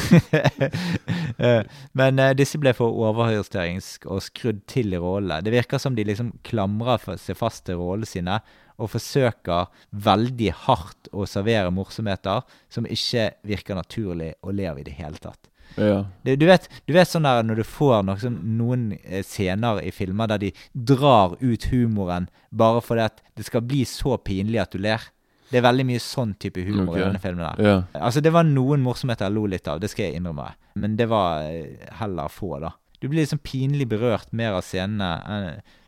Eh, 1.41 1.63
Men 1.97 2.19
eh, 2.21 2.35
disse 2.37 2.59
ble 2.61 2.73
for 2.77 2.93
overhøringsterisk 3.01 4.05
og 4.13 4.19
skrudd 4.21 4.59
til 4.69 4.93
i 4.93 4.99
rollene. 5.01 5.41
Det 5.45 5.55
virker 5.55 5.81
som 5.81 5.95
de 5.97 6.05
liksom 6.05 6.35
klamrer 6.45 7.01
seg 7.17 7.39
fast 7.39 7.65
til 7.65 7.79
rollene 7.81 8.09
sine 8.09 8.35
og 8.81 8.91
forsøker 8.93 9.71
veldig 10.05 10.51
hardt 10.67 11.09
å 11.17 11.25
servere 11.29 11.73
morsomheter 11.73 12.45
som 12.73 12.89
ikke 12.89 13.31
virker 13.49 13.79
naturlig 13.79 14.35
å 14.45 14.53
le 14.53 14.69
av 14.69 14.81
i 14.83 14.85
det 14.85 14.97
hele 14.99 15.21
tatt. 15.23 15.49
Ja. 15.79 16.03
Du, 16.27 16.35
du, 16.37 16.45
vet, 16.49 16.67
du 16.89 16.93
vet 16.97 17.09
sånn 17.09 17.29
der 17.29 17.45
når 17.47 17.63
du 17.63 17.67
får 17.69 18.03
noe, 18.09 18.19
sånn, 18.21 18.41
noen 18.59 18.89
eh, 19.05 19.23
scener 19.25 19.81
i 19.85 19.93
filmer 19.95 20.29
der 20.33 20.43
de 20.45 20.53
drar 20.75 21.37
ut 21.41 21.69
humoren 21.71 22.29
bare 22.51 22.83
fordi 22.85 23.07
at 23.07 23.25
det 23.39 23.47
skal 23.49 23.65
bli 23.65 23.85
så 23.89 24.19
pinlig 24.21 24.61
at 24.65 24.75
du 24.75 24.81
ler. 24.83 25.09
Det 25.51 25.59
er 25.59 25.65
veldig 25.67 25.85
mye 25.89 26.01
sånn 26.03 26.33
type 26.39 26.63
humor 26.63 26.95
i 26.97 27.01
denne 27.03 27.19
filmen. 27.23 27.43
der. 27.57 27.65
Ja. 27.67 27.77
Altså 28.07 28.21
Det 28.23 28.33
var 28.33 28.45
noen 28.47 28.83
morsomheter 28.85 29.27
jeg 29.27 29.35
lo 29.35 29.47
litt 29.51 29.67
av, 29.69 29.81
det 29.83 29.91
skal 29.91 30.05
jeg 30.07 30.21
innrømme. 30.21 30.49
Men 30.77 30.97
det 30.97 31.09
var 31.11 31.43
eh, 31.51 31.89
heller 31.99 32.29
få, 32.31 32.61
da. 32.63 32.71
Du 33.01 33.09
blir 33.09 33.23
liksom 33.25 33.41
pinlig 33.43 33.89
berørt 33.89 34.33
mer 34.33 34.53
av 34.59 34.63
scenene 34.63 35.09
enn 35.27 35.47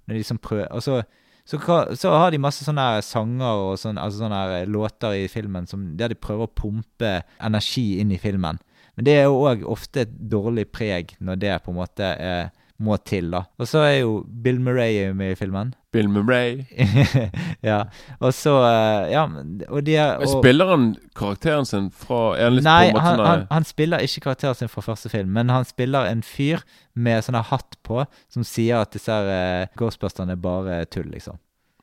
når 0.08 0.14
de 0.16 0.18
liksom 0.18 0.38
prøver 0.42 0.66
Og 0.72 0.82
så, 0.82 1.02
så, 1.46 1.58
ka- 1.62 1.94
så 1.94 2.10
har 2.10 2.30
de 2.34 2.38
masse 2.42 2.64
sånne 2.66 3.02
sanger 3.06 3.52
og 3.68 3.76
sånne, 3.78 4.00
altså 4.02 4.24
sånne 4.24 4.66
låter 4.66 5.14
i 5.14 5.28
filmen 5.28 5.66
som, 5.70 5.96
der 5.96 6.08
de 6.08 6.14
prøver 6.18 6.48
å 6.48 6.54
pumpe 6.58 7.22
energi 7.40 8.00
inn 8.00 8.10
i 8.10 8.18
filmen. 8.18 8.58
Men 8.96 9.04
det 9.06 9.14
er 9.20 9.22
jo 9.28 9.38
òg 9.46 9.62
ofte 9.64 10.02
et 10.02 10.10
dårlig 10.32 10.66
preg 10.72 11.14
når 11.20 11.38
det 11.40 11.54
på 11.64 11.70
en 11.72 11.78
måte 11.78 12.08
eh, 12.18 12.48
må 12.82 12.96
til, 13.06 13.30
da. 13.32 13.44
Og 13.62 13.68
så 13.70 13.84
er 13.86 13.94
jo 14.02 14.18
Bill 14.44 14.58
Murray 14.62 15.12
med 15.16 15.34
i 15.34 15.38
filmen. 15.38 15.72
Bill 15.92 16.08
Murray. 16.08 16.64
ja. 17.68 17.82
Og 18.18 18.32
så 18.34 18.54
eh, 18.64 19.10
Ja, 19.12 19.26
og 19.68 19.82
de 19.84 19.96
er 20.00 20.16
og, 20.16 20.28
Spiller 20.38 20.70
han 20.72 20.86
karakteren 21.18 21.68
sin 21.68 21.90
fra 21.92 22.22
er 22.38 22.48
han 22.48 22.56
litt 22.56 22.64
Nei, 22.64 22.92
på 22.94 23.02
han, 23.04 23.20
han, 23.26 23.46
han 23.50 23.66
spiller 23.68 24.04
ikke 24.04 24.24
karakteren 24.28 24.56
sin 24.56 24.72
fra 24.72 24.84
første 24.86 25.12
film, 25.12 25.34
men 25.36 25.52
han 25.52 25.68
spiller 25.68 26.08
en 26.08 26.22
fyr 26.24 26.64
med 26.94 27.20
sånn 27.26 27.36
hatt 27.36 27.76
på, 27.84 28.02
som 28.32 28.44
sier 28.46 28.80
at 28.82 28.92
disse 28.96 29.12
uh, 29.12 29.68
Ghostbusterne 29.80 30.36
er 30.36 30.40
bare 30.40 30.82
tull, 30.92 31.10
liksom. 31.12 31.36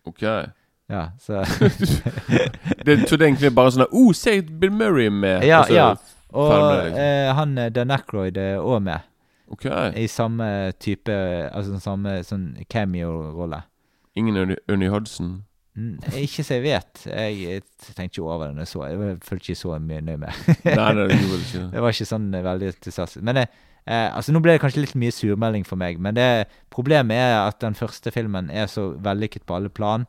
Ok. 0.10 0.26
Ja, 0.90 1.12
så 1.22 1.44
Det, 2.86 3.10
så 3.10 3.18
det 3.18 3.22
er 3.22 3.28
egentlig 3.28 3.54
bare 3.54 3.76
sånn 3.76 3.86
Oh, 3.92 4.10
se 4.18 4.40
Bill 4.42 4.74
Murray 4.74 5.12
med! 5.14 5.46
Ja, 5.46 5.62
og 5.62 5.70
så 5.70 5.78
ja. 5.78 5.90
Og 6.30 6.50
med 6.50 6.84
liksom. 6.86 7.00
eh, 7.02 7.30
han 7.38 7.56
Dan 7.74 7.94
Ackroyd 7.94 8.38
er 8.38 8.58
òg 8.62 8.82
med, 8.86 9.06
Ok. 9.52 9.66
i 9.98 10.06
samme 10.08 10.72
type 10.80 11.14
Altså 11.52 11.80
samme 11.82 12.20
sånn 12.28 12.52
cameo-rolle. 12.70 13.64
Ingen 14.20 14.36
Unni- 14.68 14.90
Hudson. 14.92 15.44
Mm, 15.78 16.00
Ikke 16.20 16.44
så 16.44 16.58
jeg 16.58 16.64
vet. 16.66 17.06
Jeg, 17.08 17.36
jeg 17.46 17.62
tenkte 17.96 18.20
ikke 18.20 18.26
over 18.28 18.48
det 18.50 18.56
når 18.58 18.66
jeg 18.66 18.72
så. 18.74 18.82
Jeg 18.90 19.18
følte 19.24 19.46
ikke 19.54 19.60
så 19.62 19.80
mye 19.80 20.02
nøye 20.04 20.20
med. 20.20 20.40
Nei, 20.66 20.76
nei, 20.76 21.08
det 21.08 21.18
ikke 21.20 21.62
det. 21.72 21.82
Var 21.86 21.94
ikke 21.96 22.10
sånn 22.10 22.30
veldig 22.36 22.72
entusiastisk. 22.74 23.24
Men 23.24 23.38
eh, 23.44 23.48
eh, 23.86 24.08
altså 24.16 24.34
nå 24.36 24.42
ble 24.44 24.58
det 24.58 24.62
kanskje 24.66 24.84
litt 24.84 24.96
mye 25.00 25.14
surmelding 25.16 25.64
for 25.70 25.80
meg, 25.80 26.02
men 26.04 26.18
det, 26.18 26.28
problemet 26.74 27.16
er 27.22 27.38
at 27.46 27.62
den 27.64 27.78
første 27.80 28.12
filmen 28.12 28.50
er 28.52 28.68
så 28.68 28.90
vellykket 29.00 29.46
på 29.48 29.56
alle 29.56 29.70
plan. 29.72 30.06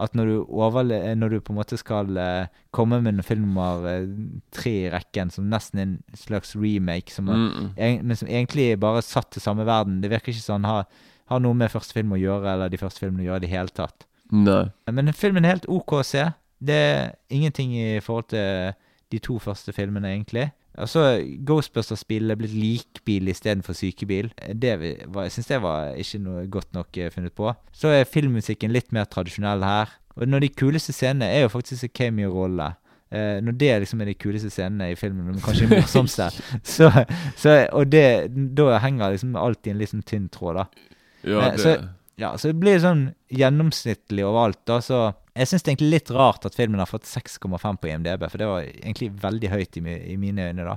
At 0.00 0.16
når 0.18 0.26
du, 0.26 0.34
overle 0.50 0.96
eh, 0.96 1.14
når 1.14 1.28
du 1.28 1.40
på 1.44 1.52
en 1.52 1.58
måte 1.60 1.76
skal 1.78 2.08
uh, 2.18 2.46
komme 2.74 2.98
med 3.04 3.14
en 3.14 3.22
film 3.22 3.44
nummer 3.46 3.84
uh, 3.86 4.08
tre 4.54 4.72
i 4.86 4.90
rekken, 4.90 5.30
som 5.30 5.46
nesten 5.50 5.78
er 5.78 5.86
en 5.86 5.96
slags 6.18 6.56
remake, 6.58 7.14
som, 7.14 7.30
Mm 7.30 7.50
-mm. 7.52 7.68
en, 7.76 8.06
men 8.06 8.16
som 8.16 8.28
egentlig 8.28 8.72
er 8.72 8.76
bare 8.76 9.02
satt 9.02 9.30
til 9.30 9.42
samme 9.42 9.64
verden 9.66 10.00
Det 10.00 10.10
virker 10.10 10.32
ikke 10.32 10.40
sånn 10.40 10.64
har, 10.64 10.86
har 11.26 11.38
noe 11.38 11.54
med 11.54 11.70
første 11.70 11.92
film 11.92 12.12
å 12.12 12.16
gjøre, 12.16 12.52
eller 12.52 12.68
de 12.68 12.78
første 12.78 13.00
filmene 13.00 13.22
å 13.22 13.26
gjøre 13.26 13.36
i 13.36 13.46
det 13.46 13.48
hele 13.48 13.68
tatt. 13.68 14.06
Nei. 14.32 14.70
Men 14.90 15.12
filmen 15.12 15.44
er 15.44 15.48
helt 15.48 15.68
OK 15.68 15.92
å 15.92 16.02
se. 16.02 16.32
Det 16.60 16.74
er 16.74 17.14
ingenting 17.30 17.76
i 17.76 18.00
forhold 18.00 18.28
til 18.28 18.72
de 19.12 19.18
to 19.18 19.38
første 19.38 19.72
filmene, 19.72 20.08
egentlig. 20.08 20.50
Altså, 20.78 21.02
Ghostbusters-spillet 21.46 22.32
er 22.34 22.38
blitt 22.40 22.54
likbil 22.56 23.28
istedenfor 23.30 23.76
sykebil. 23.78 24.30
Det 24.58 24.72
var, 25.06 25.26
jeg 25.28 25.32
syns 25.36 25.50
det 25.52 25.60
var 25.62 25.92
ikke 26.02 26.18
noe 26.24 26.46
godt 26.50 26.72
nok 26.74 26.98
eh, 26.98 27.10
funnet 27.14 27.34
på. 27.38 27.52
Så 27.72 27.92
er 27.94 28.04
filmmusikken 28.10 28.72
litt 28.74 28.90
mer 28.92 29.04
tradisjonell 29.06 29.62
her. 29.62 29.92
Og 30.16 30.26
når 30.30 30.40
de 30.46 30.48
kuleste 30.54 30.92
scenene 30.94 31.28
er 31.30 31.44
jo 31.44 31.52
faktisk 31.52 31.84
en 31.88 31.94
cameo-rolle. 31.98 32.72
Eh, 33.14 33.38
når 33.46 33.58
det 33.60 33.72
liksom 33.84 34.00
er 34.02 34.10
de 34.10 34.14
kuleste 34.18 34.50
scenene 34.50 34.90
i 34.90 34.96
filmen, 34.98 35.28
men 35.30 35.40
kanskje 35.44 35.68
de 35.70 35.76
morsomste, 35.82 36.30
så, 36.66 36.88
så 37.38 37.56
Og 37.72 37.86
det, 37.92 38.06
da 38.58 38.78
henger 38.82 39.14
liksom 39.14 39.36
alt 39.38 39.66
i 39.66 39.70
en 39.74 39.78
litt 39.78 39.92
sånn 39.94 40.02
tynn 40.06 40.26
tråd, 40.34 40.62
da. 40.62 40.66
Ja, 41.24 41.38
Eh, 41.40 41.50
det 41.54 41.60
så- 41.62 41.76
Ja, 42.18 42.28
så 42.38 42.50
det 42.52 42.60
blir 42.62 42.78
sånn 42.78 43.08
gjennomsnittlig 43.34 44.22
overalt. 44.26 44.60
da, 44.66 44.76
så 44.80 44.98
Jeg 45.34 45.50
syns 45.50 45.64
egentlig 45.66 45.90
litt 45.90 46.10
rart 46.14 46.46
at 46.46 46.54
filmen 46.54 46.78
har 46.78 46.86
fått 46.86 47.08
6,5 47.10 47.78
på 47.82 47.90
IMDb, 47.90 48.26
for 48.30 48.40
det 48.40 48.48
var 48.48 48.66
egentlig 48.68 49.10
veldig 49.18 49.50
høyt 49.50 49.78
i, 49.80 49.82
i 50.14 50.18
mine 50.20 50.50
øyne, 50.50 50.66
da. 50.70 50.76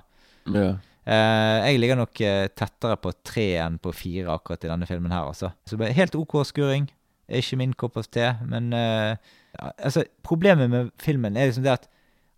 ja. 0.53 0.69
Uh, 1.07 1.63
jeg 1.63 1.79
ligger 1.79 1.95
nok 1.95 2.19
eh, 2.19 2.49
tettere 2.51 2.97
på 2.99 3.13
tre 3.23 3.45
enn 3.63 3.77
på 3.79 3.93
fire 3.95 4.33
akkurat 4.33 4.65
i 4.65 4.71
denne 4.73 4.87
filmen 4.89 5.13
her, 5.15 5.29
altså. 5.29 5.53
Så 5.63 5.79
helt 5.79 6.17
OK 6.19 6.33
skuring. 6.49 6.89
Er 7.31 7.39
ikke 7.39 7.59
min 7.61 7.75
kopp 7.79 7.95
av 8.01 8.09
te, 8.11 8.25
men 8.47 8.73
uh, 8.75 9.15
altså, 9.55 10.03
Problemet 10.27 10.67
med 10.71 10.89
filmen 10.99 11.39
er 11.39 11.47
liksom 11.47 11.63
det 11.63 11.77
at 11.77 11.87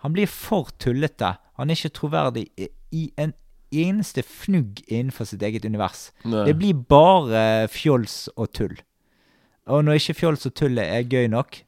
han 0.05 0.13
blir 0.13 0.29
for 0.29 0.69
tullete. 0.77 1.33
Han 1.57 1.69
er 1.69 1.79
ikke 1.79 1.95
troverdig 1.97 2.45
i, 2.61 2.69
i 2.93 3.07
en 3.17 3.33
eneste 3.73 4.21
fnugg 4.25 4.83
innenfor 4.85 5.27
sitt 5.31 5.41
eget 5.45 5.65
univers. 5.65 6.11
Nei. 6.23 6.45
Det 6.47 6.55
blir 6.61 6.77
bare 6.89 7.67
fjols 7.73 8.27
og 8.35 8.51
tull. 8.53 8.77
Og 9.69 9.81
når 9.85 9.99
ikke 9.99 10.19
fjols 10.21 10.45
og 10.45 10.55
tull 10.57 10.77
er 10.81 11.09
gøy 11.09 11.25
nok 11.33 11.63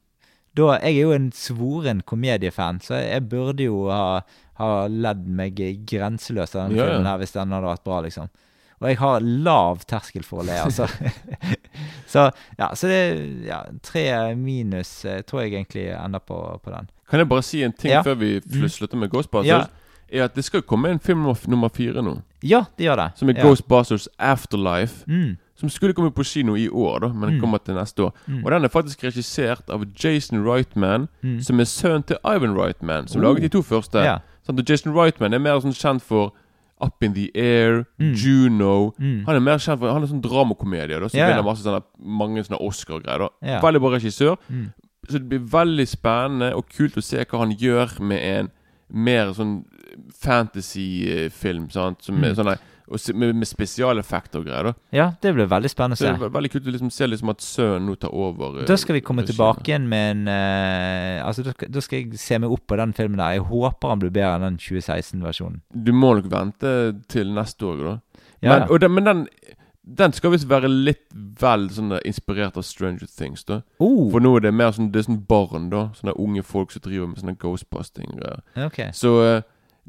da, 0.58 0.78
Jeg 0.82 0.98
er 0.98 1.02
jo 1.02 1.12
en 1.16 1.32
svoren 1.32 2.02
komediefan, 2.06 2.80
så 2.84 2.98
jeg 3.00 3.28
burde 3.30 3.64
jo 3.64 3.86
ha, 3.90 4.22
ha 4.60 4.70
ledd 4.88 5.26
meg 5.28 5.60
grenseløst 5.88 6.56
av 6.56 6.66
denne 6.70 6.78
Ja, 6.80 6.86
ja. 6.86 6.90
filmen 6.96 7.08
her 7.12 7.22
hvis 7.22 7.32
den 7.38 7.52
hadde 7.56 7.70
vært 7.72 7.84
bra, 7.88 8.02
liksom. 8.06 8.30
Og 8.82 8.88
jeg 8.90 8.98
har 8.98 9.22
lav 9.22 9.84
terskel 9.86 10.24
for 10.26 10.42
å 10.42 10.46
le, 10.48 10.56
altså. 10.58 10.88
så 12.14 12.30
ja, 12.58 12.72
så 12.76 12.88
det 12.90 13.02
ja, 13.46 13.60
tre 13.86 14.06
minus 14.36 15.06
eh, 15.06 15.22
tror 15.28 15.44
jeg 15.44 15.54
egentlig 15.54 15.86
ender 15.94 16.24
på, 16.26 16.40
på 16.64 16.74
den. 16.74 16.90
Kan 17.12 17.22
jeg 17.22 17.30
bare 17.30 17.46
si 17.46 17.62
en 17.64 17.74
ting 17.76 17.92
Ja. 17.92 18.02
før 18.04 18.18
vi 18.18 18.40
slutter 18.72 18.98
med 18.98 19.12
Ghostbusters? 19.14 19.70
Er 20.12 20.26
at 20.26 20.34
Det 20.36 20.44
skal 20.44 20.62
komme 20.68 20.90
en 20.92 21.00
film 21.00 21.24
nummer, 21.48 21.70
fire 21.72 22.02
nå, 22.04 22.18
Ja, 22.44 22.66
det 22.78 22.90
gjør 22.90 22.98
det. 22.98 23.10
som 23.20 23.30
er. 23.30 23.34
Ghostbusters 23.44 24.10
Afterlife. 24.20 25.06
Mm. 25.08 25.38
Som 25.62 25.70
skulle 25.70 25.94
komme 25.94 26.10
på 26.12 26.24
kino 26.26 26.56
i 26.58 26.68
år, 26.68 27.00
da 27.04 27.08
men 27.14 27.36
Mm. 27.38 27.40
kommer 27.42 27.60
til 27.64 27.76
neste 27.76 28.00
år. 28.08 28.14
Mm. 28.28 28.44
Og 28.46 28.52
den 28.52 28.64
er 28.66 28.70
faktisk 28.70 29.04
regissert 29.06 29.70
av 29.70 29.84
Jason 30.04 30.44
Reitman, 30.44 31.08
Mm. 31.24 31.40
som 31.44 31.60
er 31.60 31.64
sønnen 31.66 32.04
til 32.08 32.18
Ivan 32.26 32.56
Reitman, 32.58 33.08
som 33.08 33.22
Oh. 33.22 33.28
laget 33.28 33.42
de 33.44 33.50
to 33.50 33.62
første. 33.62 33.94
Yeah. 34.02 34.20
Sånn, 34.48 34.58
og 34.60 34.66
Jason 34.70 34.94
Reitman 34.94 35.34
er 35.34 35.40
mer 35.40 35.60
sånn 35.62 35.74
kjent 35.78 36.02
for 36.02 36.34
Up 36.84 37.04
in 37.04 37.14
the 37.14 37.30
Air, 37.36 37.86
Mm. 38.00 38.16
Juno 38.16 38.92
Mm. 39.00 39.26
Han 39.26 39.36
er 39.36 39.40
mer 39.40 39.58
kjent 39.60 39.78
for 39.80 39.92
Han 39.94 40.02
er 40.04 40.08
sånn 40.08 40.22
dramakomedie, 40.22 41.00
da, 41.00 41.08
som 41.08 41.20
ja. 41.20 41.28
vinner 41.28 41.44
masse 41.44 41.64
sånne, 41.64 41.84
mange 42.04 42.40
sånne 42.44 42.60
Oscar-greier. 42.60 43.30
Ja. 43.44 43.62
Veldig 43.62 43.80
bra 43.80 43.90
regissør. 44.00 44.38
Mm. 44.52 44.74
Så 45.08 45.12
det 45.20 45.30
blir 45.30 45.40
veldig 45.48 45.88
spennende 45.88 46.56
og 46.56 46.66
kult 46.70 46.96
å 46.98 47.04
se 47.04 47.24
hva 47.24 47.38
han 47.40 47.52
gjør 47.56 48.00
med 48.00 48.20
en 48.20 48.52
mer 48.92 49.28
sånn 49.34 49.64
fantasy-film. 50.12 51.72
sant? 51.72 52.02
Som 52.04 52.24
er 52.24 52.30
Mm. 52.32 52.36
sånn 52.36 52.48
og 52.52 52.58
se- 52.58 52.64
med, 53.14 53.36
med 53.36 53.48
spesialeffekter 53.48 54.42
og 54.42 54.46
greier. 54.50 54.70
da 54.72 54.74
ja, 54.98 55.06
det 55.22 55.34
blir 55.38 55.48
veldig 55.52 55.72
spennende 55.72 55.98
å 55.98 56.02
se. 56.02 56.12
det 56.12 56.28
er 56.28 56.34
veldig 56.36 56.52
kult 56.52 56.68
å 56.68 56.74
liksom 56.76 56.92
se 56.94 57.08
liksom 57.08 57.32
at 57.34 57.46
sønnen 57.46 57.88
nå 57.90 57.96
tar 58.02 58.14
over. 58.14 58.60
eh, 58.62 58.68
Da 58.70 58.78
skal 58.78 58.98
vi 58.98 59.04
komme 59.06 59.26
tilbake 59.28 59.64
igjen 59.72 59.88
med 59.92 60.12
en 60.16 60.28
uh, 60.28 61.28
Altså, 61.28 61.44
da 61.48 61.56
skal, 61.56 61.72
da 61.72 61.82
skal 61.86 62.00
jeg 62.02 62.20
se 62.20 62.40
meg 62.42 62.52
opp 62.52 62.66
på 62.68 62.78
den 62.82 62.94
filmen 62.98 63.18
der. 63.22 63.38
Jeg 63.38 63.48
håper 63.50 63.94
han 63.94 64.04
blir 64.04 64.14
bedre 64.14 64.36
enn 64.36 64.48
den 64.50 64.60
2016-versjonen. 64.62 65.62
Du 65.74 65.92
må 65.96 66.14
nok 66.18 66.30
vente 66.32 66.76
til 67.12 67.32
neste 67.36 67.66
år, 67.66 67.82
da. 67.88 67.96
Ja, 68.42 68.50
men, 68.52 68.62
ja. 68.64 68.68
og 68.70 68.80
den, 68.82 68.96
men 68.98 69.06
den 69.10 69.28
den 69.84 70.14
skal 70.14 70.32
visst 70.36 70.46
være 70.50 70.70
litt 70.70 71.08
vel 71.42 71.66
sånn 71.74 71.96
inspirert 72.06 72.58
av 72.60 72.64
Stranger 72.64 73.10
Things. 73.10 73.44
da 73.50 73.62
Oh, 73.82 74.12
For 74.14 74.22
nå 74.22 74.36
er 74.38 74.46
det 74.46 74.52
mer 74.54 74.72
sånn 74.76 74.92
Det 74.94 75.02
er 75.02 75.08
sånn 75.10 75.24
barn, 75.28 75.70
da. 75.72 75.88
Sånne 75.98 76.14
unge 76.22 76.44
folk 76.46 76.72
som 76.72 76.84
driver 76.86 77.10
med 77.10 77.18
sånne 77.18 77.36
ghostbusting-greier. 77.42 78.44
ok. 78.68 78.80
Så 78.94 79.16
eh, 79.26 79.42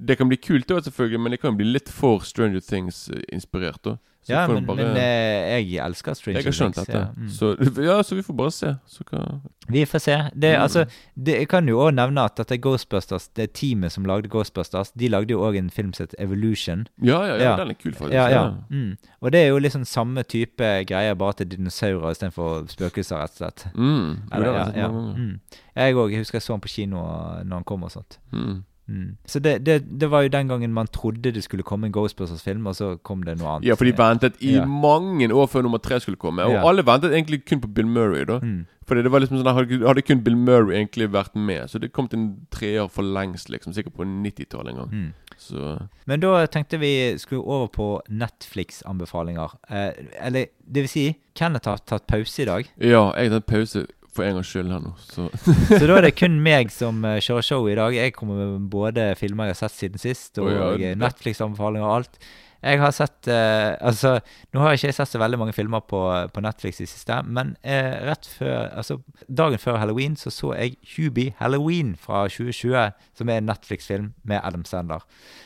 Det 0.06 0.18
kan 0.18 0.28
bli 0.28 0.36
kult, 0.36 0.66
da, 0.68 0.80
selvfølgelig, 0.80 1.20
men 1.20 1.30
det 1.32 1.40
kan 1.40 1.56
bli 1.56 1.64
litt 1.72 1.88
for 1.88 2.20
Stranger 2.26 2.60
Things-inspirert. 2.60 3.82
da 3.84 3.96
Så 4.24 4.30
Ja, 4.32 4.46
men, 4.46 4.64
bare- 4.66 4.76
men 4.76 4.96
eh, 4.96 5.72
jeg 5.72 5.80
elsker 5.84 6.14
Stranger 6.14 6.42
Things. 6.42 6.58
Jeg 6.60 6.68
har 6.68 6.70
skjønt 6.70 6.76
dette. 6.86 6.98
Ja. 6.98 7.06
Mm. 7.16 7.28
Så, 7.28 7.82
ja, 7.88 8.02
så 8.02 8.14
vi 8.14 8.22
får 8.22 8.36
bare 8.38 8.50
se. 8.54 8.68
Så 8.86 9.02
hva 9.10 9.40
Vi 9.68 9.84
får 9.84 9.98
se. 10.00 10.16
Det, 10.38 10.52
Mm. 10.56 10.62
altså, 10.62 10.84
det, 11.16 11.34
jeg 11.38 11.48
kan 11.48 11.66
jo 11.68 11.78
òg 11.82 11.94
nevne 11.94 12.22
at 12.24 12.36
dette 12.36 12.58
Ghostbusters, 12.62 13.26
det 13.34 13.52
teamet 13.54 13.90
som 13.90 14.04
lagde 14.04 14.28
Ghostbusters, 14.30 14.92
de 14.94 15.08
lagde 15.08 15.30
jo 15.34 15.40
òg 15.42 15.56
en 15.58 15.70
film 15.70 15.92
som 15.92 16.04
het 16.06 16.14
Evolution. 16.20 16.86
Ja, 17.02 17.18
ja, 17.26 17.34
ja, 17.42 17.56
den 17.56 17.70
er 17.70 17.74
kul, 17.74 17.92
faktisk. 17.94 18.12
Ja, 18.14 18.28
ja. 18.30 18.54
Mm. 18.70 18.96
Og 19.20 19.32
det 19.32 19.40
er 19.42 19.48
jo 19.48 19.58
liksom 19.58 19.84
samme 19.84 20.22
type 20.22 20.84
greier, 20.86 21.14
bare 21.14 21.32
til 21.32 21.46
dinosaurer 21.48 22.10
istedenfor 22.14 22.68
spøkelser, 22.70 23.16
rett 23.18 23.30
og 23.30 23.36
slett. 23.42 23.66
Mm. 23.74 24.22
Eller, 24.32 24.52
den 24.52 24.74
jeg. 24.76 24.90
Mm. 24.90 25.40
Jeg 25.76 25.94
òg. 25.96 26.10
Jeg 26.12 26.18
husker 26.22 26.36
jeg 26.38 26.42
så 26.42 26.52
den 26.54 26.60
på 26.60 26.68
kino 26.68 26.96
når 27.42 27.54
han 27.58 27.64
kom 27.64 27.82
og 27.82 27.90
sånt. 27.90 28.18
Mm. 28.32 28.62
Mm. 28.88 29.16
Så 29.26 29.38
det, 29.40 29.64
det, 29.64 29.84
det 30.00 30.08
var 30.10 30.22
jo 30.22 30.28
den 30.28 30.48
gangen 30.48 30.72
man 30.74 30.86
trodde 30.86 31.32
det 31.32 31.42
skulle 31.44 31.62
komme 31.62 31.86
en 31.86 31.92
Ghostbusters-film, 31.92 32.66
og 32.66 32.74
så 32.74 32.96
kom 33.02 33.22
det 33.22 33.38
noe 33.38 33.48
annet. 33.56 33.68
Ja, 33.68 33.74
for 33.74 33.84
de 33.84 33.92
ventet 33.96 34.34
i 34.42 34.56
Ja. 34.56 34.64
mange 34.66 35.28
år 35.32 35.46
før 35.48 35.62
nummer 35.62 35.78
tre 35.78 36.00
skulle 36.00 36.16
komme. 36.16 36.42
Og 36.44 36.52
Ja. 36.52 36.68
alle 36.68 36.82
ventet 36.82 37.12
egentlig 37.12 37.44
kun 37.46 37.60
på 37.60 37.72
Bill 37.72 37.86
Murray. 37.86 38.24
da 38.24 38.38
Mm. 38.40 38.66
Fordi 38.84 39.02
det 39.02 39.12
var 39.12 39.20
liksom 39.20 39.38
sånn 39.38 39.86
Hadde, 39.86 40.02
kun 40.02 40.20
Bill 40.24 40.36
Murray 40.36 40.74
egentlig 40.84 41.08
vært 41.12 41.34
med, 41.36 41.70
så 41.70 41.78
det 41.80 41.92
kom 41.92 42.08
til 42.08 42.18
en 42.18 42.46
treer 42.50 42.88
for 42.90 43.02
lengst, 43.02 43.48
liksom. 43.48 43.72
Sikkert 43.72 43.94
på 43.94 44.04
90-tallet 44.04 44.68
en 44.70 44.76
gang. 44.76 44.90
Mm. 44.90 45.12
Så 45.38 45.88
Men 46.06 46.20
da 46.20 46.46
tenkte 46.46 46.78
vi 46.80 47.16
skulle 47.18 47.40
over 47.46 47.68
på 47.68 48.00
Netflix-anbefalinger. 48.10 49.50
Eh, 49.70 49.92
eller 50.26 50.46
det 50.70 50.82
vil 50.82 50.88
si, 50.88 51.16
Kenneth 51.34 51.68
har 51.68 51.78
tatt 51.86 52.06
pause 52.06 52.42
i 52.42 52.44
dag. 52.44 52.68
ja, 52.80 53.12
jeg 53.16 53.30
har 53.30 53.40
tatt 53.40 53.46
pause 53.46 53.86
for 54.12 54.26
en 54.26 54.36
gangs 54.36 54.50
skyld 54.52 54.72
her 54.72 54.82
nå, 54.84 54.92
så 55.00 55.28
Så 55.80 55.82
da 55.88 55.96
er 55.96 56.06
det 56.06 56.14
kun 56.18 56.38
meg 56.44 56.72
som 56.74 57.00
eh, 57.08 57.20
kjører 57.24 57.46
show 57.46 57.68
i 57.70 57.76
dag. 57.78 57.96
Jeg 57.96 58.14
kommer 58.16 58.40
med 58.42 58.68
både 58.72 59.12
filmer 59.20 59.48
jeg 59.48 59.56
har 59.56 59.60
sett 59.64 59.78
siden 59.78 60.02
sist, 60.02 60.36
og 60.38 60.50
oh, 60.50 60.52
ja, 60.52 60.92
eh, 60.92 60.98
Netflix-anbefalinger 61.00 61.86
og 61.88 61.94
alt. 62.00 62.18
Jeg 62.62 62.78
har 62.78 62.92
sett 62.94 63.28
eh, 63.30 63.74
Altså, 63.82 64.16
nå 64.54 64.62
har 64.62 64.72
jeg 64.72 64.82
ikke 64.82 64.96
sett 65.00 65.10
så 65.10 65.20
veldig 65.22 65.38
mange 65.40 65.54
filmer 65.56 65.82
på, 65.88 66.00
på 66.32 66.42
Netflix 66.44 66.80
i 66.82 66.86
siste, 66.86 67.18
men 67.26 67.56
eh, 67.62 67.98
rett 68.06 68.28
før 68.38 68.70
Altså, 68.78 69.00
dagen 69.28 69.58
før 69.58 69.80
halloween 69.82 70.16
så 70.18 70.30
så 70.30 70.52
jeg 70.54 70.76
Hubie 70.94 71.34
Halloween 71.38 71.94
fra 71.98 72.24
2020, 72.28 72.92
som 73.18 73.30
er 73.30 73.40
en 73.40 73.48
Netflix-film 73.50 74.12
med 74.28 74.40
Adam 74.42 74.64
Sandler. 74.64 75.02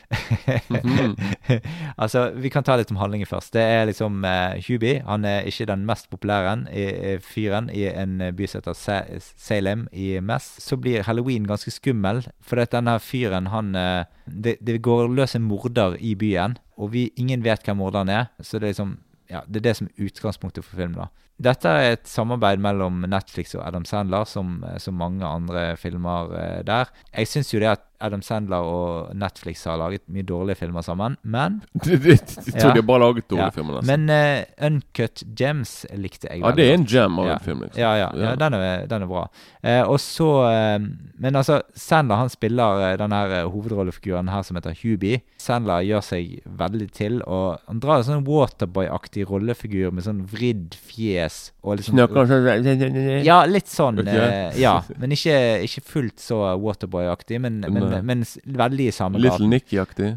altså, 2.01 2.29
vi 2.35 2.51
kan 2.53 2.63
ta 2.63 2.77
litt 2.77 2.91
om 2.93 2.99
handlingen 3.01 3.27
først. 3.29 3.53
Det 3.55 3.63
er 3.63 3.87
liksom 3.89 4.25
eh, 4.27 4.59
Hubie. 4.67 5.01
Han 5.07 5.25
er 5.27 5.47
ikke 5.49 5.67
den 5.69 5.85
mest 5.89 6.09
populære 6.11 6.55
i, 6.71 6.85
i 6.85 7.15
fyren 7.23 7.71
i 7.73 7.87
en 7.89 8.19
by 8.37 8.47
som 8.47 8.61
heter 8.61 9.19
Salem 9.35 9.87
i 9.91 10.17
Mess. 10.23 10.57
Så 10.63 10.77
blir 10.79 11.05
halloween 11.07 11.47
ganske 11.47 11.73
skummel, 11.73 12.23
for 12.41 12.63
denne 12.71 12.97
fyren, 13.03 13.51
han 13.53 13.75
eh, 13.75 14.05
det, 14.27 14.57
det 14.61 14.81
går 14.83 15.07
løs 15.15 15.35
en 15.35 15.47
morder 15.47 15.97
i 15.99 16.13
byen, 16.19 16.57
og 16.77 16.91
vi, 16.93 17.07
ingen 17.17 17.43
vet 17.43 17.65
hvem 17.65 17.79
morderen 17.81 18.09
er. 18.09 18.25
Så 18.39 18.59
det 18.59 18.67
er 18.67 18.75
liksom 18.75 18.97
ja, 19.29 19.41
det 19.47 19.59
er 19.59 19.65
det 19.69 19.75
som 19.79 19.87
er 19.87 20.05
utgangspunktet 20.07 20.65
for 20.65 20.79
filmen. 20.79 20.99
da. 21.01 21.07
Dette 21.37 21.69
er 21.69 21.91
et 21.93 22.07
samarbeid 22.09 22.57
mellom 22.63 23.03
Netflix 23.05 23.53
og 23.55 23.61
Adam 23.67 23.85
Sandler, 23.85 24.25
som, 24.25 24.63
eh, 24.65 24.79
som 24.81 24.95
mange 24.97 25.21
andre 25.25 25.75
filmer 25.77 26.31
eh, 26.33 26.63
der. 26.65 26.89
Jeg 27.13 27.27
syns 27.29 27.53
jo 27.53 27.59
det 27.61 27.69
at 27.75 27.83
Adam 27.99 28.21
Sandler 28.21 28.61
og 28.61 29.15
Netflix 29.17 29.63
har 29.65 29.77
laget 29.81 30.03
mye 30.13 30.21
dårlige 30.29 30.59
filmer 30.59 30.83
sammen, 30.85 31.15
men 31.25 31.63
De, 31.83 31.97
tror 31.97 32.53
Ja. 32.53 32.73
de 32.73 32.81
har 32.81 32.85
bare 32.85 32.99
laget 33.01 33.25
dårlige 33.29 33.47
Ja, 33.47 33.49
filmer. 33.55 33.79
nesten. 33.81 34.05
Men 34.05 34.43
uh, 34.43 34.67
Uncut 34.67 35.23
Gems 35.39 35.71
likte 35.97 36.29
jeg 36.29 36.43
ja, 36.43 36.51
det 36.53 36.67
er 36.67 36.75
en 36.77 36.85
gem 36.85 37.17
av 37.23 37.25
Ja. 37.25 37.37
en 37.39 37.45
film, 37.47 37.63
liksom. 37.65 37.81
Ja, 37.81 37.93
ja, 37.97 38.09
ja, 38.13 38.35
den, 38.37 38.53
er, 38.53 38.85
den 38.91 39.01
er 39.07 39.09
bra. 39.09 39.23
Uh, 39.65 39.81
og 39.89 39.97
så 40.03 40.27
uh, 40.45 40.85
Men 41.17 41.35
altså, 41.41 41.61
Sandler 41.73 42.21
han 42.21 42.29
spiller 42.29 42.83
uh, 42.93 42.97
den 43.01 43.11
her 43.17 43.33
hovedrollefiguren 43.49 44.29
her 44.29 44.45
som 44.45 44.59
heter 44.61 44.77
Hubie. 44.83 45.23
Sandler 45.41 45.81
gjør 45.89 46.05
seg 46.05 46.37
veldig 46.45 46.91
til, 46.93 47.17
og 47.25 47.57
han 47.65 47.81
drar 47.81 48.03
en 48.03 48.09
sånn 48.11 48.25
Waterboy-aktig 48.29 49.25
rollefigur 49.29 49.89
med 49.93 50.05
sånn 50.05 50.21
vridd 50.29 50.77
fjes 50.77 51.26
og 51.63 51.77
liksom 51.79 51.97
Snakker 51.97 52.29
sånn 52.29 53.25
Ja, 53.25 53.41
litt 53.49 53.69
sånn. 53.71 54.01
Okay. 54.03 54.17
eh, 54.23 54.57
ja, 54.61 54.79
men 55.01 55.13
ikke, 55.15 55.35
ikke 55.67 55.83
fullt 55.85 56.23
så 56.23 56.41
Waterboy-aktig, 56.61 57.41
men, 57.43 57.61
men, 57.67 57.89
men 58.05 58.25
veldig 58.45 58.89
i 58.89 58.95
samme 58.95 59.21
grad. 59.21 59.37
Little. 59.37 59.51
Nicky-aktig. 59.51 60.11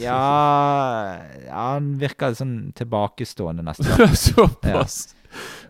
Ja, 0.00 1.18
ja, 1.46 1.64
han 1.74 1.92
virker 2.00 2.32
sånn 2.36 2.72
tilbakestående, 2.78 3.64
nesten. 3.66 4.16
Såpass. 4.26 5.14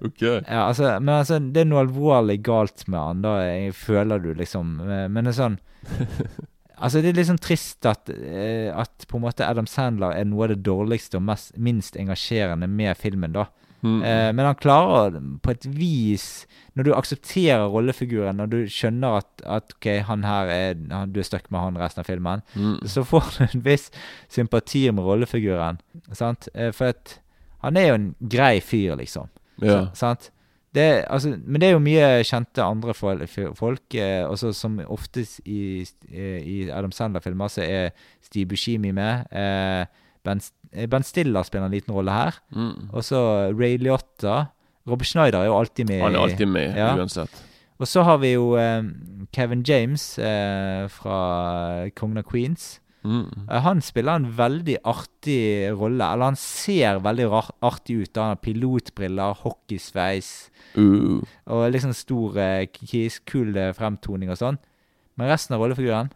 Ok. 0.02 0.22
Ja, 0.22 0.66
altså, 0.68 0.88
men 0.98 1.14
altså, 1.20 1.38
det 1.38 1.62
er 1.62 1.68
noe 1.70 1.84
alvorlig 1.84 2.40
galt 2.46 2.86
med 2.90 2.98
han, 2.98 3.20
da 3.22 3.36
jeg 3.44 3.74
føler 3.78 4.22
du 4.22 4.32
liksom 4.34 4.80
eh, 4.82 5.04
Men 5.06 5.28
det 5.28 5.36
er 5.36 5.38
sånn 5.38 5.58
Altså, 6.82 6.98
det 6.98 7.12
er 7.12 7.18
litt 7.20 7.28
sånn 7.28 7.38
trist 7.38 7.86
at, 7.86 8.10
eh, 8.10 8.72
at 8.74 9.06
på 9.06 9.20
en 9.20 9.22
måte 9.22 9.46
Adam 9.46 9.68
Sandler 9.70 10.16
er 10.18 10.26
noe 10.26 10.48
av 10.48 10.54
det 10.56 10.64
dårligste 10.66 11.20
og 11.20 11.26
mest, 11.28 11.52
minst 11.54 11.94
engasjerende 12.00 12.66
med 12.66 12.98
filmen, 12.98 13.36
da. 13.36 13.44
Mm. 13.82 14.02
Eh, 14.06 14.28
men 14.32 14.46
han 14.46 14.54
klarer 14.54 15.16
på 15.42 15.50
et 15.50 15.64
vis 15.66 16.46
Når 16.78 16.84
du 16.86 16.92
aksepterer 16.94 17.64
rollefiguren, 17.66 18.36
når 18.38 18.46
du 18.52 18.56
skjønner 18.70 19.16
at, 19.18 19.42
at 19.44 19.72
ok, 19.74 19.88
han 20.06 20.22
her 20.24 20.46
er 20.54 20.76
han, 20.90 21.10
Du 21.12 21.18
er 21.18 21.26
stuck 21.26 21.50
med 21.50 21.60
han 21.60 21.76
resten 21.80 22.00
av 22.00 22.06
filmen, 22.06 22.42
Mm. 22.54 22.78
så 22.86 23.02
får 23.04 23.26
du 23.38 23.42
en 23.48 23.64
viss 23.66 23.90
sympati 24.30 24.84
med 24.94 25.02
rollefiguren. 25.04 25.80
Sant? 26.12 26.48
Eh, 26.54 26.70
for 26.72 26.92
at 26.94 27.18
han 27.62 27.76
er 27.76 27.88
jo 27.88 27.94
en 27.98 28.06
grei 28.30 28.60
fyr, 28.60 28.94
liksom. 28.96 29.28
Ja. 29.62 29.88
Sant? 29.94 30.30
Det, 30.74 31.04
altså, 31.10 31.34
men 31.44 31.60
det 31.60 31.68
er 31.68 31.72
jo 31.74 31.82
mye 31.84 32.06
kjente 32.24 32.62
andre 32.64 32.94
folk, 32.94 33.94
eh, 33.94 34.22
også 34.24 34.54
som 34.56 34.78
oftest 34.86 35.40
i, 35.44 35.84
i 36.14 36.70
Adam 36.70 36.90
Sandler-filmer, 36.94 37.48
så 37.52 37.60
er 37.66 37.90
Steve 38.24 38.46
Buscemi 38.54 38.90
med. 38.96 39.26
Eh, 39.30 39.84
ben, 40.24 40.40
eh, 40.72 40.86
ben 40.86 41.02
Stiller 41.02 41.42
spiller 41.46 41.66
en 41.66 41.72
liten 41.74 41.94
rolle 41.94 42.12
her. 42.14 42.38
Mm. 42.54 42.90
Og 42.92 43.02
så 43.06 43.22
Ray 43.58 43.76
Liotta. 43.78 44.46
Robert 44.88 45.06
Schneider 45.06 45.38
er 45.40 45.46
jo 45.46 45.58
alltid 45.60 45.88
med. 45.88 46.00
Han 46.02 46.14
er 46.14 46.18
alltid 46.26 46.48
med, 46.48 46.76
Ja. 46.76 46.96
uansett. 46.96 47.42
Og 47.78 47.86
så 47.86 48.02
har 48.04 48.18
vi 48.18 48.32
jo 48.34 48.54
eh, 48.56 48.82
Kevin 49.34 49.62
James 49.66 50.18
eh, 50.18 50.86
fra 50.88 51.88
Kongen 51.96 52.18
av 52.18 52.24
Queens. 52.30 52.78
Mm. 53.04 53.48
Eh, 53.50 53.60
Han 53.60 53.80
spiller 53.82 54.14
en 54.20 54.28
veldig 54.38 54.76
artig 54.84 55.70
rolle. 55.74 56.04
Eller 56.12 56.24
han 56.24 56.36
ser 56.36 57.00
veldig 57.02 57.26
artig 57.62 58.02
ut. 58.02 58.16
Han 58.16 58.28
har 58.36 58.42
pilotbriller, 58.42 59.34
hockeysveis 59.42 60.48
Uh. 60.74 61.20
og 61.52 61.66
liksom 61.72 61.92
stor 61.92 62.36
eh, 62.40 62.66
kul 63.28 63.52
fremtoning 63.76 64.30
og 64.32 64.38
sånn. 64.40 64.56
Men 65.18 65.28
resten 65.28 65.52
av 65.54 65.60
rollefiguren 65.60 66.08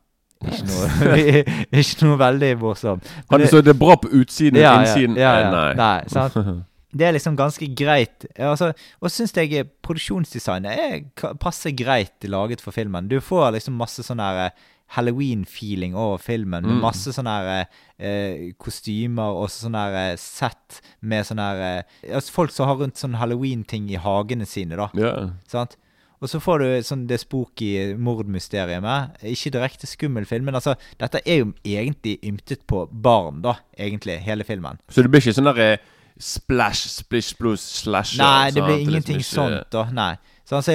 ikke 0.44 0.66
noe, 0.68 1.10
ikke 1.80 2.06
noe 2.06 2.18
veldig 2.20 2.52
morsomt. 2.60 3.08
Men 3.30 3.40
du 3.40 3.46
så 3.50 3.62
det 3.64 3.72
er 3.74 3.78
bra 3.80 3.96
på 3.96 4.10
utsiden, 4.20 4.60
Ja, 4.60 4.74
ja, 4.74 4.80
innsiden 4.82 5.16
ja, 5.16 5.32
ja, 5.32 5.44
ja. 5.46 5.50
Nei. 5.54 5.68
Nei, 5.80 6.08
sant? 6.12 6.36
Det 6.96 7.04
er 7.04 7.12
liksom 7.12 7.34
ganske 7.36 7.66
greit. 7.76 8.24
Altså, 8.40 8.70
og 9.04 9.10
syns 9.12 9.34
jeg 9.36 9.50
eh, 9.58 9.66
produksjonsdesignet 9.84 10.78
er 10.80 11.02
passer 11.12 11.34
passe 11.42 11.72
greit 11.76 12.24
laget 12.24 12.62
for 12.64 12.72
filmen. 12.72 13.08
Du 13.10 13.18
får 13.20 13.50
liksom 13.58 13.76
masse 13.76 14.00
sånn 14.06 14.22
her 14.22 14.46
eh, 14.46 14.54
Halloween-feeling 14.96 15.94
over 15.98 16.16
filmen, 16.22 16.62
med 16.64 16.76
Mm. 16.76 16.80
masse 16.80 17.12
sånne 17.12 17.34
her, 17.42 17.66
eh, 17.98 18.52
kostymer 18.58 19.34
og 19.42 19.48
sånne 19.50 19.82
her 19.82 20.12
eh, 20.12 20.16
sett 20.16 20.80
med 21.02 21.26
sånne 21.26 21.42
her 21.50 21.62
eh, 21.80 22.14
altså 22.14 22.32
Folk 22.32 22.50
som 22.54 22.68
har 22.70 22.76
rundt 22.80 22.96
sånn 22.96 23.18
Halloween-ting 23.18 23.90
i 23.90 23.96
hagene 24.00 24.46
sine, 24.46 24.76
da. 24.78 24.88
Ja. 24.94 25.12
Sant? 25.48 25.76
Og 26.22 26.30
så 26.32 26.40
får 26.40 26.62
du 26.62 26.66
sånn 26.86 27.06
det 27.10 27.18
spooky 27.20 27.94
mordmysteriet 28.00 28.80
med. 28.84 29.18
Ikke 29.28 29.52
direkte 29.52 29.88
skummel 29.90 30.24
film, 30.28 30.46
men 30.48 30.56
altså 30.56 30.76
Dette 31.00 31.20
er 31.28 31.42
jo 31.42 31.50
egentlig 31.64 32.16
ymtet 32.24 32.64
på 32.66 32.86
barn, 32.90 33.42
da, 33.44 33.58
egentlig, 33.76 34.18
hele 34.24 34.44
filmen. 34.48 34.80
Så 34.88 35.02
det 35.04 35.10
blir 35.12 35.20
ikke 35.20 35.36
sånn 35.36 35.50
der 35.50 35.60
eh, 35.66 35.84
splash, 36.18 36.86
splish, 36.88 37.34
blues, 37.36 37.60
slash 37.82 38.16
Nei, 38.20 38.48
det 38.50 38.62
sant? 38.62 38.66
blir 38.66 38.78
liksom 38.78 38.94
ingenting 38.94 39.20
ikke- 39.20 39.34
sånt, 39.34 39.70
da. 39.70 39.84
Nei. 39.92 40.14
Så 40.46 40.60
altså, 40.60 40.72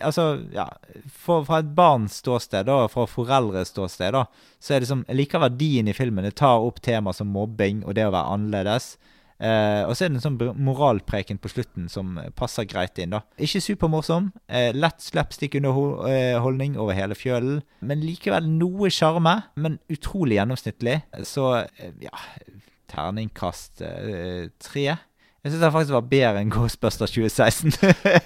altså 0.00 0.22
ja, 0.54 0.64
for, 1.12 1.44
Fra 1.44 1.58
et 1.60 1.74
barns 1.76 2.14
ståsted, 2.22 2.64
da, 2.64 2.86
fra 2.88 3.04
foreldres 3.06 3.68
ståsted, 3.68 4.12
da, 4.16 4.24
så 4.58 4.74
er 4.74 4.80
det 4.80 4.88
som 4.88 5.04
Jeg 5.06 5.16
liker 5.18 5.38
verdien 5.42 5.88
i 5.88 5.92
filmen. 5.92 6.24
Det 6.24 6.34
tar 6.40 6.64
opp 6.64 6.80
tema 6.80 7.12
som 7.12 7.28
mobbing 7.28 7.84
og 7.84 7.94
det 7.94 8.06
å 8.08 8.10
være 8.14 8.32
annerledes. 8.32 8.96
Eh, 9.42 9.82
og 9.88 9.96
så 9.98 10.04
er 10.06 10.12
det 10.12 10.20
en 10.20 10.24
sånn 10.24 10.38
moralpreken 10.62 11.40
på 11.42 11.50
slutten 11.50 11.88
som 11.90 12.14
passer 12.38 12.66
greit 12.70 12.98
inn, 13.02 13.10
da. 13.16 13.22
Ikke 13.42 13.62
supermorsom. 13.64 14.30
Eh, 14.46 14.70
lett 14.76 15.02
slapstick-underholdning 15.02 16.76
over 16.78 16.94
hele 16.94 17.16
fjølen. 17.18 17.62
Men 17.82 18.04
likevel 18.06 18.46
noe 18.46 18.90
sjarme. 18.94 19.40
Men 19.58 19.80
utrolig 19.90 20.38
gjennomsnittlig. 20.38 21.00
Så 21.26 21.48
eh, 21.64 21.90
ja 22.06 22.14
Terningkast 22.92 23.80
eh, 23.82 24.50
tre. 24.60 24.84
Jeg 25.42 25.50
syns 25.50 25.62
det 25.64 25.70
faktisk 25.74 25.94
var 25.96 26.04
bedre 26.06 26.38
enn 26.44 26.50
Ghostbuster 26.54 27.08
2016. 27.10 27.72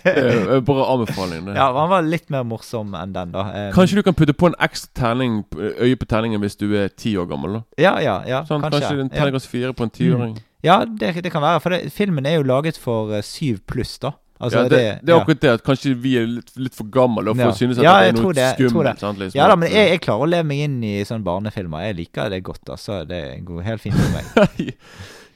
Eh, 0.05 0.59
Bare 0.67 0.85
anbefaling. 0.93 1.47
Ja, 1.57 1.71
han 1.73 1.89
var 1.89 2.05
litt 2.05 2.29
mer 2.35 2.43
morsom 2.45 2.93
enn 2.99 3.15
den, 3.15 3.31
da. 3.33 3.47
Eh, 3.57 3.71
Kanskje 3.73 4.01
du 4.01 4.03
kan 4.05 4.17
putte 4.19 4.35
på 4.37 4.51
en 4.51 4.59
ekstra 4.67 4.91
terning, 5.01 5.39
øye 5.57 5.97
på 5.97 6.09
terningen 6.11 6.43
hvis 6.45 6.59
du 6.61 6.67
er 6.77 6.91
ti 6.93 7.15
år 7.17 7.31
gammel? 7.31 7.57
da 7.57 7.87
Ja, 7.87 7.95
ja, 8.05 8.17
ja, 8.29 8.43
sånn, 8.49 8.61
kanskje. 8.67 8.83
Kanskje 8.85 9.07
en 9.07 9.13
terningkast 9.15 9.49
fire 9.49 9.73
på 9.73 9.87
en 9.87 9.95
tiåring? 9.97 10.37
Ja, 10.65 10.85
det, 10.85 11.15
det 11.23 11.33
kan 11.33 11.43
være. 11.43 11.61
For 11.61 11.71
det, 11.71 11.93
filmen 11.93 12.27
er 12.27 12.37
jo 12.39 12.43
laget 12.47 12.77
for 12.79 13.13
eh, 13.15 13.23
syv 13.23 13.59
pluss, 13.67 13.99
da. 13.99 14.13
Altså, 14.39 14.59
ja, 14.59 14.69
det, 14.69 14.79
det 15.07 15.13
er 15.15 15.21
akkurat 15.23 15.41
det 15.41 15.51
at 15.51 15.63
kanskje 15.65 15.95
vi 15.97 16.11
er 16.21 16.27
litt, 16.29 16.51
litt 16.61 16.75
for 16.77 16.85
gamle 16.93 17.33
for 17.33 17.41
Ja. 17.41 17.49
å 17.49 17.57
synes 17.57 17.79
at 17.79 17.85
Ja, 17.87 17.93
det 18.03 18.09
er 18.11 18.17
noe 18.19 18.35
skummelt. 18.35 18.99
Sant, 19.01 19.19
liksom. 19.19 19.39
Ja 19.39 19.47
da, 19.49 19.57
men 19.57 19.71
jeg, 19.73 19.89
jeg 19.95 20.01
klarer 20.05 20.27
å 20.27 20.29
leve 20.29 20.45
meg 20.51 20.59
inn 20.67 20.75
i 20.85 20.91
sånne 21.09 21.25
barnefilmer. 21.25 21.87
Jeg 21.87 21.97
liker 22.03 22.29
det 22.35 22.43
godt, 22.45 22.69
altså. 22.69 22.99
Det 23.09 23.23
går 23.49 23.63
helt 23.65 23.81
fint 23.81 23.97
for 23.97 24.13
meg. 24.13 24.75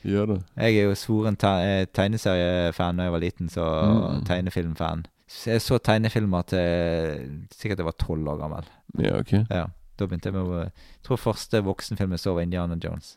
Gjør 0.05 0.27
det. 0.35 0.37
Jeg 0.57 0.77
er 0.83 0.87
jo 0.91 0.95
svoren 0.97 1.37
te 1.41 1.49
eh, 1.65 1.87
tegneseriefan 1.97 2.97
da 3.01 3.09
jeg 3.09 3.13
var 3.17 3.25
liten, 3.25 3.49
så 3.53 3.65
Mm. 3.89 4.23
tegnefilmfan. 4.29 5.07
Så 5.31 5.51
jeg 5.55 5.61
så 5.65 5.79
tegnefilmer 5.79 6.43
til 6.51 7.47
sikkert 7.55 7.79
jeg 7.81 7.87
var 7.89 7.97
tolv 8.01 8.29
år 8.35 8.39
gammel. 8.41 8.69
Ja, 8.99 9.17
ok. 9.21 9.33
Ja, 9.49 9.67
Da 9.97 10.07
begynte 10.09 10.29
jeg 10.31 10.35
med 10.35 10.43
å 10.49 10.61
Jeg 10.65 10.73
tror 11.05 11.17
første 11.21 11.61
voksenfilm 11.65 12.11
jeg 12.17 12.21
så, 12.21 12.35
var 12.35 12.43
Indiana 12.43 12.77
Jones. 12.83 13.17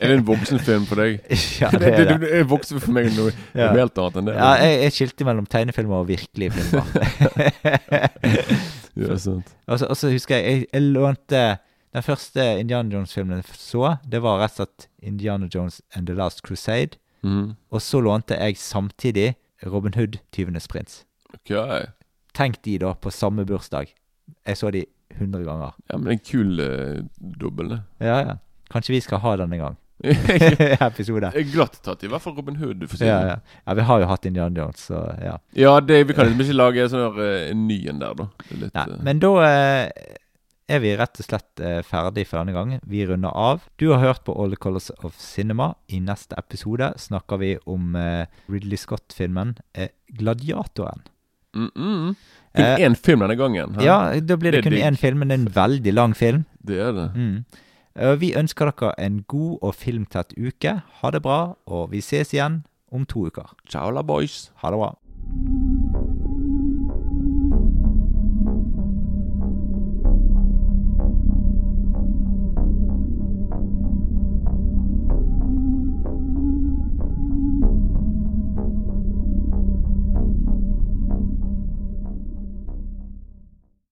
Er 0.00 0.06
det 0.10 0.16
en 0.18 0.24
voksenfilm 0.28 0.86
for 0.88 1.00
deg? 1.02 1.20
ja, 1.60 1.70
det, 1.80 1.90
er 1.90 2.04
det. 2.08 2.16
det 2.22 2.30
er 2.40 2.46
voksen 2.50 2.80
for 2.82 2.94
meg 2.94 3.10
noe 3.16 3.32
Ja. 3.54 3.70
helt 3.74 3.98
annet 3.98 4.20
enn 4.20 4.28
det. 4.30 4.36
Ja, 4.38 4.50
jeg, 4.62 4.78
jeg 4.84 4.96
skilte 4.96 5.26
mellom 5.28 5.48
tegnefilmer 5.50 6.02
og 6.02 6.08
virkelige 6.10 6.54
filmer. 6.56 6.86
Ja, 9.00 9.14
sant. 9.22 9.52
Og 9.70 9.78
så, 9.80 9.86
og 9.86 9.96
så 9.96 10.10
husker 10.12 10.36
jeg, 10.36 10.44
jeg 10.44 10.66
jeg 10.74 10.82
lånte 10.92 11.42
Den 11.94 12.02
første 12.04 12.42
Indiana 12.60 12.90
Jones-filmen 12.92 13.38
jeg 13.38 13.54
så, 13.56 13.94
det 14.06 14.20
var 14.22 14.42
rett 14.42 14.58
og 14.58 14.66
slett 14.66 14.88
Indiana 15.02 15.48
Jones 15.50 15.80
and 15.94 16.06
The 16.10 16.14
Last 16.18 16.42
Crusade. 16.46 16.98
Mm. 17.22 17.54
Og 17.70 17.82
så 17.82 18.00
lånte 18.02 18.36
jeg 18.38 18.58
samtidig 18.60 19.32
Robin 19.66 19.94
Hood, 19.96 20.18
Tyvenes 20.32 20.68
prins. 20.70 21.00
Ok. 21.34 21.54
Tenk 22.36 22.60
de 22.66 22.76
da, 22.82 22.92
på 22.94 23.10
samme 23.10 23.42
bursdag. 23.46 23.90
Jeg 24.46 24.56
så 24.60 24.70
de 24.74 24.84
100 25.16 25.42
ganger. 25.48 25.74
Ja, 25.90 25.98
men 25.98 26.12
en 26.14 26.22
kul 26.22 26.60
uh, 26.62 27.00
dobbel, 27.40 27.74
det. 27.74 27.80
Ja, 28.06 28.20
ja. 28.22 28.36
Kanskje 28.70 28.94
vi 28.96 29.00
skal 29.04 29.22
ha 29.24 29.36
den 29.40 29.52
en 29.56 29.64
gang. 29.64 29.78
Episode. 30.80 31.32
glatt 31.52 31.76
tatt, 31.84 32.04
i 32.04 32.08
hvert 32.08 32.24
fall 32.24 32.36
Robin 32.38 32.56
Hood. 32.56 32.86
For 32.88 33.04
Ja, 33.04 33.18
ja. 33.26 33.36
ja, 33.66 33.76
vi 33.76 33.84
har 33.90 34.00
jo 34.00 34.08
hatt 34.08 34.24
Indiana 34.30 34.62
Jones, 34.62 34.86
så 34.88 35.02
ja. 35.20 35.36
ja 35.56 35.74
det, 35.84 36.04
vi 36.08 36.16
kan 36.16 36.28
liksom 36.28 36.46
ikke 36.46 36.56
lage 36.56 36.88
sånn 36.92 37.04
her, 37.04 37.20
eh, 37.26 37.50
en 37.50 37.66
ny 37.68 37.78
en 37.90 38.00
der, 38.00 38.16
da. 38.16 38.28
Litt, 38.54 38.72
Nei, 38.72 38.86
eh, 38.86 39.04
men 39.04 39.20
da 39.20 39.32
uh, 39.36 40.16
er 40.70 40.82
vi 40.84 40.96
rett 40.96 41.20
og 41.20 41.26
slett 41.26 41.62
uh, 41.64 41.80
ferdig 41.84 42.24
for 42.30 42.40
denne 42.40 42.56
gangen. 42.56 42.80
Vi 42.88 43.04
runder 43.08 43.36
av. 43.36 43.68
Du 43.82 43.90
har 43.90 44.00
hørt 44.00 44.24
på 44.24 44.32
All 44.32 44.54
the 44.54 44.60
Colors 44.60 44.88
of 45.04 45.18
Cinema. 45.20 45.74
I 45.92 46.00
neste 46.04 46.38
episode 46.40 46.94
snakker 47.02 47.42
vi 47.42 47.54
om 47.68 47.96
uh, 47.98 48.24
Ridley 48.48 48.80
Scott-filmen 48.80 49.56
'Gladiatoren'. 50.16 51.08
mm, 51.52 51.72
mm. 51.76 52.14
Kun 52.50 52.82
én 52.82 52.94
film 52.98 53.20
denne 53.22 53.36
gangen. 53.38 53.74
Her. 53.76 53.84
Ja, 53.84 53.98
da 54.20 54.36
blir 54.36 54.50
det, 54.50 54.62
Det 54.62 54.70
kun 54.70 54.74
digg. 54.74 54.86
én 54.86 54.96
film, 54.98 55.18
men 55.22 55.28
det 55.28 55.38
en 55.38 55.50
veldig 55.54 55.92
lang 55.94 56.14
film. 56.16 56.46
Det 56.66 56.78
er 56.80 56.92
det. 56.96 57.10
Mm. 57.14 57.44
Eh, 57.96 58.20
Vi 58.20 58.34
ønsker 58.34 58.70
dere 58.70 58.94
en 58.98 59.22
god 59.28 59.58
og 59.62 59.74
filmtett 59.74 60.34
uke. 60.38 60.82
Ha 61.00 61.10
det 61.10 61.22
bra, 61.22 61.54
og 61.66 61.90
vi 61.92 62.00
ses 62.00 62.32
igjen 62.34 62.64
om 62.92 63.06
to 63.06 63.26
uker. 63.26 63.54
Ciao 63.68 63.90
la 63.90 64.02
boys. 64.02 64.52
Ha 64.62 64.70
det 64.70 64.78
bra. 64.78 64.94